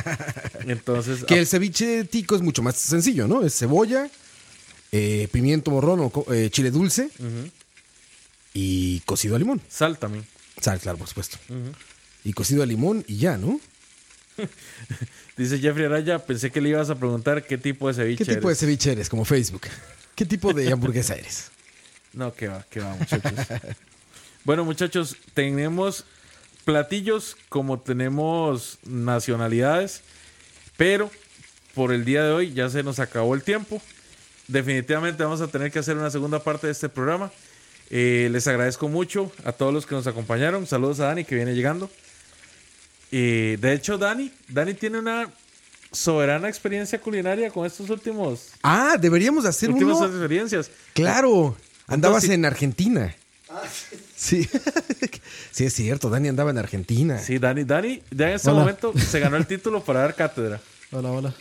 Entonces, 0.65 1.25
Que 1.25 1.33
ah, 1.33 1.37
el 1.39 1.45
ceviche 1.47 2.05
tico 2.05 2.37
es 2.37 2.41
mucho 2.41 2.61
más 2.63 2.77
sencillo, 2.77 3.27
¿no? 3.27 3.43
Es 3.43 3.57
cebolla, 3.57 4.09
eh, 4.93 5.27
pimiento 5.33 5.71
morrón 5.71 5.99
o 5.99 6.09
co- 6.09 6.33
eh, 6.33 6.49
chile 6.49 6.71
dulce 6.71 7.09
y 8.53 9.01
cocido 9.01 9.35
a 9.35 9.39
limón. 9.39 9.61
sal 9.69 9.97
también. 9.97 10.25
Sal, 10.61 10.79
claro, 10.79 10.97
por 10.97 11.09
supuesto. 11.09 11.37
Y 12.23 12.31
cocido 12.31 12.63
a 12.63 12.65
limón 12.65 13.03
y 13.09 13.17
ya, 13.17 13.37
¿no? 13.37 13.59
Dice 15.37 15.59
Jeffrey 15.59 15.85
Araya, 15.85 16.19
pensé 16.19 16.49
que 16.49 16.61
le 16.61 16.69
ibas 16.69 16.89
a 16.89 16.95
preguntar 16.95 17.45
qué 17.45 17.57
tipo 17.57 17.89
de 17.89 17.93
ceviche 17.93 18.23
¿Qué 18.25 18.35
tipo 18.35 18.47
de 18.47 18.53
eres. 18.53 18.59
ceviche 18.59 18.91
eres? 18.93 19.09
Como 19.09 19.25
Facebook. 19.25 19.63
¿Qué 20.17 20.25
tipo 20.25 20.51
de 20.51 20.71
hamburguesa 20.71 21.13
eres? 21.13 21.51
No, 22.11 22.33
que 22.33 22.47
va, 22.47 22.65
que 22.71 22.79
va, 22.79 22.95
muchachos. 22.95 23.33
bueno, 24.43 24.65
muchachos, 24.65 25.15
tenemos 25.35 26.05
platillos 26.65 27.37
como 27.49 27.79
tenemos 27.79 28.79
nacionalidades, 28.83 30.01
pero 30.75 31.11
por 31.75 31.93
el 31.93 32.03
día 32.03 32.23
de 32.23 32.31
hoy 32.31 32.51
ya 32.51 32.67
se 32.67 32.81
nos 32.81 32.97
acabó 32.97 33.35
el 33.35 33.43
tiempo. 33.43 33.79
Definitivamente 34.47 35.23
vamos 35.23 35.41
a 35.41 35.49
tener 35.49 35.71
que 35.71 35.77
hacer 35.77 35.95
una 35.95 36.09
segunda 36.09 36.43
parte 36.43 36.65
de 36.65 36.73
este 36.73 36.89
programa. 36.89 37.31
Eh, 37.91 38.27
les 38.31 38.47
agradezco 38.47 38.87
mucho 38.87 39.31
a 39.45 39.51
todos 39.51 39.71
los 39.71 39.85
que 39.85 39.93
nos 39.93 40.07
acompañaron. 40.07 40.65
Saludos 40.65 40.99
a 40.99 41.05
Dani 41.05 41.25
que 41.25 41.35
viene 41.35 41.53
llegando. 41.53 41.91
Y 43.11 43.57
de 43.57 43.73
hecho, 43.73 43.99
Dani, 43.99 44.31
Dani 44.47 44.73
tiene 44.73 44.97
una 44.97 45.29
soberana 45.91 46.47
experiencia 46.49 46.99
culinaria 46.99 47.49
con 47.49 47.65
estos 47.65 47.89
últimos, 47.89 48.49
Ah, 48.63 48.97
deberíamos 48.99 49.43
de 49.43 49.49
hacer 49.49 49.69
últimas 49.71 49.97
uno. 49.97 50.07
experiencias. 50.07 50.69
Claro. 50.93 51.55
Andabas 51.87 52.23
Entonces- 52.23 52.29
en 52.37 52.45
Argentina. 52.45 53.15
Sí. 54.15 54.47
sí, 55.51 55.65
es 55.65 55.73
cierto. 55.73 56.09
Dani 56.09 56.27
andaba 56.27 56.51
en 56.51 56.57
Argentina. 56.57 57.17
Sí, 57.19 57.37
Dani, 57.39 57.63
Dani, 57.63 58.01
ya 58.11 58.29
en 58.29 58.35
este 58.35 58.49
Hola. 58.49 58.59
momento 58.59 58.93
se 58.97 59.19
ganó 59.19 59.37
el 59.37 59.47
título 59.47 59.83
para 59.83 60.01
dar 60.01 60.15
cátedra. 60.15 60.59
Hola, 60.91 61.11
hola. 61.11 61.33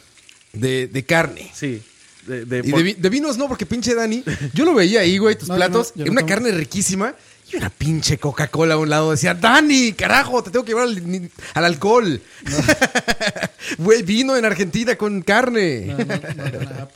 De, 0.52 0.86
de 0.86 1.04
carne. 1.04 1.50
Sí. 1.54 1.82
De, 2.26 2.44
de- 2.44 2.58
Y 2.64 2.70
por- 2.70 2.78
de, 2.78 2.84
vi- 2.84 2.94
de 2.94 3.08
vinos 3.08 3.36
no, 3.38 3.48
porque 3.48 3.66
pinche 3.66 3.94
Dani. 3.94 4.22
Yo 4.54 4.64
lo 4.64 4.74
veía 4.74 5.00
ahí, 5.00 5.18
güey, 5.18 5.36
tus 5.36 5.48
No, 5.48 5.56
platos. 5.56 5.92
no, 5.96 6.10
una 6.10 6.24
carne 6.24 6.50
riquísima 6.52 7.14
y 7.52 7.56
una 7.56 7.70
pinche 7.70 8.18
Coca-Cola 8.18 8.74
a 8.74 8.78
un 8.78 8.90
lado. 8.90 9.10
Decía, 9.12 9.34
Dani, 9.34 9.92
carajo, 9.92 10.42
te 10.42 10.50
tengo 10.50 10.64
que 10.64 10.72
llevar 10.72 10.88
al, 10.88 11.30
al 11.54 11.64
alcohol. 11.64 12.20
Güey, 13.78 14.02
vino 14.02 14.36
en 14.36 14.44
Argentina 14.44 14.94
con 14.96 15.22
carne. 15.22 15.86
No, 15.86 15.98
no. 15.98 16.88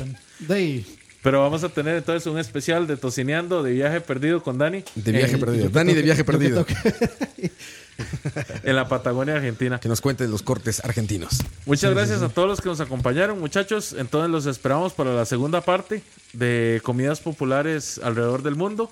They, 0.47 0.87
Pero 1.21 1.41
vamos 1.41 1.65
a 1.65 1.69
tener 1.69 1.97
entonces 1.97 2.27
un 2.27 2.39
especial 2.39 2.87
de 2.87 2.97
Tocineando 2.97 3.63
de 3.63 3.73
viaje 3.73 4.01
perdido 4.01 4.41
con 4.43 4.57
Dani 4.57 4.85
De 4.95 5.13
viaje 5.13 5.35
en, 5.35 5.41
perdido. 5.41 5.69
Dani 5.69 5.95
de 5.95 6.03
viaje 6.03 6.25
perdido. 6.25 6.65
en 8.63 8.77
la 8.77 8.89
Patagonia 8.89 9.37
Argentina. 9.37 9.79
Que 9.81 9.89
nos 9.89 10.01
cuente 10.01 10.25
de 10.25 10.31
los 10.31 10.43
cortes 10.43 10.85
argentinos. 10.85 11.43
Muchas 11.67 11.93
gracias 11.95 12.23
a 12.23 12.29
todos 12.29 12.49
los 12.49 12.61
que 12.61 12.69
nos 12.69 12.81
acompañaron, 12.81 13.39
muchachos. 13.39 13.95
Entonces 13.99 14.31
los 14.31 14.47
esperamos 14.47 14.93
para 14.93 15.15
la 15.15 15.25
segunda 15.25 15.61
parte 15.61 16.03
de 16.33 16.81
comidas 16.83 17.21
populares 17.21 18.01
alrededor 18.03 18.43
del 18.43 18.55
mundo. 18.55 18.91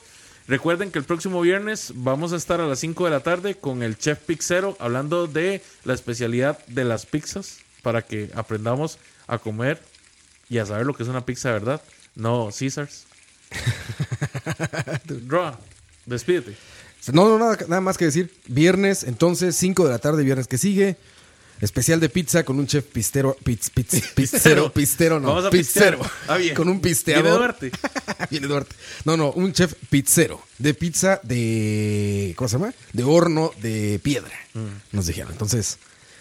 Recuerden 0.49 0.91
que 0.91 0.99
el 0.99 1.05
próximo 1.05 1.43
viernes 1.43 1.93
vamos 1.95 2.33
a 2.33 2.37
estar 2.37 2.59
a 2.62 2.66
las 2.66 2.79
5 2.79 3.05
de 3.05 3.11
la 3.11 3.20
tarde 3.20 3.57
con 3.57 3.83
el 3.83 3.99
chef 3.99 4.19
Pixero 4.20 4.79
hablando 4.81 5.27
de 5.27 5.62
la 5.85 5.93
especialidad 5.93 6.59
de 6.69 6.85
las 6.85 7.05
pizzas 7.05 7.59
para 7.83 8.01
que 8.01 8.31
aprendamos 8.35 8.99
a 9.27 9.37
comer 9.37 9.79
y 10.49 10.57
a 10.57 10.65
saber 10.65 10.87
lo 10.87 10.95
que 10.95 11.03
es 11.03 11.09
una 11.11 11.27
pizza 11.27 11.53
verdad, 11.53 11.83
no 12.15 12.49
Caesars. 12.59 13.05
Roa, 15.29 15.61
despídete. 16.07 16.57
No, 17.12 17.29
no, 17.29 17.39
nada, 17.39 17.59
nada 17.69 17.83
más 17.83 17.99
que 17.99 18.07
decir. 18.07 18.35
Viernes, 18.47 19.05
entonces, 19.05 19.55
5 19.55 19.85
de 19.85 19.91
la 19.91 19.99
tarde, 19.99 20.25
viernes 20.25 20.49
que 20.49 20.57
sigue. 20.57 20.97
Especial 21.61 21.99
de 21.99 22.09
pizza 22.09 22.45
con 22.45 22.59
un 22.59 22.67
chef 22.67 22.85
pistero. 22.85 23.37
Piz, 23.43 23.71
piz- 23.75 24.13
pistero, 24.15 24.73
pistero, 24.73 25.19
no. 25.19 25.29
Vamos 25.29 25.47
a 25.47 25.51
pizzero. 25.51 25.99
Ah, 26.29 26.37
bien. 26.37 26.55
Con 26.55 26.69
un 26.69 26.81
pisteador. 26.81 27.23
Viene 27.25 27.37
Duarte. 27.39 27.71
Viene 28.31 28.47
Duarte. 28.47 28.77
No, 29.05 29.17
no, 29.17 29.33
un 29.33 29.53
chef 29.53 29.75
pizzero. 29.91 30.41
De 30.59 30.75
pizza 30.75 31.21
de. 31.25 32.33
¿Cómo 32.37 32.49
se 32.49 32.59
llama? 32.59 32.75
De 32.93 33.03
horno 33.03 33.53
de 33.61 34.01
piedra. 34.03 34.33
Mm. 34.55 34.97
Nos 34.97 35.07
dijeron. 35.07 35.33
Entonces, 35.33 35.79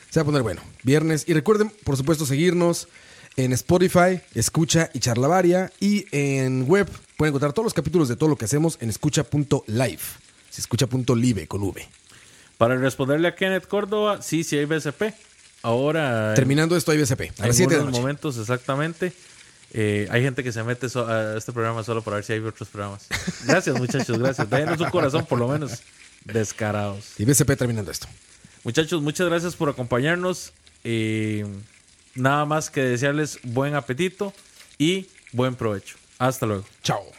se 0.09 0.19
va 0.19 0.23
a 0.23 0.25
poner 0.25 0.41
bueno. 0.41 0.61
Viernes. 0.83 1.23
Y 1.27 1.33
recuerden, 1.33 1.71
por 1.83 1.97
supuesto, 1.97 2.25
seguirnos 2.25 2.87
en 3.35 3.53
Spotify, 3.53 4.21
Escucha 4.33 4.89
y 4.93 4.99
Charlavaria. 4.99 5.71
Y 5.79 6.05
en 6.11 6.63
web 6.67 6.89
pueden 7.15 7.31
encontrar 7.31 7.53
todos 7.53 7.65
los 7.65 7.73
capítulos 7.75 8.07
de 8.09 8.15
todo 8.15 8.29
lo 8.29 8.37
que 8.37 8.45
hacemos 8.45 8.77
en 8.81 8.89
escucha.live. 8.89 9.99
Si 10.49 10.61
escucha.live 10.61 11.47
con 11.47 11.61
V. 11.61 11.87
Para 12.57 12.75
responderle 12.75 13.27
a 13.27 13.35
Kenneth 13.35 13.67
Córdoba, 13.67 14.23
sí, 14.23 14.43
sí 14.43 14.57
hay 14.57 14.65
BCP. 14.65 15.13
Ahora, 15.67 16.33
Terminando 16.33 16.77
esto, 16.77 16.91
hay 16.91 16.97
BCP. 16.97 17.21
A 17.21 17.25
en 17.43 17.47
las 17.49 17.57
7 17.57 17.73
de 17.73 17.79
la 17.81 17.85
noche. 17.87 17.99
momentos 17.99 18.37
exactamente, 18.37 19.11
eh, 19.73 20.07
hay 20.09 20.21
gente 20.21 20.41
que 20.43 20.53
se 20.53 20.63
mete 20.63 20.87
so- 20.87 21.05
a 21.07 21.37
este 21.37 21.51
programa 21.51 21.83
solo 21.83 22.01
para 22.01 22.15
ver 22.15 22.23
si 22.23 22.31
hay 22.31 22.39
otros 22.39 22.69
programas. 22.69 23.05
Gracias, 23.45 23.77
muchachos, 23.77 24.17
gracias. 24.17 24.49
Denos 24.49 24.79
un 24.79 24.89
corazón, 24.89 25.25
por 25.25 25.39
lo 25.39 25.49
menos, 25.49 25.81
descarados. 26.23 27.19
Y 27.19 27.25
BCP 27.25 27.57
terminando 27.57 27.91
esto. 27.91 28.07
Muchachos, 28.63 29.01
muchas 29.01 29.27
gracias 29.27 29.55
por 29.57 29.67
acompañarnos. 29.69 30.53
Eh, 30.85 31.45
nada 32.15 32.45
más 32.45 32.69
que 32.69 32.81
desearles 32.81 33.39
buen 33.43 33.75
apetito 33.75 34.33
y 34.77 35.07
buen 35.33 35.55
provecho. 35.55 35.97
Hasta 36.17 36.45
luego. 36.45 36.63
Chao. 36.81 37.16